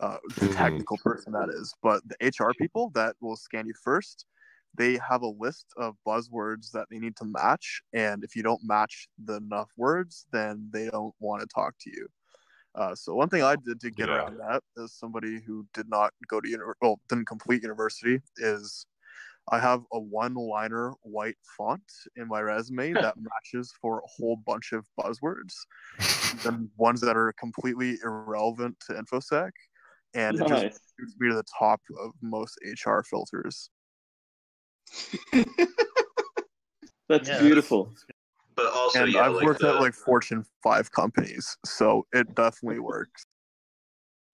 Uh, 0.00 0.18
the 0.38 0.46
Mhm. 0.46 0.54
technical 0.56 0.98
person 0.98 1.32
that 1.32 1.48
is, 1.50 1.74
but 1.82 2.06
the 2.08 2.16
HR 2.20 2.54
people 2.54 2.90
that 2.90 3.16
will 3.20 3.36
scan 3.36 3.66
you 3.66 3.74
first, 3.74 4.26
they 4.74 4.96
have 4.98 5.22
a 5.22 5.28
list 5.28 5.66
of 5.76 5.96
buzzwords 6.06 6.70
that 6.72 6.88
they 6.90 6.98
need 6.98 7.16
to 7.16 7.24
match, 7.24 7.82
and 7.92 8.22
if 8.24 8.36
you 8.36 8.42
don't 8.42 8.62
match 8.64 9.08
the 9.18 9.34
enough 9.36 9.70
words, 9.76 10.26
then 10.32 10.70
they 10.72 10.88
don't 10.90 11.14
want 11.20 11.40
to 11.42 11.48
talk 11.48 11.74
to 11.80 11.90
you. 11.90 12.08
Uh, 12.78 12.94
so 12.94 13.12
one 13.12 13.28
thing 13.28 13.42
I 13.42 13.56
did 13.56 13.80
to 13.80 13.90
get 13.90 14.08
Yeah. 14.08 14.14
around 14.14 14.38
that 14.38 14.62
as 14.82 14.92
somebody 14.92 15.40
who 15.44 15.66
did 15.74 15.88
not 15.88 16.12
go 16.28 16.40
to 16.40 16.48
uni- 16.48 16.62
well 16.80 17.00
didn't 17.08 17.26
complete 17.26 17.62
university 17.62 18.20
is 18.36 18.86
I 19.50 19.58
have 19.58 19.82
a 19.92 19.98
one-liner 19.98 20.92
white 21.02 21.38
font 21.56 21.82
in 22.16 22.28
my 22.28 22.40
resume 22.40 22.92
that 23.00 23.16
matches 23.16 23.72
for 23.80 23.98
a 23.98 24.06
whole 24.06 24.36
bunch 24.36 24.72
of 24.72 24.86
buzzwords, 25.00 25.54
and 26.44 26.68
ones 26.76 27.00
that 27.00 27.16
are 27.16 27.32
completely 27.32 27.98
irrelevant 28.04 28.76
to 28.86 28.92
infosec, 28.92 29.50
and 30.14 30.38
it 30.38 30.46
just 30.46 30.62
Nice. 30.62 30.78
shoots 31.00 31.14
me 31.18 31.30
to 31.30 31.34
the 31.34 31.44
top 31.58 31.80
of 32.00 32.12
most 32.22 32.58
HR 32.62 33.00
filters. 33.00 33.70
That's 37.08 37.28
Yeah, 37.28 37.40
beautiful. 37.40 37.92
But 38.58 38.72
also, 38.74 39.04
and 39.04 39.12
yeah, 39.12 39.20
I've 39.20 39.34
like 39.34 39.44
worked 39.44 39.60
the, 39.60 39.68
at 39.68 39.80
like 39.80 39.94
Fortune 39.94 40.44
five 40.64 40.90
companies, 40.90 41.56
so 41.64 42.06
it 42.12 42.34
definitely 42.34 42.80
works. 42.80 43.24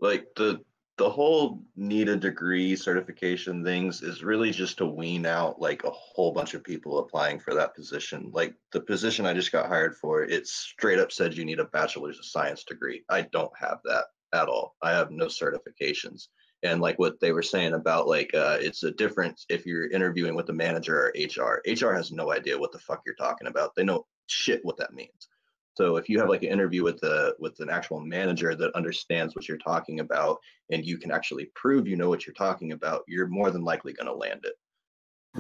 like 0.01 0.29
the 0.37 0.61
the 0.97 1.11
whole 1.11 1.63
need 1.77 2.09
a 2.09 2.17
degree 2.17 2.75
certification 2.75 3.63
things 3.63 4.01
is 4.01 4.25
really 4.25 4.51
just 4.51 4.79
to 4.79 4.87
wean 4.87 5.27
out 5.27 5.61
like 5.61 5.85
a 5.85 5.91
whole 5.91 6.33
bunch 6.33 6.55
of 6.55 6.65
people 6.65 7.01
applying 7.01 7.39
for 7.39 7.53
that 7.53 7.75
position. 7.75 8.31
Like 8.33 8.55
the 8.73 8.81
position 8.81 9.27
I 9.27 9.35
just 9.35 9.53
got 9.53 9.67
hired 9.69 9.97
for, 9.97 10.23
it 10.23 10.47
straight 10.47 11.01
up 11.01 11.13
said 11.13 11.35
you 11.37 11.45
need 11.45 11.61
a 11.61 11.67
bachelor's 11.67 12.19
of 12.19 12.25
science 12.25 12.65
degree. 12.65 13.05
I 13.11 13.23
don't 13.33 13.53
have 13.59 13.81
that 13.85 14.05
at 14.33 14.49
all. 14.49 14.75
I 14.83 14.93
have 14.93 15.11
no 15.11 15.27
certifications. 15.27 16.29
and 16.65 16.81
like 16.81 16.99
what 16.99 17.21
they 17.21 17.33
were 17.33 17.43
saying 17.43 17.75
about 17.75 18.09
like 18.09 18.31
uh, 18.35 18.57
it's 18.61 18.83
a 18.83 18.91
difference 18.91 19.45
if 19.49 19.67
you're 19.67 19.91
interviewing 19.91 20.35
with 20.35 20.47
the 20.47 20.53
manager 20.53 20.97
or 20.99 21.13
hr 21.15 21.61
hr 21.71 21.93
has 21.93 22.11
no 22.11 22.33
idea 22.33 22.59
what 22.59 22.73
the 22.73 22.79
fuck 22.79 23.03
you're 23.07 23.15
talking 23.15 23.47
about 23.49 23.75
they 23.75 23.85
know 23.85 24.05
shit 24.27 24.65
what 24.65 24.77
that 24.77 24.95
means 24.95 25.29
so 25.75 25.97
if 25.97 26.09
you 26.09 26.19
have 26.19 26.29
like 26.29 26.43
an 26.43 26.51
interview 26.51 26.83
with 26.83 27.01
the 27.01 27.35
with 27.39 27.59
an 27.61 27.71
actual 27.71 28.01
manager 28.01 28.55
that 28.55 28.75
understands 28.75 29.35
what 29.35 29.49
you're 29.49 29.59
talking 29.59 30.01
about 30.01 30.39
and 30.71 30.85
you 30.85 30.99
can 30.99 31.11
actually 31.11 31.51
prove 31.55 31.87
you 31.87 31.97
know 31.97 32.09
what 32.09 32.27
you're 32.27 32.35
talking 32.35 32.73
about 32.73 33.03
you're 33.09 33.27
more 33.27 33.51
than 33.51 33.65
likely 33.65 33.93
going 33.93 34.07
to 34.07 34.15
land 34.15 34.41
it 34.45 34.55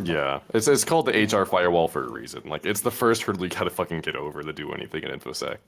Yeah, 0.02 0.40
it's 0.52 0.66
it's 0.66 0.84
called 0.84 1.06
the 1.06 1.12
HR 1.12 1.44
firewall 1.44 1.86
for 1.86 2.04
a 2.04 2.10
reason. 2.10 2.42
Like 2.46 2.66
it's 2.66 2.80
the 2.80 2.90
first 2.90 3.22
hurdle 3.22 3.44
you 3.44 3.48
gotta 3.48 3.70
fucking 3.70 4.00
get 4.00 4.16
over 4.16 4.42
to 4.42 4.52
do 4.52 4.72
anything 4.72 5.04
in 5.04 5.10
InfoSec. 5.18 5.58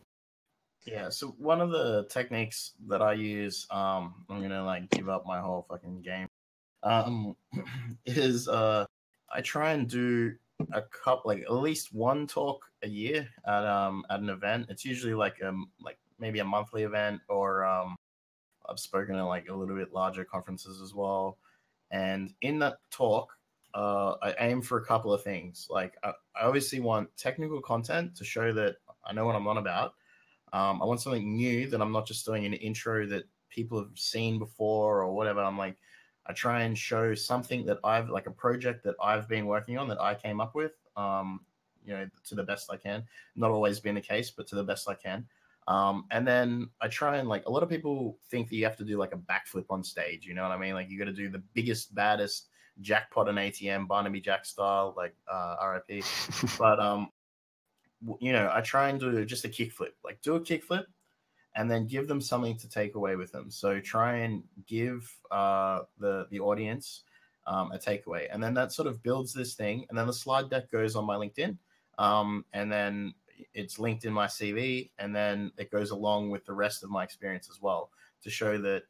Yeah, 0.84 1.10
so 1.10 1.34
one 1.38 1.60
of 1.60 1.70
the 1.70 2.06
techniques 2.10 2.72
that 2.88 3.02
I 3.02 3.12
use, 3.12 3.66
um, 3.70 4.24
I'm 4.28 4.42
gonna 4.42 4.64
like 4.64 4.90
give 4.90 5.08
up 5.08 5.24
my 5.26 5.40
whole 5.40 5.66
fucking 5.68 6.02
game, 6.02 6.28
um, 6.82 7.36
is 8.06 8.48
uh, 8.48 8.86
I 9.32 9.40
try 9.42 9.72
and 9.72 9.88
do 9.88 10.34
a 10.72 10.82
couple, 10.82 11.30
like 11.30 11.42
at 11.42 11.52
least 11.52 11.92
one 11.92 12.26
talk 12.26 12.64
a 12.82 12.88
year 12.88 13.28
at 13.46 13.64
um 13.66 14.04
at 14.10 14.20
an 14.20 14.30
event. 14.30 14.66
It's 14.68 14.84
usually 14.84 15.14
like 15.14 15.42
um 15.42 15.70
like 15.80 15.98
maybe 16.18 16.38
a 16.38 16.44
monthly 16.44 16.82
event, 16.82 17.20
or 17.28 17.64
um, 17.64 17.96
I've 18.68 18.78
spoken 18.78 19.16
at 19.16 19.22
like 19.22 19.48
a 19.48 19.54
little 19.54 19.76
bit 19.76 19.92
larger 19.92 20.24
conferences 20.24 20.80
as 20.80 20.94
well. 20.94 21.38
And 21.90 22.32
in 22.42 22.58
that 22.60 22.78
talk, 22.90 23.32
uh, 23.74 24.14
I 24.22 24.34
aim 24.40 24.62
for 24.62 24.78
a 24.78 24.84
couple 24.84 25.12
of 25.12 25.22
things. 25.22 25.66
Like 25.70 25.96
I, 26.02 26.12
I 26.34 26.46
obviously 26.46 26.80
want 26.80 27.14
technical 27.16 27.60
content 27.60 28.16
to 28.16 28.24
show 28.24 28.52
that 28.54 28.76
I 29.04 29.12
know 29.12 29.26
what 29.26 29.36
I'm 29.36 29.46
on 29.46 29.58
about. 29.58 29.94
Um, 30.52 30.80
I 30.82 30.86
want 30.86 31.00
something 31.00 31.36
new 31.36 31.68
that 31.68 31.82
I'm 31.82 31.92
not 31.92 32.06
just 32.06 32.24
doing 32.24 32.46
an 32.46 32.54
intro 32.54 33.06
that 33.06 33.24
people 33.50 33.78
have 33.78 33.96
seen 33.96 34.38
before 34.38 35.02
or 35.02 35.12
whatever. 35.12 35.42
I'm 35.42 35.58
like, 35.58 35.76
I 36.28 36.32
try 36.32 36.62
and 36.62 36.76
show 36.76 37.14
something 37.14 37.64
that 37.66 37.78
I've 37.84 38.08
like 38.08 38.26
a 38.26 38.30
project 38.30 38.84
that 38.84 38.96
I've 39.02 39.28
been 39.28 39.46
working 39.46 39.78
on 39.78 39.88
that 39.88 40.00
I 40.00 40.14
came 40.14 40.40
up 40.40 40.54
with. 40.54 40.72
Um, 40.96 41.40
you 41.84 41.94
know, 41.94 42.08
to 42.26 42.34
the 42.34 42.42
best 42.42 42.70
I 42.70 42.76
can. 42.76 43.04
Not 43.36 43.50
always 43.50 43.78
been 43.78 43.94
the 43.94 44.00
case, 44.00 44.30
but 44.30 44.46
to 44.48 44.56
the 44.56 44.64
best 44.64 44.88
I 44.88 44.94
can. 44.94 45.24
Um, 45.68 46.04
and 46.10 46.26
then 46.26 46.68
I 46.80 46.88
try 46.88 47.16
and 47.16 47.28
like 47.28 47.46
a 47.46 47.50
lot 47.50 47.62
of 47.62 47.68
people 47.68 48.18
think 48.30 48.48
that 48.48 48.56
you 48.56 48.64
have 48.64 48.76
to 48.76 48.84
do 48.84 48.98
like 48.98 49.12
a 49.12 49.18
backflip 49.18 49.66
on 49.70 49.82
stage. 49.82 50.26
You 50.26 50.34
know 50.34 50.42
what 50.42 50.52
I 50.52 50.58
mean? 50.58 50.74
Like 50.74 50.90
you 50.90 50.98
got 50.98 51.06
to 51.06 51.12
do 51.12 51.28
the 51.28 51.42
biggest, 51.54 51.94
baddest 51.94 52.48
jackpot 52.80 53.28
and 53.28 53.38
ATM, 53.38 53.88
Barnaby 53.88 54.20
Jack 54.20 54.44
style, 54.44 54.94
like 54.96 55.14
uh, 55.30 55.56
RIP. 55.64 56.04
but 56.58 56.78
um, 56.78 57.10
you 58.20 58.32
know, 58.32 58.50
I 58.52 58.60
try 58.60 58.88
and 58.88 59.00
do 59.00 59.24
just 59.24 59.44
a 59.44 59.48
kickflip, 59.48 59.92
like 60.04 60.20
do 60.22 60.34
a 60.36 60.40
kickflip, 60.40 60.84
and 61.56 61.70
then 61.70 61.86
give 61.86 62.06
them 62.06 62.20
something 62.20 62.56
to 62.58 62.68
take 62.68 62.94
away 62.94 63.16
with 63.16 63.32
them. 63.32 63.50
So 63.50 63.80
try 63.80 64.18
and 64.18 64.44
give 64.66 65.10
uh, 65.30 65.80
the 65.98 66.26
the 66.30 66.40
audience 66.40 67.04
um, 67.46 67.72
a 67.72 67.78
takeaway, 67.78 68.28
and 68.30 68.42
then 68.42 68.54
that 68.54 68.72
sort 68.72 68.86
of 68.86 69.02
builds 69.02 69.32
this 69.32 69.54
thing, 69.54 69.86
and 69.88 69.98
then 69.98 70.06
the 70.06 70.12
slide 70.12 70.50
deck 70.50 70.70
goes 70.70 70.94
on 70.96 71.04
my 71.06 71.16
LinkedIn, 71.16 71.58
um, 71.98 72.44
and 72.52 72.70
then 72.70 73.14
it's 73.54 73.78
linked 73.78 74.04
in 74.04 74.12
my 74.12 74.26
CV, 74.26 74.90
and 74.98 75.14
then 75.16 75.52
it 75.56 75.70
goes 75.70 75.90
along 75.90 76.30
with 76.30 76.44
the 76.44 76.54
rest 76.54 76.84
of 76.84 76.90
my 76.90 77.02
experience 77.02 77.48
as 77.50 77.60
well 77.60 77.90
to 78.22 78.30
show 78.30 78.58
that 78.58 78.82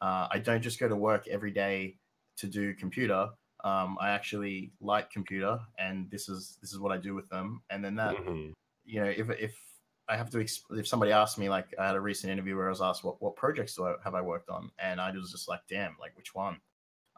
uh, 0.00 0.28
I 0.30 0.38
don't 0.38 0.62
just 0.62 0.78
go 0.78 0.88
to 0.88 0.96
work 0.96 1.28
every 1.28 1.50
day 1.52 1.98
to 2.36 2.46
do 2.46 2.74
computer. 2.74 3.30
Um, 3.64 3.96
I 4.00 4.10
actually 4.10 4.72
like 4.80 5.10
computer, 5.10 5.60
and 5.78 6.10
this 6.10 6.28
is 6.28 6.58
this 6.60 6.72
is 6.72 6.78
what 6.78 6.92
I 6.92 6.98
do 6.98 7.14
with 7.14 7.28
them. 7.28 7.62
And 7.70 7.84
then 7.84 7.94
that, 7.96 8.16
Mhm. 8.16 8.52
you 8.84 9.00
know, 9.00 9.08
if 9.10 9.30
if 9.30 9.71
I 10.08 10.16
have 10.16 10.30
to, 10.30 10.40
if 10.40 10.86
somebody 10.86 11.12
asked 11.12 11.38
me, 11.38 11.48
like 11.48 11.66
I 11.78 11.86
had 11.86 11.96
a 11.96 12.00
recent 12.00 12.32
interview 12.32 12.56
where 12.56 12.66
I 12.66 12.70
was 12.70 12.82
asked 12.82 13.04
what 13.04 13.22
what 13.22 13.36
projects 13.36 13.76
do 13.76 13.86
I 13.86 13.94
have 14.04 14.14
I 14.14 14.20
worked 14.20 14.50
on, 14.50 14.70
and 14.78 15.00
I 15.00 15.10
was 15.12 15.30
just 15.30 15.48
like, 15.48 15.60
damn, 15.68 15.96
like 16.00 16.16
which 16.16 16.34
one? 16.34 16.58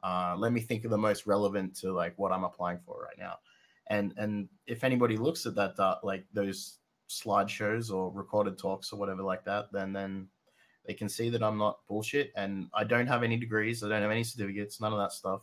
Uh, 0.02 0.34
let 0.36 0.52
me 0.52 0.60
think 0.60 0.84
of 0.84 0.90
the 0.90 0.98
most 0.98 1.26
relevant 1.26 1.74
to 1.76 1.92
like 1.92 2.12
what 2.18 2.30
I'm 2.30 2.44
applying 2.44 2.78
for 2.84 3.00
right 3.02 3.18
now. 3.18 3.36
And 3.88 4.12
and 4.16 4.48
if 4.66 4.84
anybody 4.84 5.16
looks 5.16 5.46
at 5.46 5.54
that 5.54 5.78
uh, 5.80 5.96
like 6.02 6.26
those 6.32 6.78
slideshows 7.08 7.90
or 7.92 8.10
recorded 8.12 8.58
talks 8.58 8.92
or 8.92 8.98
whatever 8.98 9.22
like 9.22 9.44
that, 9.44 9.72
then 9.72 9.92
then 9.92 10.28
they 10.86 10.94
can 10.94 11.08
see 11.08 11.30
that 11.30 11.42
I'm 11.42 11.58
not 11.58 11.78
bullshit 11.88 12.32
and 12.36 12.68
I 12.74 12.84
don't 12.84 13.06
have 13.06 13.22
any 13.22 13.38
degrees, 13.38 13.82
I 13.82 13.88
don't 13.88 14.02
have 14.02 14.10
any 14.10 14.24
certificates, 14.24 14.80
none 14.80 14.92
of 14.92 14.98
that 14.98 15.12
stuff. 15.12 15.40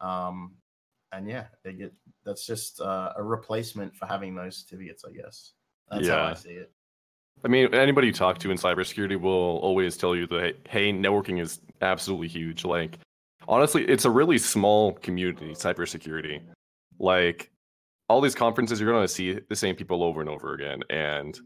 Um, 0.00 0.54
and 1.12 1.28
yeah, 1.28 1.46
they 1.64 1.72
get 1.72 1.92
that's 2.24 2.46
just 2.46 2.80
uh, 2.80 3.12
a 3.16 3.22
replacement 3.22 3.94
for 3.96 4.06
having 4.06 4.34
those 4.34 4.58
certificates, 4.58 5.04
I 5.04 5.12
guess. 5.12 5.52
That's 5.90 6.08
how 6.08 6.24
I 6.24 6.34
see 6.34 6.50
it. 6.50 6.72
I 7.44 7.48
mean, 7.48 7.72
anybody 7.74 8.08
you 8.08 8.12
talk 8.12 8.38
to 8.38 8.50
in 8.50 8.58
cybersecurity 8.58 9.20
will 9.20 9.58
always 9.58 9.96
tell 9.96 10.16
you 10.16 10.26
that 10.28 10.56
hey, 10.68 10.92
networking 10.92 11.40
is 11.40 11.60
absolutely 11.80 12.28
huge. 12.28 12.64
Like, 12.64 12.98
honestly, 13.46 13.84
it's 13.84 14.04
a 14.04 14.10
really 14.10 14.38
small 14.38 14.92
community, 14.94 15.52
cybersecurity. 15.52 16.40
Like, 16.98 17.50
all 18.08 18.20
these 18.20 18.34
conferences, 18.34 18.80
you're 18.80 18.90
going 18.90 19.06
to 19.06 19.12
see 19.12 19.38
the 19.48 19.56
same 19.56 19.76
people 19.76 20.02
over 20.02 20.20
and 20.20 20.30
over 20.30 20.54
again. 20.54 20.82
And 20.90 21.38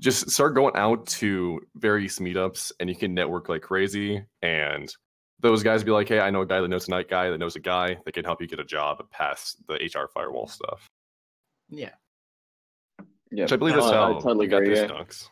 just 0.00 0.30
start 0.30 0.54
going 0.54 0.74
out 0.76 1.06
to 1.06 1.60
various 1.76 2.18
meetups 2.18 2.72
and 2.80 2.88
you 2.88 2.96
can 2.96 3.14
network 3.14 3.48
like 3.48 3.62
crazy. 3.62 4.24
And 4.40 4.92
those 5.40 5.62
guys 5.62 5.84
be 5.84 5.90
like, 5.90 6.08
hey, 6.08 6.20
I 6.20 6.30
know 6.30 6.40
a 6.42 6.46
guy 6.46 6.60
that 6.60 6.68
knows 6.68 6.88
a 6.88 6.90
night 6.90 7.08
guy 7.08 7.30
that 7.30 7.38
knows 7.38 7.56
a 7.56 7.60
guy 7.60 7.96
that 8.04 8.12
can 8.12 8.24
help 8.24 8.40
you 8.40 8.48
get 8.48 8.58
a 8.58 8.64
job 8.64 9.04
past 9.10 9.58
the 9.68 9.74
HR 9.74 10.08
firewall 10.12 10.48
stuff. 10.48 10.86
Yeah. 11.68 11.90
Yeah, 13.32 13.44
Which 13.44 13.52
I 13.52 13.56
believe 13.56 13.74
no, 13.76 13.80
that's 13.80 13.92
how 13.92 14.18
I 14.18 14.20
totally 14.20 14.46
got 14.46 14.58
agree. 14.58 14.74
this 14.74 14.90
yeah. 14.90 14.94
dunks. 14.96 15.28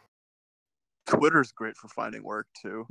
Twitter's 1.07 1.53
great 1.53 1.77
for 1.77 1.89
finding 1.89 2.23
work 2.25 2.47
too. 2.61 2.87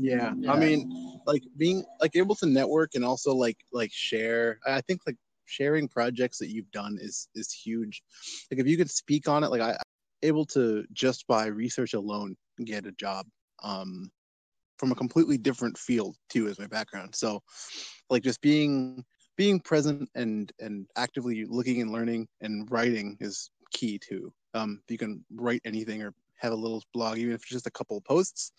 Yeah. 0.00 0.32
Yeah. 0.36 0.52
I 0.52 0.58
mean, 0.58 1.20
like 1.26 1.44
being 1.56 1.84
like 2.00 2.16
able 2.16 2.34
to 2.36 2.46
network 2.46 2.94
and 2.94 3.04
also 3.04 3.34
like 3.34 3.58
like 3.72 3.92
share. 3.92 4.58
I 4.66 4.80
think 4.80 5.02
like 5.06 5.16
sharing 5.44 5.86
projects 5.86 6.38
that 6.38 6.48
you've 6.48 6.70
done 6.72 6.98
is 7.00 7.28
is 7.34 7.52
huge. 7.52 8.02
Like 8.50 8.60
if 8.60 8.66
you 8.66 8.76
could 8.76 8.90
speak 8.90 9.28
on 9.28 9.44
it, 9.44 9.50
like 9.50 9.60
I 9.60 9.76
able 10.22 10.46
to 10.46 10.84
just 10.92 11.26
by 11.26 11.46
research 11.46 11.94
alone 11.94 12.36
get 12.64 12.86
a 12.86 12.92
job. 12.92 13.26
Um 13.62 14.10
from 14.80 14.90
a 14.90 14.94
completely 14.94 15.36
different 15.36 15.76
field 15.76 16.16
too 16.30 16.48
as 16.48 16.58
my 16.58 16.66
background. 16.66 17.14
So 17.14 17.42
like 18.08 18.22
just 18.22 18.40
being 18.40 19.04
being 19.36 19.60
present 19.60 20.08
and 20.14 20.50
and 20.58 20.86
actively 20.96 21.44
looking 21.44 21.82
and 21.82 21.92
learning 21.92 22.26
and 22.40 22.68
writing 22.70 23.18
is 23.20 23.50
key 23.72 23.98
too. 23.98 24.32
Um 24.54 24.80
you 24.88 24.96
can 24.96 25.22
write 25.34 25.60
anything 25.66 26.02
or 26.02 26.14
have 26.36 26.52
a 26.52 26.56
little 26.56 26.82
blog, 26.94 27.18
even 27.18 27.34
if 27.34 27.42
it's 27.42 27.50
just 27.50 27.66
a 27.66 27.70
couple 27.70 27.98
of 27.98 28.04
posts, 28.04 28.52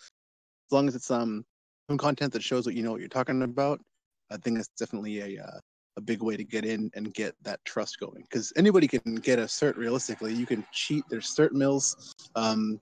as 0.68 0.72
long 0.72 0.88
as 0.88 0.96
it's 0.96 1.10
um 1.10 1.44
some 1.90 1.98
content 1.98 2.32
that 2.34 2.44
shows 2.44 2.68
what 2.68 2.76
you 2.76 2.84
know 2.84 2.92
what 2.92 3.00
you're 3.00 3.10
talking 3.10 3.42
about, 3.42 3.82
I 4.30 4.38
think 4.38 4.60
it's 4.60 4.70
definitely 4.78 5.38
a 5.38 5.44
uh, 5.44 5.60
a 5.98 6.02
big 6.02 6.22
way 6.22 6.38
to 6.38 6.44
get 6.44 6.64
in 6.64 6.90
and 6.94 7.14
get 7.14 7.34
that 7.42 7.60
trust 7.66 8.00
going. 8.00 8.22
Because 8.22 8.54
anybody 8.56 8.88
can 8.88 9.16
get 9.16 9.40
a 9.40 9.44
cert 9.44 9.76
realistically. 9.76 10.34
You 10.34 10.46
can 10.46 10.66
cheat. 10.72 11.04
There's 11.10 11.36
cert 11.36 11.52
mills. 11.52 12.14
Um, 12.36 12.80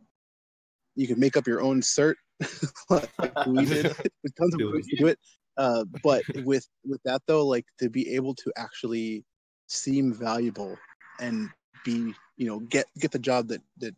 you 0.95 1.07
can 1.07 1.20
make 1.20 1.36
up 1.38 1.48
your 1.48 1.61
own 1.61 1.82
cert, 1.82 2.16
like 2.90 3.10
we 3.48 3.66
did. 3.66 3.86
With 4.24 4.36
tons 4.36 4.53
of 4.53 4.60
to 4.60 4.95
do 4.98 5.07
it. 5.07 5.20
Uh, 5.57 5.84
but 6.03 6.24
with 6.45 6.68
with 6.86 7.02
that 7.03 7.22
though, 7.28 7.45
like 7.45 7.66
to 7.80 7.90
be 7.90 8.16
able 8.16 8.34
to 8.34 8.52
actually 8.57 9.26
seem 9.68 10.14
valuable 10.14 10.78
and 11.20 11.49
be, 11.84 12.14
you 12.38 12.48
know, 12.48 12.60
get 12.60 12.86
get 12.99 13.11
the 13.11 13.20
job 13.20 13.48
that 13.49 13.61
that 13.80 13.94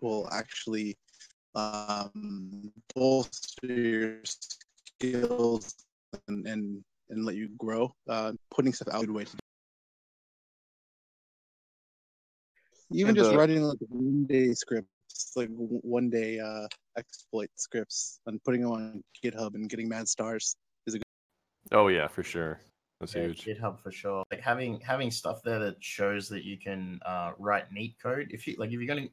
will 0.00 0.28
actually 0.32 0.96
um, 1.54 2.72
bolster 2.94 3.66
your 3.66 4.16
skills 4.24 5.74
and, 6.28 6.46
and 6.46 6.82
and 7.10 7.24
let 7.24 7.34
you 7.34 7.48
grow. 7.58 7.92
Uh, 8.08 8.32
putting 8.50 8.72
stuff 8.72 8.88
out 8.94 9.04
a 9.04 9.06
good 9.06 9.14
way 9.14 9.24
to 9.24 9.32
do. 9.32 9.38
Even 12.92 13.10
And, 13.10 13.18
just 13.18 13.32
uh, 13.32 13.36
writing 13.36 13.62
like 13.62 13.78
a 13.82 13.86
one 13.88 14.24
day 14.24 14.52
scripts, 15.20 15.36
like 15.36 15.48
one 15.82 16.10
day 16.10 16.40
uh, 16.40 16.66
exploit 16.96 17.50
scripts, 17.56 18.20
and 18.26 18.42
putting 18.44 18.62
them 18.62 18.72
on 18.72 19.02
GitHub 19.22 19.54
and 19.54 19.68
getting 19.68 19.88
mad 19.88 20.08
stars. 20.08 20.56
Is 20.86 20.94
a 20.94 20.98
good. 20.98 21.04
Oh, 21.72 21.88
yeah, 21.88 22.08
for 22.08 22.22
sure. 22.22 22.60
That's 23.00 23.14
Yeah, 23.14 23.24
huge. 23.24 23.44
GitHub 23.44 23.80
for 23.80 23.90
sure. 23.90 24.24
Like 24.30 24.40
having 24.40 24.80
having 24.80 25.10
stuff 25.10 25.42
there 25.42 25.58
that 25.58 25.82
shows 25.82 26.28
that 26.28 26.44
you 26.44 26.58
can 26.58 27.00
uh, 27.06 27.32
write 27.38 27.72
neat 27.72 27.96
code. 28.02 28.28
If 28.30 28.46
you 28.46 28.56
like, 28.58 28.72
if 28.72 28.80
you're 28.80 28.86
gonna, 28.86 29.08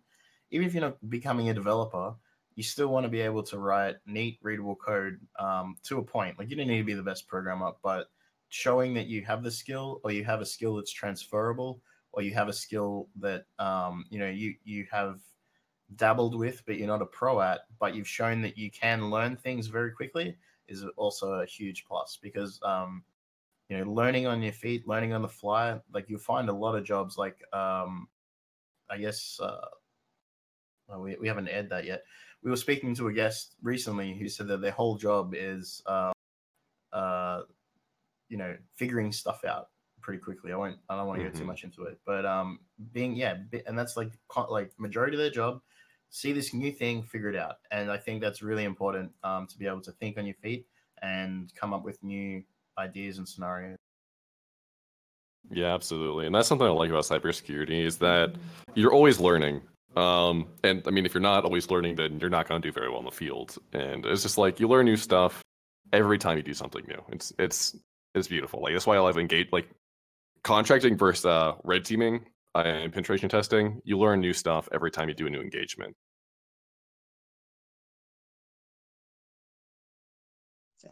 even 0.52 0.68
if 0.68 0.74
you're 0.74 0.82
not 0.82 0.98
becoming 1.10 1.50
a 1.50 1.54
developer, 1.54 2.14
you 2.56 2.64
still 2.64 2.90
want 2.90 3.06
to 3.06 3.10
be 3.10 3.22
able 3.22 3.44
to 3.44 3.60
write 3.60 3.96
neat, 4.06 4.40
readable 4.42 4.76
code 4.76 5.20
um, 5.40 5.76
to 5.84 6.00
a 6.00 6.04
point. 6.04 6.38
Like 6.38 6.50
you 6.50 6.58
don't 6.58 6.68
need 6.68 6.80
to 6.80 6.84
be 6.84 6.96
the 6.96 7.04
best 7.04 7.28
programmer, 7.28 7.72
but 7.84 8.08
showing 8.50 8.94
that 8.96 9.08
you 9.08 9.24
have 9.26 9.44
the 9.44 9.52
skill, 9.52 10.02
or 10.04 10.12
you 10.12 10.26
have 10.26 10.42
a 10.42 10.46
skill 10.46 10.76
that's 10.76 10.92
transferable, 10.92 11.82
or 12.12 12.22
you 12.24 12.34
have 12.34 12.50
a 12.50 12.54
skill 12.54 13.08
that 13.20 13.46
um, 13.60 14.06
you 14.10 14.20
know 14.20 14.30
you 14.30 14.56
you 14.66 14.86
have 14.92 15.20
dabbled 15.96 16.36
with, 16.36 16.66
but 16.66 16.78
you're 16.78 16.88
not 16.88 17.02
a 17.02 17.06
pro 17.06 17.42
at, 17.42 17.62
but 17.80 17.96
you've 17.96 18.08
shown 18.08 18.42
that 18.42 18.58
you 18.58 18.70
can 18.72 19.10
learn 19.10 19.38
things 19.38 19.68
very 19.68 19.92
quickly, 19.92 20.38
is 20.68 20.84
also 20.98 21.34
a 21.34 21.46
huge 21.46 21.86
plus 21.86 22.18
because 22.22 22.62
um, 22.64 23.06
you 23.70 23.78
know 23.78 23.92
learning 23.92 24.28
on 24.28 24.42
your 24.42 24.54
feet 24.54 24.88
learning 24.88 25.14
on 25.14 25.22
the 25.22 25.30
fly 25.30 25.82
like 25.92 26.10
you'll 26.10 26.20
find 26.20 26.50
a 26.50 26.54
lot 26.54 26.76
of 26.76 26.84
jobs 26.86 27.18
like 27.18 27.44
um 27.54 28.10
i 28.90 28.98
guess 28.98 29.40
uh, 29.42 29.68
well, 30.88 31.02
we 31.02 31.16
we 31.18 31.28
haven't 31.28 31.48
aired 31.48 31.70
that 31.70 31.86
yet. 31.86 32.04
We 32.42 32.50
were 32.50 32.58
speaking 32.58 32.96
to 32.96 33.08
a 33.08 33.14
guest 33.14 33.56
recently 33.62 34.18
who 34.18 34.30
said 34.30 34.48
that 34.48 34.62
their 34.62 34.72
whole 34.72 34.98
job 34.98 35.34
is, 35.36 35.82
uh, 35.86 36.12
uh, 36.92 37.44
you 38.30 38.38
know, 38.38 38.58
figuring 38.76 39.12
stuff 39.12 39.46
out 39.46 39.72
pretty 40.02 40.20
quickly. 40.22 40.54
I 40.54 40.58
won't. 40.58 40.80
I 40.90 40.98
don't 40.98 41.08
want 41.08 41.20
to 41.20 41.26
get 41.26 41.36
too 41.36 41.46
Mhm. 41.46 41.48
much 41.48 41.64
into 41.64 41.84
it, 41.86 42.02
but 42.06 42.26
um, 42.26 42.62
being 42.92 43.16
yeah, 43.16 43.44
and 43.68 43.78
that's 43.80 43.98
like 43.98 44.14
like 44.50 44.80
majority 44.80 45.16
of 45.16 45.20
their 45.22 45.32
job. 45.32 45.64
See 46.10 46.32
this 46.32 46.54
new 46.54 46.72
thing, 46.72 47.04
figure 47.04 47.30
it 47.30 47.36
out, 47.36 47.58
and 47.72 47.92
I 47.92 47.98
think 47.98 48.22
that's 48.22 48.42
really 48.42 48.64
important 48.64 49.12
um, 49.24 49.46
to 49.48 49.58
be 49.58 49.68
able 49.68 49.82
to 49.82 49.92
think 49.94 50.18
on 50.18 50.26
your 50.26 50.36
feet 50.36 50.66
and 51.02 51.52
come 51.56 51.74
up 51.74 51.84
with 51.84 52.02
new 52.04 52.44
ideas 52.78 53.18
and 53.18 53.28
scenarios. 53.28 53.78
Yeah, 55.52 55.74
absolutely. 55.74 56.26
And 56.26 56.36
that's 56.36 56.48
something 56.48 56.68
I 56.68 56.72
like 56.72 56.90
about 56.90 57.04
cybersecurity 57.04 57.86
is 57.86 57.98
that 58.00 58.36
you're 58.76 58.92
always 58.92 59.20
learning. 59.20 59.62
Um, 59.96 60.48
and 60.64 60.84
I 60.86 60.92
mean, 60.92 61.06
if 61.06 61.14
you're 61.14 61.22
not 61.22 61.46
always 61.46 61.70
learning, 61.70 61.96
then 61.96 62.20
you're 62.20 62.30
not 62.30 62.48
going 62.48 62.62
to 62.62 62.68
do 62.68 62.72
very 62.72 62.90
well 62.90 63.00
in 63.00 63.06
the 63.06 63.12
field. 63.12 63.58
And 63.74 64.06
it's 64.06 64.24
just 64.24 64.38
like 64.38 64.60
you 64.60 64.68
learn 64.68 64.86
new 64.86 64.98
stuff 64.98 65.42
every 65.94 66.18
time 66.18 66.38
you 66.38 66.44
do 66.44 66.54
something 66.54 66.86
new. 66.88 67.02
It's 67.10 67.34
it's 67.40 67.76
it's 68.14 68.28
beautiful. 68.28 68.62
Like 68.62 68.74
that's 68.74 68.86
why 68.86 68.96
I 68.96 69.00
love 69.00 69.18
engage 69.18 69.52
like 69.52 69.70
contracting 70.44 70.98
versus 70.98 71.26
uh, 71.26 71.54
red 71.64 71.86
teaming 71.86 72.26
and 72.66 72.92
penetration 72.94 73.30
testing. 73.30 73.82
You 73.84 73.98
learn 73.98 74.20
new 74.20 74.34
stuff 74.34 74.68
every 74.72 74.92
time 74.92 75.10
you 75.10 75.16
do 75.16 75.28
a 75.28 75.30
new 75.30 75.42
engagement. 75.42 75.96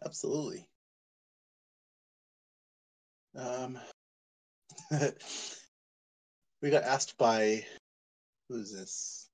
Absolutely. 0.04 0.66
Um, 3.36 3.78
we 6.62 6.70
got 6.70 6.84
asked 6.84 7.16
by 7.18 7.64
who's 8.48 8.72
this? 8.72 9.28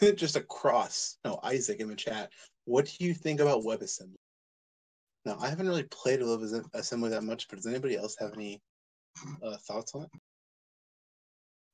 Just 0.16 0.36
a 0.36 0.42
cross. 0.42 1.18
No, 1.24 1.38
Isaac 1.42 1.80
in 1.80 1.88
the 1.88 1.96
chat. 1.96 2.30
What 2.64 2.86
do 2.86 3.04
you 3.04 3.14
think 3.14 3.40
about 3.40 3.64
WebAssembly? 3.64 4.14
Now, 5.24 5.36
I 5.40 5.48
haven't 5.48 5.68
really 5.68 5.84
played 5.84 6.20
with 6.20 6.28
WebAssembly 6.52 7.10
that 7.10 7.24
much, 7.24 7.48
but 7.48 7.56
does 7.56 7.66
anybody 7.66 7.96
else 7.96 8.16
have 8.18 8.32
any 8.34 8.60
uh, 9.42 9.56
thoughts 9.68 9.94
on 9.94 10.02
it? 10.04 10.10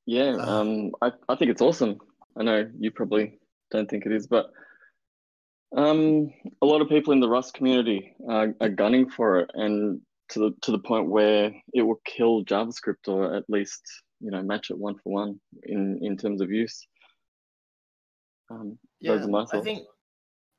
Yeah, 0.09 0.37
Uh, 0.39 0.61
um, 0.61 0.93
I, 1.03 1.13
I 1.29 1.37
think 1.37 1.51
it's 1.51 1.61
awesome. 1.61 1.99
I 2.35 2.43
know 2.43 2.71
you 2.79 2.91
probably 2.91 3.39
don't 3.71 3.91
think 3.91 4.07
it 4.07 4.13
is, 4.13 4.27
but 4.27 4.47
um, 5.77 6.33
a 6.63 6.67
lot 6.67 6.81
of 6.81 6.89
people 6.89 7.13
in 7.13 7.21
the 7.21 7.29
Rust 7.29 7.53
community 7.53 8.15
are, 8.27 8.55
are 8.63 8.71
gunning 8.71 9.11
for 9.11 9.41
it, 9.41 9.51
and 9.53 10.01
to 10.31 10.39
the 10.39 10.51
to 10.63 10.73
the 10.73 10.79
point 10.79 11.11
where 11.11 11.53
it 11.75 11.83
will 11.83 12.01
kill 12.07 12.43
JavaScript, 12.47 13.07
or 13.07 13.35
at 13.35 13.45
least 13.51 13.83
you 14.21 14.31
know 14.31 14.43
match 14.43 14.71
it 14.71 14.79
one 14.79 14.95
for 14.95 15.13
one 15.13 15.39
in 15.65 15.99
in 16.03 16.17
terms 16.17 16.41
of 16.41 16.51
use. 16.51 16.87
Um, 18.51 18.79
Yeah, 19.01 19.17
those 19.17 19.27
are 19.27 19.31
my 19.31 19.43
I 19.43 19.45
thoughts. 19.45 19.65
think 19.65 19.87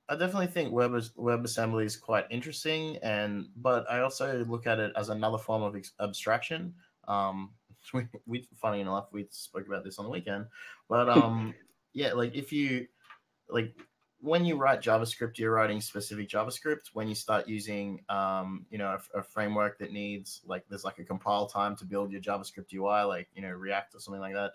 I 0.09 0.15
definitely 0.15 0.47
think 0.53 0.71
Web 0.71 0.91
WebAssembly 0.91 1.85
is 1.85 1.97
quite 1.97 2.27
interesting, 2.29 2.97
and 2.97 3.47
but 3.55 3.89
I 3.89 4.01
also 4.01 4.45
look 4.45 4.67
at 4.67 4.77
it 4.77 4.91
as 4.95 5.09
another 5.09 5.39
form 5.39 5.63
of 5.63 5.75
ex- 5.75 5.93
abstraction. 5.99 6.75
Um, 7.07 7.55
we, 7.93 8.07
we 8.25 8.47
funny 8.55 8.81
enough, 8.81 9.07
we 9.11 9.27
spoke 9.31 9.67
about 9.67 9.83
this 9.83 9.99
on 9.99 10.05
the 10.05 10.11
weekend, 10.11 10.45
but 10.87 11.09
um, 11.09 11.53
yeah, 11.93 12.13
like 12.13 12.35
if 12.35 12.51
you 12.51 12.87
like 13.49 13.75
when 14.21 14.43
you 14.43 14.57
write 14.57 14.81
JavaScript, 14.81 15.37
you're 15.37 15.53
writing 15.53 15.79
specific 15.79 16.27
JavaScript. 16.27 16.89
When 16.93 17.07
you 17.07 17.15
start 17.15 17.47
using, 17.47 18.01
um, 18.09 18.65
you 18.69 18.77
know, 18.77 18.97
a, 19.15 19.19
a 19.19 19.23
framework 19.23 19.79
that 19.79 19.93
needs 19.93 20.41
like 20.45 20.65
there's 20.69 20.83
like 20.83 20.99
a 20.99 21.05
compile 21.05 21.47
time 21.47 21.75
to 21.77 21.85
build 21.85 22.11
your 22.11 22.21
JavaScript 22.21 22.73
UI, 22.73 23.03
like 23.03 23.29
you 23.33 23.41
know 23.41 23.51
React 23.51 23.95
or 23.95 23.99
something 23.99 24.21
like 24.21 24.33
that. 24.33 24.51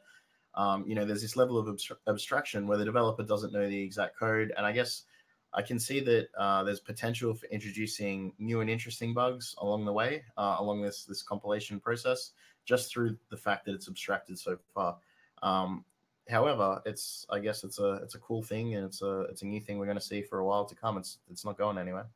Um, 0.54 0.84
you 0.86 0.94
know, 0.94 1.04
there's 1.04 1.22
this 1.22 1.36
level 1.36 1.58
of 1.58 1.66
abstra- 1.66 1.96
abstraction 2.06 2.66
where 2.66 2.78
the 2.78 2.84
developer 2.84 3.24
doesn't 3.24 3.52
know 3.52 3.68
the 3.68 3.82
exact 3.82 4.16
code, 4.18 4.52
and 4.56 4.64
I 4.66 4.72
guess 4.72 5.04
I 5.52 5.62
can 5.62 5.78
see 5.78 6.00
that 6.00 6.28
uh, 6.38 6.62
there's 6.62 6.80
potential 6.80 7.34
for 7.34 7.46
introducing 7.46 8.32
new 8.38 8.60
and 8.60 8.68
interesting 8.68 9.14
bugs 9.14 9.54
along 9.58 9.84
the 9.84 9.92
way, 9.92 10.24
uh, 10.36 10.56
along 10.58 10.82
this 10.82 11.04
this 11.04 11.22
compilation 11.22 11.80
process, 11.80 12.32
just 12.64 12.92
through 12.92 13.16
the 13.30 13.36
fact 13.36 13.66
that 13.66 13.74
it's 13.74 13.88
abstracted 13.88 14.38
so 14.38 14.58
far. 14.74 14.96
Um, 15.42 15.84
however, 16.28 16.80
it's 16.86 17.26
I 17.30 17.38
guess 17.38 17.64
it's 17.64 17.78
a 17.78 17.94
it's 18.02 18.14
a 18.14 18.18
cool 18.18 18.42
thing 18.42 18.74
and 18.74 18.84
it's 18.84 19.02
a 19.02 19.22
it's 19.22 19.42
a 19.42 19.46
new 19.46 19.60
thing 19.60 19.78
we're 19.78 19.86
going 19.86 19.98
to 19.98 20.04
see 20.04 20.22
for 20.22 20.38
a 20.38 20.44
while 20.44 20.64
to 20.64 20.74
come. 20.74 20.96
It's 20.96 21.18
it's 21.30 21.44
not 21.44 21.58
going 21.58 21.78
anywhere. 21.78 22.06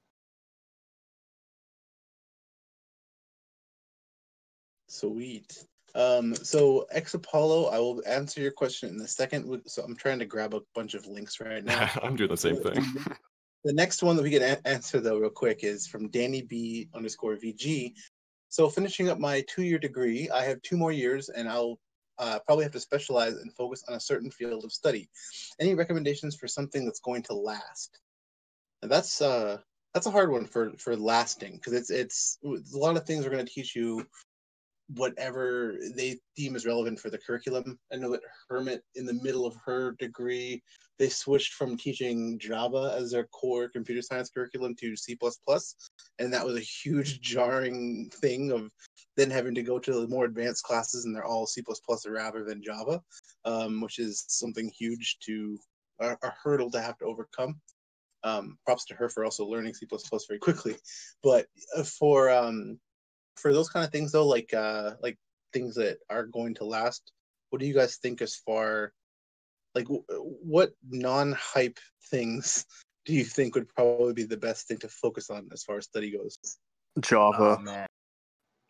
Sweet. 4.87 5.65
Um, 5.95 6.35
so 6.35 6.87
X 6.91 7.15
Apollo, 7.15 7.66
I 7.66 7.79
will 7.79 8.03
answer 8.07 8.41
your 8.41 8.53
question 8.53 8.91
in 8.91 9.01
a 9.01 9.09
second. 9.09 9.62
So 9.66 9.83
I'm 9.83 9.97
trying 9.97 10.19
to 10.20 10.27
grab 10.27 10.55
a 10.55 10.61
bunch 10.75 10.95
of 10.95 11.07
links 11.07 11.41
right 11.41 11.65
now. 11.65 11.91
I'm 12.03 12.16
doing 12.16 12.31
the 12.31 12.37
same 12.37 12.57
thing. 12.57 12.85
The 13.65 13.73
next 13.73 14.03
one 14.03 14.16
that 14.16 14.23
we 14.23 14.31
can 14.31 14.43
a- 14.43 14.66
answer 14.66 15.01
though, 15.01 15.19
real 15.19 15.31
quick, 15.31 15.65
is 15.65 15.87
from 15.87 16.09
Danny 16.09 16.43
B 16.43 16.89
underscore 16.95 17.35
VG. 17.35 17.93
So 18.49 18.69
finishing 18.69 19.09
up 19.09 19.19
my 19.19 19.45
two-year 19.49 19.79
degree, 19.79 20.31
I 20.31 20.45
have 20.45 20.62
two 20.62 20.77
more 20.77 20.93
years, 20.93 21.29
and 21.29 21.49
I'll 21.49 21.79
uh, 22.19 22.39
probably 22.47 22.65
have 22.65 22.73
to 22.73 22.81
specialize 22.81 23.35
and 23.35 23.53
focus 23.55 23.85
on 23.89 23.95
a 23.95 24.01
certain 24.01 24.31
field 24.31 24.65
of 24.65 24.73
study. 24.73 25.09
Any 25.61 25.75
recommendations 25.75 26.37
for 26.37 26.49
something 26.49 26.85
that's 26.85 27.01
going 27.01 27.23
to 27.25 27.35
last? 27.35 27.99
That's 28.83 29.20
uh, 29.20 29.59
that's 29.95 30.07
a 30.07 30.11
hard 30.11 30.31
one 30.31 30.47
for 30.47 30.73
for 30.79 30.97
lasting 30.97 31.55
because 31.55 31.73
it's 31.73 31.91
it's 31.91 32.39
a 32.75 32.79
lot 32.79 32.97
of 32.97 33.05
things 33.05 33.27
are 33.27 33.31
going 33.31 33.45
to 33.45 33.53
teach 33.53 33.75
you 33.75 34.07
whatever 34.94 35.77
they 35.94 36.19
deem 36.35 36.56
is 36.56 36.66
relevant 36.66 36.98
for 36.98 37.10
the 37.10 37.19
curriculum. 37.19 37.78
I 37.93 37.97
know 37.97 38.10
that 38.12 38.23
Hermit, 38.48 38.82
in 38.94 39.05
the 39.05 39.20
middle 39.23 39.44
of 39.44 39.55
her 39.65 39.93
degree, 39.98 40.62
they 40.98 41.09
switched 41.09 41.55
from 41.55 41.77
teaching 41.77 42.39
Java 42.39 42.94
as 42.98 43.10
their 43.10 43.24
core 43.24 43.69
computer 43.69 44.02
science 44.02 44.31
curriculum 44.31 44.74
to 44.77 44.97
C++, 44.97 45.16
and 46.19 46.32
that 46.32 46.44
was 46.44 46.56
a 46.56 46.60
huge 46.60 47.20
jarring 47.23 48.10
thing 48.15 48.51
of 48.51 48.70
then 49.16 49.31
having 49.31 49.55
to 49.55 49.62
go 49.62 49.78
to 49.78 49.93
the 49.93 50.09
more 50.09 50.24
advanced 50.24 50.65
classes 50.65 51.05
and 51.05 51.15
they're 51.15 51.24
all 51.24 51.47
C++ 51.47 51.62
rather 52.06 52.44
than 52.44 52.62
Java, 52.62 53.02
um, 53.44 53.81
which 53.81 53.98
is 53.98 54.24
something 54.28 54.70
huge 54.77 55.19
to 55.20 55.59
a, 56.01 56.16
a 56.23 56.32
hurdle 56.43 56.70
to 56.70 56.81
have 56.81 56.98
to 56.98 57.05
overcome. 57.05 57.60
Um, 58.24 58.59
props 58.66 58.85
to 58.86 58.94
her 58.94 59.09
for 59.09 59.24
also 59.24 59.47
learning 59.47 59.74
C++ 59.74 59.86
very 60.28 60.40
quickly, 60.40 60.74
but 61.23 61.47
uh, 61.77 61.85
for 61.85 62.28
um, 62.31 62.81
for 63.39 63.52
those 63.52 63.69
kind 63.69 63.85
of 63.85 63.93
things 63.93 64.12
though, 64.12 64.27
like 64.27 64.52
uh, 64.52 64.93
like 65.02 65.19
things 65.52 65.74
that 65.77 65.98
are 66.10 66.27
going 66.27 66.55
to 66.56 66.65
last, 66.65 67.12
what 67.51 67.60
do 67.60 67.66
you 67.66 67.74
guys 67.74 67.97
think 67.97 68.20
as 68.20 68.36
far 68.36 68.93
like 69.74 69.85
w- 69.85 70.05
what 70.43 70.73
non-hype 70.89 71.78
things 72.10 72.65
do 73.06 73.15
you 73.15 73.24
think 73.24 73.55
would 73.55 73.69
probably 73.69 74.12
be 74.12 74.24
the 74.24 74.36
best 74.36 74.66
thing 74.66 74.78
to 74.78 74.89
focus 74.89 75.31
on 75.31 75.48
as 75.52 75.62
far 75.62 75.78
as 75.78 75.85
study 75.85 76.10
goes? 76.10 76.39
Java. 77.01 77.56
Oh, 77.59 77.62
man. 77.62 77.86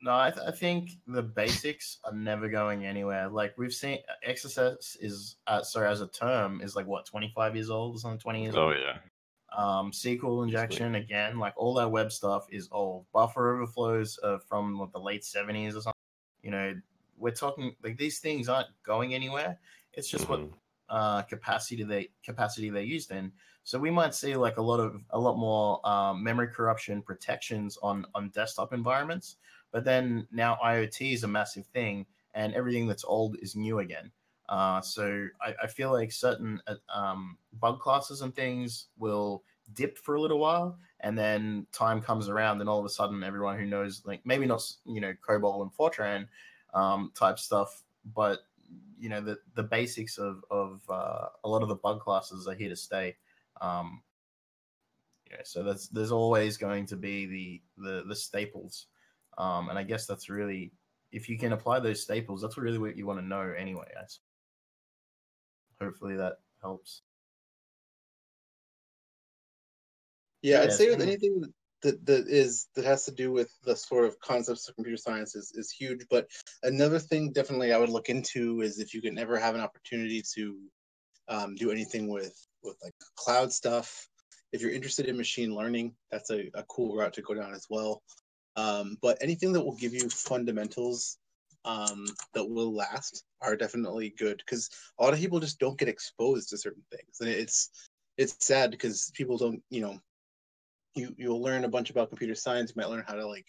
No, 0.00 0.14
I, 0.14 0.30
th- 0.30 0.46
I 0.46 0.52
think 0.52 0.90
the 1.08 1.22
basics 1.22 1.98
are 2.04 2.12
never 2.12 2.48
going 2.48 2.86
anywhere. 2.86 3.28
Like 3.28 3.58
we've 3.58 3.74
seen, 3.74 3.98
XSS 4.26 4.96
is 5.00 5.36
uh, 5.48 5.62
sorry 5.62 5.88
as 5.88 6.00
a 6.00 6.06
term 6.06 6.60
is 6.60 6.76
like 6.76 6.86
what 6.86 7.04
25 7.06 7.56
years 7.56 7.68
old 7.68 7.96
or 7.96 7.98
something, 7.98 8.20
20 8.20 8.42
years 8.44 8.54
Oh 8.54 8.66
old. 8.66 8.76
yeah. 8.76 8.98
Um, 9.56 9.92
SQL 9.92 10.42
injection 10.44 10.94
again, 10.94 11.38
like 11.38 11.54
all 11.56 11.74
that 11.74 11.90
web 11.90 12.12
stuff 12.12 12.46
is 12.50 12.68
old. 12.70 13.06
Buffer 13.12 13.54
overflows 13.54 14.18
uh, 14.22 14.38
from 14.38 14.78
what, 14.78 14.92
the 14.92 15.00
late 15.00 15.24
70s 15.24 15.74
or 15.76 15.80
something. 15.80 15.94
You 16.42 16.50
know, 16.50 16.80
we're 17.16 17.32
talking 17.32 17.74
like 17.82 17.96
these 17.96 18.18
things 18.20 18.48
aren't 18.48 18.68
going 18.82 19.14
anywhere. 19.14 19.58
It's 19.92 20.08
just 20.08 20.28
what 20.28 20.40
Mhm. 20.40 20.54
uh, 20.88 21.22
capacity 21.22 21.82
they 21.82 22.10
capacity 22.22 22.70
they're 22.70 22.82
used 22.82 23.10
in. 23.10 23.32
So 23.64 23.78
we 23.78 23.90
might 23.90 24.14
see 24.14 24.36
like 24.36 24.56
a 24.56 24.62
lot 24.62 24.80
of 24.80 25.04
a 25.10 25.18
lot 25.18 25.36
more 25.38 25.86
um, 25.88 26.22
memory 26.22 26.48
corruption 26.48 27.02
protections 27.02 27.76
on 27.82 28.06
on 28.14 28.30
desktop 28.30 28.72
environments. 28.72 29.36
But 29.70 29.84
then 29.84 30.28
now 30.30 30.56
IoT 30.62 31.12
is 31.12 31.24
a 31.24 31.28
massive 31.28 31.66
thing, 31.66 32.06
and 32.34 32.54
everything 32.54 32.86
that's 32.86 33.04
old 33.04 33.36
is 33.40 33.56
new 33.56 33.78
again. 33.80 34.12
Uh, 34.48 34.80
so 34.80 35.26
I, 35.40 35.54
I 35.64 35.66
feel 35.66 35.92
like 35.92 36.10
certain 36.10 36.60
uh, 36.66 36.74
um, 36.92 37.36
bug 37.60 37.80
classes 37.80 38.22
and 38.22 38.34
things 38.34 38.86
will 38.98 39.42
dip 39.74 39.98
for 39.98 40.14
a 40.14 40.20
little 40.20 40.38
while, 40.38 40.78
and 41.00 41.16
then 41.16 41.66
time 41.72 42.00
comes 42.00 42.28
around, 42.28 42.60
and 42.60 42.68
all 42.68 42.78
of 42.78 42.84
a 42.84 42.90
sudden 42.90 43.22
everyone 43.22 43.58
who 43.58 43.66
knows 43.66 44.02
like 44.06 44.20
maybe 44.24 44.46
not 44.46 44.62
you 44.86 45.00
know 45.00 45.12
COBOL 45.26 45.62
and 45.62 45.72
Fortran 45.72 46.26
um, 46.74 47.12
type 47.14 47.38
stuff, 47.38 47.82
but 48.14 48.40
you 48.98 49.08
know 49.08 49.20
the 49.20 49.38
the 49.54 49.62
basics 49.62 50.18
of 50.18 50.44
of 50.50 50.80
uh, 50.88 51.26
a 51.44 51.48
lot 51.48 51.62
of 51.62 51.68
the 51.68 51.76
bug 51.76 52.00
classes 52.00 52.48
are 52.48 52.54
here 52.54 52.70
to 52.70 52.76
stay. 52.76 53.16
Um, 53.60 54.02
yeah, 55.30 55.42
so 55.44 55.62
that's 55.62 55.88
there's 55.88 56.12
always 56.12 56.56
going 56.56 56.86
to 56.86 56.96
be 56.96 57.26
the 57.26 57.62
the 57.76 58.04
the 58.08 58.16
staples, 58.16 58.86
um, 59.36 59.68
and 59.68 59.78
I 59.78 59.82
guess 59.82 60.06
that's 60.06 60.30
really 60.30 60.72
if 61.12 61.28
you 61.28 61.38
can 61.38 61.52
apply 61.52 61.80
those 61.80 62.02
staples, 62.02 62.42
that's 62.42 62.58
really 62.58 62.78
what 62.78 62.96
you 62.96 63.06
want 63.06 63.18
to 63.18 63.24
know 63.24 63.52
anyway. 63.56 63.88
I 63.98 64.04
Hopefully 65.80 66.16
that 66.16 66.38
helps. 66.60 67.02
Yeah, 70.42 70.62
I'd 70.62 70.72
say 70.72 70.88
with 70.88 71.00
anything 71.00 71.52
that, 71.82 72.04
that 72.06 72.28
is 72.28 72.68
that 72.74 72.84
has 72.84 73.04
to 73.04 73.12
do 73.12 73.32
with 73.32 73.50
the 73.64 73.76
sort 73.76 74.04
of 74.04 74.18
concepts 74.20 74.68
of 74.68 74.74
computer 74.74 74.96
science 74.96 75.34
is, 75.34 75.52
is 75.54 75.70
huge. 75.70 76.06
But 76.10 76.28
another 76.62 76.98
thing 76.98 77.32
definitely 77.32 77.72
I 77.72 77.78
would 77.78 77.90
look 77.90 78.08
into 78.08 78.60
is 78.60 78.78
if 78.78 78.94
you 78.94 79.02
can 79.02 79.18
ever 79.18 79.38
have 79.38 79.54
an 79.54 79.60
opportunity 79.60 80.22
to 80.34 80.56
um, 81.28 81.54
do 81.54 81.70
anything 81.70 82.08
with 82.08 82.34
with 82.62 82.76
like 82.82 82.94
cloud 83.16 83.52
stuff. 83.52 84.08
If 84.52 84.62
you're 84.62 84.72
interested 84.72 85.06
in 85.06 85.16
machine 85.16 85.54
learning, 85.54 85.94
that's 86.10 86.30
a, 86.30 86.50
a 86.54 86.62
cool 86.64 86.96
route 86.96 87.12
to 87.14 87.22
go 87.22 87.34
down 87.34 87.52
as 87.52 87.66
well. 87.68 88.02
Um, 88.56 88.96
but 89.02 89.18
anything 89.20 89.52
that 89.52 89.60
will 89.60 89.76
give 89.76 89.92
you 89.92 90.08
fundamentals 90.08 91.18
um, 91.64 92.06
that 92.34 92.48
will 92.48 92.74
last 92.74 93.24
are 93.42 93.56
definitely 93.56 94.14
good 94.18 94.38
because 94.38 94.70
a 94.98 95.04
lot 95.04 95.12
of 95.12 95.20
people 95.20 95.40
just 95.40 95.58
don't 95.58 95.78
get 95.78 95.88
exposed 95.88 96.50
to 96.50 96.58
certain 96.58 96.82
things, 96.90 97.20
and 97.20 97.28
it's 97.28 97.70
it's 98.16 98.36
sad 98.44 98.70
because 98.70 99.10
people 99.14 99.38
don't, 99.38 99.62
you 99.70 99.80
know, 99.80 99.98
you 100.94 101.14
you'll 101.16 101.42
learn 101.42 101.64
a 101.64 101.68
bunch 101.68 101.90
about 101.90 102.08
computer 102.08 102.34
science. 102.34 102.72
You 102.74 102.80
might 102.80 102.90
learn 102.90 103.04
how 103.06 103.14
to 103.14 103.26
like 103.26 103.46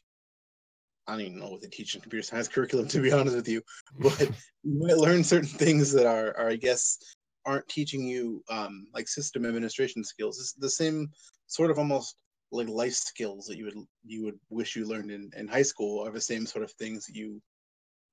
I 1.10 1.14
don't 1.14 1.22
even 1.22 1.40
know 1.40 1.50
what 1.50 1.62
they 1.62 1.68
teach 1.68 1.96
in 1.96 2.02
computer 2.02 2.24
science 2.24 2.48
curriculum, 2.54 2.88
to 2.90 3.02
be 3.02 3.12
honest 3.12 3.36
with 3.36 3.48
you. 3.48 3.62
But 4.00 4.20
you 4.64 4.80
might 4.80 4.98
learn 4.98 5.24
certain 5.24 5.48
things 5.48 5.92
that 5.94 6.06
are, 6.06 6.38
are 6.38 6.50
I 6.50 6.56
guess, 6.56 6.98
aren't 7.46 7.68
teaching 7.68 8.06
you 8.06 8.44
um, 8.50 8.88
like 8.94 9.08
system 9.08 9.46
administration 9.46 10.04
skills. 10.04 10.40
It's 10.40 10.54
the 10.54 10.70
same 10.70 11.10
sort 11.48 11.72
of 11.72 11.80
almost 11.80 12.16
like 12.52 12.68
life 12.68 12.94
skills 12.94 13.46
that 13.46 13.58
you 13.58 13.66
would 13.66 13.76
you 14.06 14.24
would 14.24 14.40
wish 14.50 14.76
you 14.76 14.86
learned 14.86 15.12
in, 15.12 15.30
in 15.36 15.48
high 15.48 15.64
school 15.64 16.06
are 16.06 16.12
the 16.12 16.22
same 16.22 16.46
sort 16.46 16.64
of 16.64 16.72
things 16.74 17.06
that 17.06 17.16
you, 17.16 17.42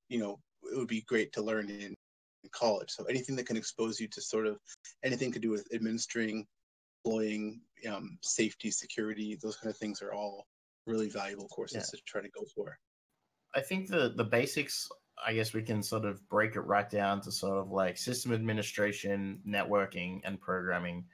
you 0.08 0.18
know, 0.18 0.38
it 0.70 0.76
would 0.76 0.88
be 0.88 1.02
great 1.02 1.32
to 1.32 1.42
learn 1.42 1.68
in, 1.70 1.94
in 2.42 2.50
college. 2.52 2.90
So 2.90 3.04
anything 3.04 3.36
that 3.36 3.46
can 3.46 3.56
expose 3.56 4.00
you 4.00 4.08
to 4.08 4.20
sort 4.20 4.46
of 4.46 4.58
anything 5.04 5.32
to 5.32 5.38
do 5.38 5.50
with 5.50 5.66
administering, 5.74 6.46
employing, 7.04 7.60
um, 7.88 8.18
safety, 8.22 8.70
security, 8.70 9.38
those 9.42 9.56
kind 9.56 9.70
of 9.70 9.76
things 9.78 10.02
are 10.02 10.12
all 10.12 10.46
really 10.86 11.08
valuable 11.08 11.48
courses 11.48 11.90
Yeah. 11.92 11.98
to 11.98 12.04
try 12.04 12.22
to 12.22 12.28
go 12.30 12.44
for. 12.54 12.78
I 13.54 13.60
think 13.60 13.88
the 13.88 14.12
the 14.16 14.24
basics. 14.24 14.88
I 15.26 15.32
guess 15.32 15.54
we 15.54 15.62
can 15.62 15.82
sort 15.82 16.04
of 16.04 16.28
break 16.28 16.56
it 16.56 16.60
right 16.60 16.90
down 16.90 17.22
to 17.22 17.32
sort 17.32 17.56
of 17.56 17.70
like 17.70 17.96
system 17.96 18.34
administration, 18.34 19.40
networking, 19.48 20.20
and 20.24 20.38
programming. 20.38 21.06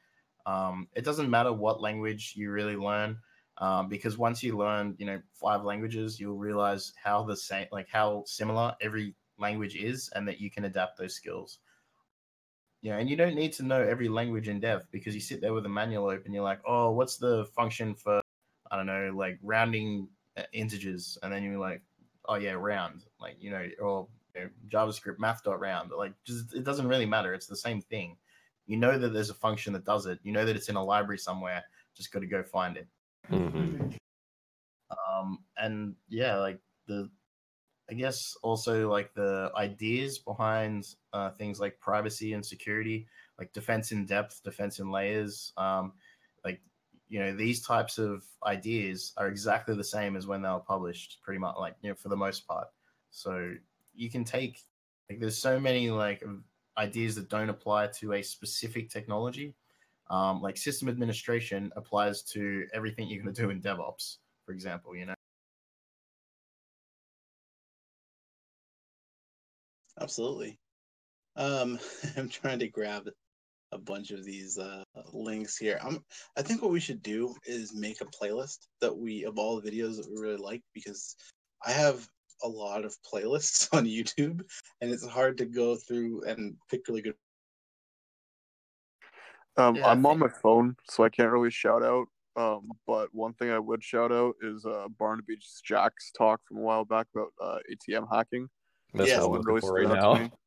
Um, 0.44 0.89
it 0.97 1.05
doesn't 1.05 1.31
matter 1.31 1.52
what 1.52 1.81
language 1.81 2.32
you 2.35 2.51
really 2.51 2.74
learn, 2.74 3.19
um, 3.62 3.89
because 3.89 4.18
once 4.18 4.43
you 4.43 4.56
learn, 4.56 4.97
you 4.98 5.06
know, 5.06 5.22
five 5.32 5.62
languages, 5.62 6.18
you'll 6.18 6.36
realize 6.36 6.93
how 7.01 7.22
the 7.22 7.36
same, 7.36 7.68
like 7.70 7.89
how 7.89 8.24
similar 8.26 8.74
every 8.80 9.14
language 9.39 9.76
is, 9.76 10.10
and 10.16 10.26
that 10.26 10.40
you 10.40 10.51
can 10.51 10.64
adapt 10.64 10.98
those 10.98 11.14
skills. 11.14 11.60
Yeah, 12.82 12.98
and 12.98 13.09
you 13.09 13.14
don't 13.14 13.36
need 13.36 13.52
to 13.52 13.62
know 13.62 13.80
every 13.80 14.09
language 14.09 14.48
in 14.48 14.59
depth 14.59 14.89
because 14.90 15.14
you 15.14 15.20
sit 15.20 15.40
there 15.40 15.55
with 15.55 15.64
a 15.64 15.68
manual 15.68 16.09
open. 16.09 16.32
You're 16.32 16.43
like, 16.43 16.59
oh, 16.66 16.90
what's 16.90 17.18
the 17.18 17.44
function 17.55 17.94
for 17.94 18.20
I 18.72 18.76
don't 18.76 18.86
know, 18.86 19.12
like 19.14 19.39
rounding 19.44 20.09
uh, 20.36 20.43
integers, 20.52 21.16
and 21.22 21.32
then 21.32 21.44
you're 21.44 21.56
like, 21.56 21.82
oh 22.24 22.34
yeah, 22.34 22.55
round, 22.55 23.05
like 23.20 23.36
you 23.39 23.52
know, 23.52 23.64
or 23.80 24.09
you 24.34 24.40
know, 24.40 24.51
JavaScript 24.70 25.20
math 25.20 25.44
dot 25.44 25.60
round, 25.60 25.93
like 25.97 26.14
just 26.24 26.52
it 26.52 26.64
doesn't 26.64 26.89
really 26.89 27.06
matter. 27.06 27.32
It's 27.32 27.47
the 27.47 27.55
same 27.55 27.80
thing. 27.80 28.16
You 28.66 28.76
know 28.76 28.98
that 28.98 29.12
there's 29.12 29.30
a 29.30 29.34
function 29.34 29.72
that 29.74 29.84
does 29.84 30.06
it. 30.06 30.18
You 30.24 30.32
know 30.32 30.44
that 30.44 30.56
it's 30.56 30.68
in 30.68 30.74
a 30.74 30.84
library 30.84 31.18
somewhere. 31.18 31.62
Just 31.94 32.10
got 32.10 32.20
to 32.20 32.26
go 32.26 32.43
find 32.43 32.76
it. 32.76 32.89
Mhm. 33.31 33.97
Um, 34.90 35.44
and 35.57 35.97
yeah, 36.09 36.36
like 36.36 36.61
the, 36.86 37.11
I 37.90 37.94
guess 37.94 38.36
also 38.43 38.90
like 38.90 39.15
the 39.15 39.53
ideas 39.57 40.19
behind 40.19 40.86
uh, 41.12 41.31
things 41.32 41.61
like 41.61 41.81
privacy 41.81 42.32
and 42.35 42.44
security, 42.44 43.09
like 43.39 43.53
defense 43.53 43.93
in 43.93 44.07
depth, 44.07 44.43
defense 44.44 44.78
in 44.78 44.90
layers. 44.90 45.53
Um, 45.57 45.94
like 46.44 46.61
you 47.09 47.19
know 47.19 47.35
these 47.36 47.65
types 47.65 47.99
of 47.99 48.24
ideas 48.47 49.12
are 49.16 49.28
exactly 49.28 49.74
the 49.77 49.85
same 49.85 50.16
as 50.16 50.27
when 50.27 50.43
they 50.43 50.49
were 50.49 50.61
published 50.61 51.19
pretty 51.23 51.39
much 51.39 51.57
like 51.59 51.77
you 51.82 51.90
know 51.90 51.94
for 51.94 52.09
the 52.09 52.16
most 52.16 52.47
part 52.47 52.69
so 53.11 53.55
you 53.94 54.11
can 54.11 54.24
take 54.24 54.62
like 55.11 55.20
there's 55.20 55.36
so 55.36 55.61
many 55.61 55.90
like 55.90 56.24
ideas 56.78 57.15
that 57.15 57.28
don't 57.28 57.51
apply 57.51 57.86
to 57.89 58.15
a 58.15 58.23
specific 58.23 58.89
technology 58.89 59.55
um, 60.11 60.43
like 60.43 60.57
system 60.57 60.89
administration 60.89 61.73
applies 61.77 62.23
to 62.23 62.66
everything 62.74 63.09
you're 63.09 63.23
going 63.23 63.35
to 63.35 63.43
do 63.43 63.51
in 63.51 63.61
devops 63.61 64.16
for 64.45 64.53
example 64.53 64.95
you 64.97 65.07
know 65.07 65.15
Absolutely. 70.01 70.59
Um, 71.37 71.79
I'm 72.16 72.29
trying 72.29 72.59
to 72.59 72.69
grab 72.69 73.09
a 73.70 73.79
bunch 73.79 74.11
of 74.11 74.24
these 74.24 74.59
uh, 74.59 74.83
links 75.12 75.57
here. 75.57 75.79
I'm, 75.83 76.05
I 76.37 76.43
think 76.43 76.61
what 76.61 76.73
we 76.73 76.81
should 76.81 77.03
do 77.03 77.35
is 77.47 77.74
make 77.74 78.01
a 78.01 78.07
playlist 78.07 78.59
that 78.81 78.97
we 78.97 79.24
of 79.24 79.39
all 79.39 79.61
the 79.61 79.70
videos 79.70 79.97
that 79.97 80.11
we 80.11 80.20
really 80.20 80.37
like 80.37 80.62
because 80.74 81.16
I 81.65 81.73
have 81.73 82.07
a 82.43 82.49
lot 82.49 82.85
of 82.85 82.97
playlists 83.11 83.69
on 83.73 83.87
YouTube 83.87 84.43
and 84.81 84.91
it's 84.91 85.07
hard 85.07 85.39
to 85.39 85.47
go 85.47 85.77
through 85.77 86.24
and 86.24 86.57
pick 86.70 86.89
really 86.89 87.03
good. 87.03 87.15
Um, 89.57 89.79
Yeah, 89.79 89.89
I 89.91 89.93
I'm 89.93 90.05
on 90.07 90.19
my 90.19 90.29
phone, 90.29 90.77
so 90.89 91.05
I 91.05 91.09
can't 91.11 91.31
really 91.33 91.51
shout 91.51 91.83
out. 91.83 92.07
Um, 92.37 92.70
but 92.87 93.15
one 93.15 93.35
thing 93.35 93.51
I 93.51 93.59
would 93.59 93.83
shout 93.85 94.11
out 94.11 94.35
is 94.41 94.65
uh, 94.65 94.89
Barnaby's 94.99 95.61
Jack's 95.65 96.11
talk 96.12 96.41
from 96.49 96.59
a 96.59 96.61
while 96.62 96.85
back 96.85 97.07
about 97.15 97.33
uh, 97.41 97.59
ATM 97.70 98.07
hacking. 98.11 98.49
That's 98.95 99.09
Yeah, 99.09 99.16
what 99.16 99.31
That 99.31 99.31
one 99.31 99.43
really 99.45 99.61
for 99.61 99.73
right 99.74 99.87
stood 99.87 99.91
out 99.91 100.01
to 100.01 100.11
now. 100.11 100.15
me. 100.15 100.31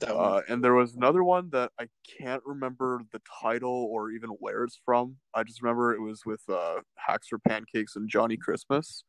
That 0.00 0.18
one. 0.18 0.34
Uh, 0.34 0.42
and 0.48 0.62
there 0.62 0.74
was 0.74 0.94
another 0.94 1.24
one 1.24 1.50
that 1.50 1.72
I 1.80 1.88
can't 2.18 2.42
remember 2.46 3.02
the 3.12 3.20
title 3.40 3.88
or 3.92 4.10
even 4.10 4.30
where 4.30 4.64
it's 4.64 4.80
from. 4.84 5.18
I 5.34 5.42
just 5.42 5.62
remember 5.62 5.94
it 5.94 6.00
was 6.00 6.24
with 6.26 6.42
uh, 6.48 6.82
Hacks 6.98 7.28
for 7.28 7.38
Pancakes 7.38 7.96
and 7.96 8.08
Johnny 8.08 8.36
Christmas. 8.36 9.04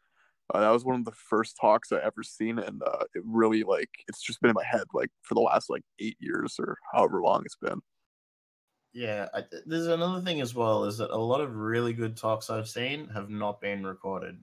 Uh, 0.53 0.61
that 0.61 0.71
was 0.71 0.85
one 0.85 0.97
of 0.99 1.05
the 1.05 1.11
first 1.11 1.57
talks 1.61 1.91
I 1.91 1.97
ever 1.99 2.23
seen, 2.23 2.59
and 2.59 2.81
uh, 2.83 3.05
it 3.15 3.23
really 3.25 3.63
like 3.63 3.89
it's 4.07 4.21
just 4.21 4.41
been 4.41 4.49
in 4.51 4.55
my 4.55 4.65
head 4.65 4.85
like 4.93 5.09
for 5.23 5.35
the 5.35 5.41
last 5.41 5.69
like 5.69 5.83
eight 5.99 6.17
years 6.19 6.57
or 6.59 6.77
however 6.93 7.21
long 7.21 7.43
it's 7.45 7.57
been. 7.57 7.81
Yeah 8.93 9.27
I, 9.33 9.43
there's 9.65 9.87
another 9.87 10.21
thing 10.21 10.41
as 10.41 10.55
well 10.55 10.85
is 10.85 10.97
that 10.97 11.11
a 11.11 11.17
lot 11.17 11.41
of 11.41 11.55
really 11.55 11.93
good 11.93 12.17
talks 12.17 12.49
i've 12.49 12.69
seen 12.69 13.09
have 13.09 13.29
not 13.29 13.61
been 13.61 13.85
recorded. 13.85 14.37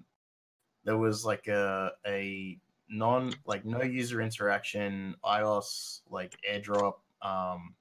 There 0.85 0.99
was 0.99 1.25
like 1.25 1.47
a 1.49 1.93
a 2.07 2.59
non 2.89 3.33
like 3.47 3.65
no 3.65 3.83
user 3.83 4.21
interaction 4.21 5.17
ios 5.25 6.01
like 6.11 6.39
airdrop 6.49 6.97
um 7.23 7.75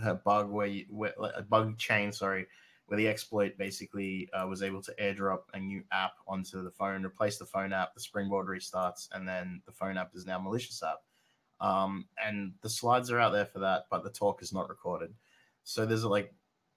a 0.00 0.14
bug 0.14 0.50
where, 0.50 0.66
you, 0.66 0.84
where 0.90 1.14
a 1.36 1.42
bug 1.42 1.78
chain 1.78 2.12
sorry 2.12 2.46
where 2.86 2.98
the 2.98 3.08
exploit 3.08 3.56
basically 3.56 4.28
uh, 4.34 4.46
was 4.46 4.62
able 4.62 4.82
to 4.82 4.94
airdrop 5.00 5.44
a 5.54 5.58
new 5.58 5.82
app 5.90 6.12
onto 6.28 6.62
the 6.62 6.70
phone 6.70 7.04
replace 7.04 7.38
the 7.38 7.46
phone 7.46 7.72
app 7.72 7.94
the 7.94 8.00
springboard 8.00 8.46
restarts 8.46 9.08
and 9.12 9.26
then 9.26 9.62
the 9.64 9.72
phone 9.72 9.96
app 9.96 10.10
is 10.14 10.26
now 10.26 10.38
malicious 10.38 10.82
app. 10.82 10.98
Um, 11.60 12.08
and 12.22 12.52
the 12.60 12.68
slides 12.68 13.10
are 13.10 13.18
out 13.18 13.32
there 13.32 13.46
for 13.46 13.60
that 13.60 13.84
but 13.90 14.04
the 14.04 14.10
talk 14.10 14.42
is 14.42 14.52
not 14.52 14.68
recorded 14.68 15.14
so 15.64 15.84
there's 15.84 16.04
like 16.04 16.32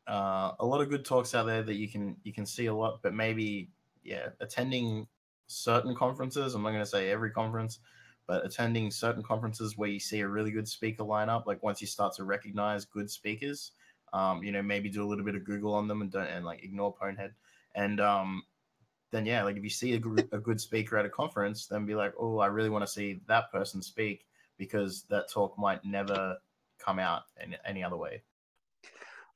uh, 0.07 0.53
a 0.59 0.65
lot 0.65 0.81
of 0.81 0.89
good 0.89 1.05
talks 1.05 1.35
out 1.35 1.45
there 1.45 1.61
that 1.61 1.76
you 1.76 1.88
can 1.88 2.15
you 2.23 2.34
can 2.34 2.45
see 2.45 2.65
a 2.68 2.73
lot 2.73 2.99
but 3.03 3.14
maybe 3.14 3.69
yeah 4.03 4.30
attending 4.39 5.05
certain 5.47 5.93
conferences 5.95 6.55
i'm 6.55 6.64
not 6.64 6.72
going 6.72 6.81
to 6.81 6.89
say 6.89 7.11
every 7.11 7.30
conference 7.30 7.80
but 8.26 8.45
attending 8.45 8.91
certain 8.91 9.23
conferences 9.23 9.77
where 9.77 9.89
you 9.89 9.99
see 9.99 10.22
a 10.22 10.27
really 10.27 10.51
good 10.51 10.68
speaker 10.68 11.03
lineup 11.03 11.45
like 11.45 11.61
once 11.61 11.81
you 11.81 11.88
start 11.88 12.14
to 12.14 12.23
recognize 12.23 12.85
good 12.85 13.09
speakers 13.09 13.72
um, 14.14 14.41
you 14.41 14.51
know 14.51 14.61
maybe 14.61 14.89
do 14.89 15.03
a 15.03 15.07
little 15.07 15.26
bit 15.26 15.35
of 15.35 15.43
google 15.43 15.73
on 15.73 15.88
them 15.88 16.01
and 16.01 16.11
don't 16.11 16.27
and 16.27 16.45
like 16.45 16.64
ignore 16.64 16.93
ponehead 16.93 17.34
and 17.76 17.99
um, 17.99 18.43
then 19.11 19.26
yeah 19.26 19.43
like 19.43 19.57
if 19.57 19.64
you 19.64 19.69
see 19.69 19.93
a, 19.93 19.99
gr- 19.99 20.19
a 20.31 20.38
good 20.38 20.59
speaker 20.59 20.97
at 20.97 21.05
a 21.05 21.09
conference 21.09 21.68
then 21.68 21.85
be 21.85 21.95
like 21.95 22.14
oh 22.18 22.39
i 22.39 22.47
really 22.47 22.69
want 22.69 22.85
to 22.85 22.91
see 22.91 23.19
that 23.27 23.51
person 23.51 23.81
speak 23.81 24.26
because 24.57 25.03
that 25.09 25.30
talk 25.30 25.57
might 25.57 25.84
never 25.84 26.38
come 26.80 26.99
out 26.99 27.23
in 27.43 27.55
any 27.65 27.84
other 27.84 27.97
way 27.97 28.22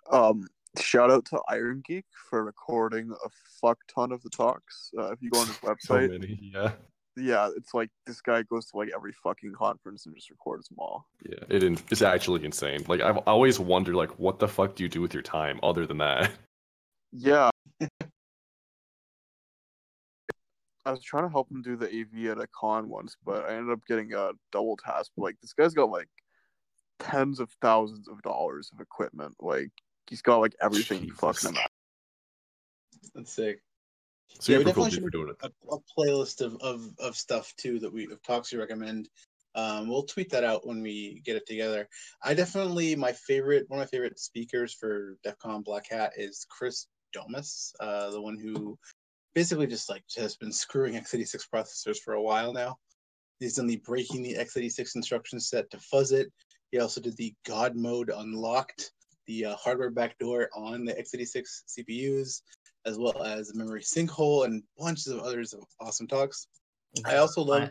Um, 0.09 0.47
shout 0.79 1.11
out 1.11 1.25
to 1.25 1.41
Irongeek 1.49 2.03
for 2.29 2.43
recording 2.43 3.11
a 3.11 3.29
fuck 3.61 3.77
ton 3.93 4.11
of 4.11 4.21
the 4.23 4.29
talks. 4.29 4.91
Uh, 4.97 5.11
if 5.11 5.21
you 5.21 5.29
go 5.29 5.39
on 5.39 5.47
his 5.47 5.57
So 5.61 5.75
website, 5.95 6.09
many, 6.11 6.39
yeah, 6.41 6.71
yeah, 7.17 7.49
it's 7.55 7.73
like 7.73 7.89
this 8.07 8.21
guy 8.21 8.41
goes 8.43 8.65
to 8.67 8.77
like 8.77 8.89
every 8.95 9.13
fucking 9.23 9.53
conference 9.53 10.05
and 10.05 10.15
just 10.15 10.29
records 10.29 10.67
them 10.69 10.77
all. 10.79 11.07
yeah. 11.29 11.43
It 11.49 11.63
in- 11.63 11.77
it's 11.89 12.01
actually 12.01 12.43
insane. 12.45 12.83
Like 12.87 13.01
I've 13.01 13.17
always 13.17 13.59
wondered, 13.59 13.95
like, 13.95 14.11
what 14.19 14.39
the 14.39 14.47
fuck 14.47 14.75
do 14.75 14.83
you 14.83 14.89
do 14.89 15.01
with 15.01 15.13
your 15.13 15.23
time 15.23 15.59
other 15.63 15.85
than 15.85 15.97
that? 15.99 16.31
Yeah. 17.13 17.49
I 20.85 20.91
was 20.91 21.03
trying 21.03 21.25
to 21.25 21.29
help 21.29 21.51
him 21.51 21.61
do 21.61 21.75
the 21.75 21.87
AV 21.87 22.31
at 22.31 22.41
a 22.41 22.47
con 22.57 22.87
once, 22.89 23.17
but 23.25 23.43
I 23.45 23.55
ended 23.55 23.73
up 23.73 23.81
getting 23.87 24.13
a 24.13 24.31
double 24.53 24.77
task. 24.77 25.11
Like 25.17 25.35
this 25.41 25.51
guy's 25.53 25.73
got 25.73 25.89
like 25.91 26.07
tens 26.99 27.39
of 27.41 27.49
thousands 27.61 28.07
of 28.07 28.21
dollars 28.21 28.71
of 28.73 28.79
equipment. 28.79 29.35
Like 29.41 29.71
he's 30.11 30.21
got 30.21 30.37
like 30.37 30.55
everything 30.61 31.01
he 31.01 31.09
fucking 31.09 31.51
Jesus. 31.51 31.65
That's 33.15 33.33
sick. 33.33 33.61
So 34.39 34.51
Yeah, 34.51 34.59
we 34.59 34.65
you're 34.65 34.73
definitely 34.73 34.91
dude 34.91 34.99
for 34.99 35.05
should 35.05 35.11
doing 35.11 35.29
it. 35.29 35.51
a, 35.69 35.75
a 35.75 35.79
playlist 35.97 36.41
of, 36.41 36.57
of, 36.61 36.91
of 36.99 37.15
stuff 37.15 37.53
too 37.57 37.79
that 37.79 37.91
we 37.91 38.05
of 38.11 38.21
talks 38.21 38.51
we 38.51 38.59
recommend. 38.59 39.09
Um, 39.55 39.89
we'll 39.89 40.03
tweet 40.03 40.29
that 40.31 40.43
out 40.43 40.67
when 40.67 40.81
we 40.81 41.21
get 41.25 41.35
it 41.37 41.47
together. 41.47 41.87
I 42.23 42.33
definitely 42.33 42.95
my 42.95 43.13
favorite 43.13 43.65
one 43.69 43.79
of 43.79 43.85
my 43.87 43.89
favorite 43.89 44.19
speakers 44.19 44.73
for 44.73 45.17
DEF 45.23 45.37
CON 45.39 45.61
Black 45.63 45.89
Hat 45.89 46.13
is 46.15 46.45
Chris 46.49 46.87
Domas, 47.15 47.71
uh, 47.79 48.11
the 48.11 48.21
one 48.21 48.37
who 48.37 48.77
basically 49.33 49.67
just 49.67 49.89
like 49.89 50.03
has 50.17 50.35
been 50.35 50.51
screwing 50.51 50.93
x86 50.93 51.43
processors 51.53 51.97
for 51.97 52.13
a 52.13 52.21
while 52.21 52.53
now. 52.53 52.77
He's 53.39 53.55
done 53.55 53.67
the 53.67 53.81
breaking 53.85 54.23
the 54.23 54.35
x86 54.35 54.95
instruction 54.95 55.39
set 55.39 55.69
to 55.71 55.79
fuzz 55.79 56.11
it. 56.11 56.31
He 56.71 56.79
also 56.79 57.01
did 57.01 57.17
the 57.17 57.33
God 57.45 57.75
mode 57.75 58.09
unlocked 58.09 58.91
the 59.27 59.45
uh, 59.45 59.55
hardware 59.55 59.91
backdoor 59.91 60.49
on 60.55 60.85
the 60.85 60.93
x86 60.93 61.43
CPUs, 61.79 62.41
as 62.85 62.97
well 62.97 63.23
as 63.23 63.55
memory 63.55 63.81
sinkhole 63.81 64.45
and 64.45 64.63
bunches 64.77 65.07
of 65.07 65.19
others 65.19 65.53
of 65.53 65.63
awesome 65.79 66.07
talks. 66.07 66.47
I 67.05 67.17
also 67.17 67.41
love 67.41 67.69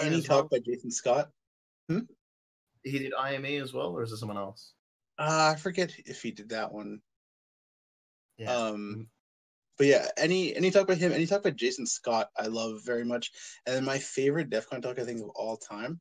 any 0.00 0.22
talk 0.22 0.50
well? 0.50 0.60
by 0.60 0.64
Jason 0.64 0.90
Scott. 0.90 1.30
He 1.88 2.98
did 2.98 3.14
IME 3.14 3.62
as 3.62 3.72
well, 3.72 3.96
or 3.96 4.02
is 4.02 4.12
it 4.12 4.18
someone 4.18 4.36
else? 4.36 4.72
Uh, 5.18 5.54
I 5.54 5.58
forget 5.58 5.92
if 6.06 6.22
he 6.22 6.30
did 6.30 6.50
that 6.50 6.72
one. 6.72 7.00
Yeah. 8.36 8.52
Um, 8.54 9.06
but 9.78 9.86
yeah, 9.86 10.08
any 10.16 10.54
any 10.54 10.70
talk 10.70 10.86
by 10.86 10.94
him, 10.94 11.12
any 11.12 11.26
talk 11.26 11.42
by 11.42 11.50
Jason 11.50 11.86
Scott, 11.86 12.28
I 12.36 12.46
love 12.46 12.80
very 12.84 13.04
much. 13.04 13.32
And 13.66 13.74
then 13.74 13.84
my 13.84 13.98
favorite 13.98 14.50
DEF 14.50 14.68
CON 14.68 14.82
talk 14.82 14.98
I 14.98 15.04
think 15.04 15.20
of 15.20 15.30
all 15.30 15.56
time 15.56 16.00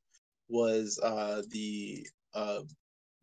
was 0.49 0.99
uh 1.01 1.41
the 1.49 2.07
uh 2.34 2.61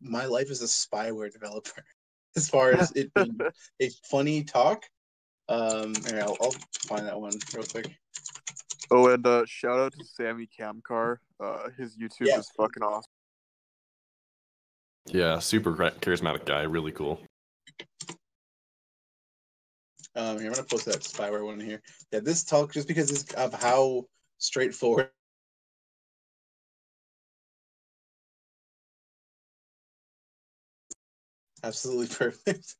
My 0.01 0.25
Life 0.25 0.49
as 0.49 0.61
a 0.61 0.65
Spyware 0.65 1.31
Developer. 1.31 1.83
As 2.37 2.47
far 2.49 2.71
as 2.71 2.91
it 2.93 3.13
being 3.13 3.37
a 3.81 3.89
funny 4.09 4.43
talk. 4.45 4.85
Um 5.49 5.93
here, 6.07 6.21
I'll, 6.21 6.37
I'll 6.41 6.55
find 6.87 7.05
that 7.05 7.19
one 7.19 7.33
real 7.53 7.65
quick. 7.65 7.93
Oh, 8.89 9.09
and 9.09 9.25
uh, 9.27 9.43
shout 9.45 9.79
out 9.79 9.91
to 9.93 10.05
Samy 10.05 10.47
Kamkar. 10.57 11.17
Uh, 11.43 11.67
his 11.77 11.97
YouTube 11.97 12.27
Yeah. 12.27 12.39
is 12.39 12.49
fucking 12.55 12.83
awesome. 12.83 13.11
Yeah, 15.07 15.39
super 15.39 15.73
charismatic 15.73 16.45
guy, 16.45 16.61
really 16.61 16.93
cool. 16.93 17.19
Um 20.15 20.39
here, 20.39 20.47
I'm 20.47 20.53
gonna 20.53 20.63
post 20.63 20.85
that 20.85 21.01
spyware 21.01 21.45
one 21.45 21.59
here. 21.59 21.81
Yeah, 22.13 22.21
this 22.21 22.45
talk 22.45 22.71
just 22.71 22.87
because 22.87 23.29
of 23.33 23.53
how 23.53 24.05
straightforward 24.37 25.09
absolutely 31.63 32.07
perfect. 32.15 32.75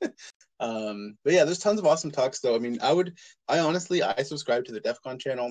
um, 0.60 1.18
but 1.24 1.34
yeah, 1.34 1.44
there's 1.44 1.60
tons 1.60 1.80
of 1.80 1.86
awesome 1.86 2.12
talks 2.12 2.40
though. 2.40 2.56
I 2.56 2.60
mean, 2.60 2.80
I 2.82 2.94
would, 2.94 3.18
I 3.48 3.60
honestly, 3.60 4.04
I 4.04 4.24
subscribe 4.24 4.66
to 4.66 4.72
the 4.72 4.80
DEF 4.80 5.02
CON 5.02 5.18
channel 5.20 5.48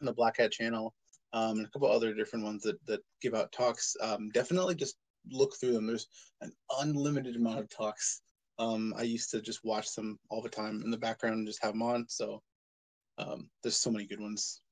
and 0.00 0.08
the 0.08 0.12
Black 0.12 0.38
Hat 0.38 0.52
channel, 0.52 0.94
um, 1.32 1.58
and 1.58 1.66
a 1.66 1.70
couple 1.70 1.90
other 1.90 2.14
different 2.14 2.44
ones 2.44 2.62
that 2.62 2.76
that 2.86 3.00
give 3.20 3.34
out 3.34 3.52
talks. 3.52 3.96
Um, 4.00 4.30
definitely 4.30 4.74
just 4.74 4.96
look 5.30 5.54
through 5.58 5.72
them. 5.72 5.86
There's 5.86 6.06
an 6.40 6.52
unlimited 6.80 7.36
amount 7.36 7.58
of 7.60 7.68
talks. 7.68 8.22
Um, 8.58 8.94
I 8.96 9.02
used 9.02 9.30
to 9.30 9.40
just 9.40 9.60
watch 9.64 9.94
them 9.94 10.18
all 10.30 10.42
the 10.42 10.48
time 10.48 10.82
in 10.84 10.90
the 10.90 10.96
background 10.96 11.36
and 11.36 11.46
just 11.46 11.62
have 11.62 11.72
them 11.72 11.82
on. 11.82 12.06
So 12.08 12.42
um, 13.18 13.48
there's 13.62 13.76
so 13.76 13.90
many 13.90 14.06
good 14.06 14.20
ones. 14.20 14.62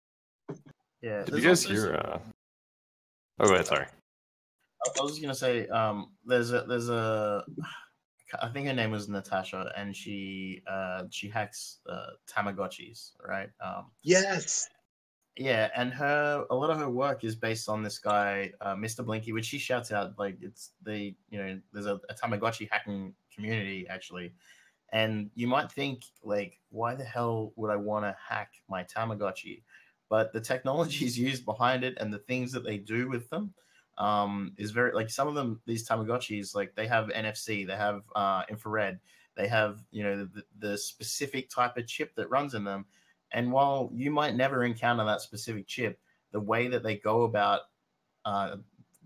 yeah. 1.03 1.23
Did 1.25 1.35
you 1.37 1.41
guys 1.43 1.63
hear? 1.65 1.97
some- 2.03 2.13
Uh... 2.13 2.19
Oh, 3.39 3.49
go 3.49 3.55
ahead. 3.55 3.67
Sorry. 3.67 3.87
I 4.87 5.03
was 5.03 5.13
just 5.13 5.23
gonna 5.23 5.35
say, 5.35 5.67
um, 5.69 6.13
there's 6.25 6.53
a 6.53 6.63
there's 6.63 6.89
a, 6.89 7.45
I 8.41 8.49
think 8.49 8.67
her 8.67 8.75
name 8.75 8.91
was 8.91 9.09
Natasha, 9.09 9.73
and 9.77 9.95
she 9.95 10.63
uh 10.67 11.05
she 11.11 11.29
hacks 11.29 11.81
uh, 11.89 12.11
Tamagotchis, 12.27 13.13
right? 13.25 13.51
Um, 13.61 13.93
Yes. 14.03 14.69
yeah, 15.37 15.69
and 15.77 15.93
her 15.93 16.47
a 16.51 16.55
lot 16.55 16.71
of 16.71 16.79
her 16.79 16.89
work 16.89 17.23
is 17.25 17.37
based 17.37 17.69
on 17.69 17.83
this 17.83 17.99
guy, 17.99 18.53
uh, 18.61 18.75
Mr. 18.75 19.03
Blinky, 19.03 19.33
which 19.33 19.45
she 19.47 19.59
shouts 19.59 19.93
out 19.93 20.19
like 20.19 20.39
it's 20.41 20.73
the 20.83 21.15
you 21.29 21.39
know 21.39 21.61
there's 21.73 21.87
a, 21.87 22.01
a 22.09 22.15
Tamagotchi 22.15 22.69
hacking 22.71 23.15
community 23.35 23.87
actually, 23.89 24.35
and 24.91 25.31
you 25.35 25.47
might 25.47 25.71
think 25.73 26.05
like 26.23 26.61
why 26.71 26.95
the 26.95 27.05
hell 27.05 27.53
would 27.57 27.71
I 27.71 27.77
want 27.77 28.05
to 28.07 28.17
hack 28.29 28.55
my 28.69 28.85
Tamagotchi? 28.85 29.63
But 30.09 30.33
the 30.33 30.41
technologies 30.41 31.19
used 31.19 31.45
behind 31.45 31.85
it 31.85 31.99
and 31.99 32.13
the 32.13 32.19
things 32.21 32.53
that 32.53 32.65
they 32.65 32.79
do 32.79 33.09
with 33.09 33.29
them 33.31 33.55
um, 33.99 34.53
is 34.57 34.71
very 34.71 34.93
like 34.93 35.11
some 35.11 35.29
of 35.29 35.35
them 35.35 35.61
these 35.67 35.89
Tamagotchis 35.89 36.55
like 36.55 36.75
they 36.75 36.87
have 36.87 37.09
NFC, 37.09 37.67
they 37.67 37.77
have 37.77 38.03
uh, 38.15 38.43
infrared, 38.49 38.99
they 39.37 39.49
have 39.49 39.81
you 39.91 40.03
know 40.03 40.25
the, 40.25 40.43
the 40.59 40.79
specific 40.79 41.49
type 41.49 41.77
of 41.77 41.87
chip 41.87 42.15
that 42.17 42.31
runs 42.31 42.55
in 42.55 42.65
them. 42.65 42.87
And 43.33 43.51
while 43.51 43.91
you 43.93 44.11
might 44.11 44.37
never 44.37 44.65
encounter 44.65 45.05
that 45.05 45.21
specific 45.21 45.67
chip, 45.67 45.99
the 46.33 46.41
way 46.41 46.69
that 46.69 46.83
they 46.83 46.97
go 46.97 47.23
about 47.23 47.63
uh, 48.25 48.57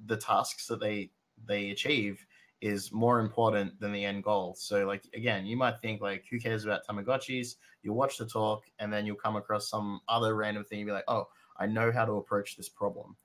the 0.07 0.17
tasks 0.17 0.67
that 0.67 0.81
they 0.81 1.11
they 1.47 1.71
achieve 1.71 2.25
is 2.61 2.93
more 2.93 3.21
important 3.21 3.79
than 3.81 3.93
the 3.93 4.05
end 4.05 4.23
goal. 4.23 4.55
So 4.59 4.87
like 4.87 5.05
again, 5.15 5.47
you 5.47 5.57
might 5.57 5.81
think 5.81 6.01
like 6.01 6.25
who 6.31 6.39
cares 6.39 6.65
about 6.65 6.87
Tamagotchis? 6.87 7.57
You'll 7.83 7.97
watch 7.97 8.19
the 8.19 8.27
talk 8.27 8.65
and 8.79 8.93
then 8.93 9.07
you'll 9.07 9.17
come 9.17 9.37
across 9.37 9.71
some 9.71 10.01
other 10.09 10.35
random 10.35 10.65
thing 10.65 10.81
and 10.81 10.87
be 10.87 10.93
like, 10.93 11.05
oh, 11.09 11.29
I 11.59 11.67
know 11.67 11.91
how 11.91 12.05
to 12.05 12.13
approach 12.13 12.57
this 12.57 12.69
problem. 12.69 13.17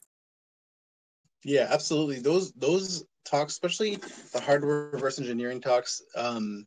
Yeah, 1.46 1.68
absolutely. 1.70 2.20
Those 2.20 2.52
those 2.54 3.06
talks, 3.24 3.54
especially 3.54 3.98
the 4.34 4.42
hardware 4.42 4.90
reverse 4.92 5.20
engineering 5.20 5.62
talks, 5.62 6.02
um, 6.16 6.66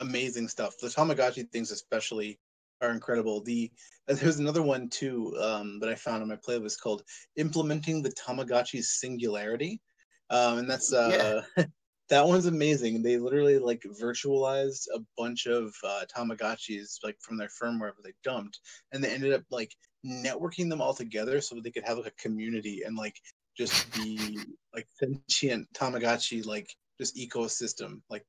amazing 0.00 0.48
stuff. 0.48 0.74
The 0.80 0.88
Tamagotchi 0.88 1.48
things, 1.52 1.70
especially, 1.70 2.40
are 2.82 2.90
incredible. 2.90 3.40
The 3.40 3.70
there's 4.08 4.40
another 4.40 4.62
one 4.62 4.88
too 4.88 5.32
um, 5.40 5.78
that 5.78 5.88
I 5.88 5.94
found 5.94 6.22
on 6.22 6.28
my 6.28 6.36
playlist 6.36 6.80
called 6.80 7.04
"Implementing 7.36 8.02
the 8.02 8.10
Tamagotchi 8.10 8.82
Singularity," 8.82 9.80
um, 10.28 10.58
and 10.58 10.68
that's 10.68 10.92
uh, 10.92 11.42
that 12.08 12.26
one's 12.26 12.46
amazing. 12.46 13.04
They 13.04 13.18
literally 13.18 13.60
like 13.60 13.82
virtualized 14.02 14.88
a 14.92 14.98
bunch 15.16 15.46
of 15.46 15.72
uh, 15.84 16.02
Tamagotchis 16.12 16.98
like 17.04 17.16
from 17.20 17.36
their 17.36 17.50
firmware 17.62 17.94
that 17.94 18.02
they 18.02 18.14
dumped, 18.24 18.58
and 18.90 19.04
they 19.04 19.14
ended 19.14 19.34
up 19.34 19.42
like 19.52 19.70
networking 20.04 20.68
them 20.68 20.80
all 20.80 20.94
together 20.94 21.40
so 21.40 21.60
they 21.60 21.70
could 21.70 21.84
have 21.84 21.98
like 21.98 22.08
a 22.08 22.22
community 22.22 22.82
and 22.84 22.96
like 22.96 23.16
just 23.56 23.92
be 23.94 24.38
like 24.74 24.86
sentient 24.98 25.66
Tamagotchi 25.72 26.44
like 26.46 26.68
just 27.00 27.16
ecosystem 27.16 28.00
like 28.10 28.24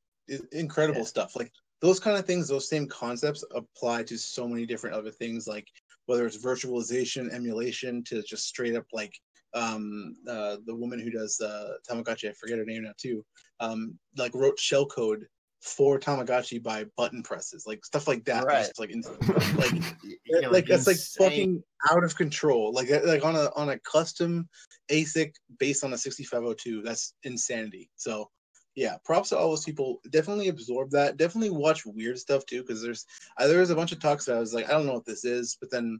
incredible 0.51 1.01
Yeah. 1.01 1.05
stuff 1.05 1.35
like 1.35 1.51
those 1.81 1.99
kind 1.99 2.17
of 2.17 2.25
things 2.25 2.47
those 2.47 2.69
same 2.69 2.87
concepts 2.87 3.43
apply 3.53 4.03
to 4.03 4.17
so 4.17 4.47
many 4.47 4.65
different 4.65 4.95
other 4.95 5.11
things 5.11 5.47
like 5.47 5.67
whether 6.05 6.25
it's 6.25 6.37
virtualization 6.43 7.33
emulation 7.33 8.03
to 8.05 8.21
just 8.23 8.45
straight 8.47 8.75
up 8.75 8.85
like 8.93 9.13
um 9.53 10.13
uh 10.29 10.57
the 10.65 10.75
woman 10.75 10.99
who 10.99 11.09
does 11.09 11.39
uh 11.41 11.73
Tamagotchi 11.89 12.29
I 12.29 12.33
forget 12.33 12.57
her 12.57 12.65
name 12.65 12.83
now 12.83 12.93
too 12.97 13.23
um 13.59 13.97
like 14.17 14.33
wrote 14.33 14.57
shellcode 14.57 15.23
for 15.61 15.99
Tamagotchi 15.99 16.61
by 16.61 16.85
button 16.95 17.23
presses 17.23 17.65
like 17.65 17.83
stuff 17.83 18.07
like 18.07 18.23
that 18.25 18.45
Right. 18.45 18.67
Just, 18.67 18.79
like 18.79 18.91
ins- 18.91 19.09
like 19.57 19.95
Yeah, 20.25 20.49
like, 20.49 20.67
that's 20.67 20.87
like 20.87 20.97
fucking 20.97 21.63
out 21.89 22.03
of 22.03 22.15
control. 22.15 22.71
Like 22.73 22.89
like 23.05 23.25
on 23.25 23.35
a 23.35 23.51
on 23.55 23.69
a 23.69 23.79
custom 23.79 24.47
ASIC 24.89 25.33
based 25.59 25.83
on 25.83 25.93
a 25.93 25.97
6502. 25.97 26.81
That's 26.81 27.13
insanity. 27.23 27.89
So 27.95 28.29
yeah, 28.75 28.97
props 29.03 29.29
to 29.29 29.37
all 29.37 29.49
those 29.49 29.65
people. 29.65 29.99
Definitely 30.11 30.49
absorb 30.49 30.91
that. 30.91 31.17
Definitely 31.17 31.49
watch 31.49 31.83
weird 31.85 32.19
stuff 32.19 32.45
too, 32.45 32.61
because 32.61 32.81
there's 32.81 33.05
uh, 33.39 33.47
there 33.47 33.59
was 33.59 33.71
a 33.71 33.75
bunch 33.75 33.91
of 33.91 33.99
talks 33.99 34.25
that 34.25 34.37
I 34.37 34.39
was 34.39 34.53
like, 34.53 34.69
I 34.69 34.73
don't 34.73 34.85
know 34.85 34.93
what 34.93 35.05
this 35.05 35.25
is, 35.25 35.57
but 35.59 35.71
then 35.71 35.99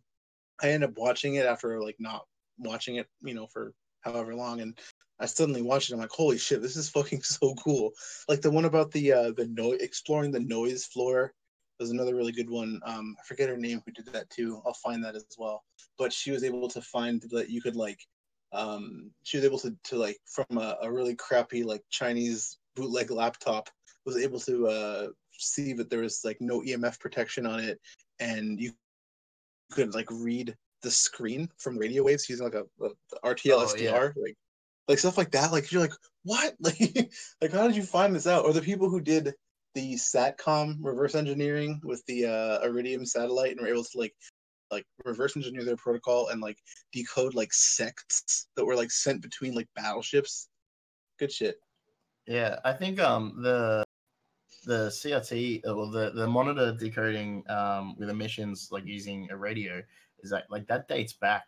I 0.62 0.70
end 0.70 0.84
up 0.84 0.96
watching 0.96 1.36
it 1.36 1.48
after 1.48 1.82
like 1.82 1.96
not 1.98 2.26
watching 2.60 2.98
it, 2.98 3.08
you 3.24 3.34
know, 3.34 3.48
for 3.48 3.74
however 4.02 4.36
long, 4.36 4.62
and 4.62 4.78
I 5.20 5.26
suddenly 5.26 5.62
watched 5.62 5.90
it. 5.90 5.94
I'm 5.94 6.00
like, 6.00 6.10
holy 6.12 6.38
shit, 6.38 6.62
this 6.62 6.76
is 6.76 6.90
fucking 6.90 7.22
so 7.24 7.56
cool. 7.56 7.92
Like 8.28 8.42
the 8.42 8.52
one 8.52 8.66
about 8.66 8.92
the 8.92 9.14
uh 9.14 9.32
the 9.36 9.48
noise 9.48 9.80
exploring 9.82 10.32
the 10.32 10.40
noise 10.40 10.86
floor 10.86 11.34
was 11.80 11.92
another 11.92 12.16
really 12.16 12.32
good 12.32 12.50
one. 12.50 12.80
Um, 12.86 13.16
I 13.20 13.24
forget 13.28 13.50
her 13.50 13.58
name 13.58 13.82
who 13.86 13.92
did 13.92 14.08
that 14.08 14.30
too. 14.30 14.62
I'll 14.66 14.74
find 14.74 15.04
that 15.04 15.16
as 15.16 15.26
well. 15.38 15.64
But 15.98 16.12
she 16.12 16.32
was 16.32 16.44
able 16.44 16.68
to 16.70 16.82
find 16.82 17.24
that 17.30 17.50
you 17.52 17.62
could 17.62 17.76
like, 17.76 18.00
um, 18.52 19.12
she 19.24 19.38
was 19.38 19.46
able 19.46 19.60
to 19.60 19.76
to 19.86 19.98
like 19.98 20.18
from 20.26 20.58
a, 20.58 20.78
a 20.82 20.92
really 20.92 21.16
crappy 21.16 21.64
like 21.64 21.84
Chinese 21.90 22.58
bootleg 22.76 23.12
laptop 23.12 23.70
was 24.06 24.18
able 24.18 24.40
to 24.40 24.68
uh 24.68 25.08
see 25.32 25.74
that 25.74 25.90
there 25.90 26.02
was 26.02 26.22
like 26.24 26.38
no 26.40 26.62
EMF 26.62 27.00
protection 27.00 27.46
on 27.46 27.60
it, 27.60 27.80
and 28.20 28.60
you 28.60 28.72
could 29.72 29.94
like 29.94 30.10
read 30.12 30.56
the 30.84 30.92
screen 30.92 31.50
from 31.58 31.78
radio 31.78 32.04
waves 32.04 32.30
using 32.30 32.46
like 32.46 32.56
a, 32.56 32.64
a 32.84 32.90
RTL 33.28 33.64
Oh, 33.64 33.66
SDR, 33.66 33.82
yeah. 33.82 34.10
like 34.16 34.38
like 34.88 35.00
stuff 35.00 35.18
like 35.18 35.32
that. 35.32 35.52
Like 35.52 35.72
you're 35.72 35.82
like, 35.82 35.94
what? 36.24 36.56
Like, 36.62 37.12
like 37.42 37.52
how 37.52 37.68
did 37.68 37.76
you 37.76 37.84
find 37.84 38.16
this 38.16 38.28
out? 38.28 38.46
Or 38.46 38.54
the 38.54 38.62
people 38.62 38.90
who 38.90 39.02
did 39.02 39.34
the 39.76 39.94
satcom 39.94 40.78
reverse 40.82 41.16
engineering 41.16 41.80
with 41.84 42.04
the 42.08 42.26
uh, 42.26 42.66
iridium 42.66 43.06
satellite 43.06 43.52
and 43.52 43.62
were 43.62 43.68
able 43.68 43.84
to 43.84 43.98
like 43.98 44.14
like 44.72 44.86
reverse 45.06 45.36
engineer 45.36 45.64
their 45.64 45.78
protocol 45.78 46.30
and 46.30 46.42
like 46.42 46.58
decode 46.92 47.34
like 47.36 47.54
sects 47.54 48.48
that 48.56 48.66
were 48.66 48.76
like 48.76 48.92
sent 48.92 49.22
between 49.22 49.54
like 49.54 49.68
battleships 49.76 50.50
good 51.20 51.32
shit 51.32 51.58
Yeah, 52.26 52.60
I 52.66 52.74
think 52.74 53.00
um 53.00 53.42
the 53.42 53.84
the 54.66 54.90
CRT 54.90 55.62
uh, 55.68 55.76
well 55.76 55.90
the 55.90 56.12
the 56.12 56.28
monitor 56.28 56.74
decoding 56.74 57.44
um 57.50 57.96
with 57.98 58.10
emissions 58.10 58.70
like 58.72 58.86
using 58.86 59.30
a 59.32 59.38
radio 59.38 59.82
is 60.20 60.32
that 60.32 60.46
like 60.50 60.68
that 60.68 60.88
dates 60.88 61.14
back 61.14 61.44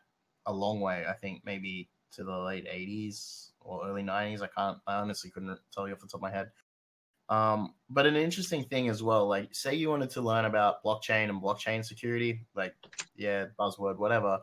a 0.45 0.53
long 0.53 0.79
way. 0.79 1.05
I 1.07 1.13
think 1.13 1.41
maybe 1.43 1.89
to 2.13 2.23
the 2.23 2.37
late 2.37 2.67
eighties 2.69 3.51
or 3.61 3.87
early 3.87 4.03
nineties. 4.03 4.41
I 4.41 4.47
can't 4.47 4.77
I 4.87 4.95
honestly 4.95 5.29
couldn't 5.29 5.57
tell 5.73 5.87
you 5.87 5.93
off 5.93 5.99
the 5.99 6.07
top 6.07 6.15
of 6.15 6.21
my 6.21 6.31
head. 6.31 6.51
Um, 7.29 7.75
but 7.91 8.07
an 8.07 8.15
interesting 8.15 8.63
thing 8.63 8.89
as 8.89 9.03
well, 9.03 9.27
like 9.27 9.53
say 9.53 9.75
you 9.75 9.89
wanted 9.89 10.09
to 10.11 10.21
learn 10.21 10.45
about 10.45 10.83
blockchain 10.83 11.29
and 11.29 11.41
blockchain 11.41 11.85
security, 11.85 12.41
like 12.55 12.73
yeah, 13.15 13.45
buzzword, 13.59 13.97
whatever. 13.97 14.39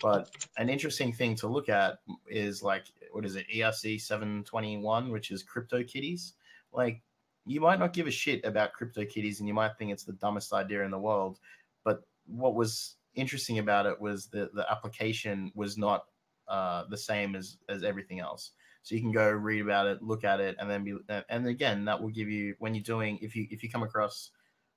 But 0.00 0.30
an 0.56 0.68
interesting 0.68 1.12
thing 1.12 1.34
to 1.36 1.48
look 1.48 1.68
at 1.68 1.98
is 2.28 2.62
like 2.62 2.84
what 3.12 3.24
is 3.24 3.36
it, 3.36 3.46
ERC 3.54 4.00
seven 4.00 4.44
twenty 4.44 4.76
one, 4.76 5.10
which 5.10 5.30
is 5.30 5.42
crypto 5.42 5.82
kitties. 5.82 6.34
Like 6.72 7.02
you 7.44 7.60
might 7.60 7.78
not 7.78 7.92
give 7.94 8.06
a 8.06 8.10
shit 8.10 8.44
about 8.44 8.74
crypto 8.74 9.04
kitties 9.04 9.40
and 9.40 9.48
you 9.48 9.54
might 9.54 9.76
think 9.78 9.90
it's 9.90 10.04
the 10.04 10.12
dumbest 10.12 10.52
idea 10.52 10.84
in 10.84 10.90
the 10.90 10.98
world 10.98 11.38
but 11.82 12.02
what 12.26 12.54
was 12.54 12.96
interesting 13.14 13.58
about 13.58 13.86
it 13.86 13.98
was 13.98 14.26
that 14.26 14.54
the 14.54 14.70
application 14.70 15.50
was 15.54 15.78
not 15.78 16.04
uh, 16.48 16.84
the 16.88 16.96
same 16.96 17.34
as 17.34 17.58
as 17.68 17.84
everything 17.84 18.20
else 18.20 18.52
so 18.82 18.94
you 18.94 19.00
can 19.00 19.12
go 19.12 19.28
read 19.28 19.60
about 19.60 19.86
it 19.86 20.02
look 20.02 20.24
at 20.24 20.40
it 20.40 20.56
and 20.58 20.70
then 20.70 20.84
be 20.84 20.96
and 21.28 21.46
again 21.46 21.84
that 21.84 22.00
will 22.00 22.08
give 22.08 22.28
you 22.28 22.54
when 22.58 22.74
you're 22.74 22.82
doing 22.82 23.18
if 23.20 23.36
you 23.36 23.46
if 23.50 23.62
you 23.62 23.70
come 23.70 23.82
across 23.82 24.30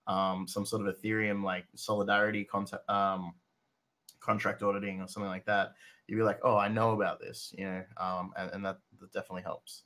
um, 0.07 0.48
some 0.48 0.65
sort 0.65 0.85
of 0.85 0.95
ethereum 0.95 1.43
like 1.43 1.65
solidarity 1.76 2.43
contact 2.43 2.88
um, 2.89 3.34
contract 4.19 4.64
auditing 4.64 5.02
or 5.02 5.07
something 5.07 5.30
like 5.30 5.45
that 5.45 5.73
you'd 6.07 6.18
be 6.18 6.23
like 6.23 6.39
oh 6.43 6.57
i 6.57 6.68
know 6.68 6.91
about 6.91 7.19
this 7.19 7.53
you 7.57 7.65
know 7.65 7.84
um, 7.98 8.34
and, 8.38 8.52
and 8.52 8.65
that, 8.65 8.77
that 8.99 9.11
definitely 9.14 9.43
helps 9.43 9.84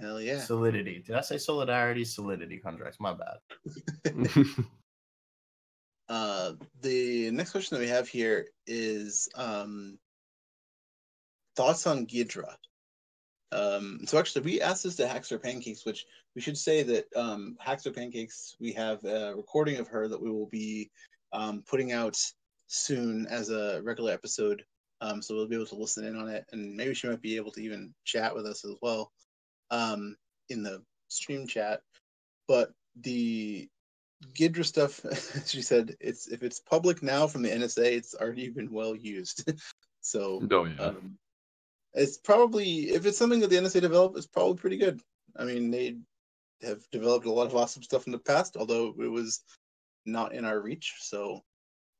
Hell 0.00 0.20
yeah. 0.20 0.40
Solidity. 0.40 1.04
Did 1.06 1.14
I 1.16 1.20
say 1.20 1.38
solidarity? 1.38 2.04
Solidity 2.04 2.58
contracts. 2.58 2.98
My 2.98 3.14
bad. 3.14 3.38
Uh, 6.08 6.52
the 6.82 7.30
next 7.30 7.52
question 7.52 7.76
that 7.76 7.84
we 7.84 7.88
have 7.88 8.08
here 8.08 8.46
is 8.66 9.28
um, 9.34 9.98
thoughts 11.56 11.86
on 11.86 12.06
Ghidra. 12.06 12.54
Um, 13.52 14.00
so 14.06 14.18
actually, 14.18 14.42
we 14.42 14.60
asked 14.60 14.82
this 14.82 14.96
to 14.96 15.06
Hacks 15.06 15.28
for 15.28 15.38
Pancakes, 15.38 15.86
which 15.86 16.04
we 16.34 16.40
should 16.40 16.58
say 16.58 16.82
that 16.82 17.06
um, 17.16 17.56
Hacks 17.60 17.84
for 17.84 17.92
Pancakes, 17.92 18.56
we 18.60 18.72
have 18.72 19.04
a 19.04 19.34
recording 19.36 19.76
of 19.76 19.88
her 19.88 20.08
that 20.08 20.20
we 20.20 20.30
will 20.30 20.48
be 20.48 20.90
um, 21.32 21.62
putting 21.66 21.92
out 21.92 22.16
soon 22.66 23.26
as 23.28 23.50
a 23.50 23.80
regular 23.82 24.12
episode. 24.12 24.64
Um, 25.00 25.22
so 25.22 25.34
we'll 25.34 25.48
be 25.48 25.54
able 25.54 25.66
to 25.66 25.76
listen 25.76 26.04
in 26.04 26.16
on 26.16 26.28
it, 26.28 26.44
and 26.52 26.74
maybe 26.74 26.94
she 26.94 27.06
might 27.08 27.22
be 27.22 27.36
able 27.36 27.52
to 27.52 27.62
even 27.62 27.94
chat 28.04 28.34
with 28.34 28.46
us 28.46 28.64
as 28.64 28.74
well 28.82 29.12
um, 29.70 30.16
in 30.48 30.62
the 30.62 30.82
stream 31.08 31.46
chat. 31.46 31.80
But 32.48 32.72
the 33.00 33.68
Ghidra 34.34 34.64
stuff, 34.64 35.00
she 35.46 35.62
said, 35.62 35.96
it's 36.00 36.28
if 36.28 36.42
it's 36.42 36.60
public 36.60 37.02
now 37.02 37.26
from 37.26 37.42
the 37.42 37.50
NSA, 37.50 37.84
it's 37.84 38.14
already 38.14 38.48
been 38.50 38.70
well 38.70 38.94
used. 38.94 39.50
so 40.00 40.42
Oh 40.50 40.64
yeah. 40.64 40.76
um, 40.76 41.18
it's 41.94 42.18
probably 42.18 42.90
if 42.90 43.06
it's 43.06 43.18
something 43.18 43.40
that 43.40 43.50
the 43.50 43.56
NSA 43.56 43.80
developed, 43.80 44.16
it's 44.16 44.26
probably 44.26 44.56
pretty 44.56 44.76
good. 44.76 45.00
I 45.36 45.44
mean, 45.44 45.70
they 45.70 45.96
have 46.62 46.82
developed 46.90 47.26
a 47.26 47.32
lot 47.32 47.46
of 47.46 47.54
awesome 47.54 47.82
stuff 47.82 48.06
in 48.06 48.12
the 48.12 48.18
past, 48.18 48.56
although 48.56 48.94
it 48.98 49.10
was 49.10 49.42
not 50.06 50.34
in 50.34 50.44
our 50.44 50.60
reach. 50.60 50.94
So 51.00 51.42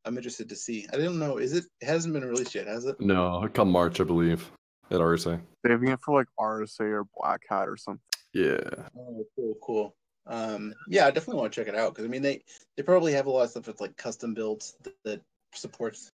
I'm 0.05 0.17
interested 0.17 0.49
to 0.49 0.57
see. 0.57 0.87
I 0.93 0.97
don't 0.97 1.19
know. 1.19 1.39
Is 1.39 1.53
it? 1.53 1.65
It 1.81 1.87
hasn't 1.87 2.15
been 2.15 2.25
released 2.25 2.55
yet, 2.55 2.67
has 2.67 2.85
it? 2.85 3.01
No, 3.01 3.49
come 3.53 3.71
March, 3.71 4.01
I 4.01 4.05
believe, 4.05 4.51
at 4.91 5.01
RSA. 5.01 5.41
Saving 5.67 5.89
it 5.89 6.01
for 6.01 6.19
like 6.19 6.29
RSA 6.39 6.81
or 6.81 7.05
Black 7.17 7.41
Hat 7.49 7.69
or 7.69 7.77
something. 7.77 8.01
Yeah. 8.33 8.59
Oh, 8.99 9.25
cool, 9.37 9.55
cool. 9.63 9.97
Um, 10.27 10.75
yeah, 10.89 11.07
I 11.07 11.11
definitely 11.11 11.41
want 11.41 11.53
to 11.53 11.61
check 11.61 11.69
it 11.69 11.79
out 11.79 11.93
because 11.95 12.07
I 12.07 12.09
mean 12.09 12.23
they 12.23 12.43
they 12.77 12.83
probably 12.83 13.13
have 13.13 13.27
a 13.27 13.31
lot 13.31 13.43
of 13.43 13.51
stuff 13.51 13.65
that's 13.65 13.81
like 13.81 13.97
custom 13.97 14.33
built 14.33 14.73
that, 14.83 14.95
that 15.05 15.21
supports 15.55 16.11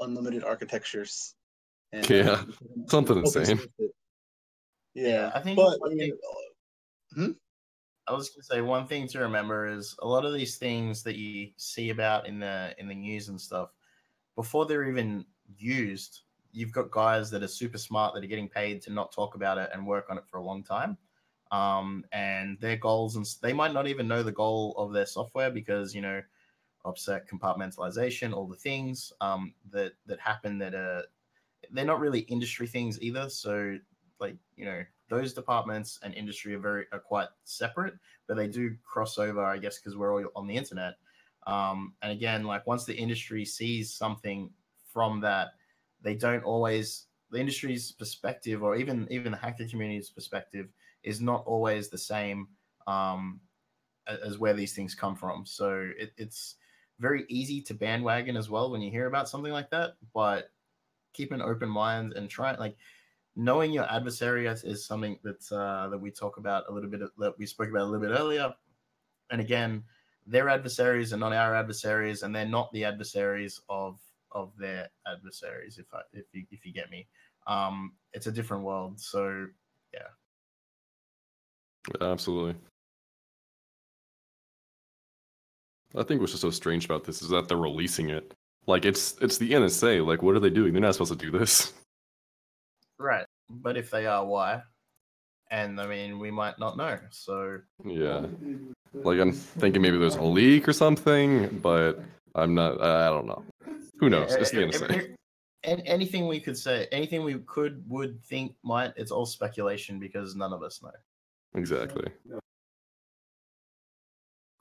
unlimited 0.00 0.42
architectures. 0.42 1.34
And, 1.92 2.08
Yeah, 2.08 2.30
uh, 2.30 2.44
something 2.88 3.18
open 3.18 3.26
insane. 3.42 3.58
source 3.58 3.68
it. 3.78 3.90
Yeah, 4.94 5.30
I 5.34 5.40
think 5.40 5.56
but 5.58 5.78
I 5.84 5.88
mean, 5.94 6.12
thing- 7.14 7.36
I 8.08 8.12
was 8.14 8.30
gonna 8.30 8.42
say 8.42 8.60
one 8.62 8.86
thing 8.86 9.06
to 9.08 9.20
remember 9.20 9.66
is 9.66 9.94
a 10.00 10.06
lot 10.06 10.24
of 10.24 10.32
these 10.32 10.56
things 10.56 11.02
that 11.04 11.16
you 11.16 11.50
see 11.56 11.90
about 11.90 12.26
in 12.26 12.40
the 12.40 12.74
in 12.78 12.88
the 12.88 12.94
news 12.94 13.28
and 13.28 13.40
stuff, 13.40 13.70
before 14.34 14.66
they're 14.66 14.88
even 14.88 15.24
used, 15.56 16.22
you've 16.52 16.72
got 16.72 16.90
guys 16.90 17.30
that 17.30 17.42
are 17.42 17.48
super 17.48 17.78
smart 17.78 18.14
that 18.14 18.24
are 18.24 18.28
getting 18.28 18.48
paid 18.48 18.82
to 18.82 18.90
not 18.92 19.12
talk 19.12 19.34
about 19.34 19.58
it 19.58 19.70
and 19.72 19.86
work 19.86 20.06
on 20.10 20.18
it 20.18 20.24
for 20.26 20.38
a 20.38 20.42
long 20.42 20.64
time. 20.64 20.96
Um, 21.52 22.04
and 22.12 22.58
their 22.60 22.78
goals 22.78 23.16
and 23.16 23.26
they 23.42 23.52
might 23.52 23.74
not 23.74 23.86
even 23.86 24.08
know 24.08 24.22
the 24.22 24.32
goal 24.32 24.74
of 24.78 24.92
their 24.92 25.04
software 25.06 25.50
because 25.50 25.94
you 25.94 26.00
know 26.00 26.22
offset 26.84 27.28
compartmentalization, 27.28 28.32
all 28.32 28.46
the 28.46 28.56
things 28.56 29.12
um, 29.20 29.54
that 29.70 29.92
that 30.06 30.18
happen 30.18 30.58
that 30.58 30.74
are 30.74 31.04
they're 31.70 31.84
not 31.84 32.00
really 32.00 32.20
industry 32.20 32.66
things 32.66 33.00
either. 33.00 33.28
So 33.28 33.78
like 34.18 34.36
you 34.56 34.64
know 34.64 34.82
those 35.08 35.34
departments 35.34 35.98
and 36.02 36.14
industry 36.14 36.54
are 36.54 36.58
very 36.58 36.86
are 36.92 36.98
quite 36.98 37.28
separate, 37.44 37.94
but 38.26 38.36
they 38.36 38.48
do 38.48 38.74
cross 38.82 39.18
over, 39.18 39.44
I 39.44 39.58
guess, 39.58 39.78
because 39.78 39.96
we're 39.96 40.14
all 40.14 40.30
on 40.34 40.46
the 40.46 40.56
internet. 40.56 40.94
Um, 41.46 41.94
and 42.02 42.12
again, 42.12 42.44
like 42.44 42.66
once 42.66 42.84
the 42.84 42.94
industry 42.94 43.44
sees 43.44 43.92
something 43.92 44.50
from 44.86 45.20
that, 45.20 45.48
they 46.00 46.14
don't 46.14 46.44
always 46.44 47.06
the 47.30 47.38
industry's 47.38 47.92
perspective 47.92 48.62
or 48.62 48.76
even 48.76 49.06
even 49.10 49.32
the 49.32 49.38
hacker 49.38 49.66
community's 49.66 50.10
perspective 50.10 50.68
is 51.02 51.20
not 51.20 51.44
always 51.46 51.88
the 51.88 51.98
same 51.98 52.48
um, 52.86 53.40
as 54.06 54.38
where 54.38 54.54
these 54.54 54.74
things 54.74 54.94
come 54.94 55.14
from. 55.14 55.44
So 55.46 55.90
it, 55.98 56.12
it's 56.16 56.56
very 56.98 57.24
easy 57.28 57.60
to 57.62 57.74
bandwagon 57.74 58.36
as 58.36 58.50
well 58.50 58.70
when 58.70 58.80
you 58.80 58.90
hear 58.90 59.06
about 59.06 59.28
something 59.28 59.52
like 59.52 59.70
that, 59.70 59.92
but 60.14 60.50
keep 61.12 61.32
an 61.32 61.42
open 61.42 61.68
mind 61.68 62.14
and 62.14 62.28
try 62.28 62.54
like 62.56 62.76
knowing 63.36 63.72
your 63.72 63.90
adversary 63.90 64.46
is, 64.46 64.84
something 64.84 65.18
that 65.22 65.50
uh, 65.52 65.88
that 65.88 65.98
we 65.98 66.10
talk 66.10 66.36
about 66.36 66.64
a 66.68 66.72
little 66.72 66.90
bit 66.90 67.00
that 67.18 67.38
we 67.38 67.46
spoke 67.46 67.68
about 67.68 67.82
a 67.82 67.90
little 67.90 68.06
bit 68.06 68.18
earlier. 68.18 68.52
And 69.30 69.40
again, 69.40 69.84
their 70.26 70.48
adversaries 70.48 71.12
are 71.12 71.18
not 71.18 71.32
our 71.32 71.54
adversaries, 71.54 72.22
and 72.22 72.34
they're 72.34 72.46
not 72.46 72.72
the 72.72 72.84
adversaries 72.84 73.60
of 73.68 73.98
of 74.30 74.52
their 74.58 74.88
adversaries. 75.06 75.78
If 75.78 75.92
I 75.94 76.00
if 76.12 76.26
you 76.32 76.44
if 76.50 76.66
you 76.66 76.72
get 76.72 76.90
me, 76.90 77.08
um, 77.46 77.92
it's 78.12 78.26
a 78.26 78.32
different 78.32 78.64
world. 78.64 79.00
So 79.00 79.46
yeah, 79.92 80.08
Absolutely. 82.00 82.54
I 85.96 86.02
think 86.02 86.20
what's 86.20 86.32
just 86.32 86.42
so 86.42 86.50
strange 86.50 86.84
about 86.84 87.04
this 87.04 87.22
is 87.22 87.28
that 87.28 87.48
they're 87.48 87.56
releasing 87.56 88.10
it. 88.10 88.32
Like 88.66 88.84
it's 88.84 89.16
it's 89.20 89.38
the 89.38 89.50
NSA. 89.50 90.06
Like 90.06 90.22
what 90.22 90.36
are 90.36 90.40
they 90.40 90.50
doing? 90.50 90.72
They're 90.72 90.82
not 90.82 90.94
supposed 90.94 91.18
to 91.18 91.18
do 91.18 91.36
this. 91.36 91.72
right. 92.98 93.26
But 93.50 93.76
if 93.76 93.90
they 93.90 94.06
are, 94.06 94.24
why? 94.24 94.62
And 95.50 95.78
I 95.80 95.86
mean, 95.86 96.18
we 96.18 96.30
might 96.30 96.58
not 96.58 96.76
know. 96.76 96.98
So 97.10 97.58
Yeah. 97.84 98.26
Like 98.94 99.18
I'm 99.18 99.32
thinking 99.32 99.82
maybe 99.82 99.98
there's 99.98 100.16
a 100.16 100.22
leak 100.22 100.68
or 100.68 100.72
something, 100.72 101.58
but 101.62 102.00
I'm 102.34 102.54
not. 102.54 102.80
I 102.80 103.08
don't 103.08 103.26
know. 103.26 103.44
Who 103.98 104.08
knows? 104.08 104.32
It's 104.34 104.50
the 104.50 104.58
NSA. 104.58 105.14
And 105.64 105.82
anything 105.86 106.26
we 106.26 106.40
could 106.40 106.58
say, 106.58 106.88
anything 106.90 107.22
we 107.22 107.38
could 107.46 107.84
would 107.88 108.20
think 108.24 108.56
might, 108.64 108.92
it's 108.96 109.12
all 109.12 109.26
speculation 109.26 110.00
because 110.00 110.34
none 110.34 110.52
of 110.52 110.62
us 110.62 110.82
know. 110.82 110.90
Exactly. 111.54 112.10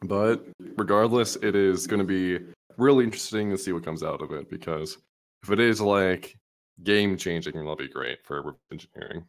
But 0.01 0.45
regardless, 0.77 1.35
it 1.38 1.55
is 1.55 1.88
going 1.88 1.99
to 1.99 2.05
be 2.05 2.43
really 2.77 3.03
interesting 3.03 3.49
to 3.51 3.57
see 3.57 3.72
what 3.72 3.85
comes 3.85 4.03
out 4.03 4.22
of 4.22 4.31
it 4.31 4.49
because 4.49 4.97
if 5.43 5.51
it 5.51 5.59
is 5.59 5.80
like 5.80 6.35
game 6.84 7.18
changing, 7.18 7.53
that'll 7.53 7.76
be 7.76 7.88
great 7.88 8.26
for 8.26 8.38
reverse 8.38 8.59
engineering. 8.72 9.26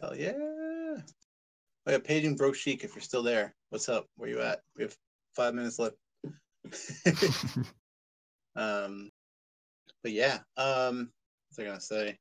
hell 0.00 0.14
yeah. 0.16 0.32
Oh 1.86 1.92
yeah, 1.92 1.98
paging 1.98 2.36
broke 2.36 2.54
chic. 2.54 2.84
If 2.84 2.94
you're 2.94 3.02
still 3.02 3.22
there, 3.22 3.54
what's 3.70 3.88
up? 3.88 4.06
Where 4.16 4.28
you 4.28 4.40
at? 4.40 4.60
We 4.76 4.84
have 4.84 4.96
five 5.34 5.54
minutes 5.54 5.78
left. 5.78 5.96
um, 8.56 9.10
but 10.02 10.12
yeah. 10.12 10.38
Um, 10.56 11.10
what's 11.48 11.58
I 11.58 11.64
gonna 11.64 11.80
say? 11.80 12.18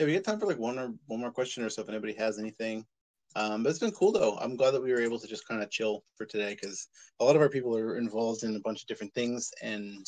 Hey, 0.00 0.06
we 0.06 0.14
got 0.14 0.24
time 0.24 0.40
for 0.40 0.46
like 0.46 0.58
one 0.58 0.78
or 0.78 0.94
one 1.08 1.20
more 1.20 1.30
question 1.30 1.62
or 1.62 1.68
so 1.68 1.82
if 1.82 1.90
anybody 1.90 2.14
has 2.14 2.38
anything. 2.38 2.86
Um, 3.36 3.62
but 3.62 3.68
it's 3.68 3.78
been 3.78 3.90
cool 3.90 4.12
though. 4.12 4.38
I'm 4.38 4.56
glad 4.56 4.70
that 4.70 4.82
we 4.82 4.92
were 4.92 5.02
able 5.02 5.18
to 5.18 5.26
just 5.26 5.46
kind 5.46 5.62
of 5.62 5.68
chill 5.68 6.04
for 6.16 6.24
today 6.24 6.54
because 6.54 6.88
a 7.20 7.24
lot 7.26 7.36
of 7.36 7.42
our 7.42 7.50
people 7.50 7.76
are 7.76 7.98
involved 7.98 8.42
in 8.42 8.56
a 8.56 8.60
bunch 8.60 8.80
of 8.80 8.86
different 8.86 9.12
things 9.12 9.50
and 9.60 10.06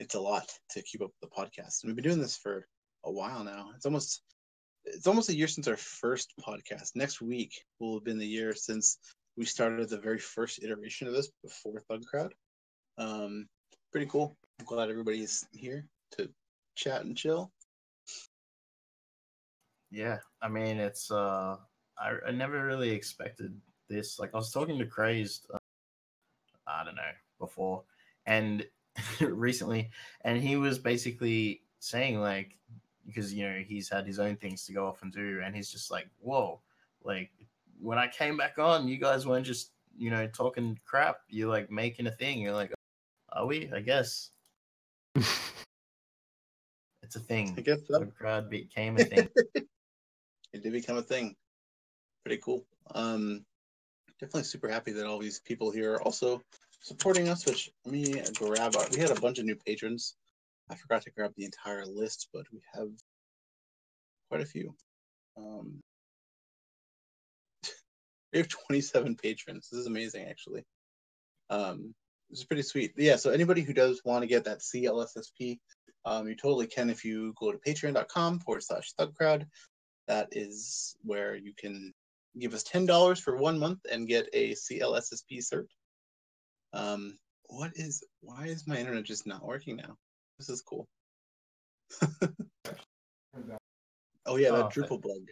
it's 0.00 0.14
a 0.14 0.18
lot 0.18 0.50
to 0.70 0.82
keep 0.82 1.02
up 1.02 1.10
with 1.20 1.30
the 1.30 1.36
podcast. 1.36 1.82
And 1.82 1.90
we've 1.90 1.96
been 1.96 2.04
doing 2.04 2.22
this 2.22 2.38
for 2.38 2.66
a 3.04 3.12
while 3.12 3.44
now. 3.44 3.68
It's 3.76 3.84
almost 3.84 4.22
it's 4.86 5.06
almost 5.06 5.28
a 5.28 5.36
year 5.36 5.48
since 5.48 5.68
our 5.68 5.76
first 5.76 6.32
podcast. 6.40 6.92
Next 6.94 7.20
week 7.20 7.52
will 7.78 7.98
have 7.98 8.04
been 8.04 8.18
the 8.18 8.26
year 8.26 8.54
since 8.54 8.96
we 9.36 9.44
started 9.44 9.90
the 9.90 10.00
very 10.00 10.18
first 10.18 10.62
iteration 10.62 11.06
of 11.06 11.12
this 11.12 11.30
before 11.42 11.82
Thug 11.86 12.02
Crowd. 12.06 12.32
Um, 12.96 13.46
pretty 13.92 14.06
cool. 14.06 14.38
I'm 14.58 14.64
glad 14.64 14.88
everybody's 14.88 15.46
here 15.52 15.84
to 16.12 16.30
chat 16.76 17.04
and 17.04 17.14
chill. 17.14 17.52
Yeah, 19.90 20.18
I 20.42 20.48
mean, 20.48 20.78
it's 20.78 21.10
uh, 21.10 21.56
I, 21.98 22.12
I 22.26 22.30
never 22.30 22.64
really 22.64 22.90
expected 22.90 23.58
this. 23.88 24.18
Like, 24.18 24.30
I 24.34 24.36
was 24.36 24.52
talking 24.52 24.78
to 24.78 24.86
Crazed, 24.86 25.46
uh, 25.52 25.58
I 26.66 26.84
don't 26.84 26.96
know, 26.96 27.02
before, 27.38 27.84
and 28.26 28.64
recently, 29.20 29.90
and 30.22 30.42
he 30.42 30.56
was 30.56 30.78
basically 30.78 31.62
saying 31.78 32.20
like, 32.20 32.56
because 33.06 33.32
you 33.32 33.48
know 33.48 33.62
he's 33.66 33.88
had 33.88 34.06
his 34.06 34.18
own 34.18 34.36
things 34.36 34.64
to 34.66 34.72
go 34.72 34.86
off 34.86 35.02
and 35.02 35.12
do, 35.12 35.40
and 35.44 35.54
he's 35.54 35.70
just 35.70 35.90
like, 35.90 36.08
whoa, 36.20 36.60
like 37.04 37.30
when 37.80 37.98
I 37.98 38.08
came 38.08 38.36
back 38.36 38.58
on, 38.58 38.88
you 38.88 38.98
guys 38.98 39.26
weren't 39.26 39.46
just 39.46 39.70
you 39.96 40.10
know 40.10 40.26
talking 40.26 40.78
crap. 40.84 41.18
You're 41.28 41.48
like 41.48 41.70
making 41.70 42.06
a 42.08 42.12
thing. 42.12 42.40
You're 42.40 42.54
like, 42.54 42.72
are 43.32 43.46
we? 43.46 43.70
I 43.74 43.80
guess 43.80 44.30
It's 47.06 47.14
a 47.14 47.20
thing. 47.20 47.54
I 47.56 47.60
guess 47.60 47.78
so. 47.86 48.00
Thug 48.00 48.14
crowd 48.16 48.50
became 48.50 48.98
a 48.98 49.04
thing. 49.04 49.28
it 50.56 50.62
did 50.62 50.72
become 50.72 50.96
a 50.96 51.02
thing. 51.02 51.36
Pretty 52.24 52.40
cool. 52.42 52.66
Um, 52.94 53.44
definitely 54.20 54.44
super 54.44 54.68
happy 54.68 54.92
that 54.92 55.06
all 55.06 55.18
these 55.18 55.40
people 55.40 55.70
here 55.70 55.94
are 55.94 56.02
also 56.02 56.42
supporting 56.80 57.28
us. 57.28 57.46
Which 57.46 57.70
let 57.84 57.92
me 57.92 58.22
grab. 58.34 58.74
Our, 58.76 58.86
we 58.90 58.98
had 58.98 59.10
a 59.10 59.20
bunch 59.20 59.38
of 59.38 59.44
new 59.44 59.56
patrons. 59.56 60.14
I 60.70 60.74
forgot 60.74 61.02
to 61.02 61.10
grab 61.10 61.32
the 61.36 61.44
entire 61.44 61.84
list, 61.86 62.28
but 62.32 62.46
we 62.52 62.60
have 62.74 62.88
quite 64.28 64.40
a 64.40 64.46
few. 64.46 64.74
Um, 65.36 65.80
we 68.32 68.38
have 68.38 68.48
27 68.48 69.16
patrons. 69.16 69.68
This 69.70 69.80
is 69.80 69.86
amazing, 69.86 70.24
actually. 70.24 70.64
Um, 71.50 71.94
this 72.30 72.40
is 72.40 72.46
pretty 72.46 72.62
sweet. 72.62 72.94
Yeah. 72.96 73.16
So 73.16 73.30
anybody 73.30 73.60
who 73.60 73.72
does 73.72 74.00
want 74.04 74.22
to 74.22 74.26
get 74.26 74.44
that 74.44 74.60
CLSSP, 74.60 75.58
um, 76.04 76.26
you 76.26 76.34
totally 76.34 76.66
can 76.66 76.90
if 76.90 77.04
you 77.04 77.34
go 77.38 77.52
to 77.52 77.58
patreon.com 77.58 78.40
forward 78.40 78.62
slash 78.62 78.94
thugcrowd. 78.98 79.46
That 80.08 80.28
is 80.32 80.96
where 81.02 81.34
you 81.34 81.52
can 81.56 81.92
give 82.38 82.54
us 82.54 82.62
ten 82.62 82.86
dollars 82.86 83.18
for 83.20 83.36
one 83.36 83.58
month 83.58 83.80
and 83.90 84.06
get 84.08 84.28
a 84.32 84.52
CLSSP 84.52 85.38
cert. 85.38 85.66
Um, 86.72 87.18
what 87.48 87.72
is 87.74 88.04
why 88.20 88.46
is 88.46 88.66
my 88.66 88.76
internet 88.78 89.04
just 89.04 89.26
not 89.26 89.44
working 89.44 89.76
now? 89.76 89.96
This 90.38 90.48
is 90.48 90.62
cool. 90.62 90.86
oh 94.26 94.36
yeah, 94.36 94.50
that 94.50 94.66
Oh, 94.66 94.68
Drupal 94.68 95.00
bug. 95.00 95.28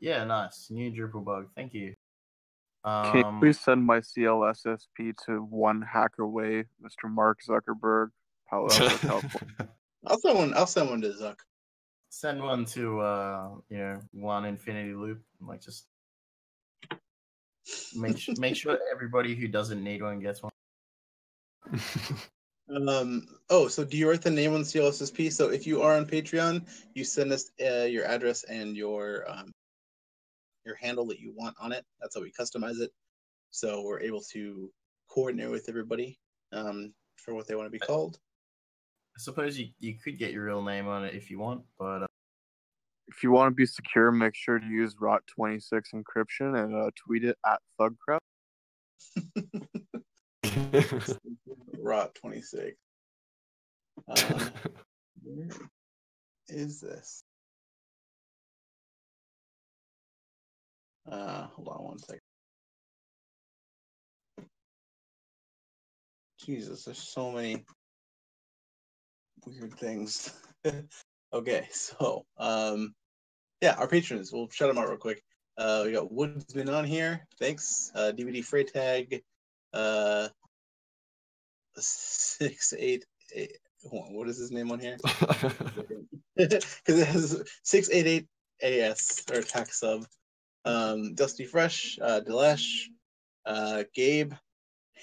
yeah, 0.00 0.24
nice. 0.24 0.68
New 0.70 0.90
Drupal 0.90 1.24
bug. 1.24 1.48
Thank 1.54 1.74
you. 1.74 1.94
Can 2.84 3.16
you 3.16 3.24
Um, 3.24 3.40
please 3.40 3.60
send 3.60 3.84
my 3.84 3.98
CLSSP 3.98 5.16
to 5.26 5.40
one 5.42 5.82
hacker 5.82 6.26
way, 6.26 6.64
Mr. 6.82 7.10
Mark 7.10 7.40
Zuckerberg, 7.46 8.08
Palo 8.48 8.68
Alto, 8.70 8.88
California? 8.98 9.68
I'll 10.06 10.18
send 10.18 10.38
one. 10.38 10.54
I'll 10.54 10.66
send 10.66 10.88
one 10.88 11.00
to 11.02 11.08
Zuck. 11.08 11.36
Send 12.10 12.42
one 12.42 12.64
to 12.66 13.00
uh, 13.00 13.50
you 13.68 13.78
know, 13.78 14.00
one 14.12 14.44
infinity 14.44 14.94
loop. 14.94 15.22
Like 15.40 15.60
just 15.60 15.86
make 17.94 18.18
su- 18.18 18.34
make 18.38 18.56
sure 18.56 18.78
everybody 18.92 19.34
who 19.34 19.48
doesn't 19.48 19.82
need 19.82 20.02
one 20.02 20.20
gets 20.20 20.42
one. 20.42 20.52
Um. 22.70 23.26
Oh, 23.48 23.66
so 23.68 23.82
do 23.82 23.96
you 23.96 24.10
write 24.10 24.20
the 24.20 24.30
name 24.30 24.52
on 24.52 24.60
CLSSP? 24.60 25.32
So 25.32 25.48
if 25.48 25.66
you 25.66 25.80
are 25.80 25.96
on 25.96 26.04
Patreon, 26.04 26.66
you 26.92 27.02
send 27.02 27.32
us 27.32 27.50
uh, 27.64 27.84
your 27.84 28.04
address 28.04 28.44
and 28.44 28.76
your 28.76 29.24
um, 29.26 29.52
your 30.66 30.76
handle 30.76 31.06
that 31.06 31.18
you 31.18 31.32
want 31.34 31.56
on 31.58 31.72
it. 31.72 31.86
That's 31.98 32.14
how 32.14 32.20
we 32.20 32.30
customize 32.30 32.80
it. 32.80 32.90
So 33.50 33.82
we're 33.82 34.00
able 34.00 34.20
to 34.32 34.70
coordinate 35.08 35.50
with 35.50 35.70
everybody 35.70 36.18
um, 36.52 36.92
for 37.16 37.32
what 37.32 37.46
they 37.48 37.54
want 37.54 37.68
to 37.68 37.70
be 37.70 37.78
called. 37.78 38.18
I 39.18 39.20
suppose 39.20 39.58
you, 39.58 39.66
you 39.80 39.94
could 39.94 40.16
get 40.16 40.32
your 40.32 40.44
real 40.44 40.62
name 40.62 40.86
on 40.86 41.04
it 41.04 41.12
if 41.12 41.28
you 41.28 41.40
want, 41.40 41.62
but 41.76 42.04
uh, 42.04 42.06
If 43.08 43.24
you 43.24 43.32
want 43.32 43.50
to 43.50 43.54
be 43.54 43.66
secure, 43.66 44.12
make 44.12 44.36
sure 44.36 44.60
to 44.60 44.66
use 44.66 44.94
ROT26 44.94 45.92
encryption 45.92 46.62
and 46.62 46.72
uh, 46.72 46.92
tweet 46.94 47.24
it 47.24 47.36
at 47.44 47.58
ThugCrowd. 47.80 48.20
Rot 51.80 52.14
twenty 52.14 52.42
six. 52.42 52.76
Um, 54.06 54.50
where 55.24 55.48
is 56.48 56.80
this? 56.80 57.24
Uh, 61.10 61.48
hold 61.48 61.68
on 61.68 61.84
one 61.84 61.98
second. 61.98 62.20
Jesus, 66.38 66.84
there's 66.84 66.98
so 66.98 67.32
many 67.32 67.64
weird 69.48 69.74
things. 69.74 70.32
okay, 71.32 71.68
so 71.72 72.24
um, 72.36 72.94
yeah, 73.60 73.74
our 73.78 73.88
patrons. 73.88 74.32
We'll 74.32 74.48
shout 74.50 74.68
them 74.68 74.78
out 74.78 74.88
real 74.88 74.98
quick. 74.98 75.22
Uh, 75.56 75.82
we 75.86 75.92
got 75.92 76.12
Woodsman 76.12 76.68
on 76.68 76.84
here. 76.84 77.26
Thanks. 77.40 77.90
Uh, 77.94 78.12
DVD 78.16 78.38
Freytag. 78.38 79.22
Uh, 79.72 80.28
six 81.76 82.72
eight 82.78 83.04
eight. 83.34 83.58
On, 83.90 84.14
what 84.14 84.28
is 84.28 84.38
his 84.38 84.50
name 84.50 84.70
on 84.70 84.80
here? 84.80 84.96
Because 86.36 86.78
it 86.86 87.06
has 87.06 87.42
six 87.64 87.90
eight 87.90 88.06
eight 88.06 88.26
AS 88.62 89.24
or 89.32 89.42
tax 89.42 89.80
sub. 89.80 90.04
Um, 90.64 91.14
Dusty 91.14 91.44
Fresh, 91.44 91.98
uh, 92.00 92.20
Delesh, 92.26 92.84
uh, 93.44 93.84
Gabe, 93.94 94.32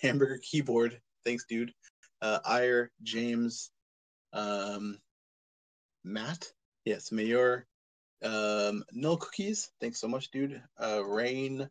Hamburger 0.02 0.40
Keyboard. 0.42 1.00
Thanks, 1.26 1.46
dude. 1.50 1.74
Uh, 2.22 2.40
Ire, 2.46 2.92
James, 3.04 3.72
um, 4.36 5.00
Matt. 6.04 6.48
Yes, 6.86 7.12
Mayor. 7.12 7.66
Um, 8.24 8.84
Null 8.92 9.18
Cookies. 9.18 9.72
Thanks 9.82 10.00
so 10.00 10.08
much, 10.08 10.30
dude. 10.30 10.62
Uh, 10.80 11.04
Rain. 11.04 11.68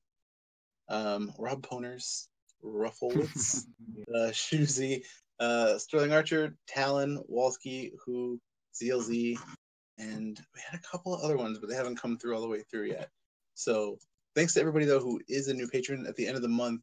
Um, 0.89 1.33
Rob 1.39 1.67
Poners, 1.67 2.27
Rufflewitz, 2.63 3.65
uh, 5.41 5.43
uh, 5.43 5.79
Sterling 5.79 6.13
Archer, 6.13 6.57
Talon, 6.69 7.23
Walski, 7.31 7.93
Who, 8.05 8.39
ZLZ, 8.75 9.39
and 9.99 10.41
we 10.55 10.61
had 10.69 10.79
a 10.79 10.83
couple 10.83 11.15
of 11.15 11.23
other 11.23 11.37
ones, 11.37 11.59
but 11.59 11.71
they 11.71 11.77
haven't 11.77 12.01
come 12.01 12.19
through 12.19 12.35
all 12.35 12.43
the 12.43 12.49
way 12.49 12.63
through 12.71 12.89
yet. 12.89 13.09
So 13.55 13.99
thanks 14.35 14.55
to 14.55 14.61
everybody 14.61 14.85
though 14.85 15.01
who 15.01 15.21
is 15.29 15.49
a 15.49 15.55
new 15.55 15.69
patron. 15.69 16.07
At 16.07 16.17
the 16.17 16.27
end 16.27 16.37
of 16.37 16.43
the 16.43 16.49
month, 16.49 16.83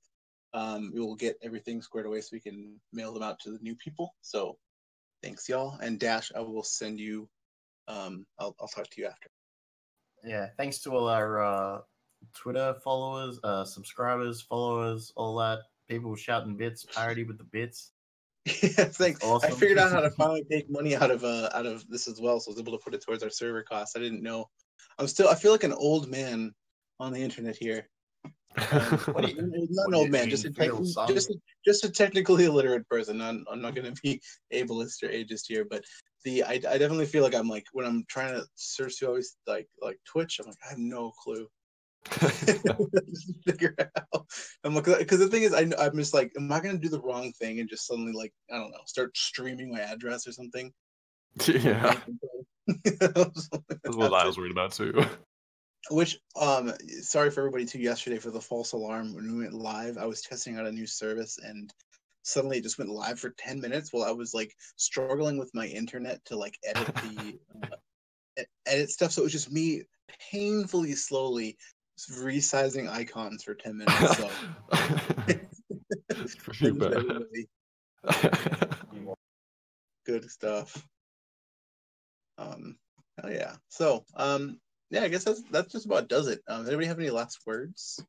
um, 0.53 0.91
we 0.93 0.99
will 0.99 1.15
get 1.15 1.37
everything 1.41 1.81
squared 1.81 2.07
away 2.07 2.21
so 2.21 2.29
we 2.31 2.39
can 2.39 2.79
mail 2.93 3.13
them 3.13 3.23
out 3.23 3.39
to 3.41 3.51
the 3.51 3.59
new 3.61 3.75
people. 3.75 4.15
So 4.21 4.57
thanks 5.23 5.47
y'all. 5.49 5.77
And 5.81 5.99
Dash, 5.99 6.31
I 6.35 6.39
will 6.39 6.63
send 6.63 6.99
you. 6.99 7.29
Um, 7.87 8.25
I'll 8.39 8.55
I'll 8.59 8.67
talk 8.67 8.89
to 8.89 9.01
you 9.01 9.07
after. 9.07 9.29
yeah, 10.23 10.47
thanks 10.57 10.79
to 10.79 10.91
all 10.91 11.07
our 11.07 11.43
uh, 11.43 11.81
Twitter 12.35 12.75
followers, 12.83 13.39
uh, 13.43 13.65
subscribers, 13.65 14.41
followers, 14.41 15.11
all 15.15 15.35
that 15.37 15.59
people 15.89 16.15
shouting 16.15 16.55
bits, 16.55 16.85
parody 16.85 17.23
with 17.23 17.37
the 17.37 17.43
bits. 17.43 17.91
yeah, 18.45 18.85
thanks. 18.85 19.23
Awesome. 19.23 19.51
I 19.51 19.55
figured 19.55 19.77
out 19.77 19.91
how 19.91 20.01
to 20.01 20.09
finally 20.17 20.45
take 20.49 20.69
money 20.69 20.95
out 20.95 21.11
of 21.11 21.23
uh 21.23 21.49
out 21.53 21.65
of 21.65 21.87
this 21.89 22.07
as 22.07 22.19
well, 22.19 22.39
so 22.39 22.49
I 22.49 22.53
was 22.53 22.59
able 22.59 22.77
to 22.77 22.83
put 22.83 22.93
it 22.93 23.03
towards 23.03 23.23
our 23.23 23.29
server 23.29 23.63
costs. 23.63 23.95
I 23.95 23.99
didn't 23.99 24.23
know. 24.23 24.49
I'm 24.97 25.07
still. 25.07 25.29
I 25.29 25.35
feel 25.35 25.51
like 25.51 25.63
an 25.63 25.73
old 25.73 26.09
man 26.09 26.53
on 26.99 27.11
the 27.11 27.21
internet 27.21 27.55
here. 27.55 27.87
What 29.13 29.25
do 29.25 29.31
you- 29.31 29.67
not 29.69 29.85
what 29.85 29.87
an 29.87 29.95
old 29.95 30.09
man, 30.09 30.29
just 30.29 30.45
a, 30.45 30.51
feel, 30.51 30.83
tech- 30.83 31.07
just 31.09 31.29
a, 31.29 31.35
just 31.65 31.85
a 31.85 31.89
technically 31.89 32.45
illiterate 32.45 32.87
person. 32.89 33.21
I'm, 33.21 33.45
I'm 33.49 33.61
not 33.61 33.75
going 33.75 33.93
to 33.93 34.01
be 34.01 34.21
ableist 34.53 35.03
or 35.03 35.07
ageist 35.09 35.47
here, 35.47 35.65
but 35.69 35.83
the 36.25 36.43
I, 36.43 36.53
I 36.53 36.77
definitely 36.77 37.05
feel 37.05 37.23
like 37.23 37.35
I'm 37.35 37.47
like 37.47 37.65
when 37.73 37.85
I'm 37.85 38.03
trying 38.09 38.33
to 38.33 38.45
search 38.55 38.99
through 38.99 39.07
always 39.09 39.37
like 39.47 39.67
like 39.81 39.99
Twitch, 40.05 40.39
I'm 40.39 40.47
like 40.47 40.57
I 40.65 40.69
have 40.69 40.77
no 40.77 41.11
clue. 41.23 41.47
figure 43.45 43.75
out. 43.79 44.25
I'm 44.63 44.73
like, 44.75 44.85
because 44.85 45.19
the 45.19 45.27
thing 45.27 45.43
is, 45.43 45.53
I, 45.53 45.67
I'm 45.79 45.95
just 45.95 46.13
like, 46.13 46.31
am 46.37 46.51
I 46.51 46.59
gonna 46.59 46.77
do 46.77 46.89
the 46.89 47.01
wrong 47.01 47.31
thing 47.33 47.59
and 47.59 47.69
just 47.69 47.87
suddenly 47.87 48.11
like, 48.11 48.33
I 48.51 48.57
don't 48.57 48.71
know, 48.71 48.79
start 48.85 49.15
streaming 49.15 49.71
my 49.71 49.81
address 49.81 50.27
or 50.27 50.31
something? 50.31 50.71
yeah, 51.47 51.95
that's 52.83 53.49
what 53.85 54.13
I 54.13 54.25
was 54.25 54.37
worried 54.37 54.51
about 54.51 54.73
too. 54.73 55.05
Which, 55.89 56.19
um, 56.39 56.73
sorry 57.01 57.31
for 57.31 57.41
everybody 57.41 57.65
too. 57.65 57.79
Yesterday 57.79 58.19
for 58.19 58.31
the 58.31 58.41
false 58.41 58.73
alarm 58.73 59.15
when 59.15 59.31
we 59.31 59.43
went 59.43 59.53
live, 59.53 59.97
I 59.97 60.05
was 60.05 60.21
testing 60.21 60.57
out 60.57 60.67
a 60.67 60.71
new 60.71 60.85
service 60.85 61.39
and 61.43 61.73
suddenly 62.23 62.59
it 62.59 62.63
just 62.63 62.77
went 62.77 62.91
live 62.91 63.19
for 63.19 63.31
10 63.31 63.59
minutes 63.59 63.91
while 63.91 64.03
I 64.03 64.11
was 64.11 64.33
like 64.33 64.55
struggling 64.75 65.37
with 65.37 65.49
my 65.55 65.65
internet 65.65 66.23
to 66.25 66.37
like 66.37 66.59
edit 66.63 66.93
the 66.95 67.39
uh, 67.63 68.43
edit 68.67 68.91
stuff. 68.91 69.11
So 69.11 69.21
it 69.21 69.25
was 69.25 69.31
just 69.31 69.51
me 69.51 69.83
painfully 70.31 70.93
slowly 70.93 71.57
resizing 72.09 72.89
icons 72.89 73.43
for 73.43 73.55
10 73.55 73.77
minutes. 73.77 74.17
So 74.17 74.29
Pretty 74.69 75.39
thanks, 76.07 76.35
bad. 76.77 76.93
everybody. 76.93 77.47
good 80.05 80.29
stuff. 80.29 80.87
Um, 82.37 82.77
oh 83.23 83.29
yeah. 83.29 83.55
So, 83.69 84.05
um, 84.15 84.59
yeah, 84.91 85.01
I 85.03 85.07
guess 85.07 85.23
that's 85.23 85.41
that's 85.49 85.71
just 85.71 85.85
about 85.87 86.07
does 86.09 86.27
it. 86.27 86.41
Um, 86.47 86.67
anybody 86.67 86.85
have 86.87 86.99
any 86.99 87.09
last 87.09 87.39
words? 87.47 88.03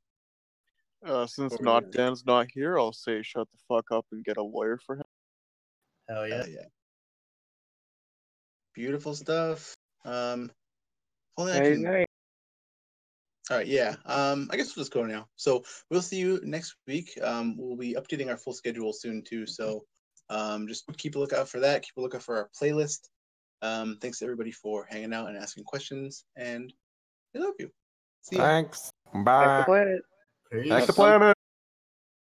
Uh, 1.06 1.26
since 1.26 1.54
Or- 1.54 1.64
not 1.64 1.90
Dan's 1.90 2.26
not 2.26 2.48
here, 2.52 2.78
I'll 2.78 2.92
say 2.92 3.22
shut 3.22 3.48
the 3.50 3.58
fuck 3.68 3.90
up 3.90 4.04
and 4.12 4.24
get 4.24 4.36
a 4.36 4.42
lawyer 4.42 4.78
for 4.84 4.96
him. 4.96 5.04
Hell 6.08 6.28
yeah. 6.28 6.36
Hell 6.36 6.48
yeah. 6.48 6.66
Beautiful 8.74 9.14
stuff. 9.14 9.74
Um, 10.04 10.44
if 10.44 10.50
only 11.38 11.52
I 11.52 11.58
Night, 11.58 11.72
can. 11.72 11.82
night. 11.82 12.06
All 13.50 13.56
right, 13.58 13.66
yeah. 13.66 13.96
Um, 14.06 14.48
I 14.52 14.56
guess 14.56 14.74
we'll 14.74 14.82
just 14.84 14.92
go 14.92 15.04
now. 15.04 15.26
So 15.36 15.64
we'll 15.90 16.00
see 16.02 16.16
you 16.16 16.40
next 16.44 16.76
week. 16.86 17.18
Um, 17.22 17.56
we'll 17.58 17.76
be 17.76 17.94
updating 17.94 18.28
our 18.30 18.36
full 18.36 18.52
schedule 18.54 18.92
soon 18.92 19.22
too. 19.22 19.46
So, 19.46 19.84
um, 20.30 20.66
just 20.68 20.84
keep 20.96 21.16
a 21.16 21.18
lookout 21.18 21.48
for 21.48 21.60
that. 21.60 21.82
Keep 21.82 21.96
a 21.96 22.00
lookout 22.00 22.22
for 22.22 22.36
our 22.36 22.48
playlist. 22.58 23.08
Um, 23.62 23.98
thanks 24.00 24.18
to 24.18 24.24
everybody 24.24 24.50
for 24.50 24.86
hanging 24.90 25.14
out 25.14 25.28
and 25.28 25.36
asking 25.36 25.64
questions, 25.64 26.24
and 26.36 26.72
I 27.34 27.38
love 27.38 27.54
you. 27.58 27.70
See 28.22 28.36
ya. 28.36 28.42
Thanks. 28.42 28.90
Back 29.14 29.24
Bye. 29.24 29.58
to 29.58 29.64
planet. 29.64 30.02
Peace. 30.50 30.68
Back 30.68 30.86
to 30.86 30.92
planet. 30.92 31.31